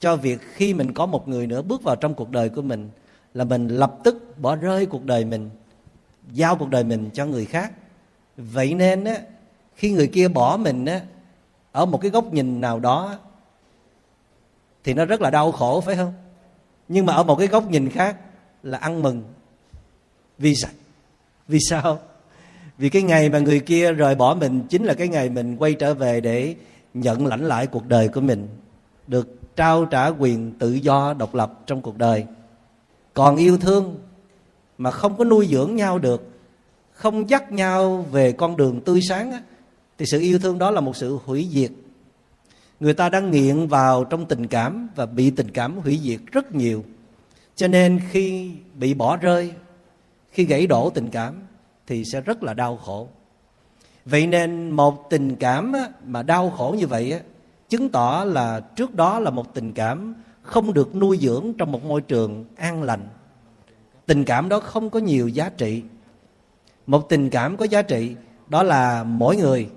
cho 0.00 0.16
việc 0.16 0.40
khi 0.52 0.74
mình 0.74 0.92
có 0.92 1.06
một 1.06 1.28
người 1.28 1.46
nữa 1.46 1.62
bước 1.62 1.82
vào 1.82 1.96
trong 1.96 2.14
cuộc 2.14 2.30
đời 2.30 2.48
của 2.48 2.62
mình, 2.62 2.90
là 3.34 3.44
mình 3.44 3.68
lập 3.68 3.94
tức 4.04 4.38
bỏ 4.40 4.56
rơi 4.56 4.86
cuộc 4.86 5.04
đời 5.04 5.24
mình, 5.24 5.50
giao 6.32 6.56
cuộc 6.56 6.70
đời 6.70 6.84
mình 6.84 7.10
cho 7.14 7.26
người 7.26 7.44
khác. 7.44 7.72
Vậy 8.36 8.74
nên 8.74 9.04
á, 9.04 9.16
khi 9.74 9.92
người 9.92 10.06
kia 10.06 10.28
bỏ 10.28 10.56
mình 10.56 10.84
á, 10.84 11.00
ở 11.72 11.86
một 11.86 12.00
cái 12.00 12.10
góc 12.10 12.32
nhìn 12.32 12.60
nào 12.60 12.80
đó 12.80 13.18
thì 14.84 14.94
nó 14.94 15.04
rất 15.04 15.20
là 15.20 15.30
đau 15.30 15.52
khổ, 15.52 15.80
phải 15.80 15.96
không? 15.96 16.12
Nhưng 16.88 17.06
mà 17.06 17.12
ở 17.14 17.22
một 17.22 17.36
cái 17.36 17.46
góc 17.46 17.70
nhìn 17.70 17.90
khác 17.90 18.16
là 18.62 18.78
ăn 18.78 19.02
mừng 19.02 19.22
vì 20.38 20.54
sao 20.54 20.70
vì 21.48 21.58
sao? 21.70 21.98
Vì 22.78 22.88
cái 22.88 23.02
ngày 23.02 23.28
mà 23.28 23.38
người 23.38 23.60
kia 23.60 23.92
rời 23.92 24.14
bỏ 24.14 24.34
mình 24.34 24.62
chính 24.68 24.84
là 24.84 24.94
cái 24.94 25.08
ngày 25.08 25.28
mình 25.28 25.56
quay 25.56 25.74
trở 25.74 25.94
về 25.94 26.20
để 26.20 26.54
nhận 26.94 27.26
lãnh 27.26 27.44
lại 27.44 27.66
cuộc 27.66 27.86
đời 27.86 28.08
của 28.08 28.20
mình 28.20 28.48
được 29.06 29.56
trao 29.56 29.84
trả 29.84 30.08
quyền 30.08 30.52
tự 30.58 30.72
do 30.72 31.14
độc 31.18 31.34
lập 31.34 31.60
trong 31.66 31.82
cuộc 31.82 31.98
đời. 31.98 32.24
Còn 33.14 33.36
yêu 33.36 33.58
thương 33.58 33.98
mà 34.78 34.90
không 34.90 35.16
có 35.16 35.24
nuôi 35.24 35.48
dưỡng 35.50 35.76
nhau 35.76 35.98
được 35.98 36.30
không 36.92 37.30
dắt 37.30 37.52
nhau 37.52 38.06
về 38.10 38.32
con 38.32 38.56
đường 38.56 38.80
tươi 38.80 39.00
sáng 39.08 39.32
á, 39.32 39.42
thì 39.98 40.06
sự 40.06 40.20
yêu 40.20 40.38
thương 40.38 40.58
đó 40.58 40.70
là 40.70 40.80
một 40.80 40.96
sự 40.96 41.18
hủy 41.24 41.48
diệt. 41.50 41.70
Người 42.80 42.94
ta 42.94 43.08
đang 43.08 43.30
nghiện 43.30 43.66
vào 43.66 44.04
trong 44.04 44.26
tình 44.26 44.46
cảm 44.46 44.88
và 44.96 45.06
bị 45.06 45.30
tình 45.30 45.50
cảm 45.50 45.78
hủy 45.78 46.00
diệt 46.02 46.20
rất 46.32 46.54
nhiều. 46.54 46.84
Cho 47.56 47.68
nên 47.68 48.00
khi 48.10 48.50
bị 48.74 48.94
bỏ 48.94 49.16
rơi 49.16 49.52
khi 50.34 50.44
gãy 50.44 50.66
đổ 50.66 50.90
tình 50.90 51.10
cảm 51.10 51.42
thì 51.86 52.04
sẽ 52.04 52.20
rất 52.20 52.42
là 52.42 52.54
đau 52.54 52.76
khổ. 52.76 53.08
Vậy 54.04 54.26
nên 54.26 54.70
một 54.70 55.10
tình 55.10 55.36
cảm 55.36 55.72
mà 56.04 56.22
đau 56.22 56.50
khổ 56.50 56.74
như 56.78 56.86
vậy 56.86 57.20
chứng 57.68 57.88
tỏ 57.88 58.24
là 58.26 58.60
trước 58.60 58.94
đó 58.94 59.18
là 59.18 59.30
một 59.30 59.54
tình 59.54 59.72
cảm 59.72 60.14
không 60.42 60.74
được 60.74 60.94
nuôi 60.94 61.18
dưỡng 61.18 61.52
trong 61.58 61.72
một 61.72 61.84
môi 61.84 62.00
trường 62.00 62.44
an 62.56 62.82
lành. 62.82 63.08
Tình 64.06 64.24
cảm 64.24 64.48
đó 64.48 64.60
không 64.60 64.90
có 64.90 65.00
nhiều 65.00 65.28
giá 65.28 65.48
trị. 65.48 65.82
Một 66.86 67.08
tình 67.08 67.30
cảm 67.30 67.56
có 67.56 67.64
giá 67.64 67.82
trị, 67.82 68.16
đó 68.48 68.62
là 68.62 69.04
mỗi 69.04 69.36
người 69.36 69.68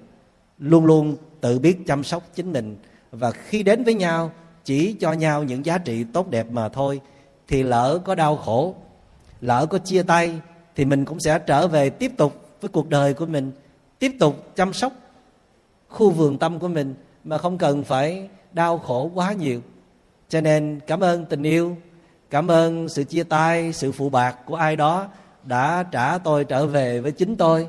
luôn 0.59 0.85
luôn 0.85 1.15
tự 1.41 1.59
biết 1.59 1.77
chăm 1.87 2.03
sóc 2.03 2.23
chính 2.35 2.53
mình. 2.53 2.77
Và 3.11 3.31
khi 3.31 3.63
đến 3.63 3.83
với 3.83 3.93
nhau, 3.93 4.31
chỉ 4.65 4.93
cho 4.93 5.13
nhau 5.13 5.43
những 5.43 5.65
giá 5.65 5.77
trị 5.77 6.05
tốt 6.13 6.29
đẹp 6.29 6.47
mà 6.51 6.69
thôi, 6.69 7.01
thì 7.47 7.63
lỡ 7.63 7.99
có 8.05 8.15
đau 8.15 8.35
khổ 8.35 8.75
lỡ 9.41 9.65
có 9.65 9.77
chia 9.77 10.03
tay, 10.03 10.39
thì 10.75 10.85
mình 10.85 11.05
cũng 11.05 11.19
sẽ 11.19 11.39
trở 11.39 11.67
về 11.67 11.89
tiếp 11.89 12.11
tục 12.17 12.57
với 12.61 12.69
cuộc 12.69 12.89
đời 12.89 13.13
của 13.13 13.25
mình, 13.25 13.51
tiếp 13.99 14.11
tục 14.19 14.55
chăm 14.55 14.73
sóc 14.73 14.93
khu 15.89 16.11
vườn 16.11 16.37
tâm 16.37 16.59
của 16.59 16.67
mình 16.67 16.95
mà 17.23 17.37
không 17.37 17.57
cần 17.57 17.83
phải 17.83 18.29
đau 18.53 18.77
khổ 18.77 19.11
quá 19.13 19.33
nhiều 19.33 19.61
cho 20.29 20.41
nên 20.41 20.79
cảm 20.87 20.99
ơn 20.99 21.25
tình 21.25 21.43
yêu, 21.43 21.77
cảm 22.29 22.47
ơn 22.47 22.89
sự 22.89 23.03
chia 23.03 23.23
tay, 23.23 23.73
sự 23.73 23.91
phụ 23.91 24.09
bạc 24.09 24.37
của 24.45 24.55
ai 24.55 24.75
đó 24.75 25.07
đã 25.43 25.83
trả 25.91 26.17
tôi 26.17 26.43
trở 26.43 26.67
về 26.67 26.99
với 26.99 27.11
chính 27.11 27.35
tôi, 27.35 27.67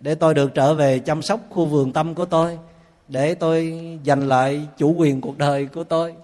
để 0.00 0.14
tôi 0.14 0.34
được 0.34 0.54
trở 0.54 0.74
về 0.74 0.98
chăm 0.98 1.22
sóc 1.22 1.40
khu 1.50 1.66
vườn 1.66 1.92
tâm 1.92 2.14
của 2.14 2.24
tôi, 2.24 2.58
để 3.08 3.34
tôi 3.34 3.80
giành 4.06 4.28
lại 4.28 4.68
chủ 4.76 4.94
quyền 4.98 5.20
cuộc 5.20 5.38
đời 5.38 5.66
của 5.66 5.84
tôi 5.84 6.14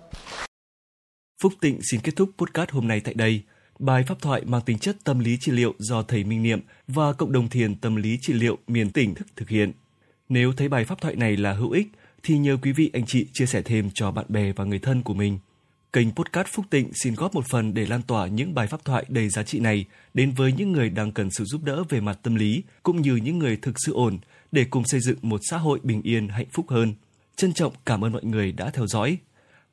Phúc 1.42 1.52
Tịnh 1.60 1.78
xin 1.90 2.00
kết 2.00 2.12
thúc 2.16 2.30
podcast 2.38 2.70
hôm 2.70 2.88
nay 2.88 3.00
tại 3.04 3.14
đây. 3.14 3.42
Bài 3.82 4.02
pháp 4.02 4.20
thoại 4.20 4.42
mang 4.44 4.60
tính 4.60 4.78
chất 4.78 4.96
tâm 5.04 5.18
lý 5.18 5.36
trị 5.40 5.52
liệu 5.52 5.74
do 5.78 6.02
thầy 6.02 6.24
Minh 6.24 6.42
Niệm 6.42 6.60
và 6.88 7.12
cộng 7.12 7.32
đồng 7.32 7.48
thiền 7.48 7.74
tâm 7.74 7.96
lý 7.96 8.18
trị 8.20 8.32
liệu 8.32 8.59
miền 8.66 8.90
tỉnh 8.90 9.14
thức 9.14 9.26
thực 9.36 9.48
hiện. 9.48 9.72
Nếu 10.28 10.52
thấy 10.52 10.68
bài 10.68 10.84
pháp 10.84 11.00
thoại 11.00 11.16
này 11.16 11.36
là 11.36 11.52
hữu 11.52 11.70
ích, 11.70 11.86
thì 12.22 12.38
nhờ 12.38 12.56
quý 12.62 12.72
vị, 12.72 12.90
anh 12.92 13.06
chị 13.06 13.26
chia 13.32 13.46
sẻ 13.46 13.62
thêm 13.62 13.90
cho 13.94 14.10
bạn 14.10 14.24
bè 14.28 14.52
và 14.52 14.64
người 14.64 14.78
thân 14.78 15.02
của 15.02 15.14
mình. 15.14 15.38
Kênh 15.92 16.10
Podcast 16.10 16.48
Phúc 16.48 16.64
Tịnh 16.70 16.90
xin 17.02 17.14
góp 17.14 17.34
một 17.34 17.44
phần 17.50 17.74
để 17.74 17.86
lan 17.86 18.02
tỏa 18.02 18.26
những 18.26 18.54
bài 18.54 18.66
pháp 18.66 18.84
thoại 18.84 19.04
đầy 19.09 19.28
giá 19.28 19.42
trị 19.42 19.60
này 19.60 19.84
đến 20.14 20.30
với 20.30 20.52
những 20.52 20.72
người 20.72 20.90
đang 20.90 21.12
cần 21.12 21.30
sự 21.30 21.44
giúp 21.44 21.64
đỡ 21.64 21.84
về 21.88 22.00
mặt 22.00 22.18
tâm 22.22 22.34
lý, 22.34 22.62
cũng 22.82 23.02
như 23.02 23.16
những 23.16 23.38
người 23.38 23.56
thực 23.56 23.74
sự 23.86 23.92
ổn, 23.92 24.18
để 24.52 24.64
cùng 24.64 24.84
xây 24.86 25.00
dựng 25.00 25.18
một 25.22 25.40
xã 25.50 25.56
hội 25.56 25.80
bình 25.82 26.02
yên, 26.02 26.28
hạnh 26.28 26.48
phúc 26.52 26.66
hơn. 26.68 26.94
Trân 27.36 27.52
trọng 27.52 27.72
cảm 27.86 28.04
ơn 28.04 28.12
mọi 28.12 28.24
người 28.24 28.52
đã 28.52 28.70
theo 28.70 28.86
dõi. 28.86 29.18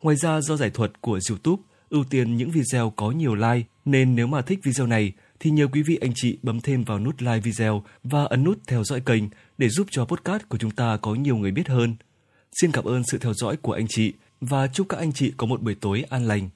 Ngoài 0.02 0.16
ra, 0.16 0.42
do 0.42 0.58
giải 0.58 0.70
thuật 0.70 1.02
của 1.02 1.20
YouTube, 1.30 1.64
ưu 1.90 2.04
tiên 2.04 2.38
những 2.38 2.52
video 2.52 2.90
có 2.90 3.12
nhiều 3.12 3.36
like 3.36 3.68
nên 3.92 4.16
nếu 4.16 4.28
mà 4.28 4.42
thích 4.42 4.60
video 4.64 4.88
này, 4.88 5.14
thì 5.40 5.52
nhờ 5.52 5.68
quý 5.68 5.82
vị 5.82 5.98
anh 6.02 6.12
chị 6.16 6.38
bấm 6.42 6.62
thêm 6.62 6.84
vào 6.84 7.00
nút 7.00 7.22
like 7.22 7.40
video 7.40 7.84
và 8.04 8.24
ấn 8.24 8.44
nút 8.44 8.60
theo 8.68 8.84
dõi 8.84 9.02
kênh 9.02 9.24
để 9.58 9.70
giúp 9.70 9.88
cho 9.92 10.06
podcast 10.06 10.44
của 10.50 10.58
chúng 10.58 10.72
ta 10.72 10.98
có 11.02 11.16
nhiều 11.16 11.38
người 11.38 11.52
biết 11.52 11.68
hơn. 11.68 11.96
Xin 12.62 12.72
cảm 12.72 12.84
ơn 12.84 13.04
sự 13.04 13.18
theo 13.18 13.34
dõi 13.34 13.58
của 13.58 13.74
anh 13.74 13.86
chị 13.90 14.14
và 14.42 14.68
chúc 14.68 14.90
các 14.90 14.98
anh 14.98 15.14
chị 15.14 15.34
có 15.38 15.48
một 15.48 15.62
buổi 15.62 15.76
tối 15.76 16.04
an 16.10 16.28
lành. 16.28 16.50